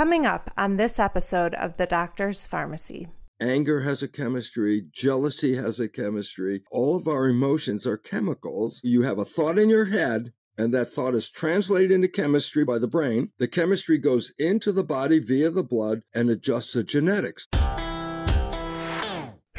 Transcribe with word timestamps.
Coming 0.00 0.24
up 0.24 0.50
on 0.56 0.76
this 0.76 0.98
episode 0.98 1.52
of 1.56 1.76
The 1.76 1.84
Doctor's 1.84 2.48
Farmacy. 2.48 3.08
Anger 3.38 3.82
has 3.82 4.02
a 4.02 4.08
chemistry, 4.08 4.84
jealousy 4.90 5.56
has 5.56 5.78
a 5.78 5.90
chemistry. 5.90 6.62
All 6.70 6.96
of 6.96 7.06
our 7.06 7.28
emotions 7.28 7.86
are 7.86 7.98
chemicals. 7.98 8.80
You 8.82 9.02
have 9.02 9.18
a 9.18 9.26
thought 9.26 9.58
in 9.58 9.68
your 9.68 9.84
head, 9.84 10.32
and 10.56 10.72
that 10.72 10.86
thought 10.86 11.12
is 11.12 11.28
translated 11.28 11.90
into 11.90 12.08
chemistry 12.08 12.64
by 12.64 12.78
the 12.78 12.88
brain. 12.88 13.28
The 13.38 13.46
chemistry 13.46 13.98
goes 13.98 14.32
into 14.38 14.72
the 14.72 14.84
body 14.84 15.18
via 15.18 15.50
the 15.50 15.62
blood 15.62 16.00
and 16.14 16.30
adjusts 16.30 16.72
the 16.72 16.82
genetics. 16.82 17.46
Hey 17.52 17.58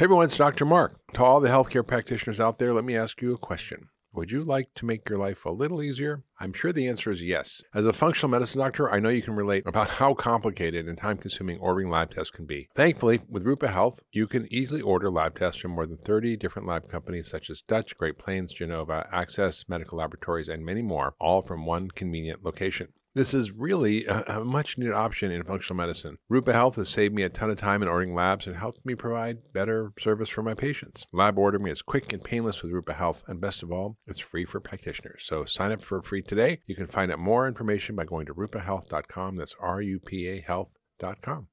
everyone, 0.06 0.24
it's 0.24 0.38
Dr. 0.38 0.64
Mark. 0.64 0.98
To 1.12 1.22
all 1.22 1.40
the 1.40 1.50
healthcare 1.50 1.86
practitioners 1.86 2.40
out 2.40 2.58
there, 2.58 2.72
let 2.72 2.82
me 2.82 2.96
ask 2.96 3.22
you 3.22 3.32
a 3.32 3.38
question. 3.38 3.90
Would 4.14 4.30
you 4.30 4.44
like 4.44 4.74
to 4.74 4.84
make 4.84 5.08
your 5.08 5.18
life 5.18 5.46
a 5.46 5.50
little 5.50 5.82
easier? 5.82 6.22
I'm 6.38 6.52
sure 6.52 6.70
the 6.70 6.86
answer 6.86 7.10
is 7.10 7.22
yes. 7.22 7.62
As 7.74 7.86
a 7.86 7.94
functional 7.94 8.30
medicine 8.30 8.60
doctor, 8.60 8.92
I 8.92 9.00
know 9.00 9.08
you 9.08 9.22
can 9.22 9.34
relate 9.34 9.66
about 9.66 9.88
how 9.88 10.12
complicated 10.12 10.86
and 10.86 10.98
time 10.98 11.16
consuming 11.16 11.58
ordering 11.58 11.88
lab 11.88 12.10
tests 12.10 12.30
can 12.30 12.44
be. 12.44 12.68
Thankfully, 12.76 13.22
with 13.26 13.46
Rupa 13.46 13.68
Health, 13.68 14.02
you 14.12 14.26
can 14.26 14.52
easily 14.52 14.82
order 14.82 15.10
lab 15.10 15.38
tests 15.38 15.62
from 15.62 15.70
more 15.70 15.86
than 15.86 15.96
30 15.96 16.36
different 16.36 16.68
lab 16.68 16.90
companies 16.90 17.30
such 17.30 17.48
as 17.48 17.62
Dutch, 17.62 17.96
Great 17.96 18.18
Plains, 18.18 18.52
Genova, 18.52 19.08
Access 19.10 19.64
Medical 19.66 19.96
Laboratories, 19.96 20.50
and 20.50 20.62
many 20.62 20.82
more, 20.82 21.14
all 21.18 21.40
from 21.40 21.64
one 21.64 21.90
convenient 21.90 22.44
location. 22.44 22.88
This 23.14 23.34
is 23.34 23.52
really 23.52 24.06
a, 24.06 24.24
a, 24.26 24.44
much 24.44 24.78
needed 24.78 24.94
option 24.94 25.30
in 25.30 25.42
functional 25.44 25.76
medicine. 25.76 26.16
Rupa 26.30 26.54
Health 26.54 26.76
has 26.76 26.88
saved 26.88 27.14
me 27.14 27.22
a 27.22 27.28
ton 27.28 27.50
of 27.50 27.58
time 27.58 27.82
in 27.82 27.88
ordering 27.88 28.14
labs 28.14 28.46
and 28.46 28.56
helped 28.56 28.86
me 28.86 28.94
provide 28.94 29.52
better 29.52 29.92
service 29.98 30.30
for 30.30 30.42
my 30.42 30.54
patients. 30.54 31.04
Lab 31.12 31.38
ordering 31.38 31.66
is 31.66 31.82
quick 31.82 32.12
and 32.12 32.24
painless 32.24 32.62
with 32.62 32.72
Rupa 32.72 32.94
Health, 32.94 33.22
and 33.26 33.38
best 33.38 33.62
of 33.62 33.70
all, 33.70 33.98
it's 34.06 34.18
free 34.18 34.46
for 34.46 34.60
practitioners. 34.60 35.24
So 35.26 35.44
sign 35.44 35.72
up 35.72 35.82
for 35.82 36.02
free 36.02 36.22
today. 36.22 36.60
You 36.66 36.74
can 36.74 36.86
find 36.86 37.12
out 37.12 37.18
more 37.18 37.46
information 37.46 37.96
by 37.96 38.04
going 38.04 38.24
to 38.26 38.34
rupahealth.com. 38.34 39.36
That's 39.36 39.56
R 39.60 39.82
U 39.82 40.00
P 40.00 40.26
A 40.28 40.40
health.com. 40.40 41.48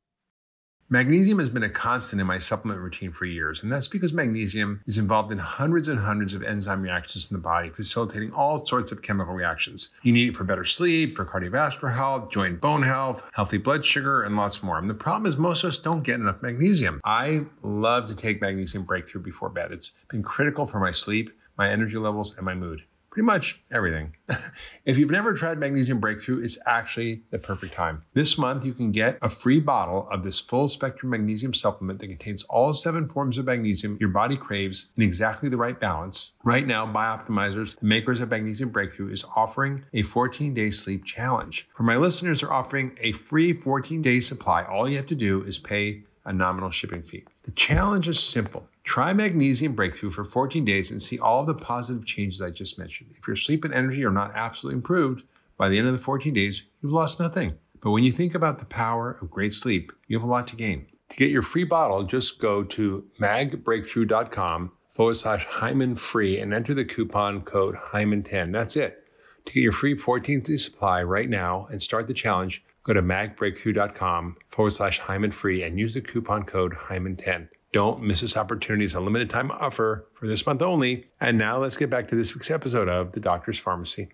Magnesium 0.91 1.38
has 1.38 1.49
been 1.49 1.61
a 1.61 1.70
constant 1.70 2.20
in 2.20 2.25
my 2.25 2.39
supplement 2.39 2.81
routine 2.81 3.11
for 3.11 3.25
years, 3.25 3.61
and 3.61 3.72
that's 3.72 3.88
because 3.88 4.11
magnesium 4.11 4.81
is 4.88 4.97
involved 4.97 5.31
in 5.31 5.38
hundreds 5.38 5.88
and 5.88 6.00
hundreds 6.00 6.33
of 6.33 6.41
enzyme 6.41 6.81
reactions 6.81 7.30
in 7.30 7.38
the 7.38 7.41
body, 7.41 7.69
facilitating 7.69 8.33
all 8.33 8.66
sorts 8.66 8.91
of 8.91 9.03
chemical 9.03 9.36
reactions. 9.36 9.89
You 10.02 10.14
need 10.14 10.30
it 10.30 10.36
for 10.36 10.45
better 10.45 10.66
sleep, 10.66 11.16
for 11.16 11.25
cardiovascular 11.25 11.94
health, 11.94 12.31
joint 12.31 12.59
bone 12.59 12.81
health, 12.81 13.22
healthy 13.33 13.59
blood 13.59 13.86
sugar, 13.86 14.23
and 14.23 14.36
lots 14.36 14.64
more. 14.64 14.80
And 14.80 14.89
the 14.89 14.95
problem 14.95 15.31
is 15.31 15.38
most 15.38 15.64
of 15.64 15.67
us 15.67 15.77
don't 15.77 16.02
get 16.02 16.16
enough 16.16 16.41
magnesium. 16.41 17.02
I 17.05 17.42
love 17.61 18.08
to 18.08 18.16
take 18.16 18.42
magnesium 18.42 18.83
breakthrough 18.83 19.21
before 19.21 19.49
bed. 19.49 19.71
It's 19.71 19.92
been 20.09 20.23
critical 20.23 20.66
for 20.66 20.80
my 20.80 20.89
sleep, 20.89 21.30
my 21.55 21.69
energy 21.69 21.99
levels, 21.99 22.36
and 22.36 22.44
my 22.47 22.55
mood 22.55 22.81
pretty 23.09 23.25
much 23.25 23.61
everything. 23.71 24.15
if 24.85 24.97
you've 24.97 25.11
never 25.11 25.33
tried 25.33 25.57
Magnesium 25.57 25.99
Breakthrough, 25.99 26.41
it's 26.43 26.57
actually 26.65 27.23
the 27.31 27.39
perfect 27.39 27.73
time. 27.73 28.03
This 28.13 28.38
month, 28.38 28.65
you 28.65 28.73
can 28.73 28.91
get 28.91 29.17
a 29.21 29.29
free 29.29 29.59
bottle 29.59 30.07
of 30.09 30.23
this 30.23 30.39
full 30.39 30.69
spectrum 30.69 31.11
magnesium 31.11 31.53
supplement 31.53 31.99
that 31.99 32.07
contains 32.07 32.43
all 32.43 32.73
seven 32.73 33.07
forms 33.07 33.37
of 33.37 33.45
magnesium 33.45 33.97
your 33.99 34.09
body 34.09 34.37
craves 34.37 34.87
in 34.95 35.03
exactly 35.03 35.49
the 35.49 35.57
right 35.57 35.80
balance. 35.80 36.31
Right 36.43 36.65
now, 36.65 36.85
Bioptimizers, 36.85 37.80
the 37.80 37.85
makers 37.85 38.21
of 38.21 38.30
Magnesium 38.30 38.69
Breakthrough, 38.69 39.11
is 39.11 39.25
offering 39.35 39.83
a 39.93 40.03
14 40.03 40.53
day 40.53 40.69
sleep 40.69 41.05
challenge. 41.05 41.67
For 41.75 41.83
my 41.83 41.97
listeners, 41.97 42.41
they're 42.41 42.53
offering 42.53 42.97
a 42.99 43.11
free 43.11 43.53
14 43.53 44.02
day 44.02 44.19
supply. 44.19 44.63
All 44.63 44.89
you 44.89 44.97
have 44.97 45.07
to 45.07 45.15
do 45.15 45.43
is 45.43 45.57
pay 45.57 46.03
a 46.25 46.33
nominal 46.33 46.69
shipping 46.69 47.02
fee. 47.02 47.23
The 47.43 47.52
challenge 47.52 48.07
is 48.07 48.19
simple. 48.19 48.67
Try 48.90 49.14
Magnesium 49.14 49.73
Breakthrough 49.73 50.09
for 50.09 50.26
14 50.26 50.66
days 50.66 50.90
and 50.90 51.00
see 51.00 51.20
all 51.20 51.45
the 51.45 51.54
positive 51.54 52.08
changes 52.08 52.42
I 52.42 52.50
just 52.50 52.80
mentioned. 52.80 53.12
If 53.16 53.28
your 53.28 53.36
sleep 53.36 53.64
and 53.64 53.72
energy 53.72 54.04
are 54.04 54.09
not 54.09 54.32
absolutely 54.34 54.78
improved, 54.78 55.26
by 55.58 55.70
the 55.70 55.78
end 55.78 55.86
of 55.86 55.94
the 55.94 56.00
14 56.00 56.34
days, 56.34 56.64
you've 56.82 56.92
lost 56.92 57.20
nothing. 57.20 57.54
But 57.82 57.92
when 57.92 58.04
you 58.04 58.12
think 58.12 58.34
about 58.34 58.58
the 58.58 58.66
power 58.66 59.12
of 59.22 59.30
great 59.30 59.54
sleep, 59.54 59.92
you 60.08 60.17
have 60.17 60.28
a 60.28 60.32
lot 60.32 60.48
to 60.48 60.56
gain. 60.56 60.88
To 61.10 61.16
get 61.16 61.30
your 61.30 61.44
free 61.44 61.66
bottle, 61.66 62.02
just 62.02 62.40
go 62.40 62.64
to 62.64 63.06
magbreakthrough.com 63.22 64.72
forward 64.90 65.17
slash 65.17 65.45
Hyman 65.45 65.95
free 65.95 66.40
and 66.40 66.52
enter 66.52 66.73
the 66.73 66.83
coupon 66.83 67.42
code 67.42 67.76
Hyman10. 67.76 68.52
That's 68.52 68.76
it. 68.76 69.08
To 69.45 69.54
get 69.54 69.61
your 69.61 69.72
free 69.72 69.95
14 69.95 70.42
day 70.42 70.58
supply 70.58 71.04
right 71.04 71.30
now 71.30 71.67
and 71.70 71.80
start 71.80 72.08
the 72.08 72.16
challenge, 72.16 72.64
go 72.82 72.94
to 72.94 73.04
magbreakthrough.com 73.04 74.38
forward 74.48 74.72
slash 74.72 74.98
Hyman 74.98 75.32
free 75.32 75.61
and 75.61 75.78
use 75.78 75.94
the 75.94 76.02
coupon 76.02 76.42
code 76.42 76.73
Hyman10. 76.73 77.49
Don't 77.71 78.02
miss 78.02 78.21
this 78.21 78.35
opportunity. 78.35 78.85
It's 78.85 78.95
a 78.95 78.99
limited 78.99 79.30
time 79.30 79.52
offer 79.52 80.07
for 80.15 80.25
this 80.25 80.43
month 80.47 80.63
only. 80.63 81.05
And 81.21 81.37
now 81.37 81.59
let's 81.59 81.77
get 81.77 81.87
back 81.91 82.07
to 82.07 82.15
this 82.15 82.33
week's 82.33 82.49
episode 82.49 82.89
of 82.89 83.11
The 83.11 83.19
Doctor's 83.19 83.61
Farmacy. 83.61 84.09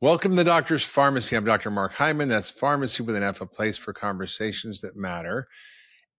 Welcome 0.00 0.32
to 0.32 0.36
the 0.36 0.44
Doctor's 0.44 0.84
Farmacy. 0.84 1.36
I'm 1.36 1.44
Dr. 1.44 1.72
Mark 1.72 1.92
Hyman. 1.92 2.28
That's 2.28 2.50
pharmacy 2.50 3.02
with 3.02 3.16
an 3.16 3.24
F, 3.24 3.40
a 3.40 3.46
place 3.46 3.76
for 3.76 3.92
conversations 3.92 4.80
that 4.82 4.94
matter. 4.94 5.48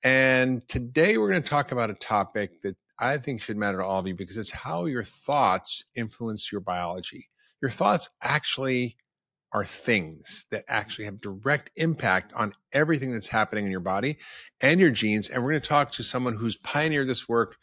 And 0.03 0.67
today 0.67 1.17
we're 1.17 1.31
going 1.31 1.44
to 1.44 1.50
talk 1.50 1.72
about 1.72 1.90
a 1.90 1.95
topic 1.95 2.61
that 2.63 2.75
I 3.00 3.17
think 3.19 3.41
should 3.41 3.55
matter 3.55 3.78
to 3.78 3.85
all 3.85 4.00
of 4.00 4.07
you 4.07 4.16
because 4.16 4.35
it's 4.35 4.51
how 4.51 4.84
your 4.84 5.03
thoughts 5.03 5.85
influence 5.95 6.51
your 6.51 6.59
biology. 6.59 7.29
Your 7.61 7.72
thoughts 7.72 8.09
actually 8.22 8.97
are 9.53 9.64
things 9.64 10.46
that 10.50 10.64
actually 10.68 11.06
have 11.06 11.22
direct 11.22 11.69
impact 11.75 12.34
on 12.34 12.53
everything 12.72 13.14
that's 13.14 13.28
happening 13.28 13.66
in 13.66 13.72
your 13.72 13.80
body 13.80 14.18
and 14.62 14.80
your 14.80 14.90
genes. 14.90 15.30
And 15.30 15.44
we're 15.44 15.52
going 15.52 15.62
to 15.62 15.68
talk 15.68 15.91
to 15.91 16.03
someone 16.03 16.36
who's 16.36 16.58
pioneered 16.58 17.08
this 17.08 17.30
work, 17.30 17.56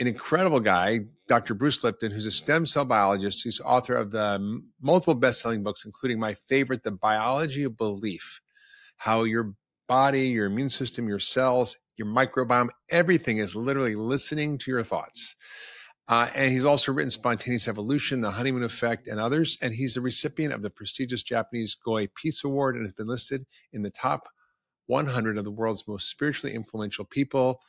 an 0.00 0.08
incredible 0.08 0.58
guy, 0.58 1.00
Dr. 1.28 1.54
Bruce 1.54 1.84
Lipton, 1.84 2.10
who's 2.10 2.26
a 2.26 2.32
stem 2.32 2.66
cell 2.66 2.84
biologist. 2.84 3.44
He's 3.44 3.60
author 3.60 3.94
of 3.94 4.10
the 4.10 4.24
um, 4.24 4.64
multiple 4.82 5.14
best-selling 5.14 5.62
books, 5.62 5.84
including 5.84 6.18
my 6.18 6.34
favorite, 6.34 6.82
The 6.82 6.90
Biology 6.90 7.62
of 7.62 7.76
Belief, 7.76 8.40
how 8.96 9.22
your 9.22 9.54
body, 9.86 10.28
your 10.28 10.46
immune 10.46 10.68
system, 10.68 11.06
your 11.06 11.20
cells, 11.20 11.76
your 11.96 12.08
microbiome, 12.08 12.70
everything 12.90 13.38
is 13.38 13.54
literally 13.54 13.94
listening 13.94 14.58
to 14.58 14.70
your 14.70 14.82
thoughts. 14.82 15.36
Uh, 16.06 16.28
and 16.36 16.52
he's 16.52 16.64
also 16.64 16.92
written 16.92 17.10
Spontaneous 17.10 17.66
Evolution, 17.66 18.20
The 18.20 18.30
Honeymoon 18.30 18.62
Effect, 18.62 19.08
and 19.08 19.18
others. 19.18 19.56
And 19.62 19.74
he's 19.74 19.94
the 19.94 20.02
recipient 20.02 20.52
of 20.52 20.62
the 20.62 20.70
prestigious 20.70 21.22
Japanese 21.22 21.76
Goi 21.86 22.08
Peace 22.14 22.44
Award 22.44 22.76
and 22.76 22.84
has 22.84 22.92
been 22.92 23.06
listed 23.06 23.46
in 23.72 23.82
the 23.82 23.90
top 23.90 24.28
100 24.86 25.38
of 25.38 25.44
the 25.44 25.50
world's 25.50 25.88
most 25.88 26.10
spiritually 26.10 26.54
influential 26.54 27.06
people. 27.06 27.60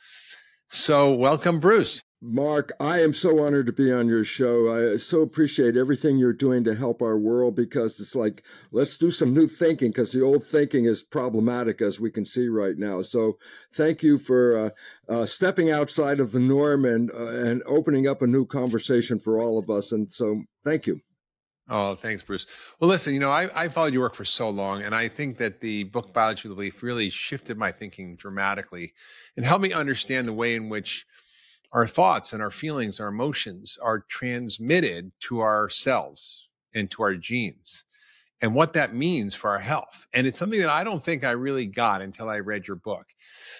So, 0.68 1.14
welcome, 1.14 1.60
Bruce. 1.60 2.02
Mark, 2.22 2.72
I 2.80 3.00
am 3.00 3.12
so 3.12 3.44
honored 3.44 3.66
to 3.66 3.72
be 3.72 3.92
on 3.92 4.08
your 4.08 4.24
show. 4.24 4.94
I 4.94 4.96
so 4.96 5.20
appreciate 5.20 5.76
everything 5.76 6.16
you're 6.16 6.32
doing 6.32 6.64
to 6.64 6.74
help 6.74 7.02
our 7.02 7.18
world 7.18 7.54
because 7.54 8.00
it's 8.00 8.14
like, 8.14 8.42
let's 8.72 8.96
do 8.96 9.10
some 9.10 9.34
new 9.34 9.46
thinking 9.46 9.90
because 9.90 10.12
the 10.12 10.22
old 10.22 10.42
thinking 10.42 10.86
is 10.86 11.02
problematic 11.02 11.82
as 11.82 12.00
we 12.00 12.10
can 12.10 12.24
see 12.24 12.48
right 12.48 12.78
now. 12.78 13.02
So 13.02 13.36
thank 13.74 14.02
you 14.02 14.16
for 14.16 14.58
uh, 14.58 14.70
uh, 15.12 15.26
stepping 15.26 15.70
outside 15.70 16.18
of 16.18 16.32
the 16.32 16.40
norm 16.40 16.86
and, 16.86 17.10
uh, 17.12 17.26
and 17.26 17.62
opening 17.66 18.08
up 18.08 18.22
a 18.22 18.26
new 18.26 18.46
conversation 18.46 19.18
for 19.18 19.38
all 19.38 19.58
of 19.58 19.68
us. 19.68 19.92
And 19.92 20.10
so 20.10 20.42
thank 20.64 20.86
you. 20.86 21.00
Oh, 21.68 21.96
thanks, 21.96 22.22
Bruce. 22.22 22.46
Well, 22.80 22.88
listen, 22.88 23.12
you 23.12 23.20
know, 23.20 23.30
I, 23.30 23.64
I 23.64 23.68
followed 23.68 23.92
your 23.92 24.02
work 24.02 24.14
for 24.14 24.24
so 24.24 24.48
long, 24.48 24.82
and 24.82 24.94
I 24.94 25.08
think 25.08 25.36
that 25.38 25.60
the 25.60 25.82
book 25.82 26.14
Biology 26.14 26.48
of 26.48 26.50
the 26.50 26.54
Belief 26.54 26.80
really 26.80 27.10
shifted 27.10 27.58
my 27.58 27.72
thinking 27.72 28.14
dramatically 28.14 28.94
and 29.36 29.44
helped 29.44 29.64
me 29.64 29.72
understand 29.72 30.28
the 30.28 30.32
way 30.32 30.54
in 30.54 30.68
which 30.68 31.04
our 31.76 31.86
thoughts 31.86 32.32
and 32.32 32.40
our 32.40 32.50
feelings, 32.50 33.00
our 33.00 33.08
emotions 33.08 33.76
are 33.82 34.00
transmitted 34.08 35.12
to 35.20 35.40
our 35.40 35.68
cells 35.68 36.48
and 36.74 36.90
to 36.90 37.02
our 37.02 37.14
genes 37.14 37.84
and 38.40 38.54
what 38.54 38.72
that 38.72 38.94
means 38.94 39.34
for 39.34 39.50
our 39.50 39.58
health. 39.58 40.06
And 40.14 40.26
it's 40.26 40.38
something 40.38 40.58
that 40.60 40.70
I 40.70 40.84
don't 40.84 41.02
think 41.02 41.22
I 41.22 41.32
really 41.32 41.66
got 41.66 42.00
until 42.00 42.30
I 42.30 42.38
read 42.38 42.66
your 42.66 42.76
book. 42.76 43.04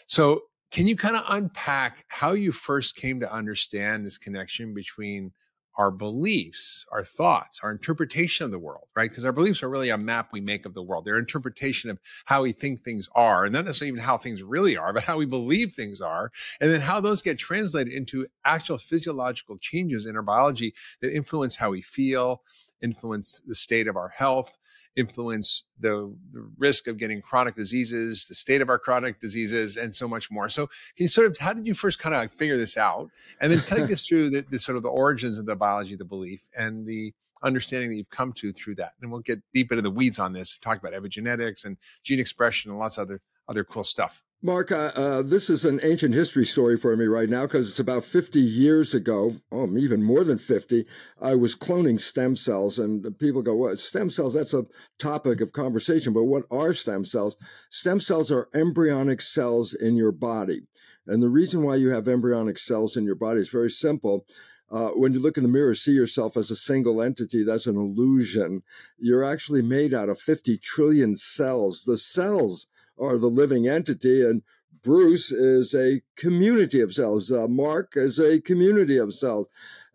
So, 0.07 0.45
can 0.71 0.87
you 0.87 0.97
kind 0.97 1.15
of 1.15 1.25
unpack 1.29 2.07
how 2.09 2.33
you 2.33 2.53
first 2.53 2.97
came 2.97 3.21
to 3.21 3.33
understand 3.33 4.05
this 4.05 4.17
connection 4.17 4.73
between 4.73 5.31
our 5.77 5.91
beliefs, 5.91 6.87
our 6.91 7.05
thoughts, 7.05 7.61
our 7.63 7.71
interpretation 7.71 8.45
of 8.45 8.51
the 8.51 8.59
world, 8.59 8.89
right? 8.97 9.11
Because 9.11 9.25
our 9.25 9.33
beliefs 9.33 9.63
are 9.63 9.69
really 9.69 9.91
a 9.91 9.99
map 9.99 10.31
we 10.33 10.41
make 10.41 10.65
of 10.65 10.75
the 10.75 10.83
world. 10.83 11.05
They're 11.05 11.19
interpretation 11.19 11.91
of 11.91 11.99
how 12.25 12.43
we 12.43 12.53
think 12.53 12.83
things 12.83 13.09
are, 13.15 13.45
and 13.45 13.53
not 13.53 13.65
necessarily 13.65 13.93
even 13.93 14.05
how 14.05 14.19
things 14.19 14.43
really 14.43 14.77
are, 14.77 14.93
but 14.93 15.05
how 15.05 15.17
we 15.17 15.27
believe 15.27 15.73
things 15.73 16.01
are, 16.01 16.31
and 16.61 16.71
then 16.71 16.81
how 16.81 17.01
those 17.01 17.23
get 17.23 17.39
translated 17.39 17.93
into 17.93 18.27
actual 18.45 18.79
physiological 18.79 19.59
changes 19.59 20.07
in 20.07 20.17
our 20.17 20.23
biology 20.23 20.75
that 21.01 21.15
influence 21.15 21.57
how 21.57 21.71
we 21.71 21.83
feel, 21.83 22.43
influence 22.83 23.41
the 23.47 23.55
state 23.55 23.89
of 23.89 23.97
our 23.97 24.09
health, 24.09 24.57
influence 24.97 25.69
the, 25.79 26.13
the, 26.33 26.49
risk 26.59 26.89
of 26.89 26.97
getting 26.97 27.21
chronic 27.21 27.55
diseases, 27.55 28.27
the 28.27 28.35
state 28.35 28.63
of 28.63 28.69
our 28.69 28.79
chronic 28.79 29.21
diseases, 29.21 29.77
and 29.77 29.95
so 29.95 30.09
much 30.09 30.31
more. 30.31 30.49
So, 30.49 30.67
can 30.67 31.05
you 31.05 31.09
sort 31.09 31.31
of, 31.31 31.39
how 31.39 31.53
did 31.53 31.67
you 31.67 31.75
first 31.75 31.99
kind 31.99 32.15
of 32.15 32.33
figure 32.33 32.57
this 32.57 32.77
out? 32.77 33.11
And 33.41 33.53
then 33.53 33.61
take 33.61 33.91
us 33.93 34.07
through 34.07 34.31
the, 34.31 34.45
the, 34.51 34.59
sort 34.59 34.77
of 34.77 34.83
the 34.83 34.89
origins 34.89 35.39
of 35.39 35.47
the 35.47 35.55
biology 35.55 35.93
of 35.93 35.99
the 35.99 36.05
belief 36.05 36.49
and 36.57 36.87
the 36.87 37.13
understanding 37.43 37.91
that 37.91 37.97
you've 37.97 38.11
come 38.11 38.33
to 38.35 38.53
through 38.53 38.77
that. 38.77 38.93
And 39.01 39.13
we'll 39.13 39.21
get 39.21 39.43
deep 39.53 39.71
into 39.71 39.83
the 39.83 39.91
weeds 39.91 40.19
on 40.19 40.33
this, 40.33 40.57
talk 40.57 40.79
about 40.79 40.95
epigenetics 40.95 41.65
and 41.65 41.77
gene 42.03 42.19
expression 42.19 42.71
and 42.71 42.81
lots 42.81 42.97
of 42.97 43.03
other, 43.03 43.21
other 43.49 43.65
cool 43.65 43.85
stuff. 43.85 44.23
Mark, 44.47 44.71
uh, 44.71 44.93
uh, 44.95 45.23
this 45.23 45.51
is 45.51 45.65
an 45.65 45.81
ancient 45.83 46.15
history 46.15 46.45
story 46.45 46.77
for 46.77 46.97
me 46.97 47.07
right 47.07 47.29
now 47.29 47.43
because 47.43 47.69
it's 47.69 47.81
about 47.81 48.05
50 48.05 48.39
years 48.39 48.95
ago, 48.95 49.35
oh, 49.51 49.77
even 49.77 50.05
more 50.05 50.23
than 50.23 50.39
50. 50.39 50.87
I 51.21 51.35
was 51.35 51.57
cloning 51.57 51.99
stem 51.99 52.37
cells, 52.37 52.79
and 52.79 53.19
people 53.19 53.43
go, 53.43 53.57
What? 53.57 53.77
Stem 53.81 54.09
cells? 54.09 54.35
That's 54.35 54.55
a 54.55 54.65
topic 55.01 55.41
of 55.41 55.53
conversation, 55.53 56.13
but 56.13 56.27
what 56.27 56.45
are 56.53 56.73
stem 56.73 57.05
cells? 57.05 57.37
Stem 57.71 57.99
cells 57.99 58.31
are 58.31 58.49
embryonic 58.55 59.21
cells 59.21 59.75
in 59.75 59.97
your 59.97 60.13
body. 60.13 60.61
And 61.09 61.21
the 61.21 61.29
reason 61.29 61.65
why 61.65 61.75
you 61.75 61.89
have 61.89 62.07
embryonic 62.07 62.59
cells 62.59 62.97
in 62.97 63.03
your 63.03 63.17
body 63.17 63.41
is 63.41 63.49
very 63.49 63.71
simple. 63.71 64.27
Uh, 64.71 64.91
when 64.91 65.13
you 65.13 65.19
look 65.19 65.37
in 65.37 65.43
the 65.43 65.49
mirror, 65.49 65.75
see 65.75 65.91
yourself 65.91 66.37
as 66.37 66.53
a 66.53 66.57
single 66.57 67.03
entity, 67.03 67.43
that's 67.43 67.67
an 67.67 67.77
illusion. 67.77 68.63
You're 68.97 69.25
actually 69.25 69.63
made 69.63 69.93
out 69.93 70.09
of 70.09 70.21
50 70.21 70.57
trillion 70.59 71.17
cells. 71.17 71.83
The 71.83 71.99
cells 71.99 72.69
are 72.99 73.19
the 73.19 73.27
living 73.27 73.69
entity, 73.69 74.23
and 74.25 74.43
Bruce 74.83 75.33
is 75.33 75.75
a 75.75 76.01
community 76.17 76.81
of 76.81 76.93
cells. 76.93 77.31
Uh, 77.33 77.49
Mark 77.49 77.95
is 77.97 78.21
a 78.21 78.41
community 78.41 78.99
of 78.99 79.13
cells. 79.13 79.49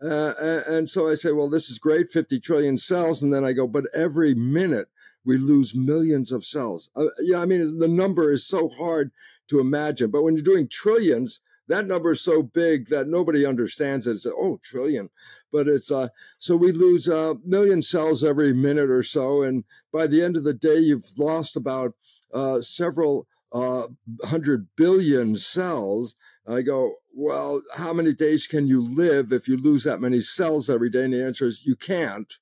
Uh, 0.04 0.34
and 0.68 0.90
so 0.90 1.10
I 1.10 1.16
say, 1.16 1.32
well, 1.32 1.50
this 1.50 1.70
is 1.70 1.80
great, 1.80 2.12
50 2.12 2.40
trillion 2.40 2.76
cells. 2.78 3.24
And 3.24 3.32
then 3.32 3.46
I 3.46 3.54
go, 3.54 3.68
but 3.68 3.86
every 3.94 4.34
minute 4.34 4.90
we 5.24 5.38
lose 5.38 5.76
millions 5.76 6.32
of 6.32 6.44
cells. 6.44 6.90
Uh, 6.96 7.06
yeah, 7.20 7.40
I 7.40 7.46
mean, 7.46 7.80
the 7.80 7.88
number 7.88 8.32
is 8.32 8.46
so 8.46 8.68
hard 8.68 9.12
to 9.48 9.60
imagine. 9.60 10.10
But 10.10 10.24
when 10.24 10.36
you're 10.36 10.44
doing 10.44 10.68
trillions, 10.68 11.40
that 11.68 11.88
number 11.88 12.12
is 12.12 12.22
so 12.22 12.44
big 12.44 12.90
that 12.90 13.08
nobody 13.08 13.46
understands 13.46 14.08
it. 14.08 14.14
It's, 14.14 14.26
oh, 14.26 14.60
trillion. 14.64 15.10
But 15.52 15.68
it's 15.68 15.92
uh, 15.92 16.08
so 16.40 16.56
we 16.56 16.72
lose 16.72 17.08
a 17.08 17.32
uh, 17.32 17.34
million 17.46 17.82
cells 17.82 18.24
every 18.24 18.54
minute 18.54 18.90
or 18.90 19.04
so. 19.04 19.44
And 19.44 19.64
by 19.94 20.08
the 20.08 20.22
end 20.22 20.36
of 20.36 20.44
the 20.44 20.54
day, 20.54 20.80
you've 20.80 21.18
lost 21.18 21.56
about 21.56 21.94
uh, 22.34 22.62
several 22.62 23.28
uh, 23.54 23.88
hundred 24.24 24.68
billion 24.76 25.36
cells. 25.36 26.16
I 26.48 26.62
go, 26.62 26.96
well, 27.14 27.62
how 27.76 27.94
many 27.94 28.14
days 28.14 28.48
can 28.48 28.68
you 28.68 28.82
live 28.82 29.32
if 29.32 29.48
you 29.48 29.58
lose 29.58 29.84
that 29.84 30.02
many 30.02 30.20
cells 30.20 30.70
every 30.70 30.90
day? 30.90 31.06
And 31.06 31.14
the 31.14 31.24
answer 31.24 31.46
is 31.46 31.66
you 31.66 31.76
can't. 31.76 32.34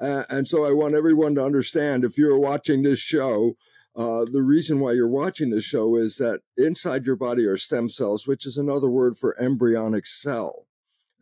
Uh, 0.00 0.24
and 0.30 0.48
so 0.48 0.64
I 0.64 0.72
want 0.72 0.94
everyone 0.94 1.34
to 1.36 1.44
understand 1.44 2.04
if 2.04 2.16
you're 2.18 2.38
watching 2.38 2.82
this 2.82 2.98
show, 2.98 3.56
uh, 3.94 4.24
the 4.24 4.42
reason 4.42 4.80
why 4.80 4.92
you're 4.92 5.08
watching 5.08 5.50
this 5.50 5.64
show 5.64 5.96
is 5.96 6.16
that 6.16 6.40
inside 6.56 7.04
your 7.04 7.16
body 7.16 7.44
are 7.44 7.58
stem 7.58 7.88
cells, 7.88 8.26
which 8.26 8.46
is 8.46 8.56
another 8.56 8.88
word 8.88 9.18
for 9.18 9.40
embryonic 9.40 10.06
cell. 10.06 10.66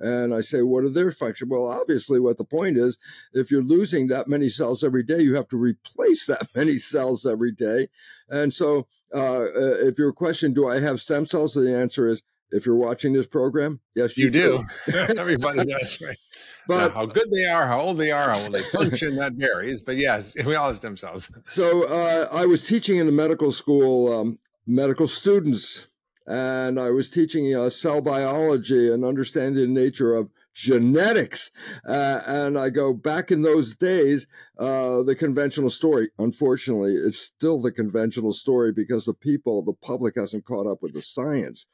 And 0.01 0.35
I 0.35 0.41
say, 0.41 0.63
what 0.63 0.85
are 0.85 0.89
their 0.89 1.13
function? 1.13 1.49
Well, 1.51 1.69
obviously, 1.69 2.21
what 2.21 2.39
the 2.39 2.45
point 2.45 2.79
is, 2.79 2.97
if 3.35 3.51
you're 3.51 3.63
losing 3.63 4.09
that 4.09 4.29
many 4.29 4.49
cells 4.49 4.83
every 4.83 5.03
day, 5.03 5.21
you 5.21 5.35
have 5.37 5.49
to 5.49 5.57
replace 5.57 6.27
that 6.27 6.49
many 6.55 6.77
cells 6.77 7.27
every 7.27 7.53
day. 7.53 7.89
And 8.29 8.53
so, 8.53 8.87
uh, 9.15 9.43
uh 9.43 9.87
if 9.87 9.99
your 9.99 10.13
question, 10.13 10.55
do 10.55 10.69
I 10.69 10.81
have 10.81 11.01
stem 11.01 11.27
cells? 11.27 11.53
The 11.53 11.77
answer 11.77 12.07
is, 12.07 12.23
if 12.53 12.67
you're 12.67 12.77
watching 12.77 13.13
this 13.13 13.27
program, 13.27 13.81
yes, 13.95 14.17
you, 14.17 14.25
you 14.25 14.31
do. 14.31 14.65
do. 14.87 14.99
Everybody 15.19 15.65
does, 15.65 16.01
right? 16.01 16.19
But 16.67 16.89
now, 16.89 16.95
how 16.95 17.07
good 17.07 17.31
they 17.33 17.47
are, 17.47 17.67
how 17.67 17.81
old 17.81 17.99
they 17.99 18.11
are, 18.11 18.31
how 18.31 18.39
well 18.39 18.51
they 18.51 18.63
function, 18.63 19.17
that 19.17 19.35
varies. 19.35 19.81
But 19.81 19.97
yes, 19.97 20.35
we 20.45 20.55
all 20.55 20.69
have 20.69 20.79
stem 20.79 20.97
cells. 20.97 21.31
So 21.47 21.87
uh, 21.87 22.29
I 22.33 22.47
was 22.47 22.67
teaching 22.67 22.99
in 22.99 23.07
the 23.07 23.13
medical 23.13 23.53
school, 23.53 24.13
um, 24.13 24.39
medical 24.67 25.07
students 25.07 25.87
and 26.31 26.79
I 26.79 26.91
was 26.91 27.11
teaching 27.11 27.57
uh, 27.57 27.71
cell 27.71 28.01
biology 28.01 28.93
and 28.93 29.05
understanding 29.05 29.75
the 29.75 29.81
nature 29.81 30.15
of 30.15 30.31
genetics. 30.55 31.51
Uh, 31.85 32.21
and 32.25 32.57
I 32.57 32.71
go 32.71 32.95
back 32.95 33.33
in 33.33 33.43
those 33.43 33.75
days, 33.75 34.29
uh, 34.57 35.03
the 35.03 35.17
conventional 35.17 35.71
story. 35.71 36.09
Unfortunately, 36.21 36.95
it's 36.95 37.19
still 37.19 37.61
the 37.61 37.73
conventional 37.73 38.33
story 38.33 38.71
because 38.71 39.07
the 39.07 39.15
people, 39.15 39.63
the 39.63 39.73
public 39.73 40.15
hasn't 40.15 40.45
caught 40.45 40.71
up 40.71 40.79
with 40.83 40.95
the 40.95 41.03
science. 41.03 41.67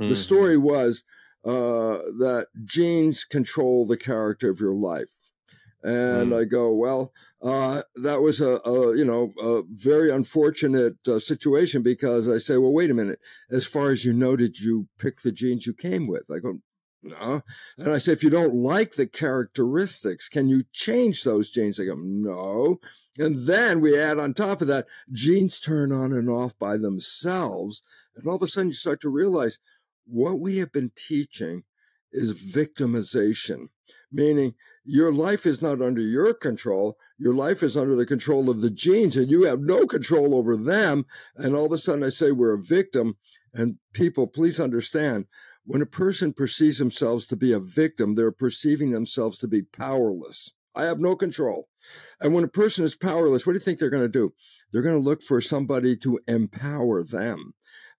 Mm-hmm. 0.00 0.10
The 0.10 0.16
story 0.16 0.58
was 0.58 1.02
uh, 1.44 1.98
that 2.20 2.46
genes 2.64 3.24
control 3.24 3.84
the 3.84 3.96
character 3.96 4.48
of 4.48 4.60
your 4.60 4.74
life. 4.74 5.12
And 5.84 6.32
mm. 6.32 6.40
I 6.40 6.44
go, 6.44 6.72
well, 6.72 7.12
uh, 7.42 7.82
that 7.96 8.22
was 8.22 8.40
a, 8.40 8.58
a, 8.64 8.96
you 8.96 9.04
know 9.04 9.32
a 9.38 9.62
very 9.68 10.10
unfortunate 10.10 10.96
uh, 11.06 11.18
situation 11.18 11.82
because 11.82 12.28
I 12.28 12.38
say, 12.38 12.56
well, 12.56 12.72
wait 12.72 12.90
a 12.90 12.94
minute. 12.94 13.20
As 13.50 13.66
far 13.66 13.90
as 13.90 14.04
you 14.04 14.14
know, 14.14 14.34
did 14.34 14.58
you 14.58 14.88
pick 14.98 15.20
the 15.20 15.30
genes 15.30 15.66
you 15.66 15.74
came 15.74 16.06
with? 16.06 16.24
I 16.34 16.38
go, 16.38 16.58
no. 17.02 17.42
And 17.76 17.92
I 17.92 17.98
say, 17.98 18.12
if 18.12 18.22
you 18.24 18.30
don't 18.30 18.54
like 18.54 18.94
the 18.94 19.06
characteristics, 19.06 20.26
can 20.26 20.48
you 20.48 20.64
change 20.72 21.22
those 21.22 21.50
genes? 21.50 21.76
They 21.76 21.84
go, 21.84 21.96
no. 21.96 22.78
And 23.18 23.46
then 23.46 23.80
we 23.80 23.98
add 23.98 24.18
on 24.18 24.32
top 24.32 24.62
of 24.62 24.68
that, 24.68 24.86
genes 25.12 25.60
turn 25.60 25.92
on 25.92 26.12
and 26.12 26.30
off 26.30 26.58
by 26.58 26.78
themselves. 26.78 27.82
And 28.16 28.26
all 28.26 28.36
of 28.36 28.42
a 28.42 28.46
sudden 28.46 28.68
you 28.68 28.74
start 28.74 29.02
to 29.02 29.10
realize 29.10 29.58
what 30.06 30.40
we 30.40 30.56
have 30.58 30.72
been 30.72 30.92
teaching 30.96 31.64
is 32.10 32.54
victimization, 32.54 33.68
meaning 34.12 34.54
your 34.84 35.12
life 35.12 35.46
is 35.46 35.62
not 35.62 35.80
under 35.80 36.00
your 36.00 36.34
control. 36.34 36.96
Your 37.18 37.34
life 37.34 37.62
is 37.62 37.76
under 37.76 37.96
the 37.96 38.06
control 38.06 38.50
of 38.50 38.60
the 38.60 38.70
genes, 38.70 39.16
and 39.16 39.30
you 39.30 39.44
have 39.44 39.60
no 39.60 39.86
control 39.86 40.34
over 40.34 40.56
them. 40.56 41.06
And 41.36 41.54
all 41.54 41.66
of 41.66 41.72
a 41.72 41.78
sudden, 41.78 42.04
I 42.04 42.10
say 42.10 42.32
we're 42.32 42.54
a 42.54 42.62
victim. 42.62 43.16
And 43.52 43.78
people, 43.92 44.26
please 44.26 44.58
understand 44.58 45.26
when 45.64 45.80
a 45.80 45.86
person 45.86 46.32
perceives 46.32 46.78
themselves 46.78 47.26
to 47.26 47.36
be 47.36 47.52
a 47.52 47.60
victim, 47.60 48.14
they're 48.14 48.32
perceiving 48.32 48.90
themselves 48.90 49.38
to 49.38 49.48
be 49.48 49.62
powerless. 49.62 50.52
I 50.76 50.84
have 50.84 50.98
no 50.98 51.16
control. 51.16 51.68
And 52.20 52.34
when 52.34 52.44
a 52.44 52.48
person 52.48 52.84
is 52.84 52.96
powerless, 52.96 53.46
what 53.46 53.52
do 53.52 53.56
you 53.56 53.60
think 53.60 53.78
they're 53.78 53.90
going 53.90 54.02
to 54.02 54.08
do? 54.08 54.34
They're 54.72 54.82
going 54.82 55.00
to 55.00 55.08
look 55.08 55.22
for 55.22 55.40
somebody 55.40 55.96
to 55.98 56.18
empower 56.26 57.02
them. 57.02 57.54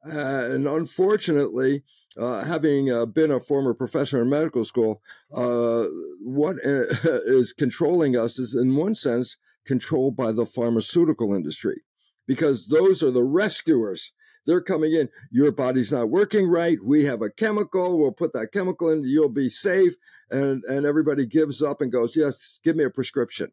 Uh, 0.05 0.49
and 0.51 0.67
unfortunately, 0.67 1.83
uh, 2.19 2.43
having 2.45 2.91
uh, 2.91 3.05
been 3.05 3.31
a 3.31 3.39
former 3.39 3.73
professor 3.73 4.21
in 4.21 4.29
medical 4.29 4.63
school, 4.65 5.01
uh, 5.33 5.85
what 6.23 6.55
uh, 6.65 6.85
controlling 7.57 8.15
us 8.15 8.39
is, 8.39 8.55
in 8.55 8.75
one 8.75 8.95
sense, 8.95 9.37
controlled 9.65 10.15
by 10.15 10.31
the 10.31 10.45
pharmaceutical 10.45 11.33
industry, 11.33 11.81
because 12.27 12.67
those 12.67 13.03
are 13.03 13.11
the 13.11 13.23
rescuers. 13.23 14.13
They're 14.45 14.61
coming 14.61 14.93
in. 14.93 15.09
Your 15.31 15.51
body's 15.51 15.91
not 15.91 16.09
working 16.09 16.47
right. 16.47 16.77
We 16.83 17.03
have 17.05 17.21
a 17.21 17.31
chemical. 17.31 17.99
We'll 17.99 18.11
put 18.11 18.33
that 18.33 18.51
chemical 18.51 18.91
in. 18.91 19.03
You'll 19.03 19.29
be 19.29 19.49
safe. 19.49 19.95
And 20.29 20.63
and 20.65 20.85
everybody 20.85 21.25
gives 21.25 21.61
up 21.61 21.81
and 21.81 21.91
goes, 21.91 22.15
yes, 22.15 22.59
give 22.63 22.75
me 22.75 22.83
a 22.83 22.89
prescription. 22.89 23.51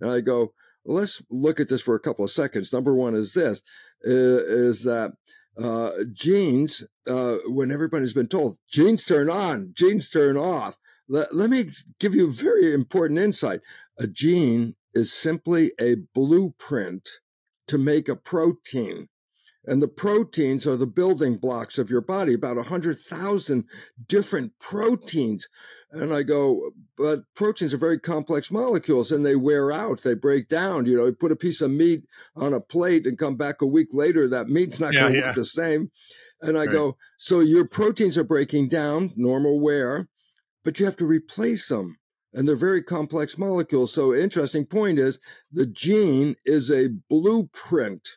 And 0.00 0.10
I 0.10 0.20
go, 0.20 0.52
let's 0.84 1.20
look 1.30 1.60
at 1.60 1.68
this 1.68 1.82
for 1.82 1.94
a 1.94 2.00
couple 2.00 2.24
of 2.24 2.30
seconds. 2.30 2.72
Number 2.72 2.94
one 2.94 3.14
is 3.14 3.34
this: 3.34 3.62
is 4.02 4.84
that 4.84 5.12
uh, 5.62 5.90
genes, 6.12 6.84
uh, 7.06 7.36
when 7.46 7.70
everybody's 7.70 8.14
been 8.14 8.28
told 8.28 8.58
genes 8.70 9.04
turn 9.04 9.28
on, 9.28 9.72
genes 9.74 10.08
turn 10.08 10.36
off. 10.36 10.76
Let, 11.08 11.34
let 11.34 11.50
me 11.50 11.64
give 11.98 12.14
you 12.14 12.28
a 12.28 12.32
very 12.32 12.72
important 12.72 13.18
insight. 13.18 13.60
A 13.98 14.06
gene 14.06 14.76
is 14.94 15.12
simply 15.12 15.72
a 15.80 15.96
blueprint 16.14 17.08
to 17.68 17.78
make 17.78 18.08
a 18.08 18.16
protein. 18.16 19.08
And 19.66 19.82
the 19.82 19.88
proteins 19.88 20.66
are 20.66 20.76
the 20.76 20.86
building 20.86 21.36
blocks 21.36 21.78
of 21.78 21.90
your 21.90 22.00
body, 22.00 22.34
about 22.34 22.56
100,000 22.56 23.64
different 24.08 24.52
proteins. 24.58 25.48
And 25.92 26.14
I 26.14 26.22
go, 26.22 26.70
but 26.96 27.20
proteins 27.34 27.74
are 27.74 27.78
very 27.78 27.98
complex 27.98 28.50
molecules 28.50 29.10
and 29.10 29.26
they 29.26 29.34
wear 29.34 29.72
out, 29.72 30.02
they 30.02 30.14
break 30.14 30.48
down. 30.48 30.86
You 30.86 30.96
know, 30.96 31.06
you 31.06 31.12
put 31.12 31.32
a 31.32 31.36
piece 31.36 31.60
of 31.60 31.70
meat 31.70 32.04
on 32.36 32.54
a 32.54 32.60
plate 32.60 33.06
and 33.06 33.18
come 33.18 33.36
back 33.36 33.60
a 33.60 33.66
week 33.66 33.88
later, 33.92 34.28
that 34.28 34.48
meat's 34.48 34.78
not 34.78 34.92
yeah, 34.92 35.00
going 35.00 35.12
to 35.14 35.18
yeah. 35.18 35.26
look 35.26 35.34
the 35.34 35.44
same. 35.44 35.90
And 36.42 36.56
I 36.56 36.60
right. 36.60 36.70
go, 36.70 36.96
so 37.18 37.40
your 37.40 37.66
proteins 37.66 38.16
are 38.16 38.24
breaking 38.24 38.68
down, 38.68 39.12
normal 39.16 39.60
wear, 39.60 40.08
but 40.64 40.78
you 40.78 40.86
have 40.86 40.96
to 40.96 41.06
replace 41.06 41.68
them. 41.68 41.96
And 42.32 42.46
they're 42.46 42.54
very 42.54 42.82
complex 42.82 43.36
molecules. 43.36 43.92
So, 43.92 44.14
interesting 44.14 44.64
point 44.64 45.00
is 45.00 45.18
the 45.50 45.66
gene 45.66 46.36
is 46.44 46.70
a 46.70 46.90
blueprint 47.08 48.08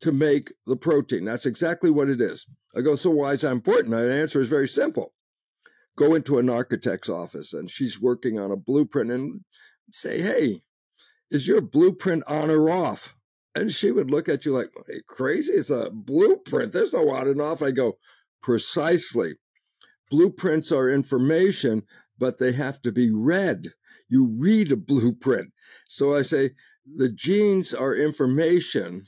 to 0.00 0.10
make 0.10 0.54
the 0.66 0.76
protein. 0.76 1.26
That's 1.26 1.44
exactly 1.44 1.90
what 1.90 2.08
it 2.08 2.22
is. 2.22 2.46
I 2.74 2.80
go, 2.80 2.96
so 2.96 3.10
why 3.10 3.32
is 3.32 3.42
that 3.42 3.52
important? 3.52 3.90
The 3.90 4.10
answer 4.10 4.40
is 4.40 4.48
very 4.48 4.66
simple 4.66 5.12
go 5.96 6.14
into 6.14 6.38
an 6.38 6.48
architect's 6.48 7.08
office 7.08 7.52
and 7.52 7.70
she's 7.70 8.00
working 8.00 8.38
on 8.38 8.50
a 8.50 8.56
blueprint 8.56 9.10
and 9.10 9.40
say, 9.90 10.20
Hey, 10.20 10.62
is 11.30 11.48
your 11.48 11.60
blueprint 11.62 12.24
on 12.26 12.50
or 12.50 12.70
off? 12.70 13.16
And 13.54 13.72
she 13.72 13.90
would 13.90 14.10
look 14.10 14.28
at 14.28 14.44
you 14.44 14.52
like, 14.52 14.70
hey, 14.86 15.00
crazy? 15.06 15.52
It's 15.52 15.70
a 15.70 15.90
blueprint. 15.90 16.72
There's 16.72 16.92
no 16.92 17.10
on 17.10 17.28
and 17.28 17.40
off. 17.40 17.62
I 17.62 17.70
go, 17.70 17.98
precisely. 18.42 19.34
Blueprints 20.10 20.72
are 20.72 20.90
information, 20.90 21.82
but 22.18 22.38
they 22.38 22.52
have 22.52 22.80
to 22.82 22.92
be 22.92 23.10
read. 23.10 23.68
You 24.08 24.26
read 24.38 24.72
a 24.72 24.76
blueprint. 24.76 25.52
So 25.88 26.14
I 26.14 26.22
say, 26.22 26.50
the 26.96 27.08
genes 27.08 27.72
are 27.72 27.94
information, 27.94 29.06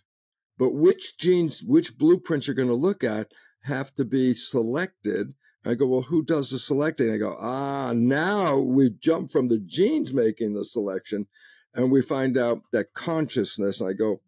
but 0.59 0.75
which 0.75 1.19
genes, 1.19 1.62
which 1.62 1.99
blueprints 1.99 2.47
you're 2.47 2.55
going 2.55 2.69
to 2.69 2.75
look 2.75 3.05
at 3.05 3.33
have 3.62 3.95
to 3.97 4.05
be 4.05 4.33
selected 4.33 5.35
I 5.66 5.75
go, 5.75 5.87
well, 5.87 6.02
who 6.02 6.23
does 6.23 6.50
the 6.50 6.59
selecting? 6.59 7.11
I 7.11 7.16
go, 7.16 7.37
ah, 7.38 7.92
now 7.94 8.59
we 8.59 8.90
jump 8.90 9.33
from 9.33 9.49
the 9.49 9.59
genes 9.59 10.12
making 10.12 10.54
the 10.54 10.64
selection 10.64 11.26
and 11.75 11.90
we 11.90 12.02
find 12.02 12.37
out 12.37 12.62
that 12.73 12.92
consciousness. 12.94 13.80
And 13.80 13.88
I 13.88 13.92
go, 13.94 14.21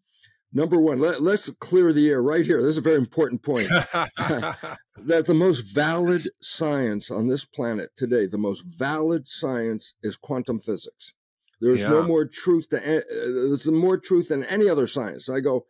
Number 0.57 0.81
one, 0.81 1.01
let, 1.01 1.21
us 1.21 1.51
clear 1.61 1.93
the 1.93 2.09
air 2.09 2.23
right 2.23 2.45
here. 2.45 2.63
This 2.63 2.71
is 2.71 2.77
a 2.79 2.81
very 2.81 2.97
important 2.97 3.43
point. 3.43 3.69
that 4.09 5.25
the 5.27 5.35
most 5.35 5.75
valid 5.75 6.31
science 6.41 7.11
on 7.11 7.29
this 7.29 7.45
planet 7.45 7.91
today, 7.95 8.25
the 8.25 8.39
most 8.39 8.63
valid 8.79 9.29
science 9.29 9.93
is 10.03 10.17
quantum 10.17 10.59
physics. 10.59 11.13
There's 11.61 11.83
yeah. 11.83 11.89
no 11.89 12.05
more 12.05 12.25
truth 12.25 12.71
to 12.71 12.79
uh, 12.79 13.03
there's 13.11 13.71
more 13.71 13.99
truth 13.99 14.29
than 14.29 14.45
any 14.45 14.67
other 14.69 14.87
science. 14.87 15.29
I 15.29 15.41
go 15.41 15.67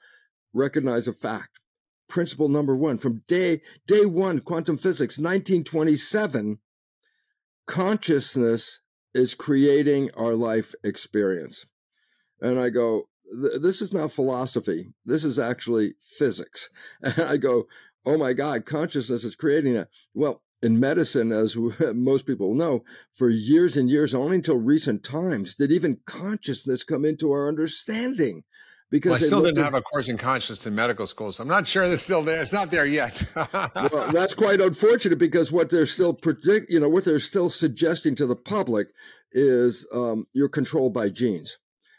recognize 0.52 1.08
a 1.08 1.12
fact. 1.12 1.58
Principle 2.08 2.48
number 2.48 2.76
one 2.76 2.98
from 2.98 3.22
day 3.26 3.62
day 3.86 4.06
one, 4.06 4.40
quantum 4.40 4.76
physics, 4.76 5.18
1927. 5.18 6.58
Consciousness 7.66 8.80
is 9.12 9.34
creating 9.34 10.10
our 10.16 10.34
life 10.34 10.74
experience, 10.84 11.66
and 12.40 12.58
I 12.58 12.70
go. 12.70 13.08
This 13.60 13.82
is 13.82 13.92
not 13.92 14.12
philosophy. 14.12 14.92
This 15.04 15.24
is 15.24 15.36
actually 15.36 15.94
physics. 16.00 16.70
And 17.02 17.18
I 17.18 17.36
go, 17.36 17.66
oh 18.04 18.16
my 18.16 18.32
God, 18.32 18.64
consciousness 18.64 19.24
is 19.24 19.34
creating 19.34 19.74
that. 19.74 19.88
Well, 20.14 20.42
in 20.62 20.80
medicine, 20.80 21.32
as 21.32 21.56
most 21.94 22.26
people 22.26 22.54
know, 22.54 22.84
for 23.12 23.28
years 23.28 23.76
and 23.76 23.90
years, 23.90 24.14
only 24.14 24.36
until 24.36 24.56
recent 24.58 25.02
times, 25.02 25.54
did 25.54 25.72
even 25.72 26.00
consciousness 26.06 26.84
come 26.84 27.04
into 27.04 27.32
our 27.32 27.48
understanding. 27.48 28.44
Because 28.90 29.10
well, 29.10 29.16
I 29.16 29.20
still 29.20 29.42
didn't 29.42 29.64
have 29.64 29.74
a 29.74 29.82
course 29.82 30.08
in 30.08 30.16
consciousness 30.16 30.66
in 30.66 30.74
medical 30.74 31.08
school, 31.08 31.32
so 31.32 31.42
I'm 31.42 31.48
not 31.48 31.66
sure 31.66 31.82
it's 31.82 32.02
still 32.02 32.22
there. 32.22 32.40
It's 32.40 32.52
not 32.52 32.70
there 32.70 32.86
yet. 32.86 33.24
well, 33.34 34.12
that's 34.12 34.32
quite 34.32 34.60
unfortunate 34.60 35.18
because 35.18 35.50
what 35.50 35.70
they're 35.70 35.86
still 35.86 36.14
predict, 36.14 36.70
you 36.70 36.78
know, 36.78 36.88
what 36.88 37.04
they're 37.04 37.18
still 37.18 37.50
suggesting 37.50 38.14
to 38.14 38.26
the 38.26 38.36
public 38.36 38.88
is 39.32 39.86
um, 39.92 40.26
you're 40.34 40.48
controlled 40.48 40.94
by 40.94 41.08
genes. 41.08 41.58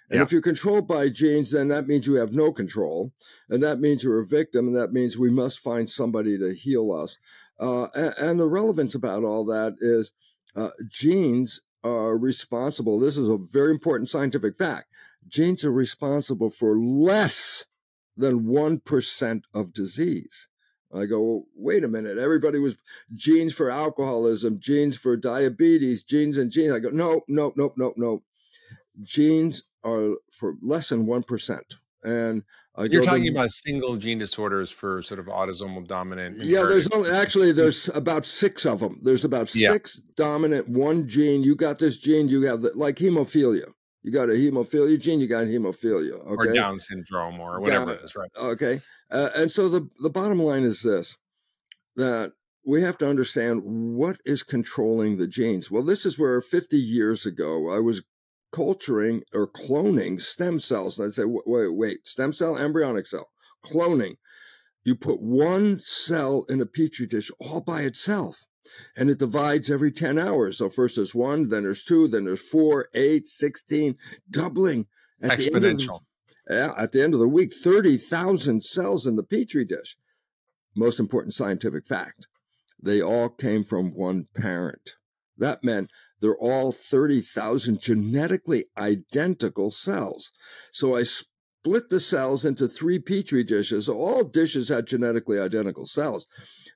And 0.09 0.19
yeah. 0.19 0.23
if 0.23 0.31
you're 0.31 0.41
controlled 0.41 0.87
by 0.87 1.09
genes, 1.09 1.51
then 1.51 1.67
that 1.67 1.87
means 1.87 2.07
you 2.07 2.15
have 2.15 2.31
no 2.31 2.53
control. 2.53 3.11
And 3.49 3.61
that 3.63 3.81
means 3.81 4.03
you're 4.03 4.21
a 4.21 4.25
victim. 4.25 4.67
And 4.67 4.75
that 4.77 4.93
means 4.93 5.17
we 5.17 5.29
must 5.29 5.59
find 5.59 5.89
somebody 5.89 6.37
to 6.37 6.53
heal 6.53 6.93
us. 6.93 7.17
Uh, 7.59 7.87
and, 7.95 8.13
and, 8.17 8.39
the 8.39 8.47
relevance 8.47 8.95
about 8.95 9.23
all 9.23 9.43
that 9.45 9.75
is 9.81 10.11
uh, 10.55 10.69
genes 10.87 11.59
are 11.83 12.17
responsible. 12.17 12.99
This 12.99 13.17
is 13.17 13.27
a 13.27 13.37
very 13.37 13.71
important 13.71 14.09
scientific 14.09 14.55
fact. 14.55 14.85
Genes 15.27 15.65
are 15.65 15.71
responsible 15.71 16.49
for 16.49 16.77
less 16.77 17.65
than 18.15 18.45
1% 18.45 19.41
of 19.53 19.73
disease. 19.73 20.47
I 20.93 21.05
go, 21.05 21.21
well, 21.21 21.43
wait 21.55 21.83
a 21.83 21.87
minute. 21.87 22.17
Everybody 22.17 22.59
was 22.59 22.77
genes 23.13 23.53
for 23.53 23.69
alcoholism, 23.69 24.59
genes 24.59 24.95
for 24.95 25.17
diabetes, 25.17 26.03
genes 26.03 26.37
and 26.37 26.49
genes. 26.49 26.73
I 26.73 26.79
go, 26.79 26.89
no, 26.89 27.21
no, 27.27 27.53
no, 27.55 27.73
no, 27.75 27.93
no. 27.97 28.23
Genes 29.03 29.63
are 29.83 30.15
for 30.31 30.55
less 30.61 30.89
than 30.89 31.05
1%. 31.05 31.59
And 32.03 32.43
uh, 32.77 32.83
you're 32.83 33.03
talking 33.03 33.27
about 33.27 33.49
single 33.49 33.97
gene 33.97 34.19
disorders 34.19 34.71
for 34.71 35.01
sort 35.01 35.19
of 35.19 35.25
autosomal 35.25 35.85
dominant. 35.85 36.37
Yeah, 36.43 36.63
there's 36.63 36.87
only, 36.91 37.09
actually 37.09 37.51
there's 37.51 37.89
about 37.89 38.25
six 38.25 38.65
of 38.65 38.79
them. 38.79 38.99
There's 39.01 39.25
about 39.25 39.53
yeah. 39.55 39.71
six 39.71 39.99
dominant 40.15 40.69
one 40.69 41.07
gene. 41.07 41.43
You 41.43 41.55
got 41.55 41.79
this 41.79 41.97
gene. 41.97 42.29
You 42.29 42.43
have 42.43 42.61
the, 42.61 42.71
like 42.75 42.97
hemophilia. 42.97 43.71
You 44.03 44.11
got 44.11 44.29
a 44.29 44.33
hemophilia 44.33 44.99
gene. 44.99 45.19
You 45.19 45.27
got 45.27 45.45
hemophilia. 45.45 46.13
Okay? 46.25 46.49
Or 46.49 46.53
Down 46.53 46.79
syndrome 46.79 47.39
or 47.39 47.59
whatever 47.59 47.91
it 47.91 48.01
is, 48.03 48.15
right? 48.15 48.29
Okay. 48.37 48.79
Uh, 49.11 49.29
and 49.35 49.51
so 49.51 49.69
the 49.69 49.89
the 49.99 50.09
bottom 50.09 50.39
line 50.39 50.63
is 50.63 50.81
this: 50.81 51.17
that 51.95 52.33
we 52.65 52.81
have 52.81 52.97
to 52.97 53.09
understand 53.09 53.61
what 53.63 54.17
is 54.25 54.43
controlling 54.43 55.17
the 55.17 55.27
genes. 55.27 55.71
Well, 55.71 55.83
this 55.83 56.05
is 56.05 56.19
where 56.19 56.41
50 56.41 56.77
years 56.77 57.25
ago 57.25 57.73
I 57.73 57.79
was 57.79 58.01
culturing 58.51 59.23
or 59.33 59.47
cloning 59.47 60.19
stem 60.19 60.59
cells. 60.59 60.99
And 60.99 61.07
I 61.07 61.11
say, 61.11 61.23
wait, 61.25 61.75
wait, 61.75 62.07
stem 62.07 62.33
cell, 62.33 62.57
embryonic 62.57 63.07
cell, 63.07 63.29
cloning. 63.65 64.15
You 64.83 64.95
put 64.95 65.21
one 65.21 65.79
cell 65.79 66.45
in 66.49 66.61
a 66.61 66.65
petri 66.65 67.07
dish 67.07 67.31
all 67.39 67.61
by 67.61 67.81
itself, 67.81 68.43
and 68.95 69.09
it 69.09 69.19
divides 69.19 69.69
every 69.69 69.91
10 69.91 70.17
hours. 70.19 70.57
So 70.57 70.69
first 70.69 70.95
there's 70.95 71.15
one, 71.15 71.49
then 71.49 71.63
there's 71.63 71.83
two, 71.83 72.07
then 72.07 72.25
there's 72.25 72.41
four, 72.41 72.89
eight, 72.93 73.27
16, 73.27 73.95
doubling. 74.29 74.85
At 75.21 75.31
Exponential. 75.31 76.01
The, 76.47 76.55
yeah, 76.55 76.73
at 76.77 76.91
the 76.91 77.03
end 77.03 77.13
of 77.13 77.19
the 77.19 77.27
week, 77.27 77.53
30,000 77.53 78.61
cells 78.61 79.05
in 79.05 79.15
the 79.15 79.23
petri 79.23 79.65
dish. 79.65 79.97
Most 80.75 80.99
important 80.99 81.33
scientific 81.33 81.85
fact 81.85 82.27
they 82.81 83.01
all 83.01 83.29
came 83.29 83.63
from 83.63 83.93
one 83.93 84.27
parent. 84.35 84.97
That 85.37 85.63
meant 85.63 85.91
they're 86.19 86.37
all 86.37 86.71
30,000 86.71 87.79
genetically 87.79 88.65
identical 88.77 89.71
cells. 89.71 90.31
So 90.71 90.95
I 90.95 91.03
split 91.67 91.89
the 91.89 91.99
cells 91.99 92.45
into 92.45 92.67
three 92.67 92.99
petri 92.99 93.43
dishes. 93.43 93.89
All 93.89 94.23
dishes 94.23 94.69
had 94.69 94.87
genetically 94.87 95.39
identical 95.39 95.85
cells. 95.85 96.27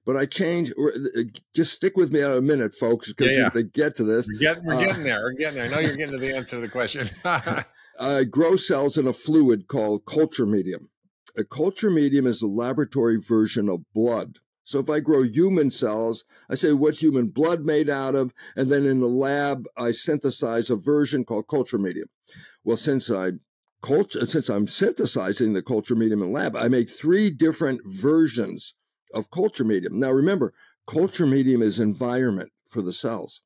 But 0.05 0.17
I 0.17 0.25
changed. 0.25 0.73
Uh, 0.77 1.21
just 1.55 1.73
stick 1.73 1.95
with 1.95 2.11
me 2.11 2.21
a 2.21 2.41
minute, 2.41 2.73
folks, 2.73 3.09
because 3.09 3.27
yeah, 3.27 3.33
yeah. 3.33 3.39
you're 3.41 3.49
going 3.51 3.65
to 3.65 3.71
get 3.71 3.95
to 3.97 4.03
this. 4.03 4.27
We're, 4.27 4.39
get, 4.39 4.63
we're 4.63 4.75
uh, 4.75 4.79
getting 4.79 5.03
there. 5.03 5.21
We're 5.21 5.33
getting 5.33 5.55
there. 5.55 5.67
I 5.67 5.69
know 5.69 5.79
you're 5.79 5.95
getting 5.95 6.19
to 6.19 6.25
the 6.25 6.35
answer 6.35 6.57
to 6.57 6.61
the 6.61 6.69
question. 6.69 7.07
I 7.99 8.23
grow 8.23 8.55
cells 8.55 8.97
in 8.97 9.07
a 9.07 9.13
fluid 9.13 9.67
called 9.67 10.05
culture 10.05 10.45
medium. 10.45 10.89
A 11.37 11.43
culture 11.43 11.91
medium 11.91 12.25
is 12.25 12.41
a 12.41 12.47
laboratory 12.47 13.17
version 13.17 13.69
of 13.69 13.81
blood. 13.93 14.37
So 14.63 14.79
if 14.79 14.89
I 14.89 14.99
grow 14.99 15.23
human 15.23 15.69
cells, 15.69 16.25
I 16.49 16.55
say 16.55 16.73
what's 16.73 17.01
human 17.01 17.27
blood 17.27 17.61
made 17.61 17.89
out 17.89 18.15
of, 18.15 18.33
and 18.55 18.71
then 18.71 18.85
in 18.85 18.99
the 18.99 19.07
lab 19.07 19.65
I 19.77 19.91
synthesize 19.91 20.69
a 20.69 20.75
version 20.75 21.25
called 21.25 21.47
culture 21.47 21.77
medium. 21.77 22.07
Well, 22.63 22.77
since 22.77 23.11
I 23.11 23.31
culture 23.81 24.25
since 24.25 24.49
I'm 24.49 24.67
synthesizing 24.67 25.53
the 25.53 25.61
culture 25.61 25.95
medium 25.95 26.21
in 26.21 26.31
lab, 26.31 26.55
I 26.55 26.67
make 26.67 26.89
three 26.89 27.29
different 27.29 27.81
versions 27.85 28.75
of 29.13 29.31
culture 29.31 29.63
medium. 29.63 29.99
Now 29.99 30.11
remember, 30.11 30.53
culture 30.87 31.25
medium 31.25 31.61
is 31.61 31.79
environment 31.79 32.51
for 32.67 32.81
the 32.81 32.93
cells. 32.93 33.41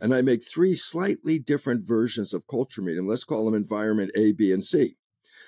And 0.00 0.14
I 0.14 0.22
make 0.22 0.44
three 0.44 0.74
slightly 0.74 1.38
different 1.38 1.86
versions 1.86 2.34
of 2.34 2.46
culture 2.46 2.82
medium. 2.82 3.06
Let's 3.06 3.24
call 3.24 3.44
them 3.44 3.54
environment 3.54 4.10
A, 4.14 4.32
B, 4.32 4.52
and 4.52 4.62
C. 4.62 4.96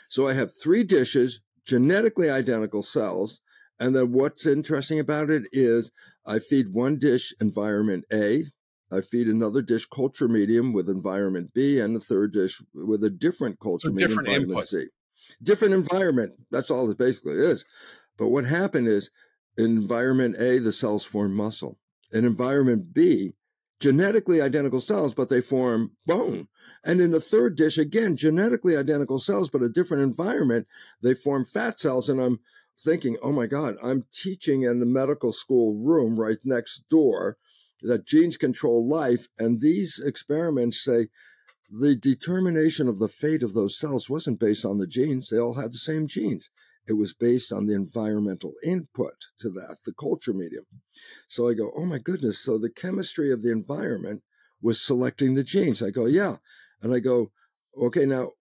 So 0.09 0.27
I 0.27 0.33
have 0.33 0.51
three 0.55 0.85
dishes, 0.85 1.41
genetically 1.67 2.31
identical 2.31 2.83
cells, 2.83 3.41
and 3.79 3.95
then 3.95 4.13
what's 4.13 4.47
interesting 4.47 4.99
about 4.99 5.31
it 5.31 5.45
is 5.53 5.93
I 6.27 6.39
feed 6.39 6.73
one 6.73 6.99
dish 6.99 7.35
environment 7.41 8.05
A, 8.13 8.45
I 8.91 9.01
feed 9.03 9.29
another 9.29 9.63
dish 9.63 9.87
culture 9.87 10.29
medium 10.29 10.73
with 10.73 10.89
environment 10.89 11.53
B, 11.53 11.79
and 11.79 11.97
a 11.97 12.01
third 12.01 12.33
dish 12.33 12.63
with 12.75 13.05
a 13.05 13.11
different 13.11 13.61
culture 13.61 13.89
so 13.89 13.93
medium 13.93 14.09
different 14.09 14.29
environment 14.29 14.51
input. 14.51 14.69
C. 14.69 14.87
Different 15.43 15.75
environment. 15.75 16.33
That's 16.51 16.71
all 16.71 16.91
it 16.91 16.99
basically 16.99 17.35
is. 17.35 17.65
But 18.17 18.29
what 18.29 18.45
happened 18.45 18.89
is 18.89 19.11
in 19.57 19.67
environment 19.67 20.37
A, 20.39 20.59
the 20.59 20.73
cells 20.73 21.05
form 21.05 21.35
muscle. 21.35 21.79
In 22.13 22.25
environment 22.25 22.95
B, 22.95 23.35
genetically 23.81 24.41
identical 24.41 24.81
cells, 24.81 25.15
but 25.15 25.29
they 25.29 25.41
form 25.41 25.93
bone. 26.07 26.49
And 26.85 27.01
in 27.01 27.11
the 27.11 27.21
third 27.21 27.57
dish, 27.57 27.79
again, 27.79 28.17
genetically 28.17 28.77
identical 28.77 29.19
cells, 29.19 29.51
but 29.51 29.63
a 29.63 29.69
different 29.69 30.03
environment, 30.03 30.67
they 31.03 31.15
form 31.15 31.45
fat 31.45 31.79
cells. 31.79 32.09
And 32.09 32.21
I'm 32.21 32.41
thinking, 32.83 33.17
oh 33.23 33.33
my 33.33 33.47
God, 33.47 33.77
I'm 33.83 34.05
teaching 34.13 34.63
in 34.63 34.81
the 34.81 34.87
medical 34.87 35.33
school 35.33 35.75
room 35.75 36.19
right 36.19 36.39
next 36.45 36.89
door 36.89 37.37
that 37.83 38.07
genes 38.07 38.37
control 38.37 38.89
life. 38.89 39.29
And 39.39 39.61
these 39.61 40.01
experiments 40.05 40.83
say 40.83 41.09
the 41.71 41.95
determination 41.95 42.89
of 42.89 42.99
the 42.99 43.09
fate 43.09 43.43
of 43.43 43.55
those 43.55 43.79
cells 43.79 44.09
wasn't 44.09 44.41
based 44.41 44.65
on 44.65 44.79
the 44.79 44.87
genes, 44.87 45.29
they 45.29 45.39
all 45.39 45.55
had 45.55 45.73
the 45.73 45.79
same 45.79 46.07
genes. 46.07 46.51
It 46.87 46.95
was 46.95 47.13
based 47.13 47.53
on 47.53 47.67
the 47.67 47.75
environmental 47.75 48.55
input 48.65 49.27
to 49.41 49.51
that, 49.51 49.77
the 49.85 49.93
culture 49.93 50.33
medium. 50.33 50.65
So 51.29 51.49
I 51.49 51.53
go, 51.53 51.71
oh 51.77 51.85
my 51.85 51.99
goodness. 51.99 52.39
So 52.39 52.57
the 52.57 52.71
chemistry 52.71 53.31
of 53.31 53.43
the 53.43 53.53
environment 53.53 54.23
was 54.63 54.81
selecting 54.81 55.35
the 55.35 55.45
genes. 55.45 55.83
I 55.83 55.91
go, 55.91 56.07
yeah. 56.07 56.37
And 56.81 56.95
I 56.95 57.01
go, 57.01 57.31
okay, 57.77 58.07
now 58.07 58.33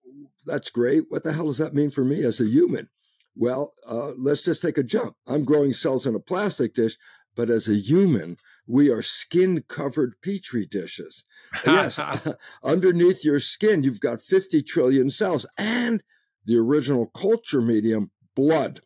that's 0.46 0.70
great. 0.70 1.04
What 1.10 1.24
the 1.24 1.32
hell 1.32 1.46
does 1.46 1.58
that 1.58 1.74
mean 1.74 1.90
for 1.90 2.04
me 2.04 2.24
as 2.24 2.40
a 2.40 2.48
human? 2.48 2.88
Well, 3.36 3.74
uh, 3.86 4.12
let's 4.16 4.42
just 4.42 4.62
take 4.62 4.78
a 4.78 4.82
jump. 4.82 5.14
I'm 5.26 5.44
growing 5.44 5.74
cells 5.74 6.06
in 6.06 6.14
a 6.14 6.20
plastic 6.20 6.74
dish, 6.74 6.96
but 7.36 7.50
as 7.50 7.68
a 7.68 7.76
human, 7.76 8.38
we 8.68 8.90
are 8.90 9.02
skin 9.02 9.64
covered 9.66 10.14
petri 10.22 10.66
dishes. 10.66 11.24
yes, 11.66 11.98
underneath 12.62 13.24
your 13.24 13.40
skin, 13.40 13.82
you've 13.82 14.00
got 14.00 14.20
50 14.20 14.62
trillion 14.62 15.10
cells 15.10 15.46
and 15.56 16.04
the 16.44 16.58
original 16.58 17.06
culture 17.06 17.62
medium, 17.62 18.10
blood. 18.36 18.80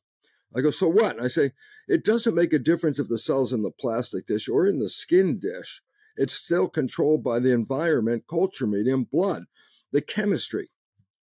I 0.57 0.61
go, 0.61 0.71
so 0.71 0.89
what? 0.89 1.21
I 1.21 1.29
say, 1.29 1.51
it 1.89 2.05
doesn't 2.05 2.35
make 2.35 2.53
a 2.53 2.59
difference 2.59 2.99
if 2.99 3.09
the 3.09 3.19
cell's 3.19 3.53
in 3.53 3.63
the 3.63 3.71
plastic 3.71 4.27
dish 4.27 4.49
or 4.49 4.67
in 4.67 4.79
the 4.79 4.89
skin 4.89 5.39
dish. 5.39 5.83
It's 6.17 6.35
still 6.35 6.69
controlled 6.69 7.25
by 7.25 7.41
the 7.41 7.53
environment, 7.53 8.25
culture 8.29 8.67
medium, 8.67 9.05
blood, 9.11 9.45
the 9.93 10.01
chemistry. 10.01 10.71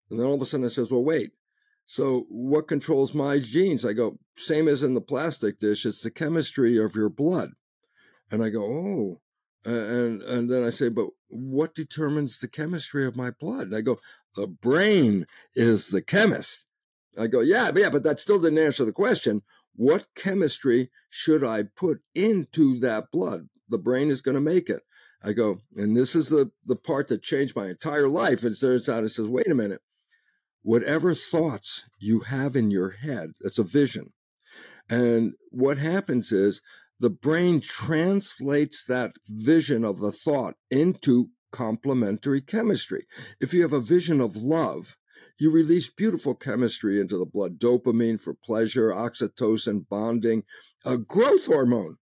And 0.10 0.20
then 0.20 0.28
all 0.28 0.36
of 0.36 0.42
a 0.42 0.46
sudden 0.46 0.66
it 0.66 0.72
says, 0.72 0.92
well, 0.92 1.04
wait, 1.04 1.32
so, 1.92 2.28
what 2.30 2.68
controls 2.68 3.16
my 3.16 3.40
genes? 3.40 3.84
I 3.84 3.94
go, 3.94 4.20
same 4.38 4.68
as 4.68 4.84
in 4.84 4.94
the 4.94 5.02
plastic 5.02 5.60
dish, 5.60 5.88
it's 5.88 6.04
the 6.04 6.12
chemistry 6.12 6.78
of 6.78 6.96
your 6.96 7.10
blood. 7.10 7.50
And 8.32 8.44
I 8.44 8.50
go, 8.50 8.64
oh. 8.64 9.18
And, 9.66 10.22
and 10.22 10.50
then 10.50 10.64
I 10.64 10.70
say, 10.70 10.90
but 10.90 11.08
what 11.28 11.76
determines 11.76 12.40
the 12.40 12.48
chemistry 12.48 13.06
of 13.06 13.16
my 13.16 13.32
blood? 13.32 13.68
And 13.68 13.76
I 13.76 13.82
go, 13.82 14.00
the 14.36 14.48
brain 14.48 15.26
is 15.54 15.90
the 15.90 16.02
chemist. 16.02 16.66
I 17.18 17.28
go, 17.28 17.42
yeah, 17.42 17.72
yeah, 17.76 17.90
but 17.90 18.04
that 18.04 18.20
still 18.20 18.40
didn't 18.40 18.60
answer 18.60 18.86
the 18.86 18.94
question. 18.94 19.42
What 19.76 20.08
chemistry 20.16 20.90
should 21.10 21.44
I 21.44 21.64
put 21.76 22.02
into 22.16 22.80
that 22.80 23.12
blood? 23.12 23.50
The 23.68 23.78
brain 23.78 24.10
is 24.10 24.22
going 24.22 24.36
to 24.36 24.42
make 24.42 24.70
it. 24.70 24.82
I 25.24 25.34
go, 25.34 25.60
and 25.76 25.98
this 25.98 26.16
is 26.16 26.30
the, 26.30 26.50
the 26.66 26.78
part 26.78 27.08
that 27.08 27.22
changed 27.22 27.56
my 27.56 27.68
entire 27.68 28.08
life. 28.08 28.44
And 28.44 28.54
it 28.54 28.60
turns 28.60 28.88
out 28.88 29.04
it 29.04 29.10
says, 29.10 29.28
wait 29.28 29.52
a 29.52 29.56
minute. 29.56 29.82
Whatever 30.62 31.14
thoughts 31.14 31.86
you 32.00 32.22
have 32.22 32.56
in 32.56 32.72
your 32.72 32.92
head, 32.92 33.32
that's 33.42 33.60
a 33.60 33.64
vision. 33.64 34.14
And 34.90 35.34
what 35.52 35.78
happens 35.78 36.32
is 36.32 36.62
the 37.00 37.10
brain 37.10 37.62
translates 37.62 38.86
that 38.86 39.14
vision 39.28 39.86
of 39.86 40.00
the 40.00 40.12
thought 40.12 40.56
into 40.70 41.30
complementary 41.52 42.42
chemistry. 42.42 43.06
If 43.40 43.54
you 43.54 43.62
have 43.62 43.74
a 43.74 43.80
vision 43.80 44.22
of 44.22 44.36
love, 44.36 44.98
you 45.40 45.52
release 45.52 45.90
beautiful 45.90 46.36
chemistry 46.36 47.00
into 47.00 47.18
the 47.18 47.26
blood 47.26 47.60
dopamine 47.60 48.20
for 48.20 48.34
pleasure, 48.34 48.90
oxytocin, 48.90 49.88
bonding, 49.88 50.44
a 50.86 50.98
growth 50.98 51.46
hormone. 51.46 51.96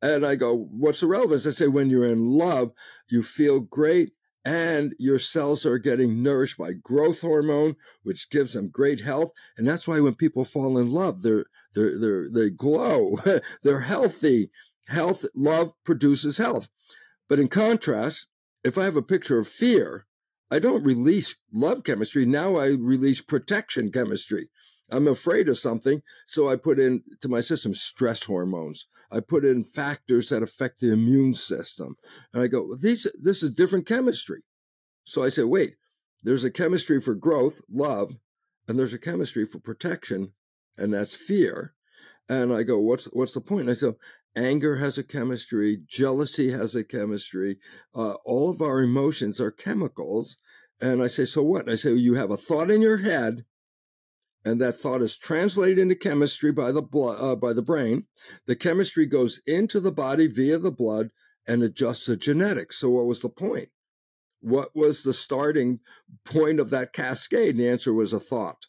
And 0.00 0.24
I 0.24 0.36
go, 0.36 0.68
what's 0.70 1.00
the 1.00 1.08
relevance? 1.08 1.46
I 1.46 1.50
say, 1.50 1.66
when 1.66 1.90
you're 1.90 2.10
in 2.10 2.24
love, 2.24 2.70
you 3.10 3.24
feel 3.24 3.58
great 3.60 4.12
and 4.44 4.94
your 5.00 5.18
cells 5.18 5.66
are 5.66 5.78
getting 5.78 6.22
nourished 6.22 6.56
by 6.56 6.72
growth 6.72 7.20
hormone, 7.20 7.74
which 8.04 8.30
gives 8.30 8.52
them 8.52 8.68
great 8.68 9.00
health. 9.00 9.30
And 9.56 9.66
that's 9.66 9.88
why 9.88 9.98
when 9.98 10.14
people 10.14 10.44
fall 10.44 10.78
in 10.78 10.88
love, 10.88 11.22
they're, 11.22 11.46
they're, 11.78 11.98
they're, 11.98 12.28
they 12.28 12.50
glow, 12.50 13.18
they're 13.62 13.80
healthy. 13.80 14.50
Health, 14.86 15.24
love 15.34 15.72
produces 15.84 16.38
health. 16.38 16.68
But 17.28 17.38
in 17.38 17.48
contrast, 17.48 18.26
if 18.64 18.76
I 18.76 18.84
have 18.84 18.96
a 18.96 19.02
picture 19.02 19.38
of 19.38 19.46
fear, 19.46 20.06
I 20.50 20.58
don't 20.58 20.82
release 20.82 21.36
love 21.52 21.84
chemistry. 21.84 22.24
Now 22.24 22.56
I 22.56 22.68
release 22.68 23.20
protection 23.20 23.92
chemistry. 23.92 24.48
I'm 24.90 25.06
afraid 25.06 25.48
of 25.48 25.58
something, 25.58 26.02
so 26.26 26.48
I 26.48 26.56
put 26.56 26.80
in 26.80 27.02
to 27.20 27.28
my 27.28 27.42
system 27.42 27.74
stress 27.74 28.24
hormones. 28.24 28.86
I 29.10 29.20
put 29.20 29.44
in 29.44 29.62
factors 29.62 30.30
that 30.30 30.42
affect 30.42 30.80
the 30.80 30.92
immune 30.92 31.34
system, 31.34 31.96
and 32.32 32.42
I 32.42 32.46
go, 32.46 32.74
these 32.74 33.06
this 33.20 33.42
is 33.42 33.50
different 33.50 33.86
chemistry. 33.86 34.42
So 35.04 35.22
I 35.22 35.28
say, 35.28 35.44
wait, 35.44 35.74
there's 36.22 36.44
a 36.44 36.50
chemistry 36.50 37.00
for 37.00 37.14
growth, 37.14 37.60
love, 37.70 38.14
and 38.66 38.78
there's 38.78 38.94
a 38.94 38.98
chemistry 38.98 39.44
for 39.44 39.58
protection, 39.60 40.32
and 40.78 40.92
that's 40.94 41.14
fear. 41.14 41.74
And 42.28 42.52
I 42.52 42.62
go, 42.62 42.78
what's 42.78 43.06
what's 43.06 43.34
the 43.34 43.40
point? 43.40 43.62
And 43.62 43.70
I 43.70 43.74
say, 43.74 43.92
anger 44.36 44.76
has 44.76 44.98
a 44.98 45.02
chemistry, 45.04 45.78
jealousy 45.86 46.50
has 46.50 46.74
a 46.74 46.84
chemistry. 46.84 47.58
Uh, 47.94 48.14
all 48.24 48.50
of 48.50 48.62
our 48.62 48.80
emotions 48.82 49.40
are 49.40 49.50
chemicals. 49.50 50.38
And 50.80 51.02
I 51.02 51.08
say, 51.08 51.24
so 51.24 51.42
what? 51.42 51.62
And 51.62 51.72
I 51.72 51.76
say, 51.76 51.90
well, 51.90 51.98
you 51.98 52.14
have 52.14 52.30
a 52.30 52.36
thought 52.36 52.70
in 52.70 52.82
your 52.82 52.98
head 52.98 53.44
and 54.44 54.60
that 54.60 54.76
thought 54.76 55.02
is 55.02 55.16
translated 55.16 55.78
into 55.78 55.94
chemistry 55.94 56.52
by 56.52 56.72
the 56.72 56.82
blood 56.82 57.18
uh, 57.20 57.36
by 57.36 57.52
the 57.52 57.62
brain. 57.62 58.06
The 58.46 58.56
chemistry 58.56 59.04
goes 59.04 59.40
into 59.46 59.80
the 59.80 59.92
body 59.92 60.26
via 60.26 60.58
the 60.58 60.70
blood 60.70 61.10
and 61.46 61.62
adjusts 61.62 62.06
the 62.06 62.16
genetics. 62.16 62.78
So, 62.78 62.88
what 62.90 63.06
was 63.06 63.20
the 63.20 63.28
point? 63.28 63.68
What 64.40 64.74
was 64.74 65.02
the 65.02 65.12
starting 65.12 65.80
point 66.24 66.60
of 66.60 66.70
that 66.70 66.92
cascade? 66.92 67.50
And 67.50 67.60
the 67.60 67.68
answer 67.68 67.92
was 67.92 68.12
a 68.12 68.20
thought. 68.20 68.66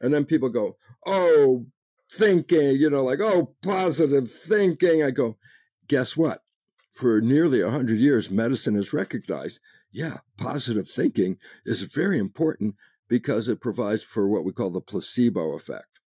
And 0.00 0.12
then 0.12 0.24
people 0.24 0.48
go, 0.48 0.76
"Oh, 1.06 1.66
thinking," 2.12 2.76
you 2.76 2.90
know, 2.90 3.04
like, 3.04 3.20
"Oh, 3.20 3.54
positive 3.62 4.30
thinking." 4.30 5.02
I 5.02 5.10
go, 5.10 5.38
"Guess 5.88 6.16
what? 6.16 6.42
For 6.92 7.20
nearly 7.20 7.60
a 7.60 7.70
hundred 7.70 7.98
years, 7.98 8.30
medicine 8.30 8.74
has 8.74 8.92
recognized, 8.92 9.60
yeah, 9.90 10.18
positive 10.38 10.88
thinking 10.88 11.38
is 11.66 11.82
very 11.82 12.18
important 12.18 12.76
because 13.08 13.48
it 13.48 13.60
provides 13.60 14.02
for 14.02 14.28
what 14.28 14.44
we 14.44 14.52
call 14.52 14.70
the 14.70 14.80
placebo 14.80 15.52
effect. 15.52 16.00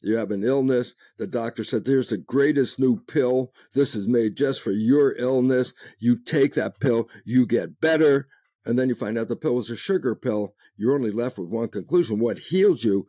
You 0.00 0.16
have 0.16 0.30
an 0.30 0.42
illness, 0.42 0.94
the 1.18 1.26
doctor 1.26 1.64
said, 1.64 1.84
There's 1.84 2.08
the 2.08 2.16
greatest 2.16 2.78
new 2.78 3.00
pill. 3.00 3.52
This 3.74 3.94
is 3.94 4.08
made 4.08 4.36
just 4.36 4.62
for 4.62 4.70
your 4.70 5.14
illness. 5.16 5.74
You 5.98 6.16
take 6.16 6.54
that 6.54 6.80
pill, 6.80 7.10
you 7.24 7.46
get 7.46 7.80
better. 7.80 8.28
And 8.64 8.78
then 8.78 8.88
you 8.88 8.94
find 8.94 9.18
out 9.18 9.28
the 9.28 9.36
pill 9.36 9.54
was 9.54 9.70
a 9.70 9.76
sugar 9.76 10.14
pill. 10.14 10.54
You're 10.76 10.94
only 10.94 11.12
left 11.12 11.38
with 11.38 11.48
one 11.48 11.68
conclusion. 11.68 12.18
What 12.18 12.38
heals 12.38 12.84
you? 12.84 13.06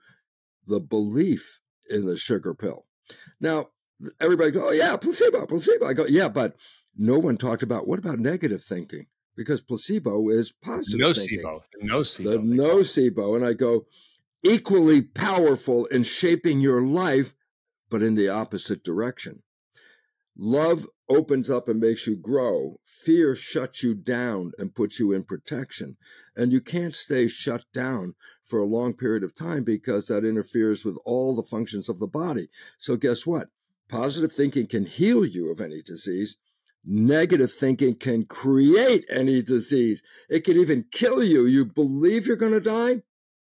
The 0.68 0.80
belief 0.80 1.60
in 1.90 2.06
the 2.06 2.18
sugar 2.18 2.54
pill. 2.54 2.86
Now, 3.40 3.70
everybody 4.20 4.52
go, 4.52 4.68
Oh, 4.68 4.72
yeah, 4.72 4.98
placebo, 4.98 5.46
placebo. 5.46 5.86
I 5.88 5.94
go, 5.94 6.06
Yeah, 6.06 6.30
but 6.30 6.56
no 6.98 7.18
one 7.20 7.38
talked 7.38 7.64
about 7.64 7.88
what 7.88 8.00
about 8.00 8.20
negative 8.20 8.64
thinking? 8.64 9.08
because 9.38 9.62
placebo 9.62 10.30
is 10.30 10.52
positive. 10.52 11.00
Nocebo. 11.00 11.62
Nocebo. 11.84 12.24
The 12.24 12.38
nocebo. 12.40 13.36
And 13.36 13.46
I 13.46 13.54
go, 13.54 13.86
equally 14.44 15.04
powerful 15.04 15.86
in 15.86 16.02
shaping 16.04 16.60
your 16.60 16.82
life, 16.82 17.34
but 17.90 18.02
in 18.02 18.16
the 18.16 18.30
opposite 18.30 18.84
direction. 18.84 19.44
Love 20.36 20.88
opens 21.10 21.50
up 21.50 21.70
and 21.70 21.80
makes 21.80 22.06
you 22.08 22.16
grow. 22.16 22.80
Fear 22.86 23.36
shuts 23.36 23.84
you 23.84 23.94
down 23.94 24.52
and 24.58 24.74
puts 24.74 25.00
you 25.00 25.14
in 25.14 25.24
protection. 25.24 25.98
And 26.36 26.52
you 26.52 26.60
can't 26.60 26.96
stay 26.96 27.28
shut 27.28 27.64
down 27.74 28.16
for 28.48 28.60
a 28.60 28.66
long 28.66 28.94
period 28.94 29.24
of 29.24 29.36
time 29.36 29.64
because 29.64 30.08
that 30.08 30.26
interferes 30.26 30.84
with 30.86 30.98
all 31.06 31.36
the 31.36 31.44
functions 31.44 31.90
of 31.90 32.00
the 32.00 32.08
body. 32.08 32.48
So, 32.78 32.96
guess 32.96 33.28
what? 33.28 33.50
Positive 33.90 34.32
thinking 34.32 34.68
can 34.68 34.86
heal 34.86 35.26
you 35.26 35.52
of 35.52 35.62
any 35.62 35.82
disease, 35.82 36.38
Negative 36.90 37.52
thinking 37.52 37.96
can 37.96 38.24
create 38.24 39.04
any 39.10 39.42
disease. 39.42 40.02
It 40.30 40.46
can 40.46 40.56
even 40.56 40.86
kill 40.90 41.22
you. 41.22 41.46
You 41.46 41.66
believe 41.66 42.26
you're 42.26 42.38
going 42.38 42.54
to 42.54 42.62
die. 42.62 43.02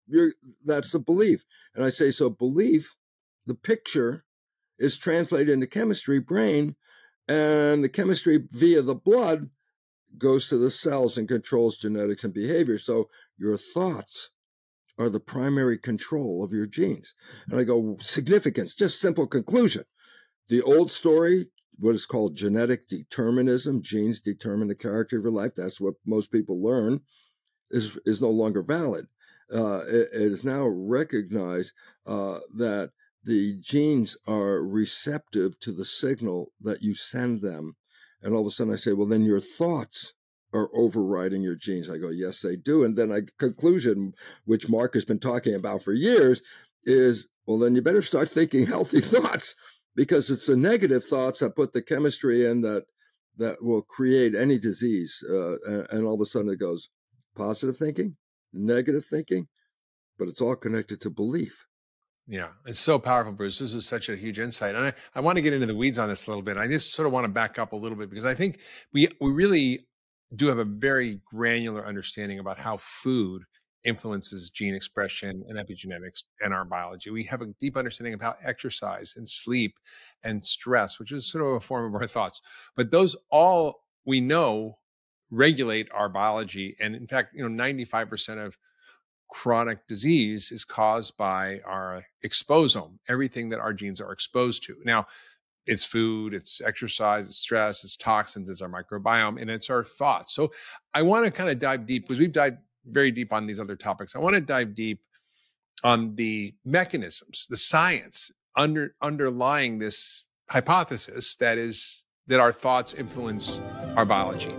You're, 0.07 0.31
that's 0.63 0.93
the 0.93 0.99
belief. 0.99 1.43
And 1.75 1.83
I 1.83 1.89
say, 1.89 2.09
so 2.11 2.29
belief, 2.29 2.95
the 3.45 3.53
picture 3.53 4.23
is 4.79 4.97
translated 4.97 5.49
into 5.49 5.67
chemistry, 5.67 6.21
brain, 6.21 6.77
and 7.27 7.83
the 7.83 7.89
chemistry 7.89 8.47
via 8.51 8.81
the 8.81 8.95
blood 8.95 9.49
goes 10.17 10.47
to 10.47 10.57
the 10.57 10.71
cells 10.71 11.17
and 11.17 11.27
controls 11.27 11.77
genetics 11.77 12.23
and 12.23 12.33
behavior. 12.33 12.77
So 12.77 13.09
your 13.37 13.57
thoughts 13.57 14.29
are 14.97 15.09
the 15.09 15.19
primary 15.19 15.77
control 15.77 16.43
of 16.43 16.51
your 16.51 16.67
genes. 16.67 17.13
And 17.49 17.59
I 17.59 17.63
go, 17.63 17.97
significance, 17.99 18.75
just 18.75 19.01
simple 19.01 19.27
conclusion. 19.27 19.83
The 20.49 20.61
old 20.61 20.91
story, 20.91 21.47
what 21.79 21.95
is 21.95 22.05
called 22.05 22.35
genetic 22.35 22.87
determinism. 22.87 23.81
Genes 23.81 24.19
determine 24.19 24.67
the 24.67 24.75
character 24.75 25.17
of 25.17 25.23
your 25.23 25.31
life. 25.31 25.55
That's 25.55 25.81
what 25.81 25.95
most 26.05 26.31
people 26.31 26.61
learn. 26.61 27.01
Is 27.71 27.97
is 28.05 28.21
no 28.21 28.29
longer 28.29 28.61
valid. 28.61 29.07
Uh, 29.51 29.79
it, 29.85 30.09
it 30.13 30.31
is 30.31 30.45
now 30.45 30.67
recognized 30.67 31.73
uh, 32.05 32.39
that 32.55 32.91
the 33.23 33.55
genes 33.61 34.15
are 34.27 34.63
receptive 34.63 35.59
to 35.61 35.71
the 35.71 35.85
signal 35.85 36.51
that 36.61 36.83
you 36.83 36.93
send 36.93 37.41
them. 37.41 37.75
And 38.21 38.33
all 38.33 38.41
of 38.41 38.47
a 38.47 38.49
sudden, 38.51 38.73
I 38.73 38.75
say, 38.75 38.93
well, 38.93 39.07
then 39.07 39.23
your 39.23 39.41
thoughts 39.41 40.13
are 40.53 40.69
overriding 40.73 41.41
your 41.41 41.55
genes. 41.55 41.89
I 41.89 41.97
go, 41.97 42.09
yes, 42.09 42.41
they 42.41 42.55
do. 42.55 42.83
And 42.83 42.95
then 42.95 43.11
I 43.11 43.21
conclusion, 43.39 44.13
which 44.45 44.69
Mark 44.69 44.93
has 44.93 45.05
been 45.05 45.19
talking 45.19 45.55
about 45.55 45.81
for 45.81 45.93
years, 45.93 46.41
is 46.85 47.27
well, 47.45 47.59
then 47.59 47.75
you 47.75 47.81
better 47.81 48.01
start 48.01 48.29
thinking 48.29 48.65
healthy 48.67 49.01
thoughts 49.01 49.55
because 49.95 50.29
it's 50.29 50.47
the 50.47 50.57
negative 50.57 51.03
thoughts 51.03 51.39
that 51.39 51.55
put 51.55 51.73
the 51.73 51.81
chemistry 51.81 52.45
in 52.45 52.61
that 52.61 52.83
that 53.37 53.63
will 53.63 53.81
create 53.81 54.35
any 54.35 54.59
disease. 54.59 55.23
Uh, 55.29 55.55
and, 55.65 55.87
and 55.89 56.05
all 56.05 56.13
of 56.13 56.21
a 56.21 56.25
sudden 56.25 56.49
it 56.49 56.59
goes 56.59 56.89
positive 57.35 57.75
thinking, 57.75 58.15
negative 58.53 59.05
thinking, 59.05 59.47
but 60.19 60.27
it's 60.27 60.41
all 60.41 60.55
connected 60.55 61.01
to 61.01 61.09
belief. 61.09 61.65
Yeah, 62.27 62.49
it's 62.65 62.79
so 62.79 62.99
powerful, 62.99 63.33
Bruce. 63.33 63.59
This 63.59 63.73
is 63.73 63.85
such 63.85 64.07
a 64.07 64.15
huge 64.15 64.39
insight. 64.39 64.75
And 64.75 64.85
I, 64.85 64.93
I 65.15 65.19
want 65.19 65.35
to 65.37 65.41
get 65.41 65.51
into 65.51 65.65
the 65.65 65.75
weeds 65.75 65.99
on 65.99 66.07
this 66.07 66.25
a 66.25 66.29
little 66.29 66.43
bit. 66.43 66.57
I 66.57 66.67
just 66.67 66.93
sort 66.93 67.05
of 67.05 67.11
want 67.11 67.25
to 67.25 67.29
back 67.29 67.59
up 67.59 67.73
a 67.73 67.75
little 67.75 67.97
bit 67.97 68.09
because 68.09 68.25
I 68.25 68.33
think 68.33 68.59
we 68.93 69.09
we 69.19 69.31
really 69.31 69.87
do 70.35 70.47
have 70.47 70.59
a 70.59 70.65
very 70.65 71.19
granular 71.25 71.85
understanding 71.85 72.39
about 72.39 72.57
how 72.57 72.77
food 72.77 73.43
influences 73.83 74.49
gene 74.49 74.73
expression 74.73 75.43
and 75.47 75.57
epigenetics 75.57 76.23
and 76.41 76.53
our 76.53 76.65
biology. 76.65 77.09
We 77.09 77.23
have 77.23 77.41
a 77.41 77.47
deep 77.59 77.75
understanding 77.75 78.13
of 78.13 78.21
how 78.21 78.35
exercise 78.43 79.15
and 79.17 79.27
sleep 79.27 79.77
and 80.23 80.43
stress, 80.43 80.99
which 80.99 81.11
is 81.11 81.27
sort 81.27 81.45
of 81.45 81.53
a 81.53 81.59
form 81.59 81.93
of 81.93 82.01
our 82.01 82.07
thoughts, 82.07 82.41
but 82.75 82.91
those 82.91 83.15
all 83.29 83.83
we 84.05 84.21
know 84.21 84.77
regulate 85.31 85.89
our 85.91 86.09
biology. 86.09 86.75
And 86.79 86.95
in 86.95 87.07
fact, 87.07 87.33
you 87.35 87.47
know, 87.47 87.63
95% 87.63 88.45
of 88.45 88.57
chronic 89.29 89.87
disease 89.87 90.51
is 90.51 90.63
caused 90.63 91.17
by 91.17 91.59
our 91.65 91.97
uh, 91.97 92.01
exposome, 92.23 92.99
everything 93.09 93.49
that 93.49 93.59
our 93.59 93.73
genes 93.73 93.99
are 93.99 94.11
exposed 94.11 94.63
to. 94.63 94.77
Now, 94.85 95.07
it's 95.65 95.83
food, 95.83 96.33
it's 96.33 96.61
exercise, 96.61 97.27
it's 97.27 97.37
stress, 97.37 97.83
it's 97.83 97.95
toxins, 97.95 98.49
it's 98.49 98.61
our 98.61 98.69
microbiome, 98.69 99.41
and 99.41 99.49
it's 99.49 99.69
our 99.69 99.83
thoughts. 99.83 100.33
So 100.33 100.51
I 100.93 101.01
want 101.01 101.25
to 101.25 101.31
kind 101.31 101.49
of 101.49 101.59
dive 101.59 101.85
deep 101.85 102.07
because 102.07 102.19
we've 102.19 102.31
dived 102.31 102.57
very 102.85 103.11
deep 103.11 103.31
on 103.31 103.45
these 103.45 103.59
other 103.59 103.75
topics. 103.75 104.15
I 104.15 104.19
want 104.19 104.35
to 104.35 104.41
dive 104.41 104.75
deep 104.75 104.99
on 105.83 106.15
the 106.15 106.53
mechanisms, 106.65 107.47
the 107.49 107.57
science 107.57 108.31
under 108.55 108.95
underlying 109.01 109.79
this 109.79 110.25
hypothesis 110.49 111.35
that 111.37 111.57
is 111.57 112.03
that 112.27 112.39
our 112.39 112.51
thoughts 112.51 112.93
influence 112.93 113.59
our 113.95 114.05
biology. 114.05 114.53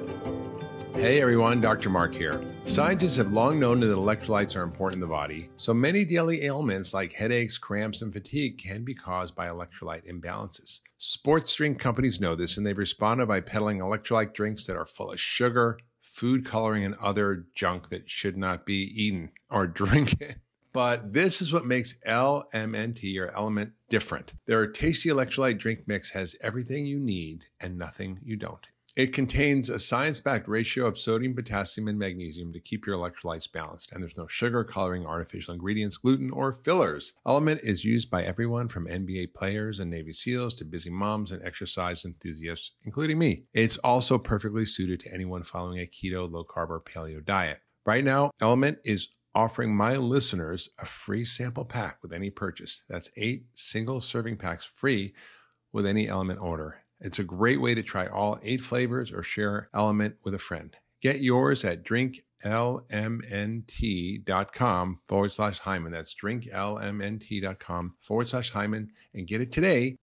Hey 0.95 1.21
everyone, 1.21 1.61
Dr. 1.61 1.91
Mark 1.91 2.15
here. 2.15 2.41
Scientists 2.67 3.19
have 3.19 3.31
long 3.31 3.61
known 3.61 3.79
that 3.81 3.87
electrolytes 3.89 4.57
are 4.57 4.63
important 4.63 4.95
in 4.97 5.01
the 5.01 5.07
body, 5.07 5.51
so 5.57 5.75
many 5.75 6.03
daily 6.05 6.45
ailments 6.45 6.95
like 6.95 7.13
headaches, 7.13 7.59
cramps, 7.59 8.01
and 8.01 8.13
fatigue 8.13 8.57
can 8.59 8.83
be 8.85 8.95
caused 8.95 9.35
by 9.35 9.47
electrolyte 9.47 10.11
imbalances. 10.11 10.81
Sports 10.97 11.55
drink 11.55 11.79
companies 11.79 12.21
know 12.21 12.35
this, 12.35 12.57
and 12.57 12.67
they've 12.67 12.77
responded 12.77 13.29
by 13.29 13.41
peddling 13.41 13.79
electrolyte 13.79 14.33
drinks 14.33 14.65
that 14.65 14.77
are 14.77 14.87
full 14.87 15.13
of 15.13 15.21
sugar, 15.21 15.79
food 16.01 16.47
coloring, 16.47 16.85
and 16.85 16.95
other 16.95 17.45
junk 17.55 17.91
that 17.91 18.09
should 18.09 18.37
not 18.37 18.65
be 18.65 18.91
eaten 19.01 19.31
or 19.51 19.67
drinking. 19.69 20.37
But 20.73 21.13
this 21.13 21.43
is 21.43 21.53
what 21.53 21.67
makes 21.67 21.99
LMNT 22.07 23.21
or 23.21 23.31
Element 23.37 23.73
different. 23.91 24.33
Their 24.47 24.67
tasty 24.67 25.11
electrolyte 25.11 25.59
drink 25.59 25.83
mix 25.87 26.11
has 26.11 26.35
everything 26.41 26.87
you 26.87 26.99
need 26.99 27.45
and 27.61 27.79
nothing 27.79 28.19
you 28.25 28.37
don't. 28.37 28.67
It 28.97 29.13
contains 29.13 29.71
a 29.71 29.81
science 29.81 30.21
backed 30.21 30.47
ratio 30.47 30.87
of 30.87 30.99
sodium, 30.99 31.35
potassium, 31.35 31.89
and 31.89 31.99
magnesium 31.99 32.53
to 32.53 32.61
keep 32.61 32.87
your 32.87 32.97
electrolytes 32.97 33.51
balanced. 33.51 33.91
And 33.91 34.01
there's 34.01 34.17
no 34.17 34.29
sugar, 34.29 34.63
coloring, 34.63 35.05
artificial 35.05 35.53
ingredients, 35.53 35.97
gluten, 35.97 36.31
or 36.31 36.53
fillers. 36.53 37.15
Element 37.27 37.61
is 37.65 37.85
used 37.85 38.09
by 38.09 38.23
everyone 38.23 38.69
from 38.69 38.87
NBA 38.87 39.35
players 39.35 39.81
and 39.81 39.91
Navy 39.91 40.13
SEALs 40.13 40.55
to 40.55 40.65
busy 40.65 40.91
moms 40.91 41.33
and 41.33 41.45
exercise 41.45 42.05
enthusiasts, 42.05 42.73
including 42.85 43.19
me. 43.19 43.43
It's 43.53 43.79
also 43.79 44.17
perfectly 44.17 44.65
suited 44.65 45.01
to 45.01 45.13
anyone 45.13 45.43
following 45.43 45.81
a 45.81 45.87
keto, 45.87 46.31
low 46.31 46.45
carb, 46.45 46.71
or 46.71 46.81
paleo 46.81 47.25
diet. 47.25 47.61
Right 47.85 48.05
now, 48.05 48.31
Element 48.41 48.79
is 48.85 49.09
offering 49.35 49.75
my 49.75 49.97
listeners 49.97 50.69
a 50.81 50.87
free 50.87 51.25
sample 51.25 51.65
pack 51.65 51.99
with 52.01 52.13
any 52.13 52.31
purchase. 52.31 52.85
That's 52.89 53.11
eight 53.17 53.47
single 53.55 54.01
serving 54.01 54.37
packs 54.37 54.65
free 54.65 55.15
with 55.73 55.85
any 55.85 56.07
Element 56.07 56.39
order. 56.41 56.84
It's 57.05 57.19
a 57.19 57.25
great 57.25 57.61
way 57.61 57.75
to 57.75 57.83
try 57.83 58.07
all 58.07 58.41
eight 58.43 58.63
flavors 58.63 59.13
or 59.13 59.23
share 59.23 59.69
element 59.75 60.17
with 60.25 60.35
a 60.35 60.39
friend. 60.39 60.75
Get 61.03 61.21
yours 61.21 61.63
at 61.67 61.85
drinklmnt.com 61.85 62.21
forward 65.07 65.33
slash 65.33 65.59
Hyman. 65.59 65.93
That's 65.93 66.15
drinklmnt.com 66.15 67.95
forward 68.01 68.29
slash 68.29 68.51
Hyman 68.51 68.89
and 69.13 69.27
get 69.27 69.43
it 69.43 69.53
today 69.53 69.97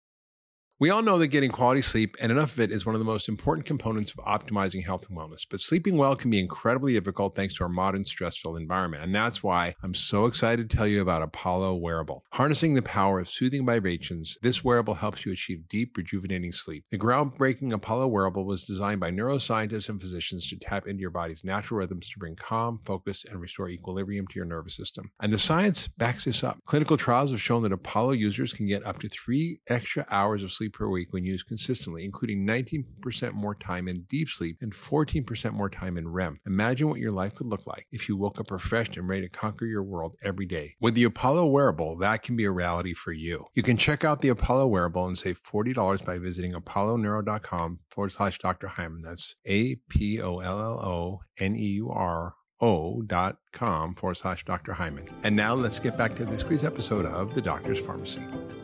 we 0.80 0.90
all 0.90 1.02
know 1.02 1.18
that 1.18 1.28
getting 1.28 1.52
quality 1.52 1.82
sleep 1.82 2.16
and 2.22 2.32
enough 2.32 2.54
of 2.54 2.62
it 2.62 2.72
is 2.72 2.86
one 2.86 2.96
of 2.96 3.00
the 3.00 3.06
most 3.06 3.28
important 3.28 3.68
components 3.68 4.14
of 4.14 4.24
optimizing 4.24 4.86
health 4.86 5.06
and 5.10 5.18
wellness. 5.18 5.46
But 5.50 5.60
sleeping 5.60 5.98
well 5.98 6.16
can 6.16 6.32
be 6.32 6.40
incredibly 6.40 6.94
difficult 6.94 7.36
thanks 7.36 7.56
to 7.56 7.64
our 7.64 7.70
modern 7.70 8.06
stressful 8.06 8.56
environment. 8.56 9.04
And 9.04 9.14
that's 9.14 9.44
why 9.44 9.76
I'm 9.84 9.94
so 9.94 10.26
excited 10.26 10.70
to 10.70 10.78
tell 10.78 10.88
you 10.88 11.02
about 11.02 11.22
Apollo 11.22 11.76
Wearable. 11.76 12.24
Harnessing 12.32 12.76
the 12.76 12.82
power 12.82 13.20
of 13.20 13.28
soothing 13.28 13.66
vibrations, 13.66 14.38
this 14.42 14.64
wearable 14.64 14.94
helps 14.94 15.26
you 15.26 15.34
achieve 15.34 15.68
deep, 15.68 15.98
rejuvenating 15.98 16.54
sleep. 16.54 16.86
The 16.92 16.98
groundbreaking 16.98 17.74
Apollo 17.74 18.08
Wearable 18.08 18.46
was 18.46 18.64
designed 18.64 19.02
by 19.02 19.12
neuroscientists 19.12 19.90
and 19.90 20.00
physicians 20.00 20.48
to 20.48 20.58
tap 20.58 20.88
into 20.88 21.02
your 21.02 21.12
body's 21.12 21.44
natural 21.44 21.80
rhythms 21.80 22.08
to 22.08 22.20
bring 22.20 22.38
calm, 22.38 22.80
focus, 22.86 23.26
and 23.26 23.42
restore 23.42 23.68
equilibrium 23.68 24.28
to 24.28 24.36
your 24.36 24.46
nervous 24.46 24.78
system. 24.78 25.12
And 25.20 25.34
the 25.34 25.40
science 25.40 25.90
backs 25.90 26.24
this 26.24 26.42
up. 26.42 26.60
Clinical 26.66 26.96
trials 26.96 27.32
have 27.32 27.42
shown 27.42 27.64
that 27.64 27.74
Apollo 27.74 28.12
users 28.12 28.54
can 28.54 28.66
get 28.66 28.86
up 28.86 29.00
to 29.00 29.10
three 29.10 29.60
extra 29.68 30.06
hours 30.10 30.42
of 30.42 30.54
sleep 30.54 30.69
sleep 30.70 30.74
per 30.74 30.88
week 30.88 31.14
when 31.14 31.26
used 31.26 31.48
consistently, 31.48 32.06
including 32.06 32.46
19% 32.46 33.34
more 33.34 33.56
time 33.56 33.88
in 33.88 34.06
deep 34.10 34.30
sleep 34.30 34.58
and 34.62 34.74
14% 34.74 35.54
more 35.54 35.70
time 35.70 35.98
in 35.98 36.08
REM. 36.08 36.40
Imagine 36.46 36.90
what 36.90 37.00
your 37.00 37.12
life 37.12 37.36
could 37.36 37.48
look 37.48 37.66
like 37.66 37.88
if 37.92 38.08
you 38.08 38.18
woke 38.18 38.40
up 38.40 38.52
refreshed 38.52 38.98
and 38.98 39.08
ready 39.08 39.28
to 39.28 39.30
conquer 39.30 39.66
your 39.66 39.84
world 39.84 40.16
every 40.24 40.46
day. 40.46 40.76
With 40.80 40.96
the 40.96 41.04
Apollo 41.06 41.48
wearable, 41.48 41.98
that 41.98 42.24
can 42.24 42.36
be 42.36 42.46
a 42.46 42.52
reality 42.52 42.94
for 42.94 43.12
you. 43.12 43.46
You 43.56 43.64
can 43.64 43.78
check 43.78 44.04
out 44.04 44.22
the 44.22 44.30
Apollo 44.30 44.68
wearable 44.68 45.08
and 45.08 45.18
save 45.18 45.42
$40 45.42 46.06
by 46.06 46.18
visiting 46.18 46.52
apolloneuro.com 46.52 47.80
forward 47.90 48.12
slash 48.12 48.38
Dr. 48.40 48.68
Hyman. 48.68 49.02
That's 49.02 49.36
A 49.46 49.76
P 49.90 50.22
O 50.22 50.40
L 50.40 50.60
L 50.60 50.80
O 50.80 51.20
N 51.40 51.56
E 51.56 51.80
U 51.80 51.90
R 51.90 52.36
O 52.62 53.02
dot 53.02 53.38
com 53.54 53.96
forward 53.96 54.16
slash 54.16 54.46
Dr. 54.46 54.74
Hyman. 54.74 55.08
And 55.24 55.36
now 55.36 55.54
let's 55.54 55.80
get 55.80 55.98
back 55.98 56.16
to 56.16 56.26
this 56.26 56.44
week's 56.44 56.64
episode 56.64 57.06
of 57.06 57.34
The 57.34 57.42
Doctor's 57.42 57.82
Farmacy. 57.82 58.59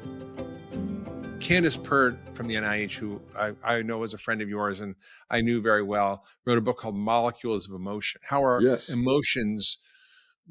Candace 1.45 1.77
Pert 1.77 2.17
from 2.33 2.47
the 2.47 2.55
NIH, 2.55 2.93
who 2.93 3.21
I, 3.37 3.51
I, 3.63 3.81
know 3.83 4.01
is 4.01 4.15
a 4.15 4.17
friend 4.17 4.41
of 4.41 4.49
yours 4.49 4.79
and 4.79 4.95
I 5.29 5.41
knew 5.41 5.61
very 5.61 5.83
well, 5.83 6.25
wrote 6.43 6.57
a 6.57 6.61
book 6.61 6.79
called 6.79 6.95
Molecules 6.95 7.69
of 7.69 7.75
Emotion. 7.75 8.19
How 8.23 8.41
our 8.41 8.63
yes. 8.63 8.89
emotions 8.89 9.77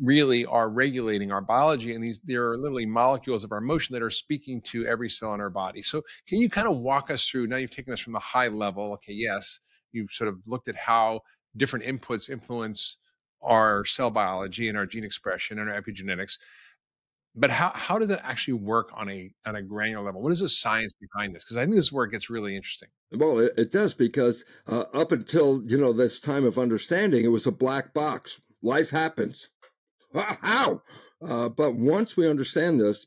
really 0.01 0.47
are 0.47 0.69
regulating 0.69 1.33
our 1.33 1.41
biology, 1.41 1.97
and 1.97 2.05
these 2.05 2.21
there 2.25 2.49
are 2.49 2.57
literally 2.57 2.87
molecules 2.87 3.43
of 3.43 3.51
our 3.51 3.59
emotion 3.59 3.93
that 3.95 4.05
are 4.05 4.11
speaking 4.11 4.61
to 4.67 4.87
every 4.87 5.09
cell 5.09 5.35
in 5.35 5.41
our 5.41 5.51
body. 5.51 5.83
So, 5.83 6.01
can 6.29 6.39
you 6.39 6.49
kind 6.49 6.69
of 6.69 6.77
walk 6.77 7.11
us 7.11 7.27
through? 7.27 7.49
Now 7.49 7.57
you've 7.57 7.73
taken 7.73 7.93
us 7.93 7.99
from 7.99 8.13
the 8.13 8.21
high 8.21 8.47
level. 8.47 8.93
Okay, 8.93 9.15
yes, 9.15 9.59
you've 9.91 10.13
sort 10.13 10.29
of 10.29 10.39
looked 10.47 10.69
at 10.69 10.77
how 10.77 11.23
different 11.57 11.87
inputs 11.87 12.31
influence 12.31 12.99
our 13.43 13.85
cell 13.85 14.11
biology 14.11 14.69
and 14.69 14.79
our 14.79 14.87
gene 14.87 15.05
expression 15.05 15.59
and 15.59 15.69
our 15.69 15.83
epigenetics 15.83 16.39
but 17.35 17.51
how, 17.51 17.71
how 17.75 17.99
does 17.99 18.09
that 18.09 18.25
actually 18.25 18.55
work 18.55 18.91
on 18.95 19.09
a 19.11 19.31
on 19.45 19.57
a 19.57 19.63
granular 19.63 20.05
level? 20.05 20.23
What 20.23 20.33
is 20.33 20.41
the 20.41 20.49
science 20.49 20.93
behind 20.93 21.35
this? 21.35 21.45
Because 21.45 21.57
I 21.57 21.63
think 21.63 21.75
this 21.75 21.87
is 21.87 21.93
where 21.93 22.05
it 22.05 22.13
gets 22.13 22.31
really 22.31 22.57
interesting. 22.57 22.89
Well, 23.13 23.39
it, 23.39 23.53
it 23.57 23.73
does 23.73 23.95
because 23.95 24.45
uh, 24.69 24.85
up 24.95 25.13
until 25.13 25.63
you 25.67 25.77
know 25.77 25.93
this 25.93 26.21
time 26.21 26.45
of 26.45 26.59
understanding, 26.59 27.25
it 27.25 27.29
was 27.29 27.47
a 27.47 27.53
black 27.53 27.93
box. 27.93 28.41
Life 28.63 28.91
happens. 28.91 29.49
How? 30.15 30.83
Uh, 31.21 31.49
but 31.49 31.75
once 31.75 32.17
we 32.17 32.29
understand 32.29 32.81
this, 32.81 33.07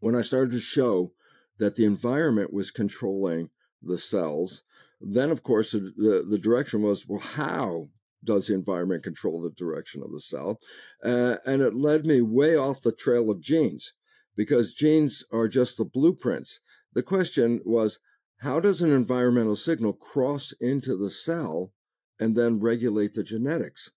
when 0.00 0.16
I 0.16 0.22
started 0.22 0.50
to 0.52 0.60
show 0.60 1.12
that 1.58 1.76
the 1.76 1.84
environment 1.84 2.52
was 2.52 2.70
controlling 2.70 3.50
the 3.82 3.98
cells, 3.98 4.62
then 5.00 5.30
of 5.30 5.42
course 5.44 5.72
the, 5.72 5.92
the, 5.96 6.26
the 6.28 6.38
direction 6.38 6.82
was 6.82 7.06
well, 7.06 7.20
how 7.20 7.88
does 8.28 8.46
the 8.46 8.54
environment 8.54 9.02
control 9.02 9.40
the 9.40 9.50
direction 9.50 10.02
of 10.02 10.12
the 10.12 10.20
cell? 10.20 10.60
Uh, 11.02 11.36
and 11.46 11.62
it 11.62 11.74
led 11.74 12.04
me 12.04 12.20
way 12.20 12.56
off 12.56 12.82
the 12.82 12.92
trail 12.92 13.30
of 13.30 13.40
genes 13.40 13.94
because 14.36 14.74
genes 14.74 15.24
are 15.32 15.48
just 15.48 15.78
the 15.78 15.84
blueprints. 15.86 16.60
The 16.92 17.02
question 17.02 17.62
was 17.64 18.00
how 18.36 18.60
does 18.60 18.82
an 18.82 18.92
environmental 18.92 19.56
signal 19.56 19.94
cross 19.94 20.52
into 20.60 20.94
the 20.94 21.08
cell 21.08 21.72
and 22.20 22.36
then 22.36 22.60
regulate 22.60 23.14
the 23.14 23.22
genetics? 23.22 23.90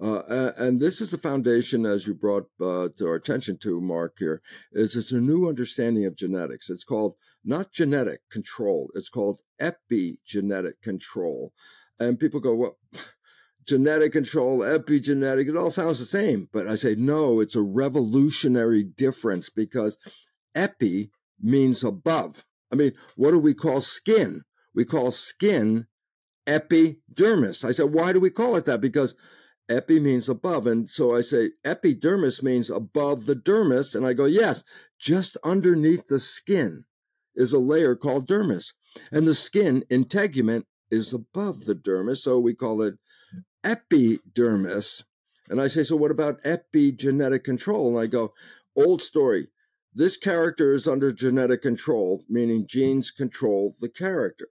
Uh, 0.00 0.52
and 0.56 0.80
this 0.80 1.00
is 1.00 1.10
the 1.10 1.18
foundation, 1.18 1.84
as 1.84 2.06
you 2.06 2.14
brought 2.14 2.48
uh, 2.60 2.88
to 2.96 3.06
our 3.06 3.16
attention 3.16 3.58
to, 3.58 3.80
Mark, 3.80 4.14
here, 4.18 4.42
is 4.72 4.96
it's 4.96 5.12
a 5.12 5.20
new 5.20 5.48
understanding 5.48 6.06
of 6.06 6.16
genetics. 6.16 6.70
It's 6.70 6.84
called 6.84 7.16
not 7.44 7.72
genetic 7.72 8.20
control, 8.30 8.90
it's 8.94 9.08
called 9.08 9.40
epigenetic 9.60 10.80
control. 10.82 11.52
And 11.98 12.18
people 12.18 12.40
go, 12.40 12.54
well, 12.54 12.78
genetic 13.66 14.12
control, 14.12 14.58
epigenetic, 14.60 15.48
it 15.48 15.56
all 15.56 15.70
sounds 15.70 15.98
the 15.98 16.04
same. 16.04 16.48
But 16.52 16.66
I 16.66 16.74
say, 16.74 16.94
no, 16.94 17.40
it's 17.40 17.56
a 17.56 17.62
revolutionary 17.62 18.84
difference 18.84 19.50
because 19.50 19.98
epi 20.54 21.10
means 21.40 21.84
above. 21.84 22.44
I 22.72 22.76
mean, 22.76 22.92
what 23.16 23.32
do 23.32 23.38
we 23.38 23.54
call 23.54 23.80
skin? 23.80 24.42
We 24.74 24.84
call 24.84 25.10
skin 25.10 25.86
epidermis. 26.46 27.64
I 27.64 27.72
said, 27.72 27.92
why 27.92 28.12
do 28.12 28.20
we 28.20 28.30
call 28.30 28.56
it 28.56 28.64
that? 28.64 28.80
Because 28.80 29.14
epi 29.68 30.00
means 30.00 30.28
above. 30.28 30.66
And 30.66 30.88
so 30.88 31.14
I 31.14 31.20
say, 31.20 31.50
epidermis 31.64 32.42
means 32.42 32.70
above 32.70 33.26
the 33.26 33.36
dermis. 33.36 33.94
And 33.94 34.06
I 34.06 34.12
go, 34.12 34.24
yes, 34.24 34.64
just 34.98 35.36
underneath 35.44 36.06
the 36.06 36.18
skin 36.18 36.84
is 37.34 37.52
a 37.52 37.58
layer 37.58 37.94
called 37.94 38.28
dermis. 38.28 38.72
And 39.10 39.26
the 39.26 39.34
skin 39.34 39.84
integument 39.90 40.64
is 40.90 41.12
above 41.12 41.64
the 41.64 41.74
dermis. 41.74 42.18
So 42.18 42.38
we 42.38 42.54
call 42.54 42.82
it 42.82 42.94
epidermis. 43.64 45.04
And 45.48 45.60
I 45.60 45.68
say, 45.68 45.82
so 45.82 45.96
what 45.96 46.10
about 46.10 46.42
epigenetic 46.42 47.44
control? 47.44 47.88
And 47.90 47.98
I 47.98 48.06
go, 48.06 48.32
old 48.76 49.02
story. 49.02 49.48
This 49.94 50.16
character 50.16 50.72
is 50.72 50.88
under 50.88 51.12
genetic 51.12 51.60
control, 51.60 52.24
meaning 52.28 52.66
genes 52.66 53.10
control 53.10 53.74
the 53.80 53.88
character. 53.88 54.48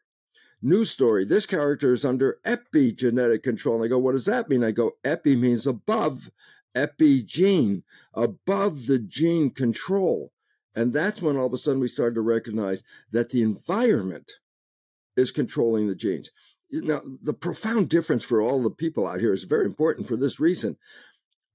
New 0.62 0.86
story. 0.86 1.26
This 1.26 1.48
character 1.48 1.92
is 1.94 2.06
under 2.06 2.40
epigenetic 2.46 3.42
control. 3.42 3.78
And 3.78 3.86
I 3.86 3.88
go, 3.88 3.98
what 3.98 4.12
does 4.12 4.26
that 4.26 4.50
mean? 4.50 4.64
I 4.64 4.70
go, 4.72 4.92
epi 5.04 5.36
means 5.36 5.66
above 5.66 6.30
epigene, 6.76 7.84
above 8.14 8.86
the 8.86 9.00
gene 9.00 9.50
control. 9.50 10.32
And 10.76 10.94
that's 10.94 11.22
when 11.22 11.38
all 11.38 11.48
of 11.48 11.54
a 11.54 11.58
sudden 11.58 11.82
we 11.82 11.88
started 11.88 12.16
to 12.16 12.22
recognize 12.22 12.84
that 13.12 13.30
the 13.30 13.42
environment 13.42 14.32
is 15.18 15.32
controlling 15.32 15.88
the 15.88 15.96
genes. 15.96 16.32
Now, 16.72 17.02
the 17.22 17.34
profound 17.34 17.90
difference 17.90 18.24
for 18.24 18.42
all 18.42 18.62
the 18.62 18.70
people 18.70 19.06
out 19.06 19.20
here 19.20 19.34
is 19.34 19.44
very 19.44 19.66
important 19.66 20.08
for 20.08 20.16
this 20.16 20.40
reason. 20.40 20.78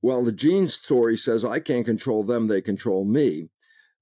While 0.00 0.24
the 0.24 0.32
gene 0.32 0.68
story 0.68 1.16
says 1.16 1.44
I 1.44 1.58
can't 1.58 1.86
control 1.86 2.22
them, 2.22 2.46
they 2.46 2.60
control 2.60 3.04
me, 3.04 3.48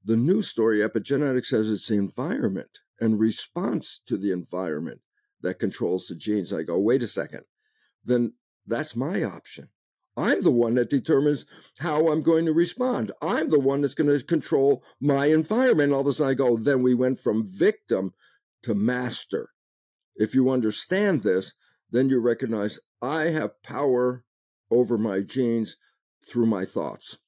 the 0.05 0.17
new 0.17 0.43
story, 0.43 0.81
epigenetics, 0.81 1.47
says 1.47 1.71
it's 1.71 1.89
the 1.89 1.95
environment 1.95 2.81
and 3.01 3.19
response 3.19 4.01
to 4.07 4.19
the 4.19 4.33
environment 4.33 5.01
that 5.41 5.61
controls 5.61 6.07
the 6.07 6.15
genes. 6.15 6.53
I 6.53 6.63
go, 6.63 6.79
wait 6.79 7.03
a 7.03 7.09
second, 7.09 7.45
then 8.05 8.33
that's 8.67 8.97
my 8.97 9.23
option. 9.23 9.69
I'm 10.17 10.43
the 10.43 10.51
one 10.51 10.75
that 10.75 10.91
determines 10.91 11.47
how 11.79 12.09
I'm 12.09 12.23
going 12.23 12.47
to 12.47 12.53
respond. 12.53 13.13
I'm 13.23 13.49
the 13.51 13.61
one 13.61 13.81
that's 13.81 13.95
going 13.95 14.17
to 14.17 14.25
control 14.25 14.85
my 15.01 15.27
environment. 15.27 15.93
All 15.93 16.03
of 16.03 16.07
a 16.07 16.13
sudden, 16.13 16.33
I 16.33 16.35
go, 16.35 16.57
then 16.57 16.83
we 16.83 16.95
went 16.95 17.19
from 17.19 17.47
victim 17.47 18.13
to 18.63 18.75
master. 18.75 19.51
If 20.17 20.35
you 20.35 20.51
understand 20.51 21.23
this, 21.23 21.53
then 21.91 22.09
you 22.09 22.21
recognize 22.21 22.79
I 23.03 23.25
have 23.25 23.63
power 23.63 24.25
over 24.71 24.97
my 24.99 25.21
genes 25.21 25.77
through 26.27 26.47
my 26.47 26.65
thoughts. 26.65 27.19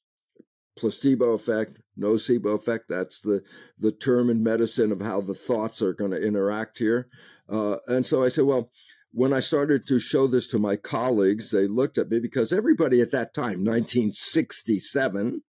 Placebo 0.77 1.33
effect, 1.33 1.79
nocebo 1.99 2.55
effect, 2.55 2.85
that's 2.89 3.23
the, 3.23 3.43
the 3.79 3.93
term 3.93 4.29
in 4.29 4.43
medicine 4.43 4.93
of 4.93 5.01
how 5.01 5.21
the 5.21 5.35
thoughts 5.35 5.81
are 5.81 5.95
going 5.95 6.11
to 6.11 6.23
interact 6.23 6.79
here. 6.79 7.09
Uh, 7.49 7.77
and 7.87 8.05
so 8.05 8.23
I 8.23 8.29
said, 8.29 8.45
well, 8.45 8.71
when 9.13 9.33
I 9.33 9.41
started 9.41 9.87
to 9.87 9.99
show 9.99 10.27
this 10.27 10.47
to 10.49 10.59
my 10.59 10.77
colleagues, 10.77 11.51
they 11.51 11.67
looked 11.67 11.97
at 11.97 12.11
me 12.11 12.19
because 12.21 12.53
everybody 12.53 13.01
at 13.01 13.13
that 13.13 13.33
time, 13.33 13.65
1967, 13.65 15.43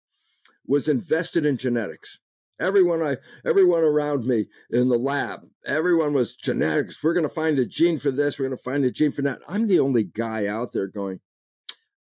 was 0.67 0.87
invested 0.87 1.45
in 1.45 1.57
genetics. 1.57 2.19
Everyone 2.59 3.03
I 3.03 3.17
everyone 3.45 3.83
around 3.83 4.25
me 4.25 4.47
in 4.69 4.87
the 4.89 4.97
lab, 4.97 5.41
everyone 5.65 6.13
was 6.13 6.35
genetics. 6.35 7.03
We're 7.03 7.13
going 7.13 7.27
to 7.27 7.29
find 7.29 7.59
a 7.59 7.65
gene 7.65 7.97
for 7.97 8.11
this, 8.11 8.39
we're 8.39 8.47
going 8.47 8.57
to 8.57 8.63
find 8.63 8.85
a 8.85 8.91
gene 8.91 9.11
for 9.11 9.21
that. 9.23 9.39
I'm 9.49 9.67
the 9.67 9.79
only 9.79 10.03
guy 10.03 10.47
out 10.47 10.71
there 10.71 10.87
going, 10.87 11.19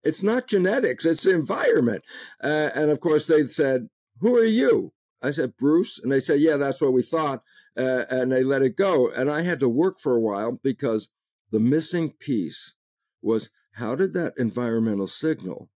it's 0.04 0.22
not 0.22 0.48
genetics, 0.48 1.06
it's 1.06 1.24
the 1.24 1.34
environment. 1.34 2.04
Uh, 2.44 2.70
and 2.76 2.92
of 2.92 3.00
course 3.00 3.28
they 3.28 3.46
said, 3.46 3.88
"Who 4.20 4.38
are 4.38 4.46
you?" 4.46 4.94
I 5.22 5.32
said, 5.32 5.58
"Bruce." 5.58 6.00
And 6.00 6.12
they 6.12 6.20
said, 6.20 6.42
"Yeah, 6.42 6.58
that's 6.58 6.82
what 6.82 6.94
we 6.94 7.02
thought." 7.02 7.42
Uh, 7.76 8.06
and 8.10 8.32
they 8.32 8.44
let 8.44 8.62
it 8.62 8.76
go. 8.76 9.10
And 9.10 9.32
I 9.32 9.42
had 9.42 9.60
to 9.62 9.70
work 9.70 10.00
for 10.00 10.16
a 10.16 10.22
while 10.22 10.60
because 10.64 11.10
the 11.52 11.60
missing 11.60 12.12
piece 12.20 12.76
was 13.22 13.50
how 13.72 13.96
did 13.96 14.14
that 14.14 14.34
environmental 14.38 15.08
signal 15.08 15.70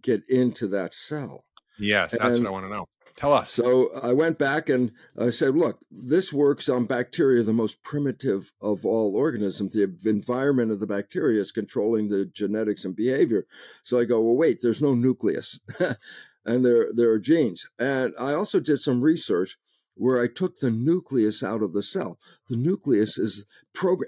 get 0.00 0.22
into 0.28 0.68
that 0.68 0.94
cell? 0.94 1.44
Yes, 1.78 2.12
that's 2.12 2.36
and 2.36 2.44
what 2.44 2.50
I 2.50 2.52
want 2.52 2.64
to 2.66 2.70
know. 2.70 2.88
Tell 3.16 3.32
us. 3.32 3.50
So 3.50 3.90
I 4.02 4.12
went 4.12 4.38
back 4.38 4.68
and 4.68 4.92
I 5.18 5.30
said, 5.30 5.56
look, 5.56 5.78
this 5.90 6.34
works 6.34 6.68
on 6.68 6.84
bacteria, 6.84 7.42
the 7.42 7.54
most 7.54 7.82
primitive 7.82 8.52
of 8.60 8.84
all 8.84 9.16
organisms. 9.16 9.72
The 9.72 9.90
environment 10.04 10.70
of 10.70 10.80
the 10.80 10.86
bacteria 10.86 11.40
is 11.40 11.50
controlling 11.50 12.08
the 12.08 12.26
genetics 12.26 12.84
and 12.84 12.94
behavior. 12.94 13.46
So 13.84 13.98
I 13.98 14.04
go, 14.04 14.20
well, 14.20 14.36
wait, 14.36 14.58
there's 14.60 14.82
no 14.82 14.94
nucleus. 14.94 15.58
and 16.44 16.64
there, 16.64 16.92
there 16.92 17.10
are 17.10 17.18
genes. 17.18 17.66
And 17.78 18.12
I 18.20 18.34
also 18.34 18.60
did 18.60 18.80
some 18.80 19.00
research 19.00 19.56
where 19.94 20.22
I 20.22 20.28
took 20.28 20.58
the 20.58 20.70
nucleus 20.70 21.42
out 21.42 21.62
of 21.62 21.72
the 21.72 21.82
cell. 21.82 22.18
The 22.48 22.56
nucleus 22.56 23.16
is 23.16 23.46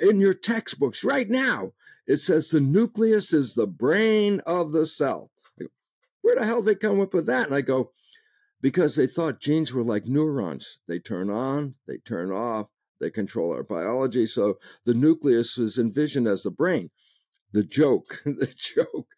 in 0.02 0.20
your 0.20 0.34
textbooks 0.34 1.02
right 1.02 1.30
now. 1.30 1.72
It 2.06 2.18
says 2.18 2.50
the 2.50 2.60
nucleus 2.60 3.32
is 3.32 3.54
the 3.54 3.66
brain 3.66 4.40
of 4.40 4.72
the 4.72 4.84
cell. 4.84 5.30
Where 6.20 6.36
the 6.36 6.44
hell 6.44 6.60
did 6.60 6.66
they 6.66 6.74
come 6.74 7.00
up 7.00 7.14
with 7.14 7.24
that? 7.26 7.46
And 7.46 7.54
I 7.54 7.62
go, 7.62 7.92
because 8.60 8.96
they 8.96 9.06
thought 9.06 9.40
genes 9.40 9.72
were 9.72 9.84
like 9.84 10.06
neurons. 10.06 10.78
They 10.88 10.98
turn 10.98 11.30
on, 11.30 11.74
they 11.86 11.98
turn 11.98 12.30
off, 12.30 12.66
they 13.00 13.10
control 13.10 13.52
our 13.52 13.62
biology. 13.62 14.26
So 14.26 14.58
the 14.84 14.94
nucleus 14.94 15.56
was 15.56 15.78
envisioned 15.78 16.26
as 16.26 16.42
the 16.42 16.50
brain. 16.50 16.90
The 17.52 17.64
joke, 17.64 18.20
the 18.24 18.52
joke 18.56 19.08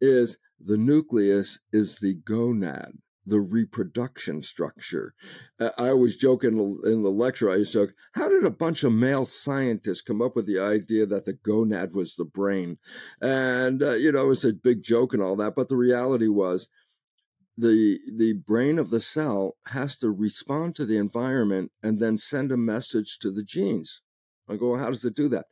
is 0.00 0.38
the 0.60 0.76
nucleus 0.76 1.58
is 1.72 1.98
the 1.98 2.16
gonad, 2.16 2.92
the 3.26 3.40
reproduction 3.40 4.42
structure. 4.42 5.14
I 5.58 5.88
always 5.88 6.16
joke 6.16 6.44
in 6.44 6.56
the, 6.56 6.92
in 6.92 7.02
the 7.02 7.10
lecture, 7.10 7.50
I 7.50 7.56
used 7.56 7.72
to 7.72 7.86
joke, 7.86 7.94
how 8.12 8.28
did 8.28 8.44
a 8.44 8.50
bunch 8.50 8.84
of 8.84 8.92
male 8.92 9.24
scientists 9.24 10.02
come 10.02 10.20
up 10.20 10.36
with 10.36 10.46
the 10.46 10.58
idea 10.58 11.06
that 11.06 11.24
the 11.24 11.32
gonad 11.32 11.92
was 11.92 12.14
the 12.14 12.26
brain? 12.26 12.76
And, 13.22 13.82
uh, 13.82 13.92
you 13.92 14.12
know, 14.12 14.26
it 14.26 14.28
was 14.28 14.44
a 14.44 14.52
big 14.52 14.82
joke 14.82 15.14
and 15.14 15.22
all 15.22 15.36
that. 15.36 15.54
But 15.56 15.68
the 15.68 15.76
reality 15.76 16.28
was, 16.28 16.68
the 17.60 18.00
the 18.16 18.32
brain 18.32 18.78
of 18.78 18.90
the 18.90 19.00
cell 19.00 19.56
has 19.66 19.96
to 19.98 20.10
respond 20.10 20.74
to 20.76 20.86
the 20.86 20.96
environment 20.96 21.72
and 21.82 21.98
then 21.98 22.18
send 22.18 22.50
a 22.50 22.56
message 22.56 23.18
to 23.18 23.30
the 23.30 23.42
genes. 23.42 24.02
I 24.48 24.56
go, 24.56 24.76
how 24.76 24.90
does 24.90 25.04
it 25.04 25.14
do 25.14 25.28
that? 25.28 25.46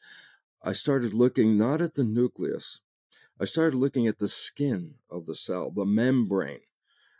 I 0.62 0.72
started 0.72 1.14
looking 1.14 1.56
not 1.56 1.80
at 1.80 1.94
the 1.94 2.04
nucleus. 2.04 2.80
I 3.40 3.44
started 3.44 3.76
looking 3.76 4.08
at 4.08 4.18
the 4.18 4.28
skin 4.28 4.96
of 5.08 5.26
the 5.26 5.34
cell, 5.34 5.70
the 5.70 5.84
membrane. 5.84 6.60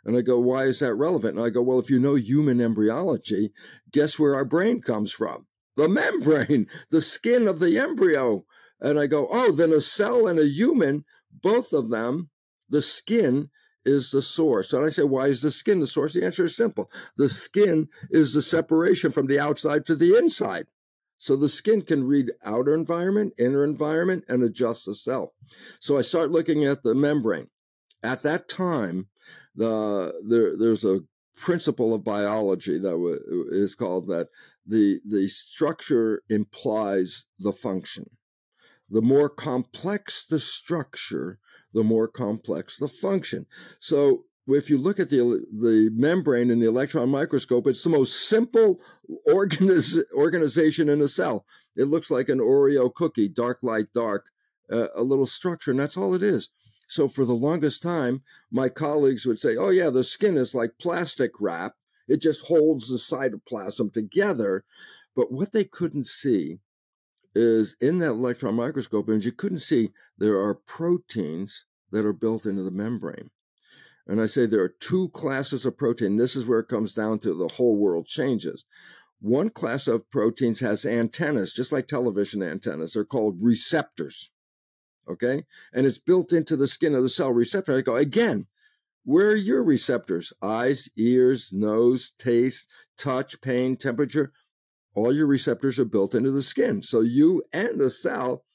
And 0.03 0.17
I 0.17 0.21
go, 0.21 0.39
why 0.39 0.65
is 0.65 0.79
that 0.79 0.95
relevant? 0.95 1.37
And 1.37 1.45
I 1.45 1.49
go, 1.49 1.61
well, 1.61 1.79
if 1.79 1.89
you 1.89 1.99
know 1.99 2.15
human 2.15 2.59
embryology, 2.59 3.53
guess 3.91 4.17
where 4.17 4.35
our 4.35 4.45
brain 4.45 4.81
comes 4.81 5.11
from? 5.11 5.47
The 5.77 5.87
membrane, 5.87 6.67
the 6.89 7.01
skin 7.01 7.47
of 7.47 7.59
the 7.59 7.77
embryo. 7.77 8.45
And 8.81 8.99
I 8.99 9.07
go, 9.07 9.27
oh, 9.29 9.51
then 9.51 9.71
a 9.71 9.81
cell 9.81 10.27
and 10.27 10.39
a 10.39 10.47
human, 10.47 11.05
both 11.31 11.73
of 11.73 11.89
them, 11.89 12.29
the 12.69 12.81
skin 12.81 13.49
is 13.85 14.11
the 14.11 14.21
source. 14.21 14.73
And 14.73 14.85
I 14.85 14.89
say, 14.89 15.03
why 15.03 15.27
is 15.27 15.41
the 15.41 15.51
skin 15.51 15.79
the 15.79 15.87
source? 15.87 16.13
The 16.13 16.25
answer 16.25 16.45
is 16.45 16.55
simple. 16.55 16.89
The 17.17 17.29
skin 17.29 17.87
is 18.09 18.33
the 18.33 18.41
separation 18.41 19.11
from 19.11 19.27
the 19.27 19.39
outside 19.39 19.85
to 19.87 19.95
the 19.95 20.17
inside. 20.17 20.67
So 21.17 21.35
the 21.35 21.49
skin 21.49 21.81
can 21.81 22.05
read 22.05 22.31
outer 22.45 22.73
environment, 22.73 23.33
inner 23.37 23.63
environment, 23.63 24.23
and 24.29 24.41
adjust 24.41 24.85
the 24.85 24.95
cell. 24.95 25.33
So 25.79 25.97
I 25.97 26.01
start 26.01 26.31
looking 26.31 26.63
at 26.63 26.83
the 26.83 26.95
membrane. 26.95 27.49
At 28.01 28.21
that 28.21 28.47
time, 28.47 29.07
the 29.55 30.13
there, 30.25 30.55
there's 30.57 30.85
a 30.85 31.01
principle 31.35 31.93
of 31.93 32.05
biology 32.05 32.77
that 32.77 32.91
w- 32.91 33.47
is 33.51 33.75
called 33.75 34.07
that 34.07 34.29
the 34.65 35.01
the 35.05 35.27
structure 35.27 36.23
implies 36.29 37.25
the 37.39 37.51
function. 37.51 38.09
The 38.89 39.01
more 39.01 39.29
complex 39.29 40.25
the 40.25 40.39
structure, 40.39 41.39
the 41.73 41.83
more 41.83 42.07
complex 42.07 42.77
the 42.77 42.87
function. 42.87 43.45
So 43.79 44.25
if 44.47 44.69
you 44.69 44.77
look 44.77 44.99
at 44.99 45.09
the 45.09 45.45
the 45.51 45.89
membrane 45.93 46.49
in 46.49 46.59
the 46.59 46.67
electron 46.67 47.09
microscope, 47.09 47.67
it's 47.67 47.83
the 47.83 47.89
most 47.89 48.27
simple 48.27 48.81
organiz, 49.27 50.01
organization 50.13 50.89
in 50.89 51.01
a 51.01 51.07
cell. 51.07 51.45
It 51.75 51.85
looks 51.85 52.09
like 52.09 52.29
an 52.29 52.39
Oreo 52.39 52.93
cookie, 52.93 53.27
dark 53.27 53.59
light, 53.61 53.93
dark, 53.93 54.25
uh, 54.71 54.87
a 54.95 55.03
little 55.03 55.27
structure, 55.27 55.71
and 55.71 55.79
that's 55.79 55.97
all 55.97 56.15
it 56.15 56.23
is. 56.23 56.49
So 56.87 57.07
for 57.07 57.25
the 57.25 57.33
longest 57.33 57.83
time, 57.83 58.23
my 58.51 58.69
colleagues 58.69 59.25
would 59.25 59.39
say, 59.39 59.55
"Oh 59.55 59.69
yeah, 59.69 59.91
the 59.91 60.03
skin 60.03 60.37
is 60.37 60.55
like 60.55 60.79
plastic 60.79 61.39
wrap; 61.39 61.75
it 62.07 62.17
just 62.17 62.41
holds 62.41 62.89
the 62.89 62.97
cytoplasm 62.97 63.93
together." 63.93 64.63
But 65.15 65.31
what 65.31 65.51
they 65.51 65.65
couldn't 65.65 66.07
see 66.07 66.59
is 67.35 67.75
in 67.81 67.99
that 67.99 68.11
electron 68.11 68.55
microscope 68.55 69.09
image, 69.09 69.25
you 69.25 69.31
couldn't 69.31 69.59
see 69.59 69.91
there 70.17 70.39
are 70.39 70.55
proteins 70.55 71.65
that 71.91 72.05
are 72.05 72.13
built 72.13 72.45
into 72.45 72.63
the 72.63 72.71
membrane. 72.71 73.29
And 74.07 74.19
I 74.19 74.25
say 74.25 74.45
there 74.45 74.63
are 74.63 74.75
two 74.79 75.09
classes 75.09 75.65
of 75.65 75.77
protein. 75.77 76.17
This 76.17 76.35
is 76.35 76.45
where 76.45 76.59
it 76.59 76.67
comes 76.67 76.93
down 76.93 77.19
to 77.19 77.33
the 77.33 77.47
whole 77.47 77.77
world 77.77 78.07
changes. 78.07 78.65
One 79.21 79.49
class 79.49 79.87
of 79.87 80.09
proteins 80.09 80.59
has 80.61 80.85
antennas, 80.85 81.53
just 81.53 81.71
like 81.71 81.87
television 81.87 82.41
antennas. 82.41 82.93
They're 82.93 83.05
called 83.05 83.37
receptors. 83.39 84.31
Okay. 85.07 85.45
And 85.73 85.85
it's 85.85 85.99
built 85.99 86.33
into 86.33 86.55
the 86.55 86.67
skin 86.67 86.95
of 86.95 87.03
the 87.03 87.09
cell 87.09 87.31
receptor. 87.31 87.77
I 87.77 87.81
go, 87.81 87.95
again, 87.95 88.47
where 89.03 89.31
are 89.31 89.35
your 89.35 89.63
receptors? 89.63 90.33
Eyes, 90.41 90.89
ears, 90.95 91.51
nose, 91.51 92.13
taste, 92.17 92.67
touch, 92.97 93.39
pain, 93.41 93.77
temperature 93.77 94.31
all 94.95 95.13
your 95.13 95.27
receptors 95.27 95.79
are 95.79 95.85
built 95.85 96.15
into 96.15 96.31
the 96.31 96.41
skin. 96.41 96.81
So 96.81 97.01
you 97.01 97.43
and 97.53 97.79
the 97.79 97.89
cell 97.89 98.45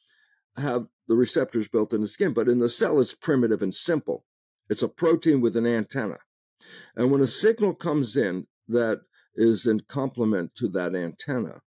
have 0.56 0.86
the 1.08 1.16
receptors 1.16 1.68
built 1.68 1.92
in 1.92 2.00
the 2.00 2.06
skin, 2.08 2.32
but 2.32 2.48
in 2.48 2.58
the 2.58 2.68
cell, 2.68 3.00
it's 3.00 3.14
primitive 3.14 3.62
and 3.62 3.74
simple. 3.74 4.24
It's 4.68 4.82
a 4.82 4.88
protein 4.88 5.40
with 5.40 5.56
an 5.56 5.66
antenna. 5.66 6.18
And 6.96 7.10
when 7.10 7.20
a 7.20 7.26
signal 7.26 7.74
comes 7.74 8.16
in 8.16 8.46
that 8.68 9.02
is 9.34 9.66
in 9.66 9.80
complement 9.80 10.54
to 10.56 10.68
that 10.68 10.94
antenna, 10.94 11.60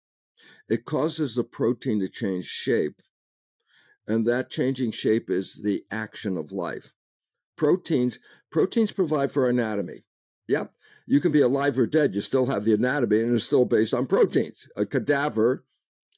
it 0.70 0.86
causes 0.86 1.36
the 1.36 1.44
protein 1.44 2.00
to 2.00 2.08
change 2.08 2.46
shape. 2.46 3.02
And 4.08 4.26
that 4.26 4.50
changing 4.50 4.92
shape 4.92 5.30
is 5.30 5.62
the 5.64 5.84
action 5.92 6.38
of 6.38 6.52
life. 6.52 6.94
Proteins, 7.58 8.20
proteins 8.52 8.92
provide 8.92 9.32
for 9.32 9.50
anatomy. 9.50 10.06
Yep 10.48 10.74
you 11.08 11.22
can 11.22 11.32
be 11.32 11.42
alive 11.42 11.80
or 11.80 11.88
dead. 11.88 12.14
You 12.14 12.22
still 12.22 12.46
have 12.46 12.66
the 12.66 12.74
anatomy 12.74 13.22
and 13.22 13.34
it's 13.34 13.46
still 13.46 13.66
based 13.66 13.94
on 13.94 14.06
proteins. 14.06 14.68
A 14.76 14.86
cadaver 14.86 15.64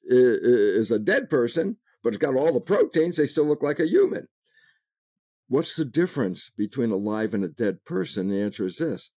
is 0.04 0.91
a 0.91 0.99
dead 0.99 1.30
person, 1.30 1.78
but 2.04 2.10
it's 2.10 2.17
got 2.17 2.36
all 2.36 2.52
the 2.52 2.60
proteins. 2.60 3.15
They 3.15 3.28
still 3.28 3.45
look 3.45 3.62
like 3.62 3.80
a 3.80 3.88
human. 3.88 4.28
What's 5.47 5.75
the 5.75 5.86
difference 5.86 6.49
between 6.49 6.91
a 6.91 6.95
live 6.95 7.34
and 7.34 7.43
a 7.43 7.49
dead 7.49 7.86
person? 7.86 8.30
The 8.30 8.41
answer 8.41 8.65
is 8.65 8.78
this. 8.78 9.12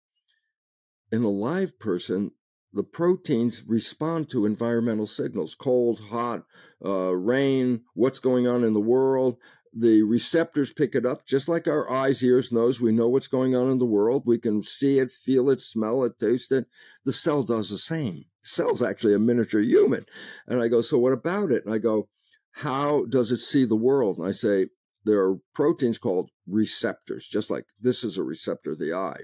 In 1.12 1.22
a 1.22 1.28
live 1.28 1.78
person, 1.78 2.33
the 2.72 2.85
proteins 2.85 3.64
respond 3.66 4.30
to 4.30 4.46
environmental 4.46 5.06
signals 5.06 5.54
cold, 5.54 6.00
hot, 6.00 6.44
uh, 6.85 7.14
rain, 7.16 7.83
what's 7.94 8.20
going 8.20 8.46
on 8.46 8.62
in 8.62 8.74
the 8.74 8.80
world 8.80 9.38
the 9.72 10.02
receptors 10.02 10.72
pick 10.72 10.94
it 10.94 11.06
up 11.06 11.26
just 11.26 11.48
like 11.48 11.68
our 11.68 11.90
eyes, 11.90 12.22
ears, 12.24 12.50
nose. 12.50 12.80
We 12.80 12.92
know 12.92 13.09
what's 13.09 13.28
going 13.28 13.54
on 13.54 13.70
in 13.70 13.78
the 13.78 13.87
world. 13.87 14.24
We 14.26 14.38
can 14.38 14.62
see 14.62 14.98
it, 14.98 15.12
feel 15.12 15.50
it, 15.50 15.61
smell 15.61 16.02
it, 16.04 16.18
taste 16.18 16.50
it. 16.50 16.66
The 17.04 17.12
cell 17.12 17.42
does 17.44 17.70
the 17.70 17.78
same. 17.78 18.24
The 18.42 18.48
cell's 18.48 18.83
actually 18.83 19.14
a 19.14 19.18
miniature 19.18 19.61
human. 19.61 20.06
And 20.48 20.61
I 20.61 20.68
go, 20.68 20.80
so 20.80 20.98
what 20.98 21.12
about 21.12 21.52
it? 21.52 21.64
And 21.64 21.72
I 21.72 21.78
go, 21.78 22.09
how 22.52 23.04
does 23.06 23.30
it 23.30 23.38
see 23.38 23.64
the 23.64 23.76
world? 23.76 24.18
And 24.18 24.26
I 24.26 24.33
say, 24.33 24.66
there 25.04 25.20
are 25.20 25.38
proteins 25.54 25.98
called 25.98 26.30
receptors, 26.46 27.26
just 27.26 27.50
like 27.50 27.64
this 27.80 28.02
is 28.04 28.18
a 28.18 28.24
receptor 28.24 28.74
the 28.74 28.92
eye. 28.92 29.22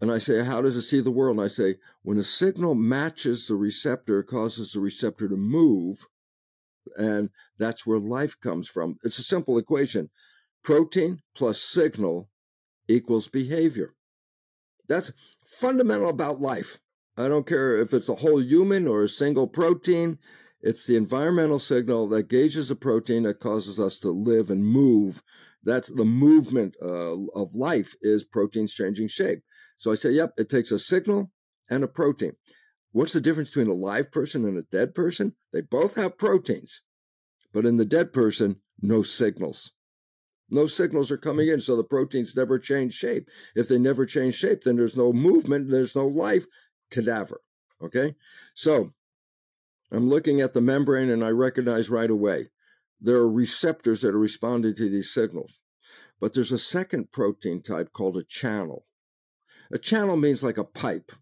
And 0.00 0.10
I 0.10 0.18
say, 0.18 0.44
how 0.44 0.60
does 0.60 0.76
it 0.76 0.82
see 0.82 1.00
the 1.00 1.10
world? 1.10 1.36
And 1.36 1.44
I 1.44 1.48
say, 1.48 1.76
when 2.02 2.18
a 2.18 2.22
signal 2.22 2.74
matches 2.74 3.46
the 3.46 3.54
receptor, 3.54 4.20
it 4.20 4.26
causes 4.26 4.72
the 4.72 4.80
receptor 4.80 5.28
to 5.28 5.36
move 5.36 6.06
and 6.96 7.30
that's 7.58 7.86
where 7.86 7.98
life 7.98 8.38
comes 8.40 8.68
from. 8.68 8.96
It's 9.04 9.18
a 9.18 9.22
simple 9.22 9.58
equation. 9.58 10.10
Protein 10.62 11.20
plus 11.34 11.60
signal 11.60 12.28
equals 12.88 13.28
behavior. 13.28 13.94
That's 14.88 15.12
fundamental 15.44 16.08
about 16.08 16.40
life. 16.40 16.78
I 17.16 17.28
don't 17.28 17.46
care 17.46 17.78
if 17.78 17.94
it's 17.94 18.08
a 18.08 18.14
whole 18.14 18.42
human 18.42 18.86
or 18.86 19.02
a 19.02 19.08
single 19.08 19.48
protein. 19.48 20.18
It's 20.60 20.86
the 20.86 20.96
environmental 20.96 21.58
signal 21.58 22.08
that 22.10 22.28
gauges 22.28 22.70
a 22.70 22.76
protein 22.76 23.22
that 23.24 23.40
causes 23.40 23.80
us 23.80 23.98
to 24.00 24.10
live 24.10 24.50
and 24.50 24.64
move. 24.64 25.22
That's 25.64 25.88
the 25.88 26.04
movement 26.04 26.76
uh, 26.82 27.16
of 27.34 27.54
life 27.54 27.94
is 28.02 28.24
proteins 28.24 28.74
changing 28.74 29.08
shape. 29.08 29.40
So 29.78 29.92
I 29.92 29.94
say, 29.94 30.10
yep, 30.10 30.32
it 30.38 30.48
takes 30.48 30.70
a 30.70 30.78
signal 30.78 31.30
and 31.70 31.82
a 31.84 31.88
protein. 31.88 32.32
What's 32.96 33.12
the 33.12 33.20
difference 33.20 33.50
between 33.50 33.68
a 33.68 33.74
live 33.74 34.10
person 34.10 34.46
and 34.46 34.56
a 34.56 34.62
dead 34.62 34.94
person? 34.94 35.34
They 35.52 35.60
both 35.60 35.96
have 35.96 36.16
proteins, 36.16 36.80
but 37.52 37.66
in 37.66 37.76
the 37.76 37.84
dead 37.84 38.10
person, 38.10 38.62
no 38.80 39.02
signals. 39.02 39.70
No 40.48 40.66
signals 40.66 41.10
are 41.10 41.18
coming 41.18 41.48
in, 41.48 41.60
so 41.60 41.76
the 41.76 41.84
proteins 41.84 42.34
never 42.34 42.58
change 42.58 42.94
shape. 42.94 43.28
If 43.54 43.68
they 43.68 43.78
never 43.78 44.06
change 44.06 44.36
shape, 44.36 44.62
then 44.62 44.76
there's 44.76 44.96
no 44.96 45.12
movement, 45.12 45.68
there's 45.68 45.94
no 45.94 46.06
life, 46.06 46.46
cadaver. 46.90 47.42
Okay? 47.82 48.14
So 48.54 48.94
I'm 49.92 50.08
looking 50.08 50.40
at 50.40 50.54
the 50.54 50.62
membrane 50.62 51.10
and 51.10 51.22
I 51.22 51.32
recognize 51.32 51.90
right 51.90 52.08
away 52.08 52.48
there 52.98 53.16
are 53.16 53.30
receptors 53.30 54.00
that 54.00 54.14
are 54.14 54.18
responding 54.18 54.74
to 54.74 54.88
these 54.88 55.12
signals. 55.12 55.60
But 56.18 56.32
there's 56.32 56.50
a 56.50 56.56
second 56.56 57.12
protein 57.12 57.60
type 57.60 57.92
called 57.92 58.16
a 58.16 58.22
channel. 58.22 58.86
A 59.70 59.76
channel 59.76 60.16
means 60.16 60.42
like 60.42 60.56
a 60.56 60.64
pipe 60.64 61.12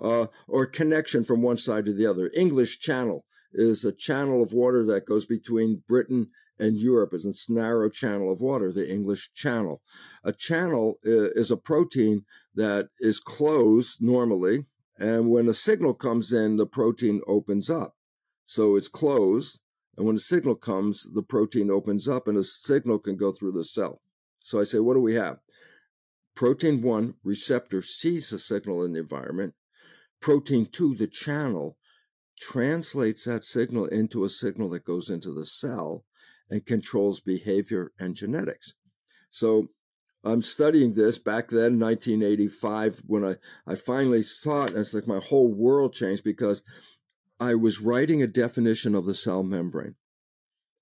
uh, 0.00 0.26
or 0.46 0.62
a 0.62 0.70
connection 0.70 1.24
from 1.24 1.42
one 1.42 1.56
side 1.56 1.84
to 1.86 1.92
the 1.92 2.06
other. 2.06 2.30
English 2.34 2.78
channel 2.80 3.24
is 3.52 3.84
a 3.84 3.92
channel 3.92 4.42
of 4.42 4.52
water 4.52 4.84
that 4.84 5.06
goes 5.06 5.26
between 5.26 5.82
Britain 5.88 6.28
and 6.58 6.76
Europe. 6.76 7.10
It's 7.12 7.48
a 7.48 7.52
narrow 7.52 7.88
channel 7.88 8.32
of 8.32 8.40
water, 8.40 8.72
the 8.72 8.90
English 8.90 9.32
channel. 9.32 9.80
A 10.24 10.32
channel 10.32 10.98
is 11.02 11.50
a 11.50 11.56
protein 11.56 12.24
that 12.54 12.88
is 12.98 13.20
closed 13.20 14.02
normally, 14.02 14.66
and 14.98 15.30
when 15.30 15.48
a 15.48 15.54
signal 15.54 15.94
comes 15.94 16.32
in, 16.32 16.56
the 16.56 16.66
protein 16.66 17.20
opens 17.26 17.70
up. 17.70 17.96
So 18.44 18.76
it's 18.76 18.88
closed, 18.88 19.60
and 19.96 20.06
when 20.06 20.16
a 20.16 20.20
signal 20.20 20.56
comes, 20.56 21.06
the 21.14 21.22
protein 21.22 21.70
opens 21.70 22.08
up, 22.08 22.26
and 22.26 22.36
a 22.36 22.44
signal 22.44 22.98
can 22.98 23.16
go 23.16 23.32
through 23.32 23.52
the 23.52 23.64
cell. 23.64 24.00
So 24.40 24.60
I 24.60 24.64
say, 24.64 24.78
what 24.78 24.94
do 24.94 25.00
we 25.00 25.14
have? 25.14 25.38
Protein 26.34 26.82
1 26.82 27.14
receptor 27.24 27.82
sees 27.82 28.30
the 28.30 28.38
signal 28.38 28.84
in 28.84 28.92
the 28.92 29.00
environment. 29.00 29.54
Protein 30.20 30.66
2, 30.66 30.96
the 30.96 31.06
channel, 31.06 31.76
translates 32.40 33.24
that 33.24 33.44
signal 33.44 33.86
into 33.86 34.24
a 34.24 34.28
signal 34.28 34.70
that 34.70 34.84
goes 34.84 35.10
into 35.10 35.32
the 35.32 35.44
cell 35.44 36.04
and 36.50 36.64
controls 36.64 37.20
behavior 37.20 37.92
and 37.98 38.14
genetics. 38.14 38.74
So 39.30 39.68
I'm 40.24 40.42
studying 40.42 40.94
this 40.94 41.18
back 41.18 41.48
then, 41.48 41.78
1985, 41.78 43.02
when 43.06 43.24
I, 43.24 43.36
I 43.66 43.74
finally 43.76 44.22
saw 44.22 44.64
it, 44.64 44.70
and 44.70 44.78
it's 44.78 44.94
like 44.94 45.06
my 45.06 45.20
whole 45.20 45.52
world 45.52 45.92
changed 45.92 46.24
because 46.24 46.62
I 47.40 47.54
was 47.54 47.80
writing 47.80 48.22
a 48.22 48.26
definition 48.26 48.94
of 48.94 49.04
the 49.04 49.14
cell 49.14 49.42
membrane. 49.42 49.94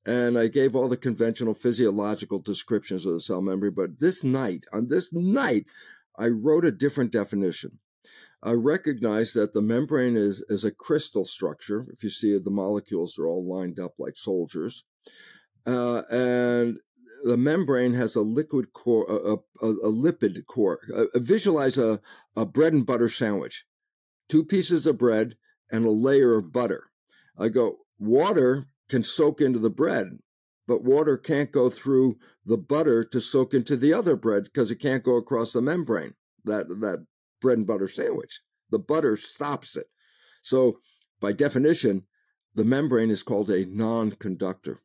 And 0.06 0.38
I 0.38 0.46
gave 0.46 0.74
all 0.74 0.88
the 0.88 0.96
conventional 0.96 1.52
physiological 1.52 2.38
descriptions 2.38 3.04
of 3.04 3.12
the 3.12 3.20
cell 3.20 3.42
membrane. 3.42 3.74
But 3.74 3.98
this 3.98 4.24
night, 4.24 4.64
on 4.72 4.86
this 4.86 5.12
night, 5.12 5.66
I 6.16 6.28
wrote 6.28 6.64
a 6.64 6.70
different 6.70 7.12
definition. 7.12 7.78
I 8.42 8.52
recognize 8.52 9.32
that 9.32 9.54
the 9.54 9.62
membrane 9.62 10.16
is, 10.16 10.44
is 10.48 10.64
a 10.64 10.70
crystal 10.70 11.24
structure. 11.24 11.86
If 11.92 12.04
you 12.04 12.10
see 12.10 12.38
the 12.38 12.50
molecules 12.50 13.18
are 13.18 13.26
all 13.26 13.44
lined 13.44 13.80
up 13.80 13.94
like 13.98 14.16
soldiers. 14.16 14.84
Uh, 15.66 16.02
and 16.10 16.78
the 17.24 17.36
membrane 17.36 17.94
has 17.94 18.14
a 18.14 18.20
liquid 18.20 18.72
core, 18.72 19.06
a, 19.08 19.64
a, 19.64 19.70
a 19.70 19.90
lipid 19.90 20.44
core. 20.46 20.78
Uh, 20.94 21.06
visualize 21.16 21.78
a, 21.78 22.00
a 22.36 22.46
bread 22.46 22.72
and 22.72 22.86
butter 22.86 23.08
sandwich, 23.08 23.64
two 24.28 24.44
pieces 24.44 24.86
of 24.86 24.98
bread 24.98 25.36
and 25.72 25.84
a 25.84 25.90
layer 25.90 26.36
of 26.36 26.52
butter. 26.52 26.84
I 27.38 27.48
go, 27.48 27.78
water 27.98 28.68
can 28.88 29.02
soak 29.02 29.40
into 29.40 29.58
the 29.58 29.70
bread, 29.70 30.18
but 30.68 30.84
water 30.84 31.16
can't 31.16 31.50
go 31.50 31.70
through 31.70 32.18
the 32.44 32.58
butter 32.58 33.02
to 33.02 33.20
soak 33.20 33.54
into 33.54 33.76
the 33.76 33.92
other 33.92 34.14
bread 34.14 34.44
because 34.44 34.70
it 34.70 34.76
can't 34.76 35.02
go 35.02 35.16
across 35.16 35.52
the 35.52 35.62
membrane, 35.62 36.14
that, 36.44 36.68
that 36.68 37.04
bread 37.40 37.58
and 37.58 37.66
butter 37.66 37.88
sandwich. 37.88 38.40
The 38.70 38.78
butter 38.78 39.16
stops 39.16 39.76
it. 39.76 39.86
So, 40.42 40.80
by 41.20 41.32
definition, 41.32 42.06
the 42.54 42.64
membrane 42.64 43.10
is 43.10 43.22
called 43.22 43.50
a 43.50 43.66
non 43.66 44.12
conductor. 44.12 44.82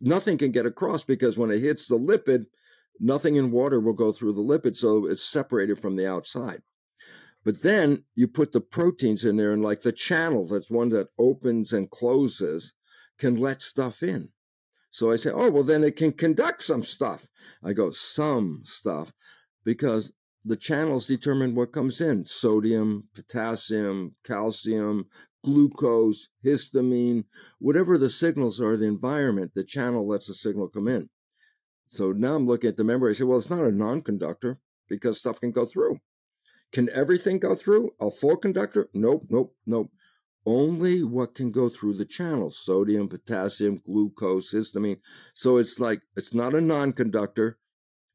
Nothing 0.00 0.38
can 0.38 0.52
get 0.52 0.66
across 0.66 1.04
because 1.04 1.38
when 1.38 1.50
it 1.50 1.60
hits 1.60 1.86
the 1.86 1.98
lipid, 1.98 2.46
nothing 2.98 3.36
in 3.36 3.50
water 3.50 3.80
will 3.80 3.92
go 3.92 4.12
through 4.12 4.32
the 4.32 4.42
lipid, 4.42 4.76
so 4.76 5.06
it's 5.06 5.24
separated 5.24 5.78
from 5.78 5.96
the 5.96 6.06
outside. 6.06 6.62
But 7.44 7.62
then 7.62 8.04
you 8.14 8.28
put 8.28 8.52
the 8.52 8.60
proteins 8.60 9.24
in 9.24 9.36
there, 9.36 9.52
and 9.52 9.62
like 9.62 9.80
the 9.80 9.92
channel, 9.92 10.46
that's 10.46 10.70
one 10.70 10.90
that 10.90 11.08
opens 11.18 11.72
and 11.72 11.90
closes, 11.90 12.74
can 13.18 13.36
let 13.36 13.62
stuff 13.62 14.02
in. 14.02 14.28
So 14.90 15.10
I 15.10 15.16
say, 15.16 15.30
oh, 15.30 15.50
well, 15.50 15.62
then 15.62 15.84
it 15.84 15.96
can 15.96 16.12
conduct 16.12 16.62
some 16.62 16.82
stuff. 16.82 17.26
I 17.62 17.72
go, 17.72 17.90
some 17.90 18.60
stuff, 18.64 19.12
because 19.64 20.12
the 20.44 20.56
channels 20.56 21.06
determine 21.06 21.54
what 21.54 21.72
comes 21.72 22.00
in 22.00 22.24
sodium, 22.24 23.08
potassium, 23.14 24.14
calcium, 24.24 25.06
glucose, 25.44 26.28
histamine, 26.44 27.24
whatever 27.58 27.98
the 27.98 28.10
signals 28.10 28.60
are, 28.60 28.76
the 28.76 28.86
environment, 28.86 29.52
the 29.54 29.64
channel 29.64 30.06
lets 30.06 30.26
the 30.26 30.34
signal 30.34 30.68
come 30.68 30.88
in. 30.88 31.08
So 31.86 32.12
now 32.12 32.36
I'm 32.36 32.46
looking 32.46 32.68
at 32.68 32.76
the 32.76 32.84
membrane. 32.84 33.10
I 33.10 33.18
say, 33.18 33.24
well, 33.24 33.38
it's 33.38 33.50
not 33.50 33.64
a 33.64 33.72
non 33.72 34.02
conductor 34.02 34.58
because 34.88 35.18
stuff 35.18 35.40
can 35.40 35.50
go 35.50 35.66
through. 35.66 35.98
Can 36.72 36.88
everything 36.90 37.38
go 37.38 37.56
through? 37.56 37.90
A 38.00 38.10
full 38.10 38.36
conductor? 38.36 38.88
Nope, 38.94 39.26
nope, 39.28 39.56
nope. 39.66 39.90
Only 40.46 41.02
what 41.02 41.34
can 41.34 41.50
go 41.50 41.68
through 41.68 41.94
the 41.94 42.04
channels 42.04 42.58
sodium, 42.58 43.08
potassium, 43.08 43.82
glucose, 43.84 44.52
histamine. 44.52 45.00
So 45.34 45.56
it's 45.56 45.80
like, 45.80 46.00
it's 46.16 46.32
not 46.32 46.54
a 46.54 46.60
non 46.60 46.92
conductor. 46.92 47.58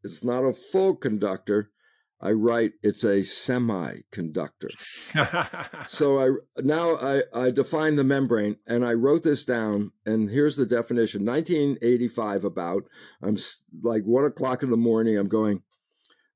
It's 0.03 0.23
not 0.23 0.43
a 0.43 0.53
full 0.53 0.95
conductor. 0.95 1.71
I 2.21 2.31
write 2.31 2.73
it's 2.81 3.03
a 3.03 3.17
semiconductor. 3.19 4.69
so 5.89 6.19
I 6.19 6.61
now 6.61 6.95
I, 6.95 7.23
I 7.33 7.51
define 7.51 7.95
the 7.95 8.03
membrane 8.03 8.55
and 8.67 8.85
I 8.85 8.93
wrote 8.93 9.23
this 9.23 9.43
down 9.43 9.91
and 10.05 10.29
here's 10.29 10.55
the 10.55 10.65
definition. 10.65 11.25
1985 11.25 12.45
about 12.45 12.83
I'm 13.21 13.37
like 13.83 14.03
one 14.03 14.25
o'clock 14.25 14.63
in 14.63 14.71
the 14.71 14.77
morning. 14.77 15.17
I'm 15.17 15.27
going. 15.27 15.61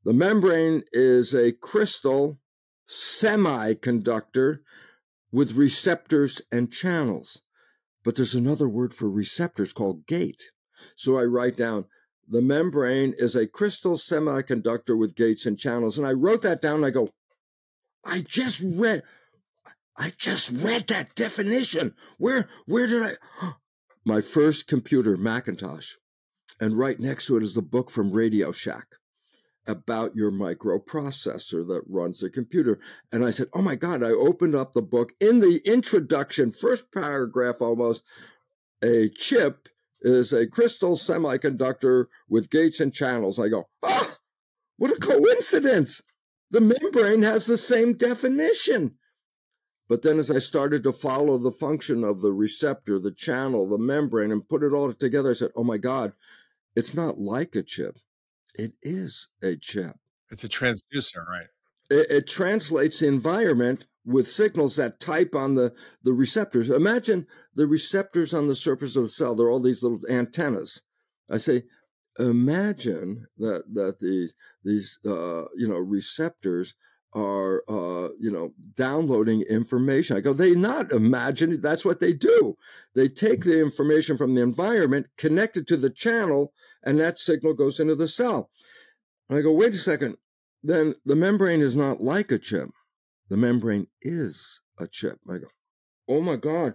The 0.06 0.14
membrane 0.14 0.84
is 0.92 1.34
a 1.34 1.52
crystal 1.52 2.40
semiconductor 2.88 4.60
with 5.32 5.54
receptors 5.54 6.42
and 6.52 6.72
channels. 6.72 7.42
But 8.04 8.16
there's 8.16 8.36
another 8.36 8.68
word 8.68 8.94
for 8.94 9.10
receptors 9.10 9.74
called 9.74 10.08
gate. 10.08 10.42
So 10.96 11.18
I 11.18 11.24
write 11.24 11.58
down 11.58 11.86
the 12.30 12.42
membrane 12.42 13.14
is 13.18 13.36
a 13.36 13.48
crystal 13.48 13.96
semiconductor 13.96 14.98
with 14.98 15.16
gates 15.16 15.46
and 15.46 15.58
channels. 15.58 15.98
And 15.98 16.06
I 16.06 16.14
wrote 16.14 16.44
that 16.44 16.62
down. 16.62 16.84
I 16.84 16.92
go, 16.92 17.10
I 18.06 18.22
just 18.22 18.62
read, 18.64 19.04
I 19.98 20.12
just 20.16 20.52
read 20.52 20.88
that 20.88 21.16
definition. 21.16 21.94
Where, 22.18 22.48
where 22.66 22.88
did 22.88 23.18
I? 23.42 23.54
My 24.06 24.22
first 24.22 24.68
computer, 24.68 25.18
Macintosh. 25.18 25.96
And 26.60 26.78
right 26.78 27.00
next 27.00 27.28
to 27.28 27.38
it 27.38 27.44
is 27.44 27.58
a 27.58 27.62
book 27.62 27.90
from 27.90 28.12
Radio 28.12 28.52
Shack 28.52 28.86
about 29.68 30.16
your 30.16 30.32
microprocessor 30.32 31.68
that 31.68 31.84
runs 31.88 32.20
the 32.20 32.30
computer. 32.30 32.80
And 33.12 33.24
I 33.24 33.30
said, 33.30 33.48
Oh 33.54 33.62
my 33.62 33.76
God, 33.76 34.04
I 34.04 34.10
opened 34.10 34.56
up 34.56 34.74
the 34.74 34.82
book. 34.82 35.14
In 35.20 35.40
the 35.40 35.62
introduction, 35.66 36.52
first 36.52 36.92
paragraph 36.92 37.62
almost, 37.62 38.04
a 38.84 39.10
chip 39.10 39.69
is 40.02 40.34
a 40.34 40.48
crystal 40.48 40.96
semiconductor 40.96 42.06
with 42.28 42.50
gates 42.50 42.80
and 42.80 42.94
channels. 42.94 43.40
I 43.40 43.50
go, 43.50 43.68
ah, 43.84 44.18
what 44.78 44.92
a 44.92 45.00
coincidence. 45.00 46.02
The 46.52 46.62
membrane 46.62 47.22
has 47.24 47.46
the 47.46 47.58
same 47.58 47.94
definition. 47.94 48.96
But 49.88 50.04
then 50.04 50.20
as 50.20 50.30
I 50.30 50.40
started 50.40 50.84
to 50.84 50.94
follow 50.94 51.38
the 51.38 51.52
function 51.52 52.04
of 52.04 52.22
the 52.22 52.32
receptor, 52.32 53.00
the 53.00 53.12
channel, 53.12 53.68
the 53.68 53.78
membrane, 53.78 54.32
and 54.32 54.48
put 54.48 54.64
it 54.64 54.72
all 54.72 54.94
together, 54.94 55.32
I 55.32 55.34
said, 55.34 55.52
oh 55.56 55.64
my 55.64 55.78
God, 55.78 56.14
it's 56.76 56.94
not 56.94 57.20
like 57.20 57.56
a 57.56 57.64
chip. 57.64 57.98
It 58.54 58.74
is 58.84 59.28
a 59.42 59.56
chip. 59.56 59.96
It's 60.30 60.44
a 60.44 60.50
transducer, 60.50 61.26
right? 61.28 61.48
It, 61.90 62.12
it 62.12 62.28
translates 62.28 63.00
the 63.00 63.08
environment 63.08 63.88
with 64.06 64.30
signals 64.30 64.76
that 64.76 65.00
type 65.00 65.36
on 65.36 65.54
the, 65.54 65.74
the 66.04 66.14
receptors. 66.14 66.70
Imagine 66.70 67.28
the 67.56 67.68
receptors 67.68 68.34
on 68.34 68.48
the 68.48 68.56
surface 68.56 68.96
of 68.96 69.04
the 69.04 69.10
cell. 69.10 69.36
They're 69.36 69.50
all 69.50 69.60
these 69.60 69.84
little 69.84 70.00
antennas. 70.10 70.82
I 71.30 71.38
say, 71.38 71.64
imagine 72.18 73.28
that 73.38 73.64
that 73.74 74.00
these 74.00 74.34
these 74.64 75.00
uh, 75.06 75.46
you 75.56 75.68
know 75.68 75.78
receptors 75.78 76.76
are 77.14 77.64
uh, 77.68 78.10
you 78.20 78.32
know 78.32 78.54
downloading 78.76 79.42
information. 79.44 80.18
I 80.18 80.22
go, 80.22 80.34
they 80.34 80.56
not 80.56 80.92
imagine 80.92 81.62
that's 81.62 81.86
what 81.86 82.00
they 82.00 82.14
do. 82.14 82.56
They 82.96 83.08
take 83.08 83.44
the 83.44 83.62
information 83.62 84.18
from 84.18 84.36
the 84.36 84.42
environment, 84.42 85.08
connect 85.18 85.58
it 85.58 85.68
to 85.68 85.78
the 85.78 85.90
channel, 85.90 86.54
and 86.84 87.00
that 87.00 87.20
signal 87.20 87.54
goes 87.54 87.80
into 87.80 87.96
the 87.96 88.08
cell. 88.08 88.50
And 89.30 89.38
I 89.38 89.42
go, 89.42 89.52
wait 89.52 89.74
a 89.74 89.78
second. 89.78 90.18
Then 90.64 90.96
the 91.06 91.16
membrane 91.16 91.62
is 91.62 91.76
not 91.76 92.02
like 92.02 92.32
a 92.32 92.38
chip. 92.38 92.70
The 93.30 93.38
membrane 93.38 93.88
is 94.02 94.62
a 94.80 94.88
chip. 94.88 95.20
I 95.30 95.38
go, 95.38 95.48
oh 96.08 96.22
my 96.22 96.36
God. 96.36 96.74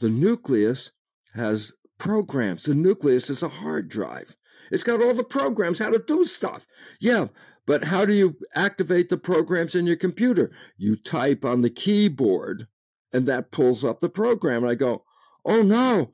The 0.00 0.08
nucleus 0.08 0.90
has 1.34 1.74
programs. 1.98 2.64
The 2.64 2.74
nucleus 2.74 3.30
is 3.30 3.42
a 3.42 3.48
hard 3.48 3.88
drive. 3.88 4.36
It's 4.70 4.82
got 4.82 5.02
all 5.02 5.14
the 5.14 5.24
programs 5.24 5.78
how 5.78 5.90
to 5.90 6.02
do 6.06 6.24
stuff. 6.24 6.66
Yeah, 7.00 7.28
but 7.66 7.84
how 7.84 8.04
do 8.04 8.12
you 8.12 8.36
activate 8.54 9.08
the 9.08 9.18
programs 9.18 9.74
in 9.74 9.86
your 9.86 9.96
computer? 9.96 10.50
You 10.76 10.96
type 10.96 11.44
on 11.44 11.60
the 11.60 11.70
keyboard 11.70 12.66
and 13.12 13.26
that 13.26 13.52
pulls 13.52 13.84
up 13.84 14.00
the 14.00 14.08
program. 14.08 14.62
And 14.62 14.70
I 14.70 14.74
go, 14.74 15.04
oh 15.44 15.62
no, 15.62 16.10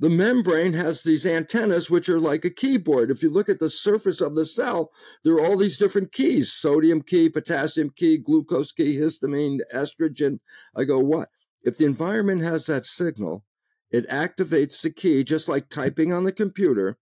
the 0.00 0.08
membrane 0.10 0.72
has 0.74 1.02
these 1.02 1.26
antennas 1.26 1.90
which 1.90 2.08
are 2.08 2.20
like 2.20 2.44
a 2.44 2.50
keyboard. 2.50 3.10
If 3.10 3.22
you 3.22 3.30
look 3.30 3.48
at 3.48 3.58
the 3.58 3.70
surface 3.70 4.20
of 4.20 4.34
the 4.34 4.44
cell, 4.44 4.90
there 5.24 5.34
are 5.34 5.44
all 5.44 5.56
these 5.56 5.76
different 5.76 6.12
keys 6.12 6.52
sodium 6.52 7.02
key, 7.02 7.28
potassium 7.28 7.90
key, 7.90 8.18
glucose 8.18 8.72
key, 8.72 8.96
histamine, 8.96 9.58
estrogen. 9.74 10.38
I 10.76 10.84
go, 10.84 10.98
what? 10.98 11.28
If 11.62 11.78
the 11.78 11.84
environment 11.84 12.42
has 12.42 12.66
that 12.66 12.86
signal, 12.86 13.44
it 13.90 14.08
activates 14.08 14.82
the 14.82 14.90
key 14.90 15.24
just 15.24 15.48
like 15.48 15.68
typing 15.68 16.12
on 16.12 16.24
the 16.24 16.32
computer, 16.32 16.98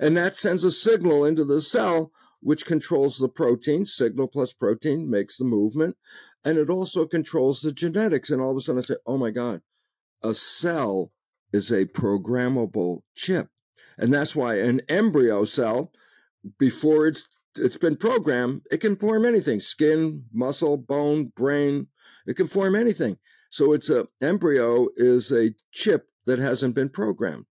and 0.00 0.16
that 0.16 0.34
sends 0.34 0.64
a 0.64 0.70
signal 0.70 1.24
into 1.24 1.44
the 1.44 1.60
cell 1.60 2.10
which 2.40 2.66
controls 2.66 3.18
the 3.18 3.28
protein. 3.28 3.84
Signal 3.84 4.26
plus 4.26 4.52
protein 4.52 5.08
makes 5.08 5.36
the 5.36 5.44
movement, 5.44 5.96
and 6.44 6.58
it 6.58 6.70
also 6.70 7.06
controls 7.06 7.60
the 7.60 7.70
genetics. 7.70 8.30
And 8.30 8.42
all 8.42 8.50
of 8.50 8.56
a 8.56 8.60
sudden, 8.60 8.80
I 8.80 8.82
say, 8.82 8.96
oh 9.06 9.18
my 9.18 9.30
God, 9.30 9.60
a 10.22 10.34
cell 10.34 11.12
is 11.52 11.70
a 11.70 11.86
programmable 11.86 13.02
chip. 13.14 13.48
And 13.98 14.12
that's 14.12 14.34
why 14.34 14.56
an 14.56 14.80
embryo 14.88 15.44
cell, 15.44 15.92
before 16.58 17.06
it's 17.06 17.28
it's 17.56 17.76
been 17.76 17.96
programmed, 17.96 18.62
it 18.70 18.78
can 18.78 18.96
form 18.96 19.26
anything 19.26 19.60
skin, 19.60 20.24
muscle, 20.32 20.78
bone, 20.78 21.32
brain. 21.36 21.86
It 22.26 22.34
can 22.34 22.46
form 22.46 22.74
anything. 22.74 23.18
So 23.50 23.72
it's 23.74 23.90
a 23.90 24.08
embryo 24.22 24.88
is 24.96 25.30
a 25.32 25.54
chip 25.70 26.06
that 26.26 26.38
hasn't 26.38 26.74
been 26.74 26.88
programmed. 26.88 27.44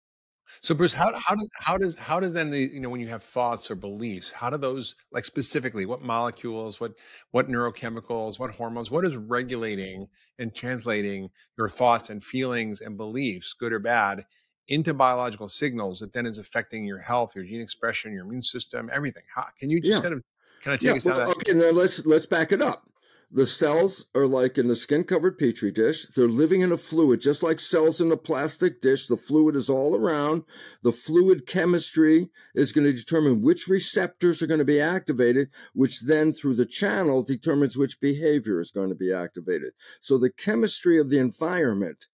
So 0.60 0.74
Bruce, 0.74 0.92
how 0.92 1.12
how 1.18 1.34
does 1.34 1.50
how 1.54 1.78
does 1.78 1.98
how 1.98 2.20
does 2.20 2.32
then 2.32 2.50
the 2.50 2.58
you 2.60 2.80
know 2.80 2.88
when 2.88 3.00
you 3.00 3.08
have 3.08 3.22
thoughts 3.22 3.70
or 3.70 3.74
beliefs, 3.74 4.32
how 4.32 4.50
do 4.50 4.56
those 4.58 4.96
like 5.12 5.24
specifically 5.24 5.86
what 5.86 6.02
molecules, 6.02 6.80
what 6.80 6.94
what 7.30 7.48
neurochemicals, 7.48 8.38
what 8.38 8.50
hormones, 8.50 8.90
what 8.90 9.04
is 9.04 9.16
regulating 9.16 10.08
and 10.38 10.54
translating 10.54 11.30
your 11.56 11.68
thoughts 11.68 12.10
and 12.10 12.24
feelings 12.24 12.80
and 12.80 12.96
beliefs, 12.96 13.52
good 13.52 13.72
or 13.72 13.78
bad, 13.78 14.26
into 14.68 14.92
biological 14.94 15.48
signals 15.48 16.00
that 16.00 16.12
then 16.12 16.26
is 16.26 16.38
affecting 16.38 16.84
your 16.84 16.98
health, 16.98 17.34
your 17.34 17.44
gene 17.44 17.60
expression, 17.60 18.12
your 18.12 18.24
immune 18.24 18.42
system, 18.42 18.90
everything? 18.92 19.24
How, 19.34 19.44
can 19.58 19.70
you 19.70 19.80
just 19.80 19.94
Yeah. 19.94 20.02
kind 20.02 20.14
of 20.14 20.22
kind 20.62 20.74
of 20.74 20.80
take 20.80 20.94
Yeah, 20.94 20.96
us 20.96 21.04
well, 21.04 21.16
that? 21.16 21.36
okay, 21.36 21.52
now 21.54 21.70
let's 21.70 22.04
let's 22.06 22.26
back 22.26 22.52
it 22.52 22.60
up. 22.60 22.89
The 23.32 23.46
cells 23.46 24.06
are 24.16 24.26
like 24.26 24.58
in 24.58 24.68
a 24.70 24.74
skin 24.74 25.04
covered 25.04 25.38
petri 25.38 25.70
dish. 25.70 26.06
They're 26.06 26.26
living 26.26 26.62
in 26.62 26.72
a 26.72 26.76
fluid, 26.76 27.20
just 27.20 27.44
like 27.44 27.60
cells 27.60 28.00
in 28.00 28.10
a 28.10 28.16
plastic 28.16 28.80
dish. 28.80 29.06
The 29.06 29.16
fluid 29.16 29.54
is 29.54 29.70
all 29.70 29.94
around. 29.94 30.42
The 30.82 30.90
fluid 30.90 31.46
chemistry 31.46 32.28
is 32.56 32.72
going 32.72 32.86
to 32.86 32.92
determine 32.92 33.40
which 33.40 33.68
receptors 33.68 34.42
are 34.42 34.48
going 34.48 34.58
to 34.58 34.64
be 34.64 34.80
activated, 34.80 35.50
which 35.74 36.00
then 36.00 36.32
through 36.32 36.56
the 36.56 36.66
channel 36.66 37.22
determines 37.22 37.78
which 37.78 38.00
behavior 38.00 38.60
is 38.60 38.72
going 38.72 38.88
to 38.88 38.96
be 38.96 39.12
activated. 39.12 39.74
So 40.00 40.18
the 40.18 40.32
chemistry 40.32 40.98
of 40.98 41.08
the 41.08 41.18
environment 41.18 42.08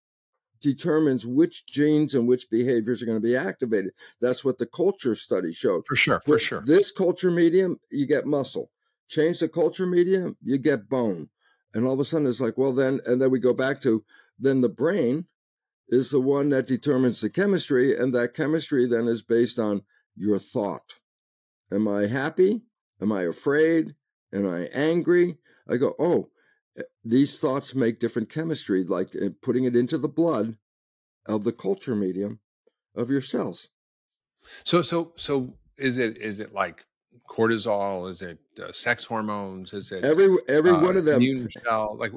determines 0.60 1.26
which 1.26 1.64
genes 1.66 2.14
and 2.14 2.28
which 2.28 2.50
behaviors 2.50 3.02
are 3.02 3.06
going 3.06 3.16
to 3.16 3.26
be 3.26 3.36
activated. 3.36 3.92
That's 4.20 4.44
what 4.44 4.58
the 4.58 4.66
culture 4.66 5.14
study 5.14 5.52
showed. 5.52 5.86
For 5.86 5.96
sure, 5.96 6.20
for 6.26 6.38
sure. 6.38 6.62
This 6.66 6.92
culture 6.92 7.30
medium, 7.30 7.80
you 7.90 8.06
get 8.06 8.26
muscle. 8.26 8.70
Change 9.08 9.40
the 9.40 9.48
culture 9.48 9.86
medium, 9.86 10.36
you 10.42 10.58
get 10.58 10.88
bone. 10.88 11.28
And 11.74 11.84
all 11.84 11.94
of 11.94 12.00
a 12.00 12.04
sudden 12.04 12.26
it's 12.26 12.40
like, 12.40 12.58
well, 12.58 12.72
then, 12.72 13.00
and 13.06 13.20
then 13.20 13.30
we 13.30 13.38
go 13.38 13.52
back 13.52 13.80
to 13.82 14.04
then 14.38 14.60
the 14.60 14.68
brain 14.68 15.26
is 15.88 16.10
the 16.10 16.20
one 16.20 16.50
that 16.50 16.66
determines 16.66 17.20
the 17.20 17.30
chemistry. 17.30 17.96
And 17.96 18.14
that 18.14 18.34
chemistry 18.34 18.86
then 18.86 19.06
is 19.06 19.22
based 19.22 19.58
on 19.58 19.82
your 20.16 20.38
thought. 20.38 20.94
Am 21.70 21.86
I 21.86 22.06
happy? 22.06 22.62
Am 23.00 23.12
I 23.12 23.22
afraid? 23.22 23.94
Am 24.32 24.48
I 24.48 24.68
angry? 24.72 25.38
I 25.68 25.76
go, 25.76 25.94
oh, 25.98 26.30
eh, 26.78 26.82
these 27.04 27.38
thoughts 27.38 27.74
make 27.74 28.00
different 28.00 28.30
chemistry, 28.30 28.84
like 28.84 29.14
eh, 29.20 29.30
putting 29.42 29.64
it 29.64 29.76
into 29.76 29.98
the 29.98 30.08
blood 30.08 30.56
of 31.26 31.44
the 31.44 31.52
culture 31.52 31.94
medium 31.94 32.40
of 32.94 33.10
your 33.10 33.20
cells. 33.20 33.68
So 34.64 34.82
so 34.82 35.12
so 35.16 35.54
is 35.76 35.98
it 35.98 36.18
is 36.18 36.40
it 36.40 36.52
like 36.52 36.85
cortisol? 37.28 38.08
Is 38.10 38.22
it 38.22 38.38
uh, 38.62 38.72
sex 38.72 39.04
hormones? 39.04 39.72
Is 39.72 39.92
it 39.92 40.04
Every 40.04 40.36
every 40.48 40.72
uh, 40.72 40.80
one 40.80 40.96
of 40.96 41.04
them 41.04 41.16
immune 41.16 41.48
cell? 41.64 41.96
Like 41.98 42.12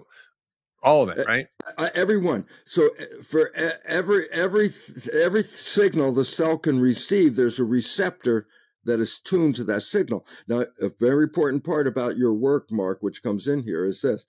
all 0.82 1.10
of 1.10 1.18
it, 1.18 1.28
right? 1.28 1.48
Uh, 1.78 1.90
everyone. 1.94 2.46
So 2.66 2.90
for 3.22 3.52
every 3.86 4.26
every 4.32 4.70
every 5.14 5.44
signal 5.44 6.14
the 6.14 6.26
cell 6.26 6.58
can 6.58 6.80
receive, 6.80 7.36
there's 7.36 7.60
a 7.60 7.66
receptor 7.66 8.48
that 8.86 9.00
is 9.00 9.20
tuned 9.20 9.56
to 9.56 9.64
that 9.66 9.84
signal. 9.84 10.26
Now, 10.48 10.66
a 10.82 10.90
very 11.00 11.24
important 11.24 11.64
part 11.64 11.86
about 11.86 12.18
your 12.18 12.34
work, 12.34 12.72
Mark, 12.72 13.00
which 13.02 13.22
comes 13.22 13.48
in 13.48 13.64
here, 13.64 13.86
is 13.86 14.02
this: 14.02 14.26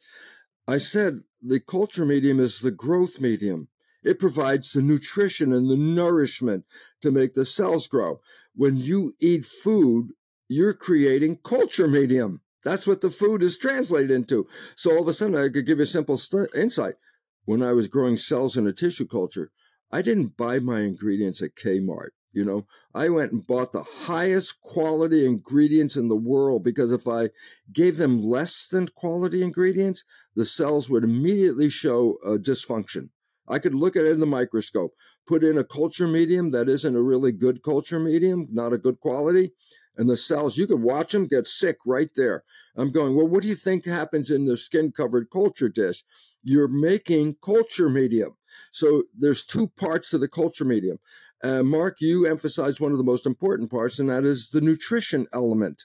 I 0.67 0.79
said 0.79 1.23
the 1.43 1.61
culture 1.61 2.05
medium 2.05 2.41
is 2.41 2.61
the 2.61 2.71
growth 2.71 3.21
medium. 3.21 3.69
It 4.03 4.19
provides 4.19 4.73
the 4.73 4.83
nutrition 4.83 5.53
and 5.53 5.71
the 5.71 5.77
nourishment 5.77 6.65
to 7.03 7.11
make 7.11 7.35
the 7.35 7.45
cells 7.45 7.87
grow. 7.87 8.21
When 8.55 8.77
you 8.77 9.15
eat 9.21 9.45
food, 9.45 10.13
you're 10.51 10.75
creating 10.75 11.39
culture 11.45 11.87
medium. 11.99 12.41
That's 12.65 12.87
what 12.87 13.01
the 13.01 13.11
food 13.11 13.43
is 13.43 13.57
translated 13.57 14.11
into. 14.11 14.47
So 14.77 14.91
all 14.91 15.03
of 15.03 15.09
a 15.09 15.15
sudden, 15.15 15.37
I 15.37 15.49
could 15.49 15.65
give 15.65 15.79
you 15.79 15.85
a 15.85 15.87
simple 15.87 16.19
st- 16.19 16.55
insight. 16.55 16.97
When 17.45 17.63
I 17.63 17.73
was 17.73 17.89
growing 17.89 18.17
cells 18.17 18.57
in 18.57 18.67
a 18.67 18.73
tissue 18.73 19.07
culture, 19.07 19.51
I 19.93 20.03
didn't 20.03 20.37
buy 20.37 20.59
my 20.59 20.81
ingredients 20.81 21.41
at 21.41 21.55
Kmart. 21.55 22.11
You 22.33 22.45
know, 22.45 22.67
I 22.95 23.09
went 23.09 23.33
and 23.33 23.47
bought 23.47 23.73
the 23.73 23.83
highest 23.83 24.61
quality 24.61 25.25
ingredients 25.25 25.97
in 25.97 26.09
the 26.09 26.17
world 26.17 26.63
because 26.63 26.93
if 26.93 27.09
I 27.09 27.31
gave 27.73 27.97
them 27.97 28.19
less 28.19 28.67
than 28.69 28.89
quality 28.89 29.43
ingredients, 29.43 30.05
the 30.37 30.45
cells 30.45 30.91
would 30.91 31.03
immediately 31.03 31.69
show 31.69 32.19
a 32.25 32.39
dysfunction. 32.39 33.09
I 33.49 33.59
could 33.59 33.75
look 33.75 33.97
at 33.97 34.05
it 34.05 34.13
in 34.13 34.21
the 34.21 34.27
microscope, 34.27 34.95
put 35.27 35.43
in 35.43 35.59
a 35.59 35.65
culture 35.65 36.07
medium 36.07 36.53
that 36.53 36.69
isn't 36.69 36.95
a 36.95 37.03
really 37.03 37.33
good 37.33 37.63
culture 37.65 37.99
medium, 37.99 38.47
not 38.53 38.73
a 38.73 38.79
good 38.79 39.01
quality, 39.01 39.53
and 40.01 40.09
the 40.09 40.17
cells, 40.17 40.57
you 40.57 40.67
could 40.67 40.81
watch 40.81 41.13
them 41.13 41.27
get 41.27 41.47
sick 41.47 41.77
right 41.85 42.09
there. 42.17 42.43
I'm 42.75 42.91
going, 42.91 43.15
well, 43.15 43.29
what 43.29 43.43
do 43.43 43.49
you 43.49 43.55
think 43.55 43.85
happens 43.85 44.31
in 44.31 44.47
the 44.47 44.57
skin 44.57 44.93
covered 44.93 45.29
culture 45.31 45.69
dish? 45.69 46.03
You're 46.43 46.69
making 46.69 47.37
culture 47.45 47.91
medium. 47.91 48.35
So 48.73 49.03
there's 49.15 49.45
two 49.45 49.69
parts 49.69 50.09
to 50.11 50.19
the 50.19 50.27
culture 50.27 50.65
medium. 50.65 50.99
Uh, 51.43 51.63
Mark, 51.63 52.01
you 52.01 52.25
emphasize 52.25 52.81
one 52.81 52.93
of 52.93 52.99
the 52.99 53.05
most 53.05 53.27
important 53.27 53.71
parts, 53.71 53.99
and 53.99 54.09
that 54.09 54.25
is 54.25 54.49
the 54.49 54.63
nutrition 54.63 55.27
element. 55.35 55.85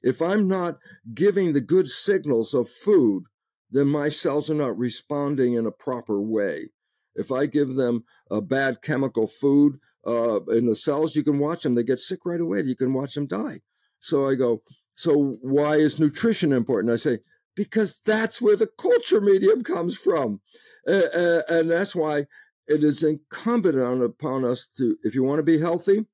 If 0.00 0.22
I'm 0.22 0.48
not 0.48 0.78
giving 1.12 1.52
the 1.52 1.60
good 1.60 1.88
signals 1.88 2.54
of 2.54 2.70
food, 2.70 3.24
then 3.70 3.86
my 3.86 4.08
cells 4.08 4.48
are 4.48 4.54
not 4.54 4.78
responding 4.78 5.52
in 5.52 5.66
a 5.66 5.70
proper 5.70 6.22
way. 6.22 6.70
If 7.14 7.30
I 7.30 7.44
give 7.44 7.74
them 7.74 8.04
a 8.30 8.40
bad 8.40 8.80
chemical 8.80 9.26
food 9.26 9.78
uh, 10.06 10.40
in 10.46 10.66
the 10.66 10.74
cells, 10.74 11.14
you 11.16 11.22
can 11.22 11.38
watch 11.38 11.62
them; 11.62 11.74
they 11.74 11.82
get 11.82 12.00
sick 12.00 12.20
right 12.24 12.40
away. 12.40 12.62
You 12.62 12.76
can 12.76 12.92
watch 12.92 13.14
them 13.14 13.26
die. 13.26 13.60
So 14.00 14.28
I 14.28 14.34
go, 14.34 14.62
so 14.94 15.38
why 15.42 15.76
is 15.76 15.98
nutrition 15.98 16.52
important? 16.52 16.92
I 16.92 16.96
say 16.96 17.18
because 17.54 18.00
that's 18.04 18.40
where 18.40 18.56
the 18.56 18.70
culture 18.78 19.20
medium 19.20 19.62
comes 19.62 19.96
from, 19.96 20.40
uh, 20.88 21.42
and 21.48 21.70
that's 21.70 21.94
why 21.94 22.26
it 22.66 22.84
is 22.84 23.02
incumbent 23.02 23.78
on 23.78 24.02
upon 24.02 24.44
us 24.44 24.68
to, 24.76 24.96
if 25.02 25.14
you 25.14 25.22
want 25.22 25.38
to 25.38 25.42
be 25.44 25.58
healthy, 25.58 26.06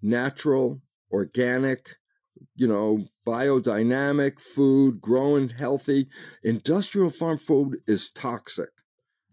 natural, 0.00 0.80
organic, 1.10 1.96
you 2.56 2.66
know, 2.66 3.04
biodynamic 3.26 4.40
food, 4.40 5.00
growing 5.00 5.48
healthy. 5.48 6.08
Industrial 6.42 7.10
farm 7.10 7.38
food 7.38 7.76
is 7.86 8.10
toxic. 8.10 8.70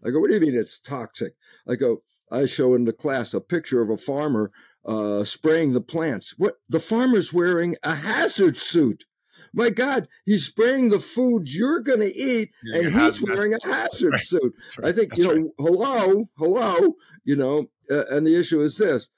I 0.04 0.10
go, 0.10 0.20
what 0.20 0.28
do 0.28 0.34
you 0.34 0.40
mean 0.40 0.54
it's 0.54 0.78
toxic? 0.78 1.34
I 1.68 1.76
go, 1.76 2.02
I 2.30 2.46
show 2.46 2.74
in 2.74 2.84
the 2.84 2.92
class 2.92 3.34
a 3.34 3.40
picture 3.40 3.82
of 3.82 3.90
a 3.90 3.96
farmer 3.96 4.52
uh, 4.84 5.24
spraying 5.24 5.72
the 5.72 5.80
plants. 5.80 6.34
What 6.38 6.54
the 6.68 6.80
farmer's 6.80 7.32
wearing 7.32 7.76
a 7.82 7.94
hazard 7.94 8.56
suit. 8.56 9.04
My 9.52 9.70
God, 9.70 10.06
he's 10.26 10.46
spraying 10.46 10.90
the 10.90 11.00
food 11.00 11.52
you're 11.52 11.80
going 11.80 12.00
to 12.00 12.14
eat, 12.14 12.50
You're 12.62 12.86
and 12.86 13.00
he's 13.00 13.20
wearing 13.20 13.52
a 13.52 13.58
hazard 13.64 14.12
right. 14.12 14.20
suit. 14.20 14.54
That's 14.76 14.88
I 14.88 14.92
think 14.92 15.10
That's 15.10 15.22
you 15.22 15.28
know, 15.28 15.42
right. 15.42 15.50
hello, 15.58 16.28
hello, 16.38 16.94
you 17.24 17.36
know, 17.36 17.66
uh, 17.90 18.04
and 18.10 18.26
the 18.26 18.38
issue 18.38 18.60
is 18.60 18.78
this: 18.78 19.08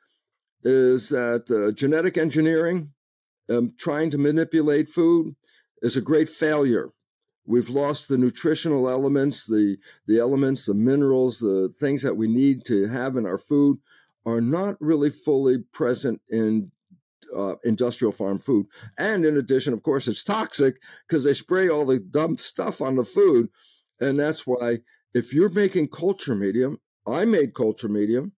is 0.64 1.10
that 1.10 1.50
uh, 1.50 1.72
genetic 1.72 2.16
engineering, 2.16 2.92
um, 3.50 3.74
trying 3.78 4.10
to 4.10 4.18
manipulate 4.18 4.88
food, 4.88 5.34
is 5.82 5.98
a 5.98 6.00
great 6.00 6.30
failure. 6.30 6.90
We've 7.44 7.70
lost 7.70 8.08
the 8.08 8.18
nutritional 8.18 8.88
elements, 8.88 9.46
the 9.46 9.76
the 10.06 10.18
elements, 10.18 10.66
the 10.66 10.74
minerals, 10.74 11.40
the 11.40 11.72
things 11.78 12.02
that 12.02 12.16
we 12.16 12.28
need 12.28 12.64
to 12.66 12.86
have 12.86 13.16
in 13.16 13.26
our 13.26 13.38
food 13.38 13.78
are 14.24 14.40
not 14.40 14.76
really 14.80 15.10
fully 15.10 15.58
present 15.72 16.20
in 16.28 16.70
uh, 17.36 17.54
industrial 17.64 18.12
farm 18.12 18.38
food. 18.38 18.66
And 18.98 19.24
in 19.24 19.36
addition, 19.36 19.72
of 19.72 19.82
course, 19.82 20.06
it's 20.06 20.22
toxic 20.22 20.80
because 21.08 21.24
they 21.24 21.32
spray 21.32 21.68
all 21.68 21.86
the 21.86 21.98
dumb 21.98 22.36
stuff 22.36 22.80
on 22.80 22.96
the 22.96 23.04
food. 23.04 23.48
And 24.00 24.20
that's 24.20 24.46
why 24.46 24.78
if 25.14 25.32
you're 25.32 25.50
making 25.50 25.88
culture 25.88 26.34
medium, 26.34 26.78
I 27.06 27.24
made 27.24 27.54
culture 27.54 27.88
medium. 27.88 28.32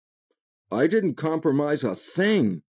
I 0.72 0.88
didn't 0.88 1.16
compromise 1.16 1.84
a 1.84 1.96
thing. 1.96 2.62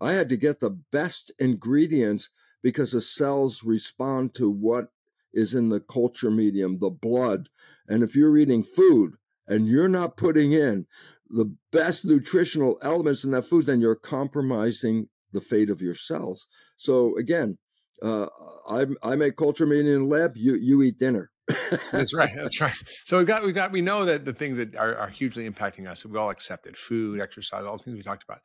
I 0.00 0.12
had 0.12 0.28
to 0.30 0.36
get 0.36 0.60
the 0.60 0.70
best 0.90 1.30
ingredients 1.38 2.30
because 2.62 2.92
the 2.92 3.00
cells 3.00 3.62
respond 3.62 4.34
to 4.34 4.50
what 4.50 4.91
is 5.34 5.54
in 5.54 5.68
the 5.68 5.80
culture 5.80 6.30
medium, 6.30 6.78
the 6.78 6.90
blood. 6.90 7.48
And 7.88 8.02
if 8.02 8.14
you're 8.14 8.36
eating 8.36 8.62
food 8.62 9.14
and 9.46 9.66
you're 9.66 9.88
not 9.88 10.16
putting 10.16 10.52
in 10.52 10.86
the 11.30 11.52
best 11.72 12.04
nutritional 12.04 12.78
elements 12.82 13.24
in 13.24 13.30
that 13.32 13.44
food, 13.44 13.66
then 13.66 13.80
you're 13.80 13.96
compromising 13.96 15.08
the 15.32 15.40
fate 15.40 15.70
of 15.70 15.80
your 15.80 15.94
cells. 15.94 16.46
So 16.76 17.16
again, 17.16 17.58
uh, 18.02 18.26
I, 18.68 18.86
I 19.02 19.16
make 19.16 19.36
culture 19.36 19.66
medium 19.66 20.02
in 20.02 20.08
the 20.08 20.14
lab. 20.14 20.36
You 20.36 20.56
you 20.56 20.82
eat 20.82 20.98
dinner. 20.98 21.30
that's 21.92 22.14
right. 22.14 22.30
That's 22.34 22.60
right. 22.60 22.74
So 23.04 23.18
we 23.18 23.24
got 23.24 23.44
we 23.44 23.52
got 23.52 23.72
we 23.72 23.80
know 23.80 24.04
that 24.04 24.24
the 24.24 24.32
things 24.32 24.56
that 24.58 24.76
are, 24.76 24.94
are 24.96 25.08
hugely 25.08 25.48
impacting 25.48 25.88
us, 25.88 26.04
we 26.04 26.18
all 26.18 26.30
accepted 26.30 26.76
food, 26.76 27.20
exercise, 27.20 27.64
all 27.64 27.78
the 27.78 27.84
things 27.84 27.96
we 27.96 28.02
talked 28.02 28.24
about. 28.24 28.40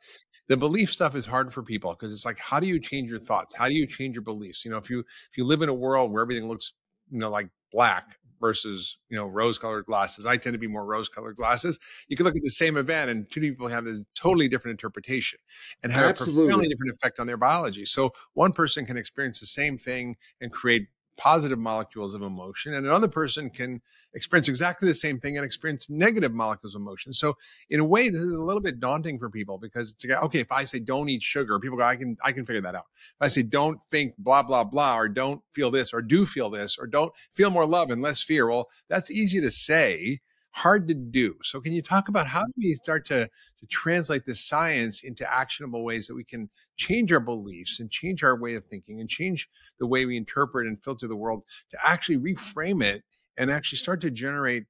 The 0.48 0.56
belief 0.56 0.92
stuff 0.92 1.14
is 1.14 1.26
hard 1.26 1.52
for 1.52 1.62
people 1.62 1.92
because 1.92 2.12
it's 2.12 2.24
like, 2.24 2.38
how 2.38 2.58
do 2.58 2.66
you 2.66 2.80
change 2.80 3.10
your 3.10 3.18
thoughts? 3.18 3.54
How 3.54 3.68
do 3.68 3.74
you 3.74 3.86
change 3.86 4.14
your 4.14 4.22
beliefs? 4.22 4.64
You 4.64 4.70
know, 4.70 4.78
if 4.78 4.90
you 4.90 5.00
if 5.00 5.36
you 5.36 5.44
live 5.44 5.62
in 5.62 5.68
a 5.68 5.74
world 5.74 6.10
where 6.10 6.22
everything 6.22 6.48
looks, 6.48 6.72
you 7.10 7.18
know, 7.18 7.30
like 7.30 7.48
black 7.70 8.18
versus 8.40 8.98
you 9.08 9.16
know 9.16 9.26
rose 9.26 9.58
colored 9.58 9.84
glasses 9.86 10.26
i 10.26 10.36
tend 10.36 10.54
to 10.54 10.58
be 10.58 10.66
more 10.66 10.84
rose 10.84 11.08
colored 11.08 11.36
glasses 11.36 11.78
you 12.08 12.16
can 12.16 12.24
look 12.24 12.36
at 12.36 12.42
the 12.42 12.50
same 12.50 12.76
event 12.76 13.10
and 13.10 13.30
two 13.30 13.40
people 13.40 13.68
have 13.68 13.84
this 13.84 14.06
totally 14.14 14.48
different 14.48 14.72
interpretation 14.72 15.38
and 15.82 15.92
have 15.92 16.10
Absolutely. 16.10 16.42
a 16.42 16.46
profoundly 16.46 16.68
different 16.68 16.92
effect 16.92 17.18
on 17.18 17.26
their 17.26 17.36
biology 17.36 17.84
so 17.84 18.12
one 18.34 18.52
person 18.52 18.86
can 18.86 18.96
experience 18.96 19.40
the 19.40 19.46
same 19.46 19.76
thing 19.76 20.16
and 20.40 20.52
create 20.52 20.88
positive 21.18 21.58
molecules 21.58 22.14
of 22.14 22.22
emotion 22.22 22.74
and 22.74 22.86
another 22.86 23.08
person 23.08 23.50
can 23.50 23.82
experience 24.14 24.48
exactly 24.48 24.88
the 24.88 24.94
same 24.94 25.18
thing 25.18 25.36
and 25.36 25.44
experience 25.44 25.90
negative 25.90 26.32
molecules 26.32 26.74
of 26.74 26.80
emotion. 26.80 27.12
So 27.12 27.36
in 27.70 27.80
a 27.80 27.84
way 27.84 28.08
this 28.08 28.22
is 28.22 28.32
a 28.32 28.42
little 28.42 28.62
bit 28.62 28.80
daunting 28.80 29.18
for 29.18 29.28
people 29.28 29.58
because 29.58 29.92
it's 29.92 30.04
like 30.04 30.22
okay 30.22 30.40
if 30.40 30.50
i 30.52 30.64
say 30.64 30.78
don't 30.78 31.08
eat 31.08 31.22
sugar 31.22 31.58
people 31.58 31.76
go 31.76 31.84
i 31.84 31.96
can 31.96 32.16
i 32.24 32.32
can 32.32 32.46
figure 32.46 32.62
that 32.62 32.76
out. 32.76 32.86
If 33.16 33.16
i 33.20 33.26
say 33.26 33.42
don't 33.42 33.82
think 33.90 34.14
blah 34.16 34.44
blah 34.44 34.64
blah 34.64 34.96
or 34.96 35.08
don't 35.08 35.42
feel 35.52 35.70
this 35.70 35.92
or 35.92 36.00
do 36.00 36.24
feel 36.24 36.50
this 36.50 36.78
or 36.78 36.86
don't 36.86 37.12
feel 37.32 37.50
more 37.50 37.66
love 37.66 37.90
and 37.90 38.00
less 38.00 38.22
fear 38.22 38.48
well 38.48 38.68
that's 38.88 39.10
easy 39.10 39.40
to 39.40 39.50
say 39.50 40.20
hard 40.58 40.88
to 40.88 40.94
do. 40.94 41.36
So 41.42 41.60
can 41.60 41.72
you 41.72 41.82
talk 41.82 42.08
about 42.08 42.26
how 42.26 42.42
mm. 42.42 42.46
do 42.46 42.68
we 42.68 42.74
start 42.74 43.06
to, 43.06 43.28
to 43.58 43.66
translate 43.66 44.26
this 44.26 44.40
science 44.40 45.04
into 45.04 45.32
actionable 45.32 45.84
ways 45.84 46.06
that 46.08 46.16
we 46.16 46.24
can 46.24 46.50
change 46.76 47.12
our 47.12 47.20
beliefs 47.20 47.78
and 47.78 47.90
change 47.90 48.24
our 48.24 48.36
way 48.36 48.54
of 48.54 48.64
thinking 48.66 49.00
and 49.00 49.08
change 49.08 49.48
the 49.78 49.86
way 49.86 50.04
we 50.04 50.16
interpret 50.16 50.66
and 50.66 50.82
filter 50.82 51.06
the 51.06 51.16
world 51.16 51.42
to 51.70 51.78
actually 51.84 52.18
reframe 52.18 52.82
it 52.82 53.02
and 53.38 53.50
actually 53.50 53.78
start 53.78 54.00
to 54.00 54.10
generate 54.10 54.64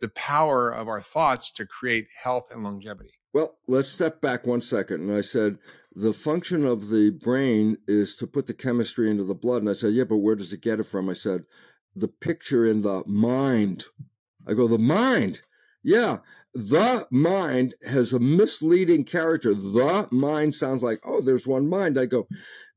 the 0.00 0.08
power 0.10 0.70
of 0.70 0.88
our 0.88 1.00
thoughts 1.00 1.50
to 1.50 1.66
create 1.66 2.08
health 2.22 2.50
and 2.50 2.64
longevity? 2.64 3.12
Well, 3.32 3.58
let's 3.68 3.88
step 3.88 4.20
back 4.20 4.46
one 4.46 4.60
second. 4.62 5.02
And 5.02 5.16
I 5.16 5.20
said, 5.20 5.58
the 5.94 6.12
function 6.12 6.64
of 6.64 6.88
the 6.88 7.10
brain 7.10 7.76
is 7.86 8.16
to 8.16 8.26
put 8.26 8.46
the 8.46 8.54
chemistry 8.54 9.10
into 9.10 9.24
the 9.24 9.34
blood. 9.34 9.62
And 9.62 9.70
I 9.70 9.74
said, 9.74 9.92
yeah, 9.92 10.04
but 10.04 10.18
where 10.18 10.36
does 10.36 10.52
it 10.52 10.62
get 10.62 10.80
it 10.80 10.84
from? 10.84 11.08
I 11.08 11.14
said, 11.14 11.44
the 11.94 12.08
picture 12.08 12.66
in 12.66 12.82
the 12.82 13.02
mind 13.06 13.84
I 14.46 14.54
go, 14.54 14.68
the 14.68 14.78
mind. 14.78 15.42
Yeah, 15.82 16.18
the 16.54 17.06
mind 17.10 17.74
has 17.86 18.12
a 18.12 18.20
misleading 18.20 19.04
character. 19.04 19.54
The 19.54 20.08
mind 20.10 20.54
sounds 20.54 20.82
like, 20.82 21.00
oh, 21.04 21.20
there's 21.20 21.46
one 21.46 21.68
mind. 21.68 21.98
I 21.98 22.06
go, 22.06 22.26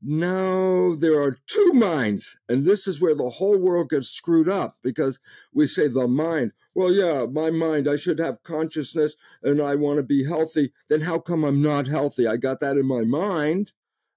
no, 0.02 0.94
there 0.94 1.20
are 1.20 1.38
two 1.46 1.72
minds. 1.74 2.36
And 2.48 2.64
this 2.64 2.86
is 2.86 3.00
where 3.00 3.14
the 3.14 3.30
whole 3.30 3.58
world 3.58 3.90
gets 3.90 4.08
screwed 4.08 4.48
up 4.48 4.76
because 4.82 5.18
we 5.52 5.66
say 5.66 5.88
the 5.88 6.08
mind. 6.08 6.52
Well, 6.74 6.92
yeah, 6.92 7.26
my 7.26 7.50
mind, 7.50 7.88
I 7.88 7.96
should 7.96 8.18
have 8.18 8.42
consciousness 8.42 9.16
and 9.42 9.60
I 9.60 9.74
want 9.74 9.98
to 9.98 10.04
be 10.04 10.24
healthy. 10.24 10.72
Then 10.88 11.00
how 11.00 11.18
come 11.18 11.44
I'm 11.44 11.62
not 11.62 11.86
healthy? 11.86 12.26
I 12.26 12.36
got 12.36 12.60
that 12.60 12.76
in 12.76 12.86
my 12.86 13.02
mind. 13.02 13.72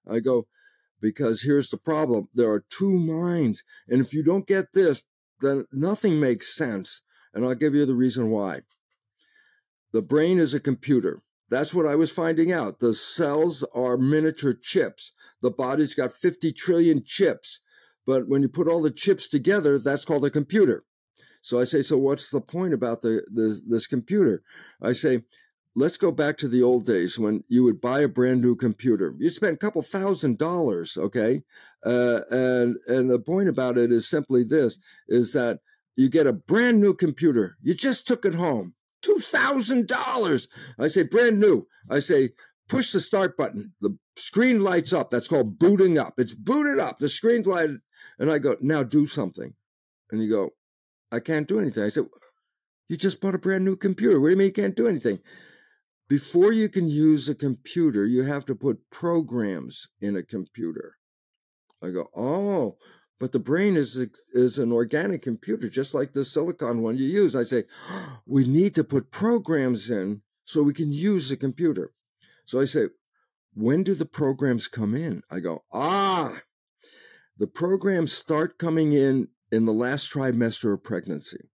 I 0.08 0.20
go, 0.20 0.46
because 1.00 1.42
here's 1.42 1.70
the 1.70 1.78
problem 1.78 2.28
there 2.34 2.50
are 2.50 2.64
two 2.68 2.98
minds. 2.98 3.64
And 3.88 4.00
if 4.00 4.14
you 4.14 4.22
don't 4.22 4.46
get 4.46 4.72
this, 4.72 5.02
then 5.40 5.66
nothing 5.72 6.20
makes 6.20 6.54
sense. 6.54 7.02
And 7.34 7.44
I'll 7.44 7.54
give 7.54 7.74
you 7.74 7.86
the 7.86 7.94
reason 7.94 8.30
why. 8.30 8.62
The 9.92 10.02
brain 10.02 10.38
is 10.38 10.54
a 10.54 10.60
computer. 10.60 11.22
That's 11.50 11.74
what 11.74 11.86
I 11.86 11.96
was 11.96 12.10
finding 12.10 12.50
out. 12.50 12.80
The 12.80 12.94
cells 12.94 13.62
are 13.74 13.98
miniature 13.98 14.54
chips. 14.54 15.12
The 15.42 15.50
body's 15.50 15.94
got 15.94 16.12
50 16.12 16.52
trillion 16.52 17.04
chips. 17.04 17.60
But 18.06 18.26
when 18.26 18.42
you 18.42 18.48
put 18.48 18.68
all 18.68 18.82
the 18.82 18.90
chips 18.90 19.28
together, 19.28 19.78
that's 19.78 20.04
called 20.04 20.24
a 20.24 20.30
computer. 20.30 20.84
So 21.42 21.60
I 21.60 21.64
say, 21.64 21.82
so 21.82 21.98
what's 21.98 22.30
the 22.30 22.40
point 22.40 22.72
about 22.72 23.02
the, 23.02 23.22
this, 23.30 23.62
this 23.68 23.86
computer? 23.86 24.42
I 24.80 24.92
say, 24.92 25.24
let's 25.74 25.96
go 25.96 26.12
back 26.12 26.38
to 26.38 26.48
the 26.48 26.62
old 26.62 26.86
days 26.86 27.18
when 27.18 27.44
you 27.48 27.64
would 27.64 27.80
buy 27.80 28.00
a 28.00 28.08
brand 28.08 28.40
new 28.40 28.54
computer. 28.54 29.14
You 29.18 29.28
spent 29.28 29.54
a 29.54 29.58
couple 29.58 29.82
thousand 29.82 30.38
dollars, 30.38 30.96
okay? 30.96 31.42
Uh, 31.84 32.20
and 32.30 32.76
and 32.86 33.10
the 33.10 33.18
point 33.18 33.48
about 33.48 33.78
it 33.78 33.90
is 33.90 34.08
simply 34.08 34.44
this: 34.44 34.78
is 35.08 35.32
that 35.32 35.60
you 35.96 36.08
get 36.08 36.26
a 36.26 36.32
brand 36.32 36.80
new 36.80 36.94
computer. 36.94 37.56
You 37.62 37.74
just 37.74 38.06
took 38.06 38.24
it 38.24 38.34
home. 38.34 38.74
$2,000. 39.04 40.48
I 40.78 40.86
say, 40.86 41.02
brand 41.02 41.40
new. 41.40 41.66
I 41.90 41.98
say, 41.98 42.30
push 42.68 42.92
the 42.92 43.00
start 43.00 43.36
button. 43.36 43.72
The 43.80 43.96
screen 44.16 44.62
lights 44.62 44.92
up. 44.92 45.10
That's 45.10 45.28
called 45.28 45.58
booting 45.58 45.98
up. 45.98 46.14
It's 46.18 46.34
booted 46.34 46.78
up. 46.78 46.98
The 46.98 47.08
screen's 47.08 47.46
lighted. 47.46 47.78
And 48.18 48.30
I 48.30 48.38
go, 48.38 48.56
now 48.60 48.82
do 48.82 49.06
something. 49.06 49.52
And 50.10 50.22
you 50.22 50.30
go, 50.30 50.50
I 51.10 51.20
can't 51.20 51.48
do 51.48 51.58
anything. 51.58 51.82
I 51.82 51.88
said, 51.88 52.06
you 52.88 52.96
just 52.96 53.20
bought 53.20 53.34
a 53.34 53.38
brand 53.38 53.64
new 53.64 53.76
computer. 53.76 54.20
What 54.20 54.28
do 54.28 54.30
you 54.32 54.36
mean 54.36 54.48
you 54.48 54.52
can't 54.52 54.76
do 54.76 54.86
anything? 54.86 55.18
Before 56.08 56.52
you 56.52 56.68
can 56.68 56.88
use 56.88 57.28
a 57.28 57.34
computer, 57.34 58.04
you 58.04 58.22
have 58.22 58.44
to 58.46 58.54
put 58.54 58.78
programs 58.90 59.88
in 60.00 60.16
a 60.16 60.22
computer. 60.22 60.96
I 61.82 61.88
go, 61.88 62.08
oh, 62.14 62.76
but 63.22 63.30
the 63.30 63.38
brain 63.38 63.76
is 63.76 63.96
is 64.32 64.58
an 64.58 64.72
organic 64.72 65.22
computer, 65.22 65.68
just 65.68 65.94
like 65.94 66.12
the 66.12 66.24
silicon 66.24 66.82
one 66.82 66.98
you 66.98 67.04
use. 67.04 67.36
I 67.36 67.44
say, 67.44 67.62
we 68.26 68.44
need 68.44 68.74
to 68.74 68.82
put 68.82 69.12
programs 69.12 69.92
in 69.92 70.22
so 70.44 70.60
we 70.60 70.74
can 70.74 70.92
use 70.92 71.28
the 71.28 71.36
computer. 71.36 71.92
So 72.46 72.60
I 72.60 72.64
say, 72.64 72.86
when 73.54 73.84
do 73.84 73.94
the 73.94 74.06
programs 74.06 74.66
come 74.66 74.96
in? 74.96 75.22
I 75.30 75.38
go, 75.38 75.62
ah, 75.72 76.36
the 77.38 77.46
programs 77.46 78.12
start 78.12 78.58
coming 78.58 78.92
in 78.92 79.28
in 79.52 79.66
the 79.66 79.72
last 79.72 80.12
trimester 80.12 80.74
of 80.74 80.82
pregnancy. 80.82 81.48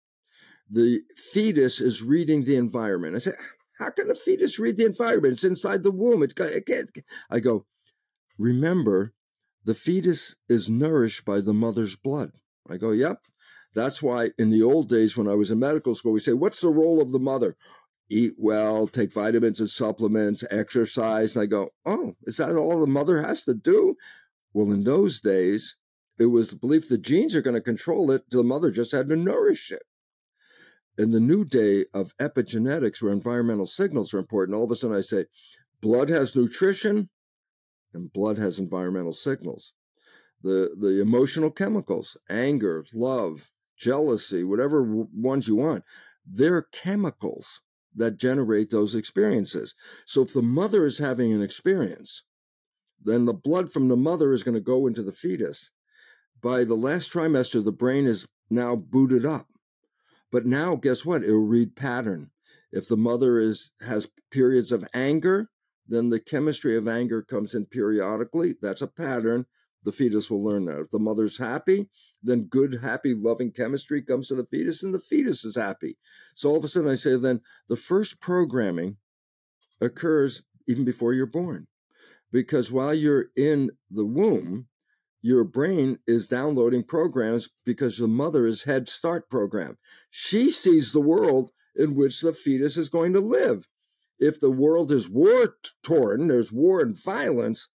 The 0.71 1.03
fetus 1.35 1.83
is 1.83 2.03
reading 2.03 2.45
the 2.45 2.57
environment. 2.57 3.15
I 3.15 3.19
say, 3.19 3.33
how 3.79 3.91
can 3.91 4.11
a 4.11 4.15
fetus 4.15 4.59
read 4.59 4.79
the 4.79 4.87
environment? 4.87 5.35
It's 5.35 5.45
inside 5.45 5.83
the 5.83 5.93
womb. 5.93 6.23
It, 6.23 6.35
can't. 6.35 6.91
I 7.31 7.41
go, 7.41 7.67
remember, 8.39 9.13
the 9.65 9.75
fetus 9.75 10.35
is 10.49 10.69
nourished 10.69 11.25
by 11.25 11.41
the 11.41 11.55
mother's 11.55 11.97
blood. 11.97 12.33
I 12.69 12.77
go, 12.77 12.93
yep. 12.93 13.21
That's 13.75 14.03
why 14.03 14.31
in 14.39 14.51
the 14.51 14.63
old 14.63 14.89
days 14.89 15.17
when 15.17 15.29
I 15.29 15.35
was 15.35 15.51
in 15.51 15.59
medical 15.59 15.95
school, 15.95 16.13
we 16.13 16.21
say, 16.21 16.33
what's 16.33 16.61
the 16.61 16.69
role 16.69 17.01
of 17.01 17.13
the 17.13 17.19
mother? 17.19 17.57
Eat 18.11 18.35
well, 18.39 18.87
take 18.87 19.13
vitamins 19.13 19.61
and 19.61 19.69
supplements, 19.69 20.43
exercise. 20.51 21.37
And 21.37 21.43
I 21.43 21.47
go, 21.47 21.71
oh, 21.85 22.15
is 22.23 22.39
that 22.39 22.57
all 22.57 22.81
the 22.81 22.87
mother 22.87 23.21
has 23.21 23.43
to 23.45 23.55
do? 23.55 23.95
Well, 24.55 24.73
in 24.73 24.85
those 24.85 25.21
days, 25.21 25.77
it 26.19 26.27
was 26.27 26.51
the 26.51 26.57
belief 26.57 26.89
the 26.89 26.99
genes 26.99 27.37
are 27.37 27.43
going 27.43 27.55
to 27.55 27.61
control 27.61 28.11
it. 28.11 28.23
The 28.31 28.43
mother 28.43 28.71
just 28.71 28.93
had 28.93 29.09
to 29.11 29.17
nourish 29.17 29.71
it. 29.71 29.83
In 30.97 31.13
the 31.13 31.21
new 31.21 31.45
day 31.45 31.85
of 31.95 32.17
epigenetics, 32.17 33.03
where 33.03 33.13
environmental 33.13 33.67
signals 33.67 34.13
are 34.13 34.19
important, 34.19 34.57
all 34.57 34.65
of 34.65 34.71
a 34.71 34.77
sudden 34.77 34.97
I 34.97 35.03
say, 35.03 35.27
blood 35.81 36.09
has 36.09 36.35
nutrition, 36.35 37.09
and 37.93 38.13
blood 38.13 38.39
has 38.39 38.59
environmental 38.59 39.13
signals. 39.13 39.73
The, 40.43 40.75
the 40.79 41.01
emotional 41.01 41.51
chemicals, 41.51 42.17
anger, 42.31 42.85
love, 42.95 43.51
jealousy, 43.77 44.45
whatever 44.45 44.83
ones 44.85 45.49
you 45.49 45.57
want, 45.57 45.85
they're 46.27 46.63
chemicals 46.63 47.61
that 47.97 48.19
generate 48.19 48.71
those 48.71 48.95
experiences. 48.95 49.75
So 50.07 50.23
if 50.23 50.33
the 50.33 50.43
mother 50.43 50.85
is 50.85 50.99
having 50.99 51.33
an 51.33 51.43
experience, 51.43 52.23
then 53.03 53.25
the 53.25 53.35
blood 53.35 53.73
from 53.73 53.89
the 53.89 53.97
mother 53.97 54.33
is 54.33 54.43
going 54.43 54.55
to 54.55 54.61
go 54.61 54.87
into 54.87 55.03
the 55.03 55.13
fetus. 55.13 55.71
By 56.41 56.65
the 56.65 56.77
last 56.77 57.13
trimester, 57.13 57.65
the 57.65 57.73
brain 57.73 58.07
is 58.07 58.27
now 58.51 58.77
booted 58.77 59.25
up. 59.25 59.49
But 60.31 60.47
now, 60.47 60.77
guess 60.77 61.05
what? 61.05 61.25
It'll 61.25 61.47
read 61.47 61.75
pattern. 61.75 62.31
If 62.71 62.89
the 62.89 62.97
mother 62.97 63.39
is 63.39 63.73
has 63.81 64.09
periods 64.31 64.73
of 64.73 64.87
anger, 64.93 65.49
then 65.89 66.11
the 66.11 66.21
chemistry 66.21 66.77
of 66.77 66.87
anger 66.87 67.23
comes 67.23 67.55
in 67.55 67.67
periodically. 67.67 68.55
That's 68.61 68.83
a 68.83 68.87
pattern. 68.87 69.47
The 69.85 69.93
fetus 69.93 70.31
will 70.31 70.45
learn 70.45 70.67
that. 70.67 70.81
If 70.81 70.91
the 70.91 70.99
mother's 70.99 71.39
happy, 71.39 71.89
then 72.23 72.45
good, 72.45 72.79
happy, 72.83 73.15
loving 73.15 73.53
chemistry 73.53 74.03
comes 74.03 74.29
to 74.29 74.35
the 74.35 74.45
fetus, 74.47 74.83
and 74.83 74.93
the 74.93 75.01
fetus 75.01 75.45
is 75.45 75.57
happy. 75.57 75.97
So 76.35 76.51
all 76.51 76.57
of 76.57 76.65
a 76.65 76.69
sudden, 76.69 76.91
I 76.91 76.97
say, 76.97 77.17
then 77.17 77.41
the 77.69 77.77
first 77.77 78.21
programming 78.21 78.97
occurs 79.81 80.43
even 80.67 80.85
before 80.85 81.15
you're 81.15 81.27
born. 81.27 81.67
Because 82.31 82.71
while 82.71 82.93
you're 82.93 83.31
in 83.37 83.71
the 83.91 84.05
womb, 84.05 84.67
your 85.23 85.45
brain 85.45 85.99
is 86.07 86.29
downloading 86.29 86.85
programs 86.85 87.49
because 87.65 87.97
the 87.97 88.09
mother 88.09 88.47
is 88.47 88.63
Head 88.63 88.89
Start 88.89 89.31
program. 89.31 89.79
She 90.11 90.51
sees 90.51 90.93
the 90.93 91.01
world 91.01 91.51
in 91.75 91.95
which 91.95 92.21
the 92.21 92.33
fetus 92.33 92.77
is 92.77 92.89
going 92.89 93.15
to 93.15 93.21
live. 93.21 93.67
If 94.19 94.41
the 94.41 94.51
world 94.51 94.91
is 94.91 95.09
war 95.09 95.57
torn, 95.83 96.29
there's 96.29 96.53
war 96.53 96.81
and 96.81 96.97
violence, 96.97 97.69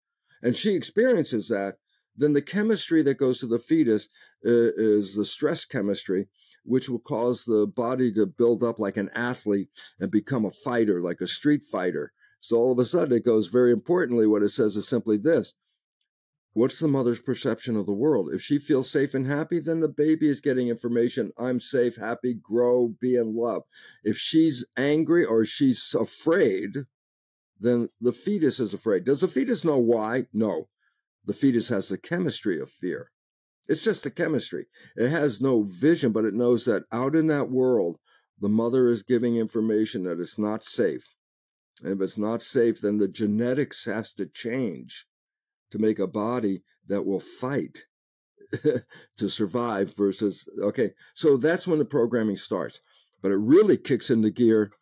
and 0.42 0.56
she 0.56 0.74
experiences 0.74 1.48
that, 1.48 1.78
then 2.16 2.32
the 2.32 2.42
chemistry 2.42 3.02
that 3.02 3.14
goes 3.14 3.38
to 3.38 3.46
the 3.46 3.58
fetus 3.58 4.08
uh, 4.44 4.74
is 4.76 5.14
the 5.14 5.24
stress 5.24 5.64
chemistry, 5.64 6.28
which 6.64 6.88
will 6.88 6.98
cause 6.98 7.44
the 7.44 7.66
body 7.66 8.12
to 8.12 8.26
build 8.26 8.62
up 8.62 8.78
like 8.78 8.96
an 8.96 9.10
athlete 9.14 9.70
and 10.00 10.10
become 10.10 10.44
a 10.44 10.50
fighter, 10.50 11.00
like 11.00 11.20
a 11.20 11.26
street 11.26 11.64
fighter. 11.64 12.12
So 12.40 12.56
all 12.56 12.72
of 12.72 12.78
a 12.78 12.84
sudden, 12.84 13.16
it 13.16 13.24
goes 13.24 13.46
very 13.46 13.70
importantly, 13.70 14.26
what 14.26 14.42
it 14.42 14.50
says 14.50 14.76
is 14.76 14.88
simply 14.88 15.16
this 15.16 15.54
What's 16.54 16.80
the 16.80 16.88
mother's 16.88 17.20
perception 17.20 17.76
of 17.76 17.86
the 17.86 17.94
world? 17.94 18.34
If 18.34 18.42
she 18.42 18.58
feels 18.58 18.90
safe 18.90 19.14
and 19.14 19.26
happy, 19.26 19.58
then 19.58 19.80
the 19.80 19.88
baby 19.88 20.28
is 20.28 20.42
getting 20.42 20.68
information 20.68 21.32
I'm 21.38 21.60
safe, 21.60 21.96
happy, 21.96 22.34
grow, 22.34 22.88
be 22.88 23.14
in 23.14 23.34
love. 23.34 23.62
If 24.04 24.18
she's 24.18 24.62
angry 24.76 25.24
or 25.24 25.46
she's 25.46 25.94
afraid, 25.98 26.84
then 27.58 27.88
the 28.02 28.12
fetus 28.12 28.60
is 28.60 28.74
afraid. 28.74 29.04
Does 29.04 29.20
the 29.20 29.28
fetus 29.28 29.64
know 29.64 29.78
why? 29.78 30.26
No. 30.34 30.68
The 31.24 31.32
fetus 31.32 31.70
has 31.70 31.88
the 31.88 31.96
chemistry 31.96 32.60
of 32.60 32.70
fear. 32.70 33.10
It's 33.66 33.82
just 33.82 34.04
the 34.04 34.10
chemistry. 34.10 34.66
It 34.94 35.08
has 35.08 35.40
no 35.40 35.62
vision, 35.62 36.12
but 36.12 36.26
it 36.26 36.34
knows 36.34 36.66
that 36.66 36.84
out 36.92 37.16
in 37.16 37.28
that 37.28 37.50
world, 37.50 37.98
the 38.38 38.50
mother 38.50 38.90
is 38.90 39.02
giving 39.02 39.36
information 39.36 40.02
that 40.02 40.20
it's 40.20 40.38
not 40.38 40.64
safe. 40.64 41.08
And 41.82 41.94
if 41.94 42.02
it's 42.02 42.18
not 42.18 42.42
safe, 42.42 42.82
then 42.82 42.98
the 42.98 43.08
genetics 43.08 43.86
has 43.86 44.12
to 44.12 44.26
change 44.26 45.06
to 45.72 45.78
make 45.78 45.98
a 45.98 46.06
body 46.06 46.62
that 46.88 47.04
will 47.04 47.20
fight 47.20 47.78
to 49.16 49.28
survive 49.28 49.94
versus, 49.96 50.48
okay. 50.62 50.90
So 51.14 51.36
that's 51.36 51.66
when 51.66 51.78
the 51.78 51.84
programming 51.84 52.36
starts. 52.36 52.80
But 53.22 53.32
it 53.32 53.38
really 53.38 53.76
kicks 53.76 54.10
into 54.10 54.30
gear. 54.30 54.72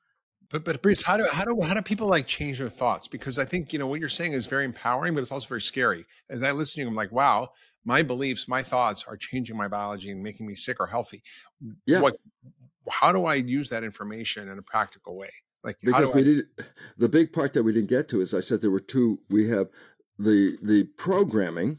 But, 0.50 0.64
but 0.64 0.82
Bruce, 0.82 1.06
how 1.06 1.16
do, 1.16 1.26
how 1.30 1.44
do, 1.44 1.60
how 1.62 1.74
do 1.74 1.82
people 1.82 2.08
like 2.08 2.26
change 2.26 2.58
their 2.58 2.68
thoughts? 2.68 3.06
Because 3.06 3.38
I 3.38 3.44
think, 3.44 3.72
you 3.72 3.78
know, 3.78 3.86
what 3.86 4.00
you're 4.00 4.08
saying 4.08 4.32
is 4.32 4.46
very 4.46 4.64
empowering, 4.64 5.14
but 5.14 5.20
it's 5.20 5.30
also 5.30 5.46
very 5.46 5.60
scary. 5.60 6.06
As 6.28 6.42
I 6.42 6.50
listen 6.50 6.80
to 6.80 6.82
you, 6.82 6.88
I'm 6.88 6.96
like, 6.96 7.12
wow, 7.12 7.50
my 7.84 8.02
beliefs, 8.02 8.48
my 8.48 8.62
thoughts 8.62 9.04
are 9.06 9.16
changing 9.16 9.56
my 9.56 9.68
biology 9.68 10.10
and 10.10 10.22
making 10.22 10.46
me 10.46 10.54
sick 10.54 10.78
or 10.80 10.86
healthy. 10.86 11.22
Yeah. 11.86 12.00
What, 12.00 12.16
how 12.90 13.12
do 13.12 13.26
I 13.26 13.34
use 13.34 13.70
that 13.70 13.84
information 13.84 14.48
in 14.48 14.58
a 14.58 14.62
practical 14.62 15.16
way? 15.16 15.30
Like 15.62 15.76
because 15.82 16.12
we 16.14 16.20
I... 16.20 16.24
did 16.24 16.44
the 16.96 17.08
big 17.08 17.32
part 17.32 17.52
that 17.52 17.62
we 17.62 17.72
didn't 17.72 17.90
get 17.90 18.08
to 18.08 18.20
is 18.20 18.34
I 18.34 18.40
said 18.40 18.60
there 18.60 18.70
were 18.70 18.80
two. 18.80 19.20
We 19.28 19.48
have 19.48 19.68
the 20.20 20.58
the 20.62 20.84
programming 20.96 21.78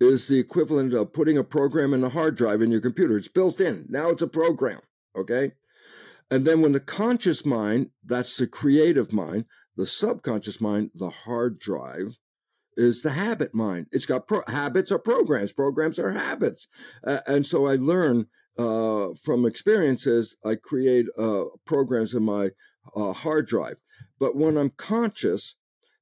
is 0.00 0.28
the 0.28 0.38
equivalent 0.38 0.94
of 0.94 1.12
putting 1.12 1.38
a 1.38 1.44
program 1.44 1.94
in 1.94 2.04
a 2.04 2.08
hard 2.08 2.36
drive 2.36 2.62
in 2.62 2.70
your 2.70 2.80
computer. 2.80 3.16
It's 3.16 3.28
built 3.28 3.60
in. 3.60 3.86
Now 3.88 4.10
it's 4.10 4.22
a 4.22 4.28
program. 4.28 4.80
Okay. 5.16 5.52
And 6.30 6.44
then 6.44 6.60
when 6.60 6.72
the 6.72 6.80
conscious 6.80 7.46
mind, 7.46 7.90
that's 8.04 8.36
the 8.36 8.46
creative 8.46 9.12
mind, 9.12 9.46
the 9.76 9.86
subconscious 9.86 10.60
mind, 10.60 10.90
the 10.94 11.10
hard 11.10 11.58
drive, 11.58 12.18
is 12.76 13.02
the 13.02 13.10
habit 13.10 13.54
mind. 13.54 13.86
It's 13.90 14.06
got 14.06 14.28
pro- 14.28 14.42
habits 14.46 14.92
are 14.92 14.98
programs. 14.98 15.52
Programs 15.52 15.98
are 15.98 16.12
habits. 16.12 16.68
Uh, 17.04 17.20
and 17.26 17.44
so 17.44 17.66
I 17.66 17.76
learn 17.76 18.26
uh, 18.58 19.08
from 19.22 19.46
experiences. 19.46 20.36
I 20.44 20.56
create 20.56 21.06
uh, 21.18 21.44
programs 21.64 22.14
in 22.14 22.24
my 22.24 22.50
uh, 22.94 23.12
hard 23.12 23.46
drive. 23.46 23.76
But 24.20 24.36
when 24.36 24.56
I'm 24.56 24.70
conscious, 24.76 25.56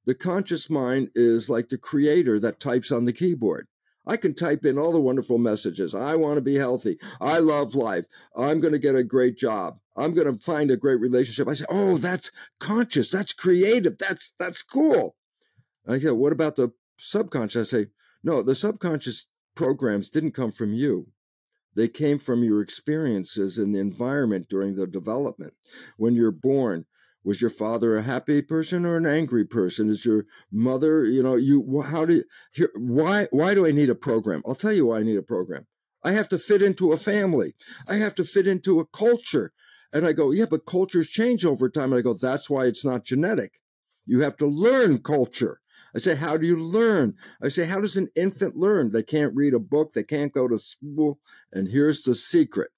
the 0.07 0.15
conscious 0.15 0.69
mind 0.69 1.09
is 1.15 1.49
like 1.49 1.67
the 1.67 1.77
creator 1.77 2.39
that 2.39 2.61
types 2.61 2.93
on 2.93 3.03
the 3.03 3.11
keyboard. 3.11 3.67
I 4.07 4.15
can 4.15 4.33
type 4.33 4.63
in 4.65 4.79
all 4.79 4.93
the 4.93 5.01
wonderful 5.01 5.37
messages. 5.37 5.93
I 5.93 6.15
want 6.15 6.37
to 6.37 6.41
be 6.41 6.55
healthy. 6.55 6.97
I 7.19 7.39
love 7.39 7.75
life. 7.75 8.05
I'm 8.33 8.61
going 8.61 8.71
to 8.71 8.79
get 8.79 8.95
a 8.95 9.03
great 9.03 9.37
job. 9.37 9.79
I'm 9.97 10.13
going 10.13 10.33
to 10.33 10.41
find 10.41 10.71
a 10.71 10.77
great 10.77 11.01
relationship. 11.01 11.49
I 11.49 11.55
say, 11.55 11.65
"Oh, 11.69 11.97
that's 11.97 12.31
conscious. 12.61 13.11
That's 13.11 13.33
creative. 13.33 13.97
That's 13.97 14.33
that's 14.39 14.63
cool." 14.63 15.17
I 15.85 15.99
say, 15.99 16.11
"What 16.11 16.31
about 16.31 16.55
the 16.55 16.71
subconscious?" 16.97 17.73
I 17.73 17.77
say, 17.77 17.87
"No, 18.23 18.41
the 18.41 18.55
subconscious 18.55 19.27
programs 19.55 20.09
didn't 20.09 20.31
come 20.31 20.53
from 20.53 20.71
you. 20.71 21.07
They 21.75 21.89
came 21.89 22.17
from 22.17 22.45
your 22.45 22.61
experiences 22.61 23.59
in 23.59 23.73
the 23.73 23.79
environment 23.79 24.47
during 24.47 24.75
the 24.75 24.87
development. 24.87 25.53
When 25.97 26.15
you're 26.15 26.31
born, 26.31 26.85
was 27.27 27.41
your 27.41 27.49
father 27.49 27.97
a 27.97 28.01
happy 28.01 28.41
person 28.41 28.85
or 28.85 28.95
an 28.95 29.05
angry 29.05 29.43
person? 29.43 29.89
Is 29.89 30.05
your 30.05 30.25
mother, 30.49 31.03
you 31.03 31.21
know, 31.21 31.35
you 31.35 31.81
how 31.81 32.05
do 32.05 32.23
here 32.53 32.71
why 32.77 33.27
why 33.31 33.53
do 33.53 33.67
I 33.67 33.71
need 33.71 33.89
a 33.89 33.95
program? 33.95 34.41
I'll 34.47 34.55
tell 34.55 34.71
you 34.71 34.85
why 34.85 34.99
I 34.99 35.03
need 35.03 35.17
a 35.17 35.21
program. 35.21 35.67
I 36.05 36.13
have 36.13 36.29
to 36.29 36.39
fit 36.39 36.61
into 36.61 36.93
a 36.93 36.97
family. 36.97 37.53
I 37.85 37.95
have 37.95 38.15
to 38.15 38.23
fit 38.23 38.47
into 38.47 38.79
a 38.79 38.85
culture. 38.85 39.51
And 39.91 40.07
I 40.07 40.13
go, 40.13 40.31
yeah, 40.31 40.45
but 40.49 40.65
cultures 40.65 41.09
change 41.09 41.43
over 41.43 41.69
time. 41.69 41.91
And 41.91 41.99
I 41.99 42.01
go, 42.01 42.13
that's 42.13 42.49
why 42.49 42.65
it's 42.65 42.85
not 42.85 43.03
genetic. 43.03 43.59
You 44.05 44.21
have 44.21 44.37
to 44.37 44.47
learn 44.47 45.03
culture. 45.03 45.59
I 45.93 45.99
say, 45.99 46.15
how 46.15 46.37
do 46.37 46.47
you 46.47 46.55
learn? 46.55 47.15
I 47.43 47.49
say, 47.49 47.65
how 47.65 47.81
does 47.81 47.97
an 47.97 48.07
infant 48.15 48.55
learn? 48.55 48.91
They 48.91 49.03
can't 49.03 49.35
read 49.35 49.53
a 49.53 49.59
book, 49.59 49.91
they 49.91 50.03
can't 50.03 50.31
go 50.31 50.47
to 50.47 50.57
school. 50.57 51.19
And 51.51 51.67
here's 51.67 52.03
the 52.03 52.15
secret 52.15 52.71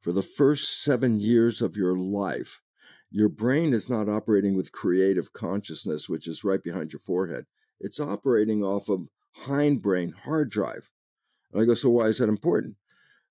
for 0.00 0.12
the 0.12 0.22
first 0.22 0.84
seven 0.84 1.18
years 1.18 1.62
of 1.62 1.76
your 1.76 1.96
life, 1.96 2.60
your 3.10 3.28
brain 3.28 3.72
is 3.72 3.88
not 3.88 4.08
operating 4.08 4.56
with 4.56 4.72
creative 4.72 5.32
consciousness, 5.32 6.08
which 6.08 6.26
is 6.26 6.44
right 6.44 6.62
behind 6.62 6.92
your 6.92 7.00
forehead. 7.00 7.46
It's 7.80 8.00
operating 8.00 8.62
off 8.62 8.88
of 8.88 9.08
hindbrain 9.44 10.12
hard 10.14 10.50
drive. 10.50 10.90
And 11.52 11.62
I 11.62 11.64
go, 11.64 11.74
so 11.74 11.90
why 11.90 12.06
is 12.06 12.18
that 12.18 12.28
important? 12.28 12.76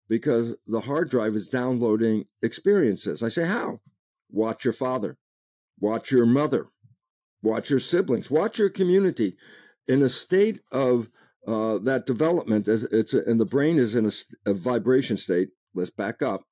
Because 0.07 0.55
the 0.67 0.79
hard 0.81 1.09
drive 1.09 1.35
is 1.35 1.49
downloading 1.49 2.25
experiences. 2.41 3.23
I 3.23 3.29
say, 3.29 3.45
how? 3.45 3.79
Watch 4.29 4.63
your 4.63 4.73
father, 4.73 5.17
watch 5.79 6.11
your 6.11 6.25
mother, 6.25 6.67
watch 7.41 7.69
your 7.69 7.79
siblings, 7.79 8.29
watch 8.29 8.59
your 8.59 8.69
community. 8.69 9.37
In 9.87 10.01
a 10.01 10.09
state 10.09 10.61
of 10.71 11.09
uh, 11.47 11.77
that 11.79 12.05
development, 12.05 12.67
as 12.67 12.85
it's 12.85 13.13
a, 13.13 13.23
and 13.25 13.39
the 13.39 13.45
brain 13.45 13.77
is 13.77 13.95
in 13.95 14.05
a, 14.05 14.11
a 14.49 14.53
vibration 14.53 15.17
state. 15.17 15.49
Let's 15.75 15.91
back 15.91 16.21
up. 16.21 16.43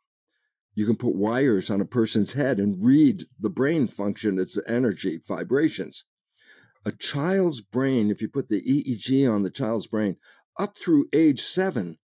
You 0.76 0.86
can 0.86 0.96
put 0.96 1.16
wires 1.16 1.70
on 1.70 1.82
a 1.82 1.86
person's 1.86 2.34
head 2.34 2.60
and 2.60 2.84
read 2.84 3.24
the 3.40 3.50
brain 3.50 3.88
function, 3.88 4.40
its 4.40 4.58
energy, 4.68 5.22
vibrations. 5.28 6.04
A 6.86 6.92
child's 6.92 7.62
brain, 7.62 8.10
if 8.10 8.22
you 8.22 8.28
put 8.28 8.50
the 8.50 8.62
EEG 8.62 9.32
on 9.32 9.44
the 9.44 9.50
child's 9.50 9.88
brain, 9.88 10.18
up 10.60 10.78
through 10.78 11.10
age 11.14 11.42
seven, 11.42 11.98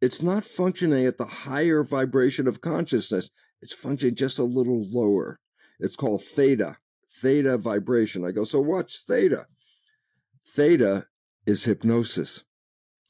it's 0.00 0.22
not 0.22 0.44
functioning 0.44 1.06
at 1.06 1.18
the 1.18 1.26
higher 1.26 1.84
vibration 1.84 2.46
of 2.48 2.60
consciousness. 2.60 3.30
It's 3.62 3.72
functioning 3.72 4.14
just 4.14 4.38
a 4.38 4.44
little 4.44 4.88
lower. 4.90 5.38
It's 5.80 5.96
called 5.96 6.22
theta 6.22 6.78
theta 7.08 7.58
vibration. 7.58 8.24
I 8.24 8.32
go, 8.32 8.44
so 8.44 8.60
what's 8.60 9.02
theta? 9.02 9.46
Theta 10.46 11.06
is 11.46 11.64
hypnosis. 11.64 12.44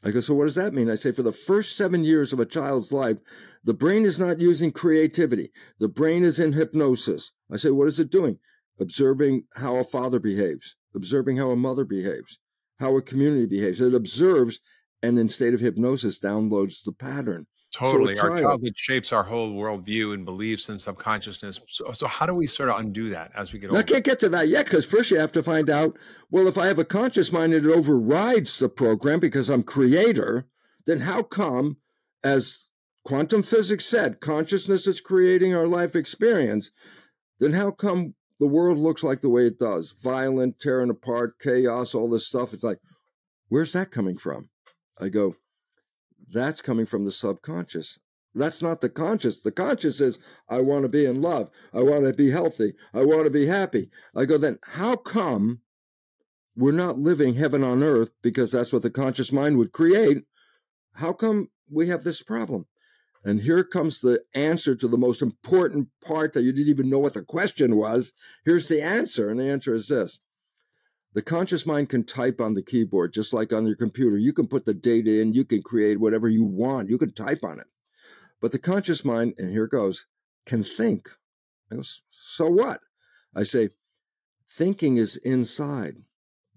I 0.04 0.10
go, 0.12 0.20
so 0.20 0.34
what 0.34 0.44
does 0.44 0.54
that 0.54 0.74
mean? 0.74 0.88
I 0.88 0.94
say, 0.94 1.10
for 1.10 1.22
the 1.22 1.32
first 1.32 1.76
seven 1.76 2.04
years 2.04 2.32
of 2.32 2.38
a 2.38 2.46
child's 2.46 2.92
life, 2.92 3.18
the 3.64 3.74
brain 3.74 4.04
is 4.04 4.18
not 4.18 4.40
using 4.40 4.70
creativity. 4.70 5.50
The 5.80 5.88
brain 5.88 6.22
is 6.22 6.38
in 6.38 6.52
hypnosis. 6.52 7.32
I 7.50 7.56
say, 7.56 7.70
what 7.70 7.88
is 7.88 7.98
it 7.98 8.10
doing? 8.10 8.38
Observing 8.78 9.44
how 9.54 9.76
a 9.78 9.84
father 9.84 10.20
behaves, 10.20 10.76
observing 10.94 11.36
how 11.36 11.50
a 11.50 11.56
mother 11.56 11.84
behaves, 11.84 12.38
how 12.78 12.96
a 12.96 13.02
community 13.02 13.46
behaves. 13.46 13.80
It 13.80 13.92
observes 13.92 14.60
and 15.02 15.18
in 15.18 15.28
state 15.28 15.54
of 15.54 15.60
hypnosis 15.60 16.20
downloads 16.20 16.84
the 16.84 16.92
pattern. 16.92 17.46
Totally. 17.70 18.16
So 18.16 18.30
our 18.30 18.40
childhood 18.40 18.72
shapes 18.76 19.12
our 19.12 19.22
whole 19.22 19.52
worldview 19.52 20.14
and 20.14 20.24
beliefs 20.24 20.70
and 20.70 20.80
subconsciousness. 20.80 21.60
So, 21.68 21.92
so 21.92 22.06
how 22.06 22.24
do 22.24 22.34
we 22.34 22.46
sort 22.46 22.70
of 22.70 22.80
undo 22.80 23.10
that 23.10 23.30
as 23.34 23.52
we 23.52 23.58
get 23.58 23.68
older? 23.68 23.80
I 23.80 23.82
can't 23.82 24.04
get 24.04 24.18
to 24.20 24.28
that 24.30 24.48
yet 24.48 24.64
because 24.64 24.86
first 24.86 25.10
you 25.10 25.18
have 25.18 25.32
to 25.32 25.42
find 25.42 25.68
out 25.68 25.98
well, 26.30 26.48
if 26.48 26.56
I 26.56 26.66
have 26.66 26.78
a 26.78 26.84
conscious 26.84 27.30
mind 27.30 27.52
and 27.52 27.66
it 27.66 27.70
overrides 27.70 28.58
the 28.58 28.68
program 28.68 29.20
because 29.20 29.50
I'm 29.50 29.62
creator, 29.62 30.46
then 30.86 31.00
how 31.00 31.22
come, 31.22 31.76
as 32.24 32.70
quantum 33.04 33.42
physics 33.42 33.84
said, 33.84 34.20
consciousness 34.20 34.86
is 34.86 35.00
creating 35.00 35.54
our 35.54 35.66
life 35.66 35.94
experience, 35.94 36.70
then 37.38 37.52
how 37.52 37.70
come 37.70 38.14
the 38.40 38.46
world 38.46 38.78
looks 38.78 39.02
like 39.02 39.20
the 39.20 39.28
way 39.28 39.46
it 39.46 39.58
does? 39.58 39.92
Violent, 40.02 40.58
tearing 40.58 40.90
apart, 40.90 41.38
chaos, 41.38 41.94
all 41.94 42.08
this 42.08 42.26
stuff. 42.26 42.54
It's 42.54 42.64
like, 42.64 42.78
where's 43.48 43.74
that 43.74 43.90
coming 43.90 44.16
from? 44.16 44.48
I 44.98 45.10
go, 45.10 45.34
that's 46.30 46.60
coming 46.60 46.86
from 46.86 47.04
the 47.04 47.12
subconscious. 47.12 47.98
That's 48.34 48.62
not 48.62 48.80
the 48.80 48.88
conscious. 48.88 49.40
The 49.40 49.52
conscious 49.52 50.00
is, 50.00 50.18
I 50.48 50.60
want 50.60 50.82
to 50.82 50.88
be 50.88 51.04
in 51.04 51.22
love. 51.22 51.50
I 51.72 51.82
want 51.82 52.04
to 52.04 52.12
be 52.12 52.30
healthy. 52.30 52.74
I 52.94 53.04
want 53.04 53.24
to 53.24 53.30
be 53.30 53.46
happy. 53.46 53.90
I 54.14 54.26
go, 54.26 54.38
then 54.38 54.58
how 54.64 54.96
come 54.96 55.60
we're 56.56 56.72
not 56.72 56.98
living 56.98 57.34
heaven 57.34 57.64
on 57.64 57.82
earth 57.82 58.10
because 58.22 58.52
that's 58.52 58.72
what 58.72 58.82
the 58.82 58.90
conscious 58.90 59.32
mind 59.32 59.56
would 59.56 59.72
create? 59.72 60.24
How 60.94 61.12
come 61.12 61.48
we 61.70 61.88
have 61.88 62.04
this 62.04 62.22
problem. 62.22 62.66
And 63.24 63.40
here 63.40 63.64
comes 63.64 64.00
the 64.00 64.22
answer 64.34 64.74
to 64.76 64.88
the 64.88 64.96
most 64.96 65.22
important 65.22 65.88
part 66.04 66.32
that 66.32 66.42
you 66.42 66.52
didn't 66.52 66.68
even 66.68 66.88
know 66.88 66.98
what 66.98 67.14
the 67.14 67.22
question 67.22 67.76
was. 67.76 68.12
Here's 68.44 68.68
the 68.68 68.80
answer. 68.80 69.28
And 69.28 69.40
the 69.40 69.50
answer 69.50 69.74
is 69.74 69.88
this 69.88 70.20
the 71.18 71.22
conscious 71.22 71.66
mind 71.66 71.88
can 71.88 72.04
type 72.04 72.40
on 72.40 72.54
the 72.54 72.62
keyboard, 72.62 73.12
just 73.12 73.32
like 73.32 73.52
on 73.52 73.66
your 73.66 73.74
computer. 73.74 74.16
You 74.16 74.32
can 74.32 74.46
put 74.46 74.64
the 74.64 74.72
data 74.72 75.20
in, 75.20 75.32
you 75.32 75.44
can 75.44 75.60
create 75.62 75.98
whatever 75.98 76.28
you 76.28 76.44
want, 76.44 76.88
you 76.88 76.96
can 76.96 77.10
type 77.10 77.42
on 77.42 77.58
it. 77.58 77.66
But 78.40 78.52
the 78.52 78.60
conscious 78.60 79.04
mind, 79.04 79.34
and 79.36 79.50
here 79.50 79.66
goes, 79.66 80.06
can 80.46 80.62
think. 80.62 81.08
I 81.72 81.74
go, 81.74 81.82
so 82.08 82.48
what? 82.48 82.78
I 83.34 83.42
say, 83.42 83.70
thinking 84.48 84.98
is 84.98 85.16
inside. 85.16 85.96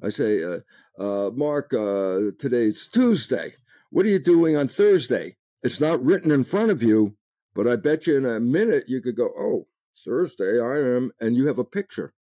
I 0.04 0.10
say, 0.10 0.44
uh, 0.44 0.60
uh, 1.00 1.32
Mark, 1.32 1.74
uh, 1.74 2.30
today's 2.38 2.88
Tuesday. 2.88 3.56
What 3.90 4.06
are 4.06 4.10
you 4.10 4.20
doing 4.20 4.58
on 4.58 4.68
Thursday? 4.68 5.38
It's 5.64 5.82
not 5.82 6.06
written 6.06 6.30
in 6.30 6.44
front 6.44 6.70
of 6.70 6.84
you, 6.84 7.16
but 7.56 7.68
I 7.68 7.78
bet 7.78 8.06
you 8.06 8.16
in 8.16 8.28
a 8.28 8.40
minute 8.40 8.84
you 8.88 9.02
could 9.02 9.16
go, 9.16 9.32
oh, 9.36 9.66
Thursday, 10.06 10.60
I 10.62 10.98
am, 10.98 11.12
and 11.20 11.36
you 11.36 11.48
have 11.48 11.58
a 11.58 11.64
picture 11.64 12.14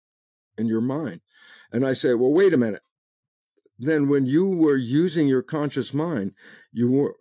in 0.56 0.68
your 0.68 0.80
mind. 0.82 1.20
And 1.72 1.86
I 1.86 1.92
say, 1.92 2.14
well, 2.14 2.32
wait 2.32 2.54
a 2.54 2.58
minute. 2.58 2.82
Then 3.78 4.08
when 4.08 4.26
you 4.26 4.50
were 4.50 4.76
using 4.76 5.28
your 5.28 5.42
conscious 5.42 5.94
mind, 5.94 6.32
you 6.72 6.90
were, 6.90 7.16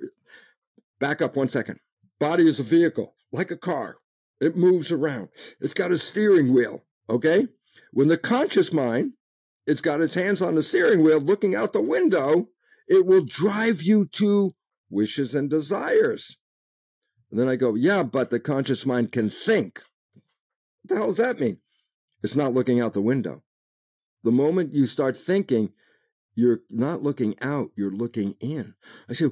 back 1.00 1.22
up 1.22 1.36
one 1.36 1.50
second. 1.50 1.80
Body 2.20 2.48
is 2.48 2.60
a 2.60 2.64
vehicle, 2.64 3.16
like 3.32 3.52
a 3.52 3.58
car. 3.58 3.98
It 4.40 4.56
moves 4.56 4.92
around. 4.92 5.30
It's 5.60 5.74
got 5.74 5.92
a 5.92 5.98
steering 5.98 6.54
wheel, 6.54 6.84
okay? 7.10 7.48
When 7.92 8.08
the 8.08 8.18
conscious 8.18 8.74
mind, 8.74 9.14
it's 9.66 9.82
got 9.82 10.02
its 10.02 10.16
hands 10.16 10.42
on 10.42 10.56
the 10.56 10.64
steering 10.64 11.04
wheel 11.04 11.20
looking 11.20 11.56
out 11.56 11.74
the 11.74 11.82
window, 11.82 12.50
it 12.88 13.06
will 13.06 13.24
drive 13.24 13.82
you 13.82 14.06
to 14.14 14.54
wishes 14.90 15.36
and 15.36 15.50
desires. 15.50 16.38
And 17.30 17.40
then 17.40 17.50
I 17.50 17.56
go, 17.56 17.76
yeah, 17.76 18.04
but 18.04 18.30
the 18.30 18.40
conscious 18.40 18.86
mind 18.86 19.12
can 19.12 19.30
think. 19.30 19.82
What 20.82 20.90
the 20.90 20.96
hell 20.96 21.08
does 21.08 21.18
that 21.18 21.40
mean? 21.40 21.58
It's 22.24 22.36
not 22.36 22.54
looking 22.54 22.80
out 22.80 22.94
the 22.94 23.02
window. 23.02 23.44
The 24.28 24.32
moment 24.34 24.76
you 24.76 24.88
start 24.88 25.16
thinking, 25.16 25.72
you're 26.36 26.60
not 26.70 27.02
looking 27.02 27.40
out, 27.42 27.72
you're 27.78 27.96
looking 27.96 28.36
in. 28.42 28.74
I 29.10 29.14
say, 29.14 29.30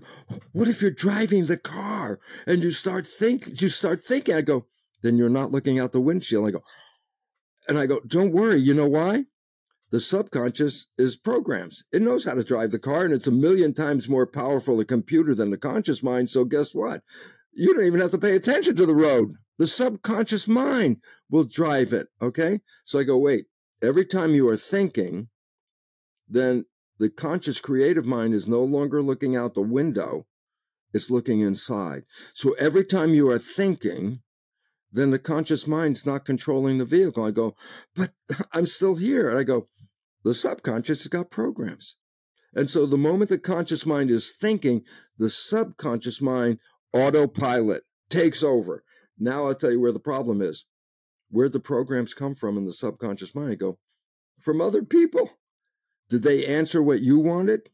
what 0.54 0.70
if 0.70 0.82
you're 0.82 0.90
driving 0.90 1.48
the 1.48 1.58
car 1.58 2.22
and 2.48 2.64
you 2.64 2.72
start 2.72 3.06
think 3.06 3.62
you 3.62 3.68
start 3.68 4.06
thinking? 4.06 4.36
I 4.36 4.40
go, 4.40 4.68
then 5.04 5.18
you're 5.18 5.28
not 5.28 5.52
looking 5.52 5.80
out 5.80 5.92
the 5.92 6.00
windshield. 6.00 6.48
I 6.48 6.52
go, 6.52 6.64
and 7.68 7.78
I 7.78 7.88
go, 7.88 8.00
don't 8.08 8.32
worry, 8.32 8.56
you 8.56 8.74
know 8.74 8.88
why? 8.88 9.26
The 9.92 10.00
subconscious 10.00 10.86
is 10.98 11.18
programs. 11.18 11.84
It 11.92 12.02
knows 12.02 12.24
how 12.24 12.36
to 12.36 12.44
drive 12.46 12.72
the 12.72 12.80
car, 12.80 13.04
and 13.04 13.14
it's 13.14 13.28
a 13.28 13.32
million 13.32 13.74
times 13.74 14.08
more 14.08 14.26
powerful 14.26 14.80
a 14.80 14.86
computer 14.86 15.36
than 15.36 15.52
the 15.52 15.58
conscious 15.58 16.04
mind. 16.04 16.30
So, 16.30 16.46
guess 16.46 16.74
what? 16.74 17.04
You 17.52 17.74
don't 17.74 17.84
even 17.84 18.00
have 18.00 18.12
to 18.12 18.18
pay 18.18 18.38
attention 18.38 18.78
to 18.78 18.86
the 18.86 18.96
road. 18.96 19.34
The 19.58 19.68
subconscious 19.68 20.48
mind 20.48 21.02
will 21.30 21.44
drive 21.44 21.92
it. 21.92 22.08
Okay. 22.22 22.62
So 22.86 22.98
I 22.98 23.04
go, 23.04 23.18
wait, 23.18 23.48
every 23.86 24.06
time 24.06 24.34
you 24.34 24.50
are 24.50 24.58
thinking, 24.58 25.30
then 26.28 26.66
the 26.98 27.10
conscious 27.10 27.60
creative 27.60 28.06
mind 28.06 28.34
is 28.34 28.48
no 28.48 28.64
longer 28.64 29.02
looking 29.02 29.36
out 29.36 29.54
the 29.54 29.62
window, 29.62 30.26
it's 30.94 31.10
looking 31.10 31.42
inside. 31.42 32.04
So 32.34 32.54
every 32.54 32.86
time 32.86 33.14
you 33.14 33.30
are 33.30 33.40
thinking, 33.40 34.22
then 34.92 35.12
the 35.12 35.20
conscious 35.20 35.68
mind's 35.68 36.06
not 36.06 36.26
controlling 36.26 36.78
the 36.78 36.86
vehicle. 36.86 37.24
I 37.24 37.32
go, 37.32 37.56
but 37.96 38.14
I'm 38.54 38.66
still 38.66 38.96
here. 38.96 39.30
And 39.30 39.38
I 39.38 39.44
go, 39.44 39.68
the 40.24 40.34
subconscious 40.34 41.04
has 41.04 41.08
got 41.08 41.30
programs. 41.30 41.98
And 42.54 42.70
so 42.70 42.86
the 42.86 42.98
moment 42.98 43.30
the 43.30 43.38
conscious 43.38 43.86
mind 43.86 44.10
is 44.10 44.34
thinking, 44.34 44.84
the 45.18 45.30
subconscious 45.30 46.22
mind 46.22 46.60
autopilot 46.94 47.84
takes 48.10 48.42
over. 48.42 48.84
Now 49.20 49.48
I'll 49.48 49.54
tell 49.54 49.72
you 49.72 49.82
where 49.82 49.92
the 49.92 50.00
problem 50.00 50.42
is. 50.42 50.64
Where 51.30 51.50
the 51.50 51.60
programs 51.60 52.14
come 52.14 52.36
from 52.36 52.58
in 52.58 52.66
the 52.66 52.74
subconscious 52.74 53.36
mind? 53.36 53.52
I 53.52 53.56
go, 53.56 53.78
from 54.40 54.62
other 54.62 54.84
people. 54.84 55.30
Did 56.10 56.22
they 56.22 56.46
answer 56.46 56.84
what 56.84 57.02
you 57.02 57.20
wanted? 57.20 57.70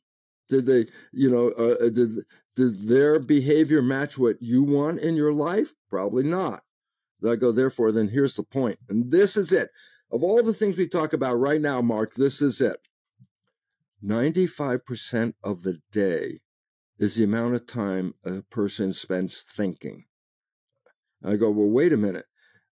Did 0.50 0.66
they, 0.66 0.86
you 1.12 1.30
know, 1.30 1.52
uh, 1.58 1.86
uh 1.86 1.90
did 1.90 2.24
did 2.56 2.88
their 2.88 3.20
behavior 3.20 3.82
match 3.82 4.18
what 4.18 4.42
you 4.42 4.64
want 4.64 5.00
in 5.00 5.16
your 5.16 5.34
life? 5.34 5.74
Probably 5.90 6.24
not. 6.24 6.64
I 7.28 7.36
go, 7.36 7.52
therefore, 7.52 7.92
then 7.92 8.08
here's 8.08 8.36
the 8.36 8.44
point. 8.44 8.80
And 8.90 9.12
this 9.12 9.38
is 9.38 9.54
it. 9.54 9.70
Of 10.12 10.24
all 10.24 10.44
the 10.44 10.54
things 10.54 10.76
we 10.76 10.88
talk 10.88 11.14
about 11.14 11.36
right 11.36 11.62
now, 11.62 11.82
Mark, 11.82 12.16
this 12.16 12.42
is 12.42 12.60
it. 12.60 12.78
95% 14.04 15.34
of 15.44 15.62
the 15.62 15.80
day 15.92 16.40
is 16.98 17.16
the 17.16 17.24
amount 17.24 17.56
of 17.56 17.68
time 17.68 18.14
a 18.26 18.42
person 18.44 18.92
spends 18.92 19.44
thinking. 19.44 20.06
I 21.24 21.36
go, 21.36 21.52
well, 21.52 21.70
wait 21.70 21.94
a 21.94 21.98
minute. 21.98 22.26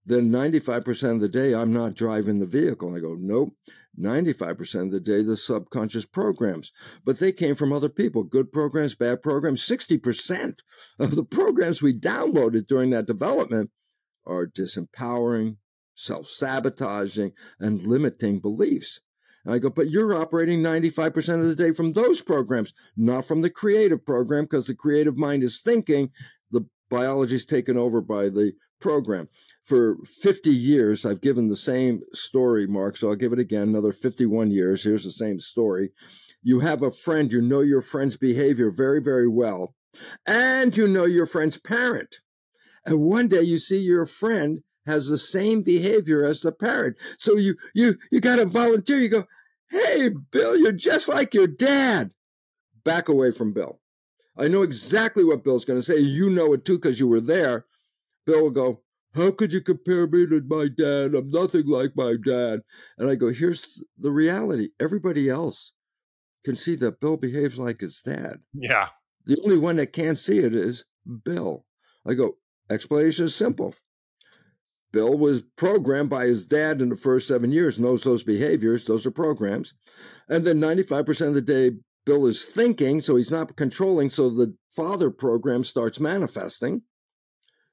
Then 0.10 0.32
95% 0.32 1.12
of 1.12 1.20
the 1.20 1.30
day, 1.30 1.54
I'm 1.54 1.72
not 1.72 1.94
driving 1.94 2.40
the 2.40 2.48
vehicle. 2.48 2.96
I 2.96 3.00
go, 3.00 3.16
nope. 3.20 3.54
95% 4.00 4.82
of 4.82 4.92
the 4.92 5.00
day, 5.00 5.22
the 5.22 5.38
subconscious 5.38 6.04
programs. 6.04 6.72
But 7.06 7.20
they 7.20 7.32
came 7.32 7.54
from 7.54 7.72
other 7.72 7.90
people 7.90 8.24
good 8.24 8.52
programs, 8.52 8.96
bad 8.96 9.22
programs. 9.22 9.62
60% 9.68 10.62
of 10.98 11.16
the 11.16 11.24
programs 11.24 11.84
we 11.84 11.94
downloaded 11.94 12.66
during 12.66 12.90
that 12.90 13.06
development 13.06 13.70
are 14.26 14.48
disempowering, 14.48 15.58
self 15.94 16.28
sabotaging, 16.28 17.34
and 17.60 17.86
limiting 17.86 18.40
beliefs. 18.40 19.02
And 19.46 19.54
I 19.54 19.60
go, 19.60 19.70
but 19.70 19.92
you're 19.92 20.16
operating 20.16 20.64
95% 20.64 21.40
of 21.40 21.48
the 21.48 21.56
day 21.56 21.72
from 21.72 21.94
those 21.94 22.20
programs, 22.20 22.74
not 22.98 23.26
from 23.26 23.42
the 23.44 23.50
creative 23.52 24.04
program, 24.04 24.46
because 24.46 24.66
the 24.66 24.74
creative 24.74 25.18
mind 25.18 25.44
is 25.44 25.62
thinking, 25.62 26.10
the 26.50 26.66
biology 26.90 27.36
is 27.36 27.46
taken 27.46 27.78
over 27.78 28.02
by 28.02 28.30
the 28.30 28.54
program. 28.80 29.30
For 29.70 29.98
50 30.04 30.50
years, 30.50 31.06
I've 31.06 31.22
given 31.22 31.48
the 31.48 31.56
same 31.56 32.02
story, 32.12 32.66
Mark, 32.66 32.98
so 32.98 33.10
I'll 33.10 33.16
give 33.16 33.34
it 33.34 33.38
again 33.38 33.70
another 33.70 33.92
51 33.92 34.50
years. 34.50 34.84
Here's 34.84 35.04
the 35.04 35.12
same 35.12 35.40
story. 35.40 35.92
You 36.42 36.60
have 36.60 36.82
a 36.82 36.90
friend, 36.90 37.32
you 37.32 37.40
know 37.40 37.60
your 37.60 37.82
friend's 37.82 38.18
behavior 38.18 38.72
very, 38.72 39.00
very 39.00 39.28
well, 39.28 39.76
and 40.26 40.76
you 40.76 40.88
know 40.88 41.06
your 41.06 41.28
friend's 41.28 41.60
parent. 41.60 42.16
And 42.84 43.02
one 43.02 43.28
day 43.28 43.44
you 43.44 43.60
see 43.60 43.78
your 43.80 44.08
friend 44.08 44.64
has 44.88 45.08
the 45.08 45.20
same 45.20 45.62
behavior 45.62 46.26
as 46.26 46.42
the 46.42 46.52
parent. 46.52 46.98
So 47.20 47.36
you 47.38 47.56
you 47.76 47.96
you 48.12 48.22
got 48.22 48.38
to 48.38 48.46
volunteer. 48.46 48.98
You 48.98 49.10
go, 49.10 49.28
"Hey, 49.70 50.10
Bill, 50.32 50.58
you're 50.58 50.72
just 50.72 51.08
like 51.08 51.36
your 51.36 51.46
dad." 51.46 52.10
Back 52.84 53.08
away 53.08 53.30
from 53.30 53.54
Bill. 53.54 53.80
I 54.36 54.48
know 54.48 54.64
exactly 54.64 55.24
what 55.24 55.44
Bill's 55.44 55.66
going 55.66 55.78
to 55.78 55.86
say. 55.86 56.00
You 56.00 56.32
know 56.32 56.54
it 56.54 56.66
too 56.66 56.78
because 56.80 57.00
you 57.00 57.08
were 57.08 57.22
there. 57.22 57.68
Bill 58.26 58.42
will 58.42 58.50
go, 58.50 58.82
How 59.16 59.32
could 59.32 59.52
you 59.52 59.62
compare 59.62 60.08
me 60.08 60.28
to 60.28 60.42
my 60.48 60.68
dad? 60.68 61.16
I'm 61.16 61.32
nothing 61.32 61.66
like 61.66 61.92
my 61.96 62.16
dad. 62.24 62.62
And 62.98 63.10
I 63.10 63.16
go, 63.16 63.32
Here's 63.32 63.84
the 63.98 64.12
reality. 64.12 64.70
Everybody 64.80 65.30
else 65.30 65.72
can 66.46 66.56
see 66.56 66.76
that 66.76 67.00
Bill 67.00 67.18
behaves 67.18 67.58
like 67.58 67.82
his 67.82 68.02
dad. 68.02 68.38
Yeah. 68.54 68.90
The 69.26 69.40
only 69.44 69.58
one 69.58 69.78
that 69.78 69.94
can't 69.94 70.18
see 70.18 70.40
it 70.40 70.56
is 70.56 70.86
Bill. 71.24 71.66
I 72.08 72.14
go, 72.14 72.38
Explanation 72.70 73.26
is 73.26 73.36
simple. 73.36 73.74
Bill 74.92 75.18
was 75.18 75.44
programmed 75.56 76.10
by 76.10 76.26
his 76.26 76.48
dad 76.48 76.82
in 76.82 76.90
the 76.90 76.98
first 76.98 77.28
seven 77.28 77.52
years, 77.52 77.80
knows 77.80 78.04
those 78.04 78.24
behaviors, 78.24 78.86
those 78.86 79.06
are 79.06 79.12
programs. 79.12 79.74
And 80.30 80.46
then 80.46 80.60
95% 80.60 81.28
of 81.28 81.34
the 81.36 81.42
day, 81.42 81.72
Bill 82.06 82.26
is 82.26 82.46
thinking, 82.46 83.02
so 83.02 83.16
he's 83.16 83.30
not 83.30 83.56
controlling, 83.56 84.10
so 84.10 84.30
the 84.30 84.56
father 84.76 85.12
program 85.12 85.64
starts 85.64 86.00
manifesting. 86.00 86.82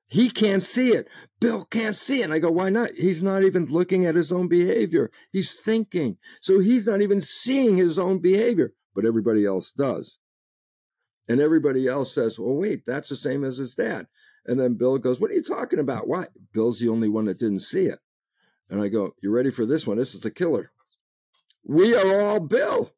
He 0.09 0.31
can't 0.31 0.63
see 0.63 0.91
it. 0.91 1.09
Bill 1.41 1.65
can't 1.65 1.97
see 1.97 2.21
it. 2.21 2.25
And 2.25 2.33
I 2.33 2.39
go, 2.39 2.51
why 2.51 2.71
not? 2.71 2.91
He's 2.97 3.23
not 3.23 3.43
even 3.43 3.67
looking 3.67 4.07
at 4.07 4.15
his 4.15 4.31
own 4.31 4.47
behavior. 4.49 5.11
He's 5.33 5.61
thinking. 5.61 6.17
So 6.41 6.61
he's 6.61 6.87
not 6.87 7.03
even 7.03 7.21
seeing 7.21 7.77
his 7.77 7.99
own 7.99 8.21
behavior, 8.21 8.73
but 8.95 9.05
everybody 9.05 9.45
else 9.45 9.73
does. 9.73 10.19
And 11.29 11.41
everybody 11.41 11.89
else 11.89 12.15
says, 12.15 12.39
well, 12.39 12.55
wait, 12.55 12.87
that's 12.87 13.09
the 13.09 13.17
same 13.17 13.43
as 13.43 13.59
his 13.59 13.75
dad. 13.75 14.07
And 14.47 14.61
then 14.61 14.75
Bill 14.75 14.99
goes, 14.99 15.21
What 15.21 15.31
are 15.31 15.35
you 15.35 15.43
talking 15.43 15.81
about? 15.81 16.09
Why? 16.09 16.27
Bill's 16.53 16.79
the 16.79 16.89
only 16.89 17.09
one 17.09 17.25
that 17.27 17.39
didn't 17.39 17.61
see 17.61 17.87
it. 17.87 17.99
And 18.71 18.81
I 18.81 18.89
go, 18.89 19.15
You 19.23 19.31
ready 19.31 19.51
for 19.51 19.67
this 19.67 19.87
one? 19.87 19.99
This 19.99 20.15
is 20.15 20.25
a 20.25 20.31
killer. 20.31 20.71
We 21.65 21.95
are 21.95 22.21
all 22.21 22.41
Bill. 22.41 22.93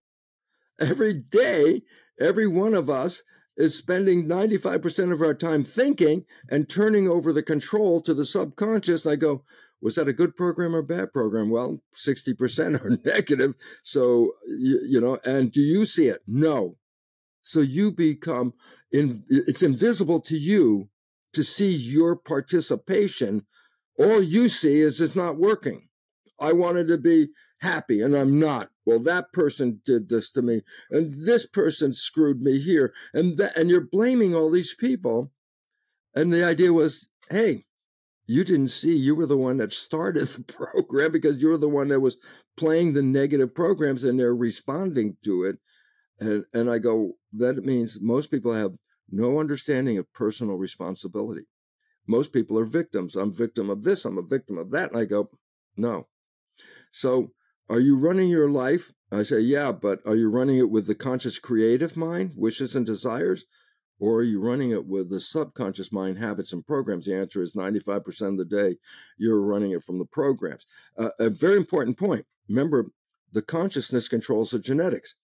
Every 0.78 1.14
day, 1.14 1.82
every 2.20 2.46
one 2.46 2.74
of 2.74 2.90
us 2.90 3.22
is 3.58 3.76
spending 3.76 4.26
95% 4.26 5.12
of 5.12 5.20
our 5.20 5.34
time 5.34 5.64
thinking 5.64 6.24
and 6.48 6.68
turning 6.68 7.08
over 7.08 7.32
the 7.32 7.42
control 7.42 8.00
to 8.02 8.14
the 8.14 8.24
subconscious. 8.24 9.04
I 9.04 9.16
go, 9.16 9.42
was 9.82 9.96
that 9.96 10.08
a 10.08 10.12
good 10.12 10.34
program 10.36 10.74
or 10.74 10.82
bad 10.82 11.12
program? 11.12 11.50
Well, 11.50 11.80
60% 11.94 12.82
are 12.82 12.98
negative. 13.04 13.54
So, 13.82 14.32
you, 14.46 14.80
you, 14.86 15.00
know, 15.00 15.18
and 15.24 15.52
do 15.52 15.60
you 15.60 15.84
see 15.84 16.06
it? 16.06 16.22
No. 16.26 16.76
So 17.42 17.60
you 17.60 17.92
become, 17.92 18.54
in, 18.92 19.24
it's 19.28 19.62
invisible 19.62 20.20
to 20.22 20.38
you 20.38 20.88
to 21.34 21.42
see 21.42 21.70
your 21.70 22.16
participation, 22.16 23.44
all 23.98 24.22
you 24.22 24.48
see 24.48 24.80
is 24.80 25.00
it's 25.00 25.16
not 25.16 25.38
working. 25.38 25.88
I 26.40 26.52
wanted 26.52 26.88
to 26.88 26.98
be 26.98 27.28
happy 27.60 28.02
and 28.02 28.16
I'm 28.16 28.38
not. 28.38 28.70
Well, 28.88 29.00
that 29.00 29.34
person 29.34 29.82
did 29.84 30.08
this 30.08 30.30
to 30.30 30.40
me, 30.40 30.62
and 30.90 31.12
this 31.12 31.44
person 31.44 31.92
screwed 31.92 32.40
me 32.40 32.58
here, 32.58 32.94
and 33.12 33.36
that, 33.36 33.54
and 33.54 33.68
you're 33.68 33.82
blaming 33.82 34.34
all 34.34 34.50
these 34.50 34.74
people. 34.74 35.30
And 36.14 36.32
the 36.32 36.42
idea 36.42 36.72
was, 36.72 37.06
hey, 37.28 37.66
you 38.24 38.44
didn't 38.44 38.68
see 38.70 38.96
you 38.96 39.14
were 39.14 39.26
the 39.26 39.36
one 39.36 39.58
that 39.58 39.74
started 39.74 40.28
the 40.28 40.42
program 40.72 41.12
because 41.12 41.36
you're 41.36 41.58
the 41.58 41.68
one 41.68 41.88
that 41.88 42.00
was 42.00 42.16
playing 42.56 42.94
the 42.94 43.02
negative 43.02 43.54
programs 43.54 44.04
and 44.04 44.18
they're 44.18 44.34
responding 44.34 45.18
to 45.22 45.42
it. 45.42 45.58
And 46.18 46.46
and 46.54 46.70
I 46.70 46.78
go, 46.78 47.12
that 47.34 47.62
means 47.62 48.00
most 48.00 48.30
people 48.30 48.54
have 48.54 48.72
no 49.10 49.38
understanding 49.38 49.98
of 49.98 50.10
personal 50.14 50.56
responsibility. 50.56 51.46
Most 52.06 52.32
people 52.32 52.58
are 52.58 52.64
victims. 52.64 53.16
I'm 53.16 53.32
a 53.32 53.34
victim 53.34 53.68
of 53.68 53.82
this, 53.82 54.06
I'm 54.06 54.16
a 54.16 54.22
victim 54.22 54.56
of 54.56 54.70
that. 54.70 54.92
And 54.92 54.98
I 54.98 55.04
go, 55.04 55.28
no. 55.76 56.08
So 56.90 57.32
are 57.70 57.80
you 57.80 57.96
running 57.96 58.30
your 58.30 58.48
life? 58.48 58.92
I 59.12 59.22
say, 59.22 59.40
yeah, 59.40 59.72
but 59.72 60.00
are 60.06 60.16
you 60.16 60.30
running 60.30 60.58
it 60.58 60.70
with 60.70 60.86
the 60.86 60.94
conscious 60.94 61.38
creative 61.38 61.96
mind, 61.96 62.32
wishes 62.34 62.76
and 62.76 62.86
desires? 62.86 63.44
Or 64.00 64.20
are 64.20 64.22
you 64.22 64.40
running 64.40 64.70
it 64.70 64.86
with 64.86 65.10
the 65.10 65.18
subconscious 65.18 65.90
mind, 65.90 66.18
habits 66.18 66.52
and 66.52 66.64
programs? 66.64 67.06
The 67.06 67.16
answer 67.16 67.42
is 67.42 67.54
95% 67.54 68.22
of 68.22 68.38
the 68.38 68.44
day, 68.44 68.76
you're 69.16 69.40
running 69.40 69.72
it 69.72 69.82
from 69.82 69.98
the 69.98 70.04
programs. 70.06 70.66
Uh, 70.96 71.10
a 71.18 71.30
very 71.30 71.56
important 71.56 71.98
point. 71.98 72.24
Remember, 72.48 72.90
the 73.32 73.42
consciousness 73.42 74.08
controls 74.08 74.50
the 74.50 74.60
genetics. 74.60 75.14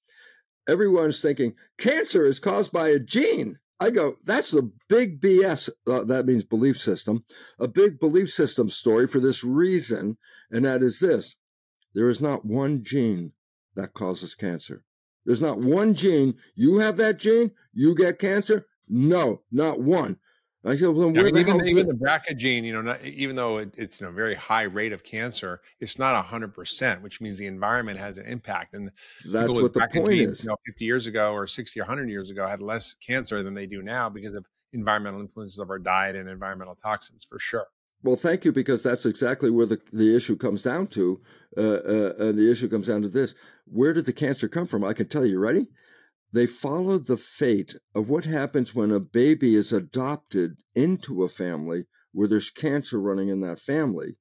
Everyone's 0.68 1.22
thinking 1.22 1.54
cancer 1.78 2.26
is 2.26 2.40
caused 2.40 2.72
by 2.72 2.88
a 2.88 2.98
gene. 2.98 3.58
I 3.80 3.90
go, 3.90 4.16
that's 4.24 4.54
a 4.54 4.68
big 4.88 5.20
BS. 5.20 5.68
Uh, 5.86 6.04
that 6.04 6.26
means 6.26 6.44
belief 6.44 6.78
system, 6.78 7.24
a 7.58 7.68
big 7.68 8.00
belief 8.00 8.30
system 8.30 8.70
story 8.70 9.06
for 9.06 9.20
this 9.20 9.44
reason. 9.44 10.16
And 10.50 10.64
that 10.64 10.82
is 10.82 11.00
this 11.00 11.36
there 11.94 12.08
is 12.08 12.20
not 12.20 12.44
one 12.44 12.82
gene 12.82 13.32
that 13.74 13.94
causes 13.94 14.34
cancer. 14.34 14.84
There's 15.24 15.40
not 15.40 15.58
one 15.58 15.94
gene. 15.94 16.34
You 16.54 16.78
have 16.78 16.96
that 16.98 17.18
gene, 17.18 17.50
you 17.72 17.94
get 17.94 18.18
cancer. 18.18 18.66
No, 18.88 19.42
not 19.50 19.80
one. 19.80 20.18
I 20.66 20.76
said, 20.76 20.88
well, 20.88 21.10
I 21.10 21.22
mean, 21.22 21.36
even, 21.36 21.58
the, 21.58 21.64
even 21.64 21.86
the 21.86 21.94
BRCA 21.94 22.38
gene, 22.38 22.64
you 22.64 22.72
know, 22.72 22.80
not, 22.80 23.04
even 23.04 23.36
though 23.36 23.58
it, 23.58 23.74
it's 23.76 24.00
you 24.00 24.06
know 24.06 24.12
very 24.12 24.34
high 24.34 24.62
rate 24.62 24.94
of 24.94 25.04
cancer, 25.04 25.60
it's 25.78 25.98
not 25.98 26.24
hundred 26.24 26.54
percent, 26.54 27.02
which 27.02 27.20
means 27.20 27.36
the 27.36 27.46
environment 27.46 27.98
has 27.98 28.16
an 28.16 28.24
impact. 28.24 28.72
And 28.72 28.90
that's 29.26 29.50
what 29.50 29.74
the 29.74 29.80
point 29.92 30.08
genes, 30.08 30.30
is. 30.38 30.44
You 30.44 30.48
know, 30.48 30.56
fifty 30.64 30.86
years 30.86 31.06
ago 31.06 31.32
or 31.32 31.46
sixty 31.46 31.80
or 31.80 31.84
hundred 31.84 32.08
years 32.08 32.30
ago, 32.30 32.46
had 32.46 32.62
less 32.62 32.94
cancer 32.94 33.42
than 33.42 33.52
they 33.52 33.66
do 33.66 33.82
now 33.82 34.08
because 34.08 34.32
of 34.32 34.46
environmental 34.72 35.20
influences 35.20 35.58
of 35.58 35.68
our 35.68 35.78
diet 35.78 36.16
and 36.16 36.30
environmental 36.30 36.74
toxins, 36.74 37.24
for 37.24 37.38
sure. 37.38 37.66
Well, 38.04 38.16
thank 38.16 38.44
you, 38.44 38.52
because 38.52 38.82
that's 38.82 39.06
exactly 39.06 39.50
where 39.50 39.64
the, 39.64 39.80
the 39.90 40.14
issue 40.14 40.36
comes 40.36 40.60
down 40.60 40.88
to. 40.88 41.22
Uh, 41.56 41.60
uh, 41.60 42.12
and 42.18 42.38
the 42.38 42.50
issue 42.50 42.68
comes 42.68 42.88
down 42.88 43.00
to 43.00 43.08
this 43.08 43.34
where 43.64 43.94
did 43.94 44.04
the 44.04 44.12
cancer 44.12 44.46
come 44.46 44.66
from? 44.66 44.84
I 44.84 44.92
can 44.92 45.08
tell 45.08 45.24
you, 45.24 45.38
ready? 45.38 45.68
They 46.30 46.46
followed 46.46 47.06
the 47.06 47.16
fate 47.16 47.74
of 47.94 48.10
what 48.10 48.26
happens 48.26 48.74
when 48.74 48.90
a 48.90 49.00
baby 49.00 49.54
is 49.54 49.72
adopted 49.72 50.58
into 50.74 51.22
a 51.22 51.30
family 51.30 51.86
where 52.12 52.28
there's 52.28 52.50
cancer 52.50 53.00
running 53.00 53.30
in 53.30 53.40
that 53.40 53.58
family. 53.58 54.16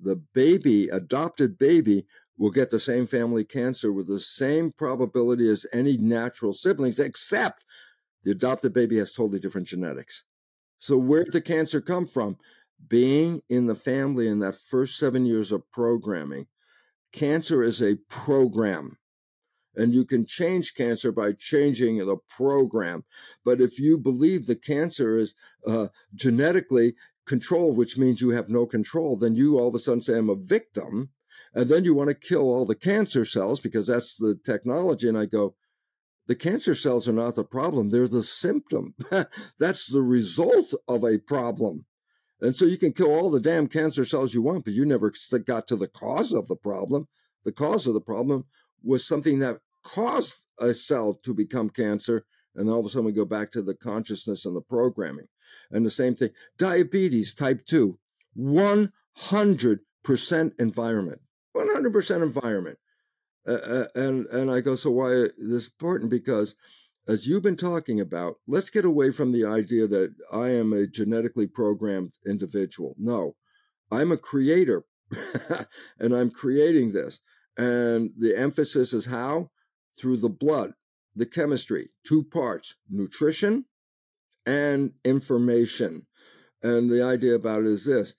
The 0.00 0.14
baby, 0.14 0.88
adopted 0.88 1.58
baby, 1.58 2.06
will 2.38 2.52
get 2.52 2.70
the 2.70 2.78
same 2.78 3.08
family 3.08 3.42
cancer 3.42 3.92
with 3.92 4.06
the 4.06 4.20
same 4.20 4.70
probability 4.70 5.48
as 5.48 5.66
any 5.72 5.96
natural 5.96 6.52
siblings, 6.52 7.00
except 7.00 7.64
the 8.22 8.30
adopted 8.30 8.72
baby 8.72 8.98
has 8.98 9.12
totally 9.12 9.40
different 9.40 9.66
genetics. 9.66 10.22
So, 10.78 10.96
where 10.96 11.24
did 11.24 11.32
the 11.32 11.40
cancer 11.40 11.80
come 11.80 12.06
from? 12.06 12.36
Being 12.88 13.42
in 13.48 13.66
the 13.66 13.74
family 13.74 14.28
in 14.28 14.38
that 14.40 14.54
first 14.54 14.98
seven 14.98 15.26
years 15.26 15.52
of 15.52 15.70
programming, 15.72 16.46
cancer 17.12 17.62
is 17.62 17.82
a 17.82 17.96
program. 18.08 18.98
And 19.74 19.94
you 19.94 20.04
can 20.04 20.24
change 20.24 20.74
cancer 20.74 21.12
by 21.12 21.32
changing 21.32 21.98
the 21.98 22.16
program. 22.28 23.04
But 23.44 23.60
if 23.60 23.78
you 23.78 23.98
believe 23.98 24.46
the 24.46 24.56
cancer 24.56 25.16
is 25.16 25.34
uh, 25.66 25.88
genetically 26.14 26.94
controlled, 27.26 27.76
which 27.76 27.98
means 27.98 28.20
you 28.20 28.30
have 28.30 28.48
no 28.48 28.64
control, 28.66 29.16
then 29.16 29.36
you 29.36 29.58
all 29.58 29.68
of 29.68 29.74
a 29.74 29.78
sudden 29.78 30.00
say, 30.00 30.16
I'm 30.16 30.30
a 30.30 30.34
victim. 30.34 31.10
And 31.54 31.68
then 31.68 31.84
you 31.84 31.94
want 31.94 32.08
to 32.08 32.14
kill 32.14 32.42
all 32.42 32.64
the 32.64 32.74
cancer 32.74 33.24
cells 33.24 33.60
because 33.60 33.86
that's 33.86 34.16
the 34.16 34.38
technology. 34.44 35.08
And 35.08 35.18
I 35.18 35.26
go, 35.26 35.54
the 36.26 36.34
cancer 36.34 36.74
cells 36.74 37.08
are 37.08 37.12
not 37.12 37.34
the 37.34 37.44
problem, 37.44 37.90
they're 37.90 38.08
the 38.08 38.22
symptom. 38.22 38.94
that's 39.58 39.86
the 39.86 40.02
result 40.02 40.74
of 40.88 41.04
a 41.04 41.18
problem. 41.18 41.84
And 42.40 42.54
so 42.54 42.66
you 42.66 42.76
can 42.76 42.92
kill 42.92 43.14
all 43.14 43.30
the 43.30 43.40
damn 43.40 43.66
cancer 43.66 44.04
cells 44.04 44.34
you 44.34 44.42
want, 44.42 44.64
but 44.64 44.74
you 44.74 44.84
never 44.84 45.12
got 45.46 45.66
to 45.68 45.76
the 45.76 45.88
cause 45.88 46.32
of 46.32 46.46
the 46.48 46.56
problem. 46.56 47.08
The 47.44 47.52
cause 47.52 47.86
of 47.86 47.94
the 47.94 48.00
problem 48.00 48.44
was 48.82 49.06
something 49.06 49.38
that 49.38 49.60
caused 49.82 50.34
a 50.60 50.74
cell 50.74 51.14
to 51.22 51.32
become 51.32 51.70
cancer. 51.70 52.26
And 52.54 52.68
all 52.68 52.80
of 52.80 52.86
a 52.86 52.88
sudden 52.88 53.06
we 53.06 53.12
go 53.12 53.24
back 53.24 53.50
to 53.52 53.62
the 53.62 53.74
consciousness 53.74 54.44
and 54.44 54.56
the 54.56 54.60
programming. 54.60 55.28
And 55.70 55.86
the 55.86 55.90
same 55.90 56.14
thing 56.14 56.30
diabetes 56.58 57.34
type 57.34 57.64
2, 57.66 57.98
100% 58.38 59.80
environment. 60.58 61.20
100% 61.56 62.22
environment. 62.22 62.78
Uh, 63.46 63.84
and 63.94 64.26
and 64.26 64.50
I 64.50 64.60
go, 64.60 64.74
so 64.74 64.90
why 64.90 65.12
is 65.12 65.30
this 65.38 65.66
important? 65.68 66.10
Because 66.10 66.56
as 67.08 67.26
you've 67.26 67.42
been 67.42 67.56
talking 67.56 68.00
about, 68.00 68.36
let's 68.46 68.70
get 68.70 68.84
away 68.84 69.10
from 69.10 69.32
the 69.32 69.44
idea 69.44 69.86
that 69.86 70.14
I 70.32 70.48
am 70.50 70.72
a 70.72 70.86
genetically 70.86 71.46
programmed 71.46 72.12
individual. 72.26 72.94
No, 72.98 73.36
I'm 73.92 74.12
a 74.12 74.16
creator 74.16 74.84
and 75.98 76.12
I'm 76.12 76.30
creating 76.30 76.92
this. 76.92 77.20
And 77.56 78.10
the 78.18 78.36
emphasis 78.36 78.92
is 78.92 79.06
how? 79.06 79.50
Through 79.98 80.18
the 80.18 80.28
blood, 80.28 80.72
the 81.14 81.26
chemistry, 81.26 81.90
two 82.04 82.24
parts 82.24 82.74
nutrition 82.90 83.64
and 84.44 84.92
information. 85.04 86.06
And 86.62 86.90
the 86.90 87.02
idea 87.02 87.34
about 87.34 87.60
it 87.60 87.68
is 87.68 87.84
this 87.84 88.14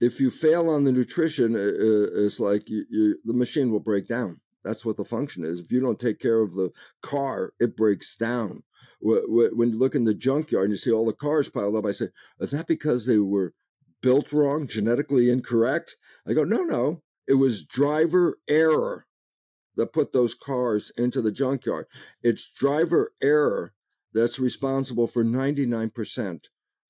if 0.00 0.20
you 0.20 0.30
fail 0.30 0.70
on 0.70 0.84
the 0.84 0.92
nutrition, 0.92 1.56
uh, 1.56 1.58
uh, 1.58 2.24
it's 2.24 2.38
like 2.38 2.70
you, 2.70 2.84
you, 2.88 3.18
the 3.24 3.32
machine 3.32 3.70
will 3.70 3.80
break 3.80 4.06
down. 4.06 4.40
That's 4.64 4.84
what 4.84 4.96
the 4.96 5.04
function 5.04 5.44
is. 5.44 5.60
If 5.60 5.70
you 5.72 5.80
don't 5.80 5.98
take 5.98 6.18
care 6.18 6.40
of 6.40 6.54
the 6.54 6.70
car, 7.02 7.52
it 7.60 7.76
breaks 7.76 8.16
down. 8.16 8.62
When 9.00 9.70
you 9.70 9.78
look 9.78 9.94
in 9.94 10.04
the 10.04 10.14
junkyard 10.14 10.64
and 10.64 10.72
you 10.72 10.76
see 10.76 10.92
all 10.92 11.06
the 11.06 11.12
cars 11.12 11.48
piled 11.48 11.76
up, 11.76 11.86
I 11.86 11.92
say, 11.92 12.08
is 12.40 12.50
that 12.50 12.66
because 12.66 13.06
they 13.06 13.18
were 13.18 13.54
built 14.02 14.32
wrong, 14.32 14.66
genetically 14.66 15.30
incorrect? 15.30 15.96
I 16.26 16.32
go, 16.32 16.44
no, 16.44 16.64
no. 16.64 17.02
It 17.26 17.34
was 17.34 17.64
driver 17.64 18.38
error 18.48 19.06
that 19.76 19.92
put 19.92 20.12
those 20.12 20.34
cars 20.34 20.90
into 20.96 21.22
the 21.22 21.30
junkyard. 21.30 21.86
It's 22.22 22.50
driver 22.50 23.12
error 23.22 23.74
that's 24.12 24.40
responsible 24.40 25.06
for 25.06 25.24
99% 25.24 26.40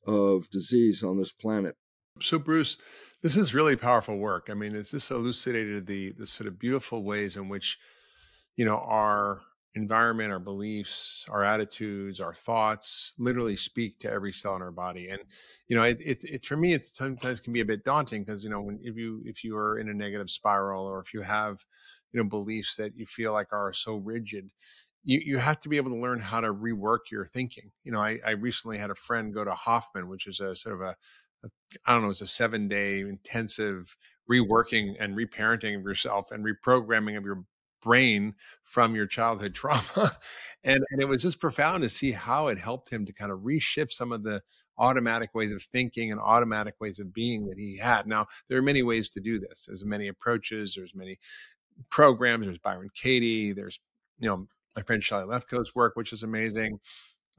of 0.07 0.49
disease 0.49 1.03
on 1.03 1.19
this 1.19 1.33
planet. 1.33 1.77
So, 2.23 2.39
Bruce, 2.39 2.79
this 3.23 3.37
is 3.37 3.55
really 3.55 3.77
powerful 3.77 4.17
work. 4.17 4.49
I 4.51 4.55
mean, 4.55 4.75
it's 4.77 4.93
just 4.93 5.11
elucidated 5.11 5.87
the 5.87 6.13
the 6.13 6.27
sort 6.27 6.49
of 6.49 6.59
beautiful 6.59 7.03
ways 7.03 7.37
in 7.37 7.49
which, 7.49 7.79
you 8.57 8.65
know, 8.65 8.79
our 8.79 9.41
environment, 9.75 10.33
our 10.33 10.39
beliefs, 10.39 11.25
our 11.29 11.45
attitudes, 11.45 12.21
our 12.21 12.35
thoughts 12.35 13.13
literally 13.19 13.57
speak 13.57 14.01
to 14.01 14.11
every 14.11 14.33
cell 14.33 14.57
in 14.57 14.63
our 14.63 14.73
body. 14.73 15.09
And, 15.09 15.21
you 15.69 15.77
know, 15.77 15.85
it, 15.85 16.01
it, 16.01 16.25
it 16.25 16.47
for 16.47 16.57
me, 16.57 16.73
it 16.73 16.85
sometimes 16.85 17.39
can 17.39 17.53
be 17.53 17.61
a 17.61 17.65
bit 17.65 17.85
daunting 17.85 18.25
because, 18.25 18.43
you 18.43 18.51
know, 18.51 18.61
when, 18.61 18.81
if 18.83 18.97
you, 18.97 19.23
if 19.25 19.45
you 19.45 19.57
are 19.57 19.79
in 19.79 19.89
a 19.89 19.95
negative 19.95 20.31
spiral 20.31 20.85
or 20.85 20.99
if 20.99 21.15
you 21.15 21.21
have, 21.23 21.65
you 22.13 22.21
know, 22.21 22.29
beliefs 22.29 22.77
that 22.77 22.97
you 22.97 23.07
feel 23.07 23.33
like 23.33 23.53
are 23.53 23.73
so 23.73 23.97
rigid, 23.97 24.51
you, 25.05 25.21
you 25.25 25.39
have 25.39 25.61
to 25.61 25.69
be 25.69 25.77
able 25.77 25.91
to 25.91 26.01
learn 26.01 26.19
how 26.19 26.41
to 26.41 26.53
rework 26.53 27.11
your 27.13 27.27
thinking. 27.27 27.71
You 27.85 27.93
know, 27.93 28.01
I, 28.01 28.19
I 28.27 28.31
recently 28.31 28.79
had 28.79 28.91
a 28.91 28.97
friend 28.97 29.33
go 29.33 29.45
to 29.45 29.55
Hoffman, 29.55 30.09
which 30.09 30.27
is 30.27 30.41
a 30.41 30.57
sort 30.57 30.75
of 30.75 30.81
a, 30.81 30.97
I 31.87 31.93
don't 31.93 32.03
know, 32.03 32.11
it's 32.11 32.21
a 32.21 32.27
seven 32.27 32.69
day 32.69 33.01
intensive 33.01 33.97
reworking 34.31 34.97
and 35.01 35.17
reparenting 35.17 35.77
of 35.77 35.85
yourself 35.85 36.31
and 36.31 36.45
reprogramming 36.45 37.17
of 37.17 37.25
your 37.25 37.45
brain 37.83 38.35
from 38.63 38.95
your 38.95 39.07
childhood 39.07 39.55
trauma. 39.55 40.13
and, 40.65 40.85
and 40.91 41.01
it 41.01 41.09
was 41.09 41.23
just 41.23 41.41
profound 41.41 41.83
to 41.83 41.89
see 41.89 42.13
how 42.13 42.49
it 42.49 42.59
helped 42.59 42.91
him 42.91 43.07
to 43.07 43.13
kind 43.13 43.33
of 43.33 43.41
reshift 43.41 43.93
some 43.93 44.13
of 44.13 44.23
the 44.23 44.43
automatic 44.79 45.35
ways 45.35 45.53
of 45.53 45.63
thinking 45.73 46.13
and 46.13 46.21
automatic 46.21 46.75
ways 46.81 46.99
of 46.99 47.13
being 47.13 47.47
that 47.47 47.59
he 47.59 47.77
had. 47.77 48.07
Now, 48.07 48.27
there 48.49 48.59
are 48.59 48.63
many 48.63 48.83
ways 48.83 49.09
to 49.11 49.21
do 49.21 49.39
this. 49.41 49.67
There's 49.67 49.85
many 49.85 50.09
approaches, 50.09 50.75
there's 50.75 50.95
many 50.95 51.19
programs, 51.91 52.47
there's 52.47 52.59
Byron 52.59 52.91
Katie, 52.95 53.53
there's, 53.53 53.81
you 54.19 54.29
know, 54.29 54.47
my 54.77 54.83
friend 54.83 55.03
Shelly 55.03 55.25
Lefkoe's 55.25 55.75
work, 55.75 55.97
which 55.97 56.13
is 56.13 56.23
amazing. 56.23 56.79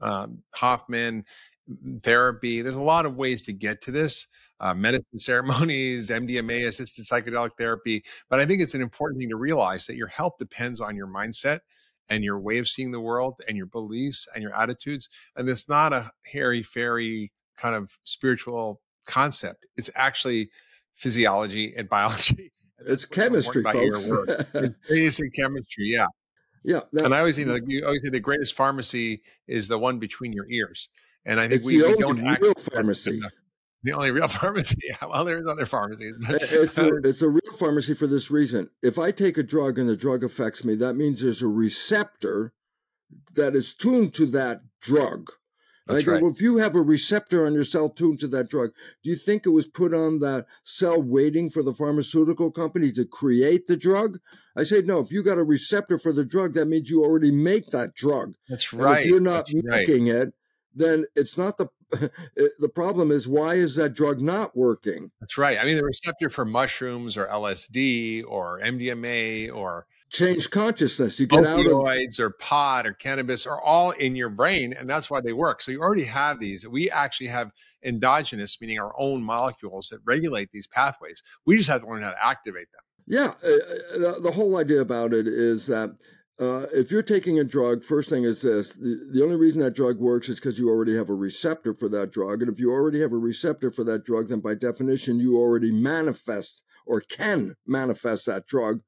Um, 0.02 0.42
Hoffman, 0.54 1.24
therapy. 2.02 2.62
There's 2.62 2.76
a 2.76 2.82
lot 2.82 3.06
of 3.06 3.16
ways 3.16 3.44
to 3.46 3.52
get 3.52 3.80
to 3.82 3.90
this 3.90 4.26
uh, 4.60 4.74
medicine 4.74 5.18
ceremonies, 5.18 6.10
MDMA 6.10 6.66
assisted 6.66 7.04
psychedelic 7.04 7.50
therapy. 7.56 8.04
But 8.28 8.40
I 8.40 8.46
think 8.46 8.60
it's 8.60 8.74
an 8.74 8.82
important 8.82 9.20
thing 9.20 9.30
to 9.30 9.36
realize 9.36 9.86
that 9.86 9.96
your 9.96 10.08
health 10.08 10.34
depends 10.38 10.80
on 10.80 10.96
your 10.96 11.06
mindset 11.06 11.60
and 12.08 12.24
your 12.24 12.38
way 12.38 12.58
of 12.58 12.68
seeing 12.68 12.90
the 12.90 13.00
world 13.00 13.40
and 13.48 13.56
your 13.56 13.66
beliefs 13.66 14.28
and 14.34 14.42
your 14.42 14.54
attitudes. 14.54 15.08
And 15.36 15.48
it's 15.48 15.68
not 15.68 15.92
a 15.92 16.10
hairy 16.26 16.62
fairy 16.62 17.32
kind 17.56 17.74
of 17.74 17.96
spiritual 18.04 18.80
concept. 19.06 19.66
It's 19.76 19.90
actually 19.96 20.50
physiology 20.94 21.74
and 21.76 21.88
biology 21.88 22.52
It's 22.86 23.04
chemistry, 23.04 23.62
folks. 23.62 24.10
it's 24.54 24.74
basic 24.88 25.34
chemistry, 25.34 25.90
yeah. 25.92 26.06
Yeah, 26.62 26.80
that, 26.92 27.04
and 27.06 27.14
I 27.14 27.20
always 27.20 27.36
think 27.36 27.48
like 27.48 27.62
you 27.66 27.84
always 27.84 28.02
say 28.02 28.10
the 28.10 28.20
greatest 28.20 28.54
pharmacy 28.54 29.22
is 29.46 29.68
the 29.68 29.78
one 29.78 29.98
between 29.98 30.32
your 30.32 30.50
ears, 30.50 30.90
and 31.24 31.40
I 31.40 31.48
think 31.48 31.64
we, 31.64 31.82
we 31.82 31.96
don't 31.96 32.18
a 32.18 32.38
real 32.40 32.54
pharmacy. 32.58 33.20
The 33.82 33.92
only 33.92 34.10
real 34.10 34.28
pharmacy. 34.28 34.76
Well, 35.08 35.24
there's 35.24 35.46
other 35.46 35.64
pharmacies. 35.64 36.14
it's 36.28 36.76
a, 36.76 36.96
it's 36.96 37.22
a 37.22 37.30
real 37.30 37.56
pharmacy 37.58 37.94
for 37.94 38.06
this 38.06 38.30
reason. 38.30 38.68
If 38.82 38.98
I 38.98 39.10
take 39.10 39.38
a 39.38 39.42
drug 39.42 39.78
and 39.78 39.88
the 39.88 39.96
drug 39.96 40.22
affects 40.22 40.64
me, 40.64 40.74
that 40.74 40.96
means 40.96 41.22
there's 41.22 41.40
a 41.40 41.48
receptor 41.48 42.52
that 43.36 43.56
is 43.56 43.72
tuned 43.72 44.12
to 44.14 44.26
that 44.26 44.60
drug. 44.82 45.30
I 45.88 46.02
go, 46.02 46.12
right. 46.12 46.22
well, 46.22 46.30
if 46.30 46.40
you 46.40 46.58
have 46.58 46.76
a 46.76 46.80
receptor 46.80 47.46
on 47.46 47.54
your 47.54 47.64
cell 47.64 47.88
tuned 47.88 48.20
to 48.20 48.28
that 48.28 48.48
drug, 48.48 48.70
do 49.02 49.10
you 49.10 49.16
think 49.16 49.46
it 49.46 49.50
was 49.50 49.66
put 49.66 49.94
on 49.94 50.20
that 50.20 50.46
cell 50.62 51.02
waiting 51.02 51.50
for 51.50 51.62
the 51.62 51.72
pharmaceutical 51.72 52.50
company 52.50 52.92
to 52.92 53.04
create 53.04 53.66
the 53.66 53.76
drug? 53.76 54.18
I 54.56 54.64
say, 54.64 54.82
no, 54.82 55.00
if 55.00 55.10
you 55.10 55.22
got 55.22 55.38
a 55.38 55.44
receptor 55.44 55.98
for 55.98 56.12
the 56.12 56.24
drug, 56.24 56.54
that 56.54 56.66
means 56.66 56.90
you 56.90 57.02
already 57.02 57.32
make 57.32 57.70
that 57.70 57.94
drug. 57.94 58.34
That's 58.48 58.72
right. 58.72 58.98
And 58.98 59.00
if 59.00 59.06
you're 59.06 59.20
not 59.20 59.46
That's 59.46 59.54
making 59.54 60.06
right. 60.06 60.22
it, 60.22 60.34
then 60.74 61.04
it's 61.16 61.36
not 61.36 61.56
the 61.56 61.68
the 62.58 62.68
problem 62.68 63.10
is 63.10 63.26
why 63.26 63.54
is 63.54 63.74
that 63.76 63.94
drug 63.94 64.20
not 64.20 64.56
working? 64.56 65.10
That's 65.20 65.36
right. 65.36 65.58
I 65.58 65.64
mean, 65.64 65.76
the 65.76 65.84
receptor 65.84 66.28
for 66.28 66.44
mushrooms 66.44 67.16
or 67.16 67.26
LSD 67.26 68.24
or 68.26 68.60
MDMA 68.60 69.52
or 69.52 69.86
change 70.10 70.50
consciousness. 70.50 71.18
You 71.18 71.26
get 71.26 71.44
opioids 71.44 72.20
out 72.20 72.24
of 72.24 72.24
or 72.26 72.30
pot 72.30 72.86
or 72.86 72.92
cannabis 72.92 73.46
are 73.46 73.60
all 73.60 73.92
in 73.92 74.14
your 74.14 74.28
brain, 74.28 74.74
and 74.78 74.88
that's 74.88 75.10
why 75.10 75.20
they 75.20 75.32
work. 75.32 75.62
So 75.62 75.72
you 75.72 75.80
already 75.80 76.04
have 76.04 76.38
these. 76.38 76.66
We 76.66 76.90
actually 76.90 77.28
have 77.28 77.50
endogenous, 77.82 78.60
meaning 78.60 78.78
our 78.78 78.92
own 78.98 79.22
molecules 79.22 79.88
that 79.88 80.00
regulate 80.04 80.50
these 80.52 80.66
pathways. 80.66 81.22
We 81.46 81.56
just 81.56 81.70
have 81.70 81.82
to 81.82 81.88
learn 81.88 82.02
how 82.02 82.10
to 82.10 82.24
activate 82.24 82.68
them. 82.72 82.82
Yeah, 83.06 83.32
uh, 83.42 84.06
uh 84.06 84.20
the 84.20 84.32
whole 84.32 84.58
idea 84.58 84.80
about 84.80 85.12
it 85.12 85.26
is 85.26 85.66
that. 85.66 85.90
Uh, 86.40 86.66
if 86.72 86.90
you're 86.90 87.02
taking 87.02 87.38
a 87.38 87.44
drug, 87.44 87.84
first 87.84 88.08
thing 88.08 88.24
is 88.24 88.40
this 88.40 88.74
the, 88.74 89.10
the 89.12 89.22
only 89.22 89.36
reason 89.36 89.60
that 89.60 89.74
drug 89.74 89.98
works 89.98 90.30
is 90.30 90.36
because 90.36 90.58
you 90.58 90.70
already 90.70 90.96
have 90.96 91.10
a 91.10 91.14
receptor 91.14 91.74
for 91.74 91.88
that 91.90 92.10
drug. 92.10 92.40
And 92.40 92.50
if 92.50 92.58
you 92.58 92.72
already 92.72 93.00
have 93.00 93.12
a 93.12 93.18
receptor 93.18 93.70
for 93.70 93.84
that 93.84 94.04
drug, 94.04 94.28
then 94.28 94.40
by 94.40 94.54
definition, 94.54 95.20
you 95.20 95.36
already 95.36 95.70
manifest 95.70 96.64
or 96.86 97.02
can 97.02 97.56
manifest 97.66 98.24
that 98.26 98.46
drug 98.46 98.80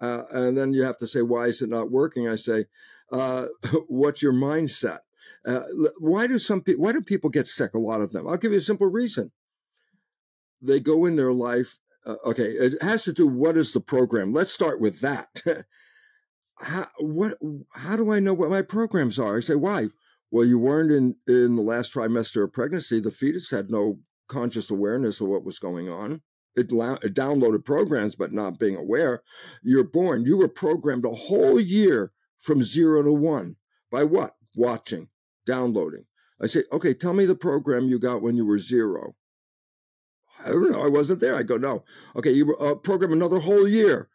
uh, 0.00 0.22
and 0.30 0.56
then 0.56 0.72
you 0.72 0.82
have 0.82 0.98
to 0.98 1.06
say, 1.06 1.22
why 1.22 1.46
is 1.46 1.62
it 1.62 1.70
not 1.70 1.90
working? 1.90 2.28
I 2.28 2.36
say, 2.36 2.66
uh, 3.12 3.46
what's 3.88 4.22
your 4.22 4.32
mindset? 4.32 4.98
Uh, 5.46 5.62
why 5.98 6.26
do 6.26 6.38
some 6.38 6.60
people? 6.60 6.84
Why 6.84 6.92
do 6.92 7.00
people 7.00 7.30
get 7.30 7.48
sick? 7.48 7.74
A 7.74 7.78
lot 7.78 8.00
of 8.00 8.12
them. 8.12 8.26
I'll 8.26 8.36
give 8.36 8.52
you 8.52 8.58
a 8.58 8.62
simple 8.62 8.90
reason. 8.90 9.30
They 10.60 10.80
go 10.80 11.04
in 11.04 11.16
their 11.16 11.32
life. 11.32 11.78
Uh, 12.04 12.16
okay, 12.24 12.50
it 12.50 12.82
has 12.82 13.04
to 13.04 13.12
do. 13.12 13.28
What 13.28 13.56
is 13.56 13.72
the 13.72 13.80
program? 13.80 14.32
Let's 14.32 14.52
start 14.52 14.80
with 14.80 15.00
that. 15.00 15.28
how, 16.58 16.86
what? 16.98 17.38
How 17.72 17.96
do 17.96 18.12
I 18.12 18.20
know 18.20 18.34
what 18.34 18.50
my 18.50 18.62
programs 18.62 19.18
are? 19.18 19.36
I 19.36 19.40
say, 19.40 19.54
why? 19.54 19.88
Well, 20.30 20.44
you 20.44 20.58
weren't 20.58 20.90
in 20.90 21.16
in 21.26 21.56
the 21.56 21.62
last 21.62 21.94
trimester 21.94 22.44
of 22.44 22.52
pregnancy. 22.52 23.00
The 23.00 23.10
fetus 23.10 23.50
had 23.50 23.70
no 23.70 23.98
conscious 24.28 24.70
awareness 24.70 25.20
of 25.20 25.28
what 25.28 25.44
was 25.44 25.58
going 25.58 25.88
on 25.88 26.20
it, 26.56 26.72
it 26.72 27.14
downloaded 27.14 27.64
programs, 27.64 28.16
but 28.16 28.32
not 28.32 28.58
being 28.58 28.76
aware. 28.76 29.22
You're 29.62 29.84
born. 29.84 30.24
You 30.24 30.38
were 30.38 30.48
programmed 30.48 31.04
a 31.04 31.10
whole 31.10 31.60
year 31.60 32.12
from 32.38 32.62
zero 32.62 33.02
to 33.02 33.12
one. 33.12 33.56
By 33.90 34.04
what? 34.04 34.34
Watching, 34.56 35.08
downloading. 35.46 36.06
I 36.40 36.46
say, 36.46 36.64
okay, 36.72 36.94
tell 36.94 37.12
me 37.12 37.26
the 37.26 37.34
program 37.34 37.86
you 37.86 37.98
got 37.98 38.22
when 38.22 38.36
you 38.36 38.46
were 38.46 38.58
zero. 38.58 39.14
I 40.44 40.48
don't 40.48 40.70
know. 40.70 40.84
I 40.84 40.88
wasn't 40.88 41.20
there. 41.20 41.36
I 41.36 41.42
go, 41.42 41.56
no. 41.56 41.84
Okay, 42.14 42.32
you 42.32 42.46
were 42.46 42.62
uh, 42.62 42.74
programmed 42.74 43.14
another 43.14 43.38
whole 43.38 43.68
year 43.68 44.08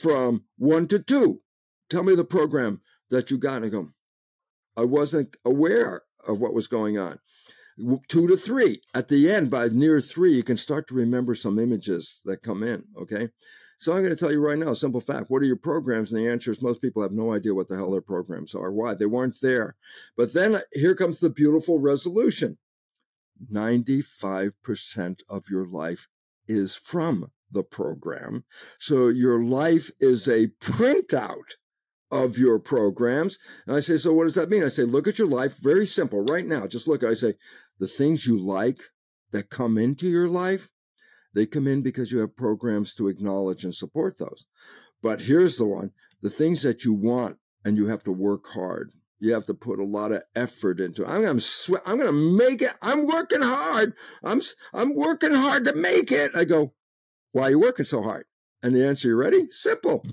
from 0.00 0.44
one 0.58 0.88
to 0.88 0.98
two. 0.98 1.40
Tell 1.90 2.02
me 2.02 2.14
the 2.14 2.24
program 2.24 2.80
that 3.10 3.30
you 3.30 3.38
got. 3.38 3.56
And 3.56 3.66
I 3.66 3.68
go, 3.68 3.90
I 4.76 4.84
wasn't 4.84 5.36
aware 5.44 6.02
of 6.26 6.40
what 6.40 6.54
was 6.54 6.66
going 6.66 6.98
on 6.98 7.18
two 8.08 8.28
to 8.28 8.36
three. 8.36 8.80
At 8.94 9.08
the 9.08 9.30
end, 9.30 9.50
by 9.50 9.68
near 9.68 10.00
three, 10.00 10.32
you 10.32 10.42
can 10.42 10.56
start 10.56 10.86
to 10.88 10.94
remember 10.94 11.34
some 11.34 11.58
images 11.58 12.20
that 12.24 12.42
come 12.42 12.62
in. 12.62 12.84
Okay. 12.96 13.28
So 13.78 13.92
I'm 13.92 14.02
going 14.02 14.14
to 14.14 14.16
tell 14.16 14.32
you 14.32 14.40
right 14.40 14.58
now, 14.58 14.72
simple 14.72 15.00
fact. 15.00 15.30
What 15.30 15.42
are 15.42 15.46
your 15.46 15.56
programs? 15.56 16.12
And 16.12 16.20
the 16.20 16.30
answer 16.30 16.50
is 16.50 16.62
most 16.62 16.80
people 16.80 17.02
have 17.02 17.12
no 17.12 17.32
idea 17.32 17.54
what 17.54 17.68
the 17.68 17.76
hell 17.76 17.90
their 17.90 18.00
programs 18.00 18.54
are. 18.54 18.72
Why? 18.72 18.94
They 18.94 19.06
weren't 19.06 19.40
there. 19.42 19.76
But 20.16 20.32
then 20.32 20.54
uh, 20.54 20.60
here 20.72 20.94
comes 20.94 21.18
the 21.18 21.30
beautiful 21.30 21.80
resolution 21.80 22.56
95% 23.52 25.20
of 25.28 25.44
your 25.50 25.66
life 25.66 26.06
is 26.46 26.76
from 26.76 27.30
the 27.50 27.64
program. 27.64 28.44
So 28.78 29.08
your 29.08 29.42
life 29.42 29.90
is 29.98 30.28
a 30.28 30.46
printout 30.60 31.56
of 32.14 32.38
your 32.38 32.60
programs. 32.60 33.38
And 33.66 33.76
I 33.76 33.80
say, 33.80 33.98
so 33.98 34.14
what 34.14 34.24
does 34.24 34.36
that 34.36 34.48
mean? 34.48 34.62
I 34.62 34.68
say, 34.68 34.84
look 34.84 35.08
at 35.08 35.18
your 35.18 35.26
life. 35.26 35.58
Very 35.58 35.84
simple. 35.84 36.22
Right 36.22 36.46
now, 36.46 36.66
just 36.66 36.86
look. 36.86 37.02
I 37.02 37.14
say, 37.14 37.34
the 37.80 37.88
things 37.88 38.26
you 38.26 38.40
like 38.40 38.80
that 39.32 39.50
come 39.50 39.76
into 39.78 40.06
your 40.06 40.28
life, 40.28 40.70
they 41.34 41.44
come 41.44 41.66
in 41.66 41.82
because 41.82 42.12
you 42.12 42.20
have 42.20 42.36
programs 42.36 42.94
to 42.94 43.08
acknowledge 43.08 43.64
and 43.64 43.74
support 43.74 44.16
those. 44.18 44.46
But 45.02 45.20
here's 45.20 45.58
the 45.58 45.66
one 45.66 45.90
the 46.22 46.30
things 46.30 46.62
that 46.62 46.84
you 46.84 46.92
want 46.94 47.36
and 47.64 47.76
you 47.76 47.88
have 47.88 48.04
to 48.04 48.12
work 48.12 48.46
hard. 48.46 48.92
You 49.18 49.34
have 49.34 49.46
to 49.46 49.54
put 49.54 49.80
a 49.80 49.84
lot 49.84 50.12
of 50.12 50.22
effort 50.36 50.80
into. 50.80 51.02
It. 51.02 51.08
I'm 51.08 51.22
gonna 51.22 51.40
sweat. 51.40 51.82
I'm 51.84 51.98
gonna 51.98 52.12
make 52.12 52.62
it. 52.62 52.72
I'm 52.80 53.06
working 53.06 53.42
hard. 53.42 53.94
I'm 54.22 54.40
I'm 54.72 54.94
working 54.94 55.34
hard 55.34 55.64
to 55.64 55.74
make 55.74 56.12
it. 56.12 56.30
I 56.36 56.44
go, 56.44 56.74
why 57.32 57.44
are 57.44 57.50
you 57.50 57.58
working 57.58 57.84
so 57.84 58.02
hard? 58.02 58.26
And 58.62 58.76
the 58.76 58.86
answer, 58.86 59.08
you 59.08 59.16
ready? 59.16 59.50
Simple. 59.50 60.04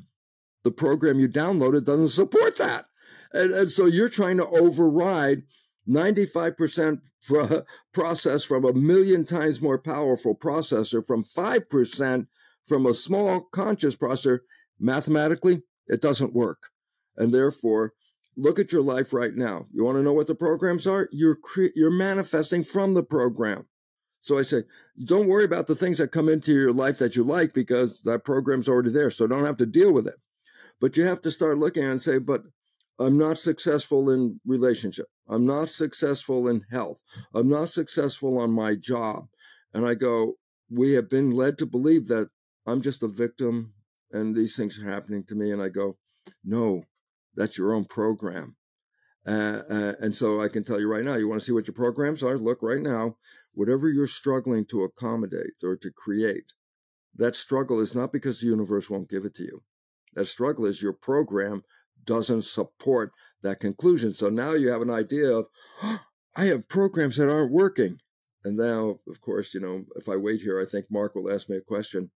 The 0.63 0.71
program 0.71 1.19
you 1.19 1.27
downloaded 1.27 1.85
doesn't 1.85 2.09
support 2.09 2.57
that, 2.57 2.85
and, 3.33 3.51
and 3.51 3.71
so 3.71 3.85
you're 3.85 4.09
trying 4.09 4.37
to 4.37 4.47
override 4.47 5.43
95% 5.87 7.01
process 7.93 8.43
from 8.43 8.65
a 8.65 8.73
million 8.73 9.25
times 9.25 9.61
more 9.61 9.79
powerful 9.79 10.35
processor 10.35 11.05
from 11.05 11.23
5% 11.23 12.27
from 12.67 12.85
a 12.85 12.93
small 12.93 13.41
conscious 13.51 13.95
processor, 13.95 14.39
mathematically, 14.79 15.61
it 15.87 16.01
doesn't 16.01 16.33
work. 16.33 16.69
And 17.17 17.33
therefore, 17.33 17.91
look 18.37 18.59
at 18.59 18.71
your 18.71 18.81
life 18.81 19.13
right 19.13 19.35
now. 19.35 19.67
You 19.73 19.83
want 19.83 19.97
to 19.97 20.03
know 20.03 20.13
what 20.13 20.27
the 20.27 20.35
programs 20.35 20.87
are? 20.87 21.09
You're 21.11 21.35
cre- 21.35 21.75
you're 21.75 21.91
manifesting 21.91 22.63
from 22.63 22.93
the 22.93 23.03
program. 23.03 23.65
So 24.21 24.37
I 24.37 24.43
say, 24.43 24.63
don't 25.05 25.27
worry 25.27 25.45
about 25.45 25.67
the 25.67 25.75
things 25.75 25.97
that 25.97 26.11
come 26.11 26.29
into 26.29 26.53
your 26.53 26.73
life 26.73 26.99
that 26.99 27.15
you 27.15 27.23
like 27.23 27.53
because 27.53 28.03
that 28.03 28.23
program's 28.23 28.69
already 28.69 28.91
there. 28.91 29.09
So 29.09 29.25
don't 29.25 29.45
have 29.45 29.57
to 29.57 29.65
deal 29.65 29.91
with 29.91 30.07
it. 30.07 30.15
But 30.81 30.97
you 30.97 31.05
have 31.05 31.21
to 31.21 31.31
start 31.31 31.59
looking 31.59 31.83
and 31.83 32.01
say, 32.01 32.17
but 32.17 32.41
I'm 32.99 33.17
not 33.17 33.37
successful 33.37 34.09
in 34.09 34.39
relationship. 34.45 35.05
I'm 35.29 35.45
not 35.45 35.69
successful 35.69 36.47
in 36.47 36.65
health. 36.71 36.99
I'm 37.35 37.47
not 37.47 37.69
successful 37.69 38.39
on 38.39 38.51
my 38.51 38.75
job. 38.75 39.27
And 39.73 39.85
I 39.85 39.93
go, 39.93 40.33
we 40.71 40.93
have 40.93 41.07
been 41.09 41.31
led 41.31 41.59
to 41.59 41.65
believe 41.67 42.07
that 42.07 42.29
I'm 42.65 42.81
just 42.81 43.03
a 43.03 43.07
victim 43.07 43.73
and 44.11 44.35
these 44.35 44.55
things 44.57 44.79
are 44.79 44.89
happening 44.89 45.23
to 45.25 45.35
me. 45.35 45.51
And 45.51 45.61
I 45.61 45.69
go, 45.69 45.97
no, 46.43 46.83
that's 47.35 47.57
your 47.57 47.73
own 47.73 47.85
program. 47.85 48.55
Uh, 49.25 49.61
uh, 49.69 49.93
and 50.01 50.15
so 50.15 50.41
I 50.41 50.47
can 50.47 50.63
tell 50.63 50.79
you 50.79 50.91
right 50.91 51.05
now, 51.05 51.15
you 51.15 51.29
want 51.29 51.41
to 51.41 51.45
see 51.45 51.53
what 51.53 51.67
your 51.67 51.75
programs 51.75 52.23
are? 52.23 52.37
Look 52.37 52.63
right 52.63 52.81
now, 52.81 53.17
whatever 53.53 53.87
you're 53.89 54.07
struggling 54.07 54.65
to 54.65 54.83
accommodate 54.83 55.53
or 55.63 55.77
to 55.77 55.91
create, 55.91 56.53
that 57.17 57.35
struggle 57.35 57.79
is 57.81 57.93
not 57.93 58.11
because 58.11 58.39
the 58.39 58.47
universe 58.47 58.89
won't 58.89 59.09
give 59.09 59.25
it 59.25 59.35
to 59.35 59.43
you. 59.43 59.61
That 60.13 60.25
struggle 60.25 60.65
is 60.65 60.81
your 60.81 60.93
program 60.93 61.63
doesn't 62.05 62.43
support 62.43 63.11
that 63.43 63.59
conclusion. 63.59 64.13
So 64.13 64.29
now 64.29 64.53
you 64.53 64.69
have 64.69 64.81
an 64.81 64.89
idea 64.89 65.31
of, 65.31 65.47
oh, 65.83 65.99
I 66.35 66.45
have 66.45 66.69
programs 66.69 67.17
that 67.17 67.29
aren't 67.29 67.51
working. 67.51 67.97
And 68.45 68.55
now, 68.55 68.99
of 69.09 69.19
course, 69.19 69.53
you 69.53 69.59
know, 69.59 69.83
if 69.97 70.07
I 70.07 70.15
wait 70.15 70.41
here, 70.41 70.61
I 70.61 70.65
think 70.65 70.85
Mark 70.89 71.13
will 71.13 71.31
ask 71.31 71.49
me 71.49 71.57
a 71.57 71.61
question. 71.61 72.09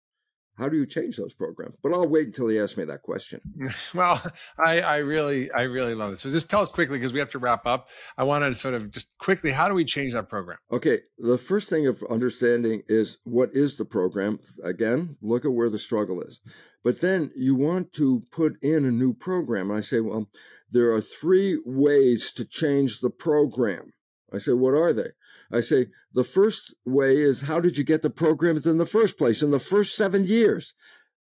How 0.57 0.69
do 0.69 0.77
you 0.77 0.87
change 0.87 1.17
those 1.17 1.35
programs? 1.35 1.75
But 1.83 1.93
I'll 1.93 2.07
wait 2.07 2.29
until 2.29 2.49
he 2.49 2.59
asks 2.61 2.77
me 2.77 2.85
that 2.85 3.03
question. 3.03 3.41
Well, 3.95 4.21
I, 4.59 4.81
I 4.81 4.97
really, 4.99 5.51
I 5.53 5.63
really 5.63 5.95
love 5.95 6.13
it. 6.13 6.19
So 6.19 6.31
just 6.31 6.49
tell 6.49 6.61
us 6.61 6.69
quickly 6.69 6.99
because 6.99 7.13
we 7.13 7.19
have 7.19 7.31
to 7.33 7.39
wrap 7.39 7.67
up. 7.67 7.89
I 8.17 8.25
wanted 8.25 8.49
to 8.49 8.55
sort 8.55 8.75
of 8.75 8.91
just 8.91 9.17
quickly, 9.19 9.51
how 9.51 9.69
do 9.69 9.75
we 9.75 9.85
change 9.85 10.15
that 10.15 10.29
program? 10.29 10.59
Okay, 10.73 11.01
the 11.19 11.39
first 11.39 11.69
thing 11.69 11.87
of 11.87 12.03
understanding 12.11 12.83
is 12.89 13.19
what 13.25 13.51
is 13.53 13.77
the 13.77 13.85
program. 13.85 14.39
Again, 14.65 15.17
look 15.23 15.45
at 15.45 15.53
where 15.53 15.71
the 15.71 15.79
struggle 15.79 16.23
is. 16.23 16.41
But 16.83 17.01
then 17.01 17.31
you 17.35 17.55
want 17.55 17.93
to 17.95 18.23
put 18.31 18.63
in 18.63 18.85
a 18.85 18.91
new 18.91 19.15
program. 19.15 19.71
And 19.71 19.79
I 19.79 19.81
say, 19.81 20.01
well, 20.01 20.29
there 20.71 20.93
are 20.93 21.01
three 21.01 21.59
ways 21.65 22.33
to 22.33 22.45
change 22.45 23.01
the 23.01 23.11
program. 23.11 23.93
I 24.33 24.39
say, 24.39 24.53
what 24.53 24.75
are 24.75 24.93
they? 24.93 25.11
I 25.53 25.61
say, 25.61 25.87
the 26.13 26.25
first 26.25 26.75
way 26.85 27.17
is 27.17 27.43
how 27.43 27.61
did 27.61 27.77
you 27.77 27.85
get 27.85 28.03
the 28.03 28.11
programs 28.11 28.67
in 28.67 28.79
the 28.79 28.87
first 28.87 29.19
place? 29.19 29.43
In 29.43 29.51
the 29.51 29.59
first 29.59 29.97
seven 29.97 30.25
years, 30.25 30.75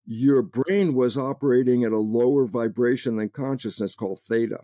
your 0.06 0.42
brain 0.42 0.94
was 0.94 1.18
operating 1.18 1.84
at 1.84 1.92
a 1.92 2.00
lower 2.00 2.46
vibration 2.46 3.18
than 3.18 3.30
consciousness 3.30 3.96
called 3.96 4.20
theta. 4.20 4.62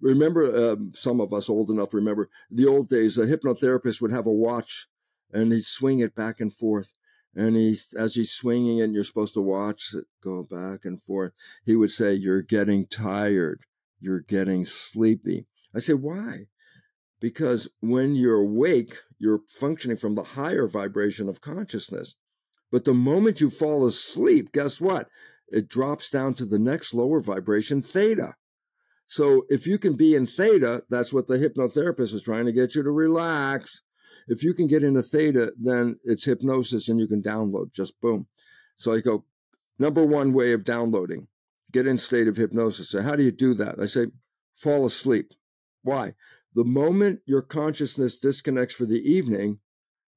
Remember, 0.00 0.72
um, 0.72 0.92
some 0.94 1.20
of 1.20 1.32
us 1.32 1.48
old 1.48 1.70
enough 1.70 1.94
remember 1.94 2.28
the 2.50 2.66
old 2.66 2.88
days, 2.88 3.16
a 3.16 3.26
hypnotherapist 3.26 4.00
would 4.00 4.10
have 4.10 4.26
a 4.26 4.32
watch 4.32 4.88
and 5.32 5.52
he'd 5.52 5.64
swing 5.64 6.00
it 6.00 6.14
back 6.14 6.40
and 6.40 6.52
forth. 6.52 6.92
And 7.34 7.54
he, 7.54 7.78
as 7.96 8.16
he's 8.16 8.32
swinging 8.32 8.78
it, 8.78 8.82
and 8.82 8.94
you're 8.94 9.04
supposed 9.04 9.34
to 9.34 9.40
watch 9.40 9.94
it 9.94 10.04
go 10.20 10.42
back 10.42 10.84
and 10.84 11.00
forth, 11.00 11.32
he 11.64 11.76
would 11.76 11.92
say, 11.92 12.12
You're 12.12 12.42
getting 12.42 12.86
tired. 12.86 13.60
You're 14.00 14.20
getting 14.20 14.64
sleepy. 14.64 15.46
I 15.72 15.78
say, 15.78 15.94
Why? 15.94 16.46
Because 17.20 17.68
when 17.80 18.14
you're 18.14 18.40
awake, 18.40 18.96
you're 19.18 19.42
functioning 19.46 19.96
from 19.96 20.14
the 20.14 20.22
higher 20.22 20.66
vibration 20.66 21.28
of 21.28 21.40
consciousness. 21.40 22.16
But 22.72 22.84
the 22.84 22.94
moment 22.94 23.40
you 23.40 23.50
fall 23.50 23.86
asleep, 23.86 24.52
guess 24.52 24.80
what? 24.80 25.08
It 25.48 25.68
drops 25.68 26.10
down 26.10 26.34
to 26.34 26.46
the 26.46 26.58
next 26.58 26.94
lower 26.94 27.20
vibration, 27.20 27.82
theta. 27.82 28.34
So 29.06 29.44
if 29.48 29.66
you 29.66 29.76
can 29.76 29.96
be 29.96 30.14
in 30.14 30.24
theta, 30.24 30.84
that's 30.88 31.12
what 31.12 31.26
the 31.26 31.36
hypnotherapist 31.36 32.14
is 32.14 32.22
trying 32.22 32.46
to 32.46 32.52
get 32.52 32.74
you 32.76 32.82
to 32.84 32.92
relax. 32.92 33.82
If 34.28 34.44
you 34.44 34.54
can 34.54 34.68
get 34.68 34.84
into 34.84 35.02
theta, 35.02 35.52
then 35.60 35.98
it's 36.04 36.24
hypnosis 36.24 36.88
and 36.88 37.00
you 37.00 37.08
can 37.08 37.20
download 37.20 37.72
just 37.72 38.00
boom. 38.00 38.28
So 38.76 38.92
I 38.92 39.00
go, 39.00 39.24
number 39.80 40.04
one 40.04 40.32
way 40.32 40.52
of 40.52 40.64
downloading, 40.64 41.26
get 41.72 41.88
in 41.88 41.98
state 41.98 42.28
of 42.28 42.36
hypnosis. 42.36 42.90
So 42.90 43.02
how 43.02 43.16
do 43.16 43.24
you 43.24 43.32
do 43.32 43.54
that? 43.54 43.80
I 43.80 43.86
say, 43.86 44.06
fall 44.54 44.86
asleep. 44.86 45.32
Why? 45.82 46.14
The 46.54 46.64
moment 46.64 47.20
your 47.26 47.42
consciousness 47.42 48.18
disconnects 48.18 48.74
for 48.74 48.86
the 48.86 49.00
evening, 49.00 49.60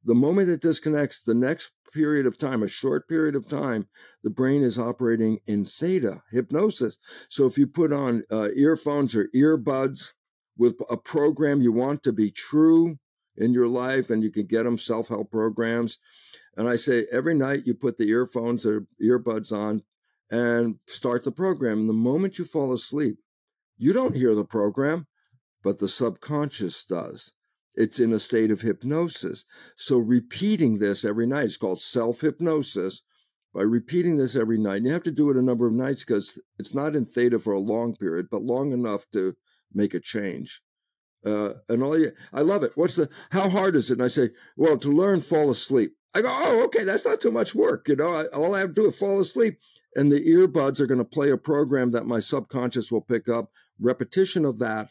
the 0.04 0.16
moment 0.16 0.50
it 0.50 0.62
disconnects, 0.62 1.22
the 1.22 1.34
next 1.34 1.72
period 1.94 2.26
of 2.26 2.38
time, 2.38 2.64
a 2.64 2.68
short 2.68 3.08
period 3.08 3.36
of 3.36 3.48
time, 3.48 3.88
the 4.24 4.30
brain 4.30 4.64
is 4.64 4.80
operating 4.80 5.40
in 5.46 5.64
theta 5.64 6.24
hypnosis. 6.32 6.98
So 7.30 7.46
if 7.46 7.58
you 7.58 7.68
put 7.68 7.94
on 7.94 8.24
uh, 8.32 8.50
earphones 8.56 9.16
or 9.16 9.30
earbuds 9.36 10.14
with 10.58 10.76
a 10.90 10.98
program 10.98 11.62
you 11.62 11.72
want 11.72 12.04
to 12.04 12.14
be 12.14 12.32
true 12.32 12.98
in 13.38 13.54
your 13.54 13.68
life, 13.68 14.10
and 14.10 14.24
you 14.24 14.32
can 14.32 14.46
get 14.46 14.64
them 14.64 14.78
self 14.78 15.08
help 15.08 15.32
programs. 15.32 15.98
And 16.58 16.68
I 16.68 16.76
say 16.76 17.08
every 17.12 17.34
night 17.34 17.66
you 17.66 17.74
put 17.74 17.98
the 17.98 18.10
earphones 18.10 18.66
or 18.66 18.86
earbuds 19.02 19.52
on 19.52 19.82
and 20.30 20.76
start 20.88 21.24
the 21.24 21.32
program. 21.32 21.80
And 21.80 21.90
the 21.90 21.94
moment 21.94 22.38
you 22.38 22.46
fall 22.46 22.74
asleep, 22.74 23.18
you 23.78 23.92
don't 23.92 24.16
hear 24.16 24.36
the 24.36 24.46
program, 24.46 25.08
but 25.64 25.80
the 25.80 25.88
subconscious 25.88 26.84
does. 26.84 27.32
It's 27.76 28.00
in 28.00 28.14
a 28.14 28.20
state 28.20 28.52
of 28.52 28.62
hypnosis. 28.62 29.46
So 29.78 29.98
repeating 29.98 30.78
this 30.78 31.04
every 31.04 31.26
night, 31.26 31.46
is 31.46 31.58
called 31.58 31.82
self 31.82 32.22
hypnosis. 32.22 33.02
By 33.54 33.62
repeating 33.62 34.16
this 34.16 34.36
every 34.36 34.58
night, 34.58 34.78
and 34.78 34.88
you 34.88 34.92
have 34.94 35.04
to 35.04 35.12
do 35.12 35.30
it 35.30 35.38
a 35.38 35.42
number 35.42 35.68
of 35.68 35.74
nights 35.74 36.04
because 36.04 36.40
it's 36.58 36.74
not 36.74 36.96
in 36.96 37.06
theta 37.06 37.38
for 37.38 37.54
a 37.54 37.60
long 37.60 37.96
period, 37.96 38.28
but 38.32 38.42
long 38.42 38.74
enough 38.74 39.06
to 39.14 39.36
make 39.74 39.94
a 39.94 40.00
change. 40.00 40.62
Uh, 41.24 41.54
and 41.70 41.84
all 41.84 41.98
you, 41.98 42.12
I 42.34 42.42
love 42.42 42.64
it. 42.64 42.72
What's 42.76 42.96
the, 42.96 43.10
how 43.32 43.50
hard 43.50 43.76
is 43.76 43.92
it? 43.92 43.94
And 43.94 44.04
I 44.04 44.08
say, 44.08 44.32
well, 44.58 44.78
to 44.80 44.90
learn, 44.90 45.22
fall 45.22 45.52
asleep. 45.52 45.94
I 46.16 46.22
go, 46.22 46.30
oh, 46.30 46.64
okay, 46.66 46.84
that's 46.84 47.06
not 47.06 47.22
too 47.22 47.32
much 47.32 47.54
work. 47.56 47.88
You 47.88 47.96
know, 47.96 48.14
I, 48.14 48.26
all 48.36 48.56
I 48.56 48.60
have 48.60 48.70
to 48.70 48.82
do 48.82 48.88
is 48.88 48.98
fall 48.98 49.20
asleep. 49.20 49.60
And 49.96 50.12
the 50.12 50.20
earbuds 50.20 50.80
are 50.80 50.88
going 50.88 50.98
to 50.98 51.06
play 51.06 51.30
a 51.30 51.38
program 51.38 51.92
that 51.92 52.08
my 52.08 52.20
subconscious 52.20 52.92
will 52.92 53.02
pick 53.02 53.30
up. 53.30 53.52
Repetition 53.80 54.46
of 54.46 54.58
that 54.60 54.90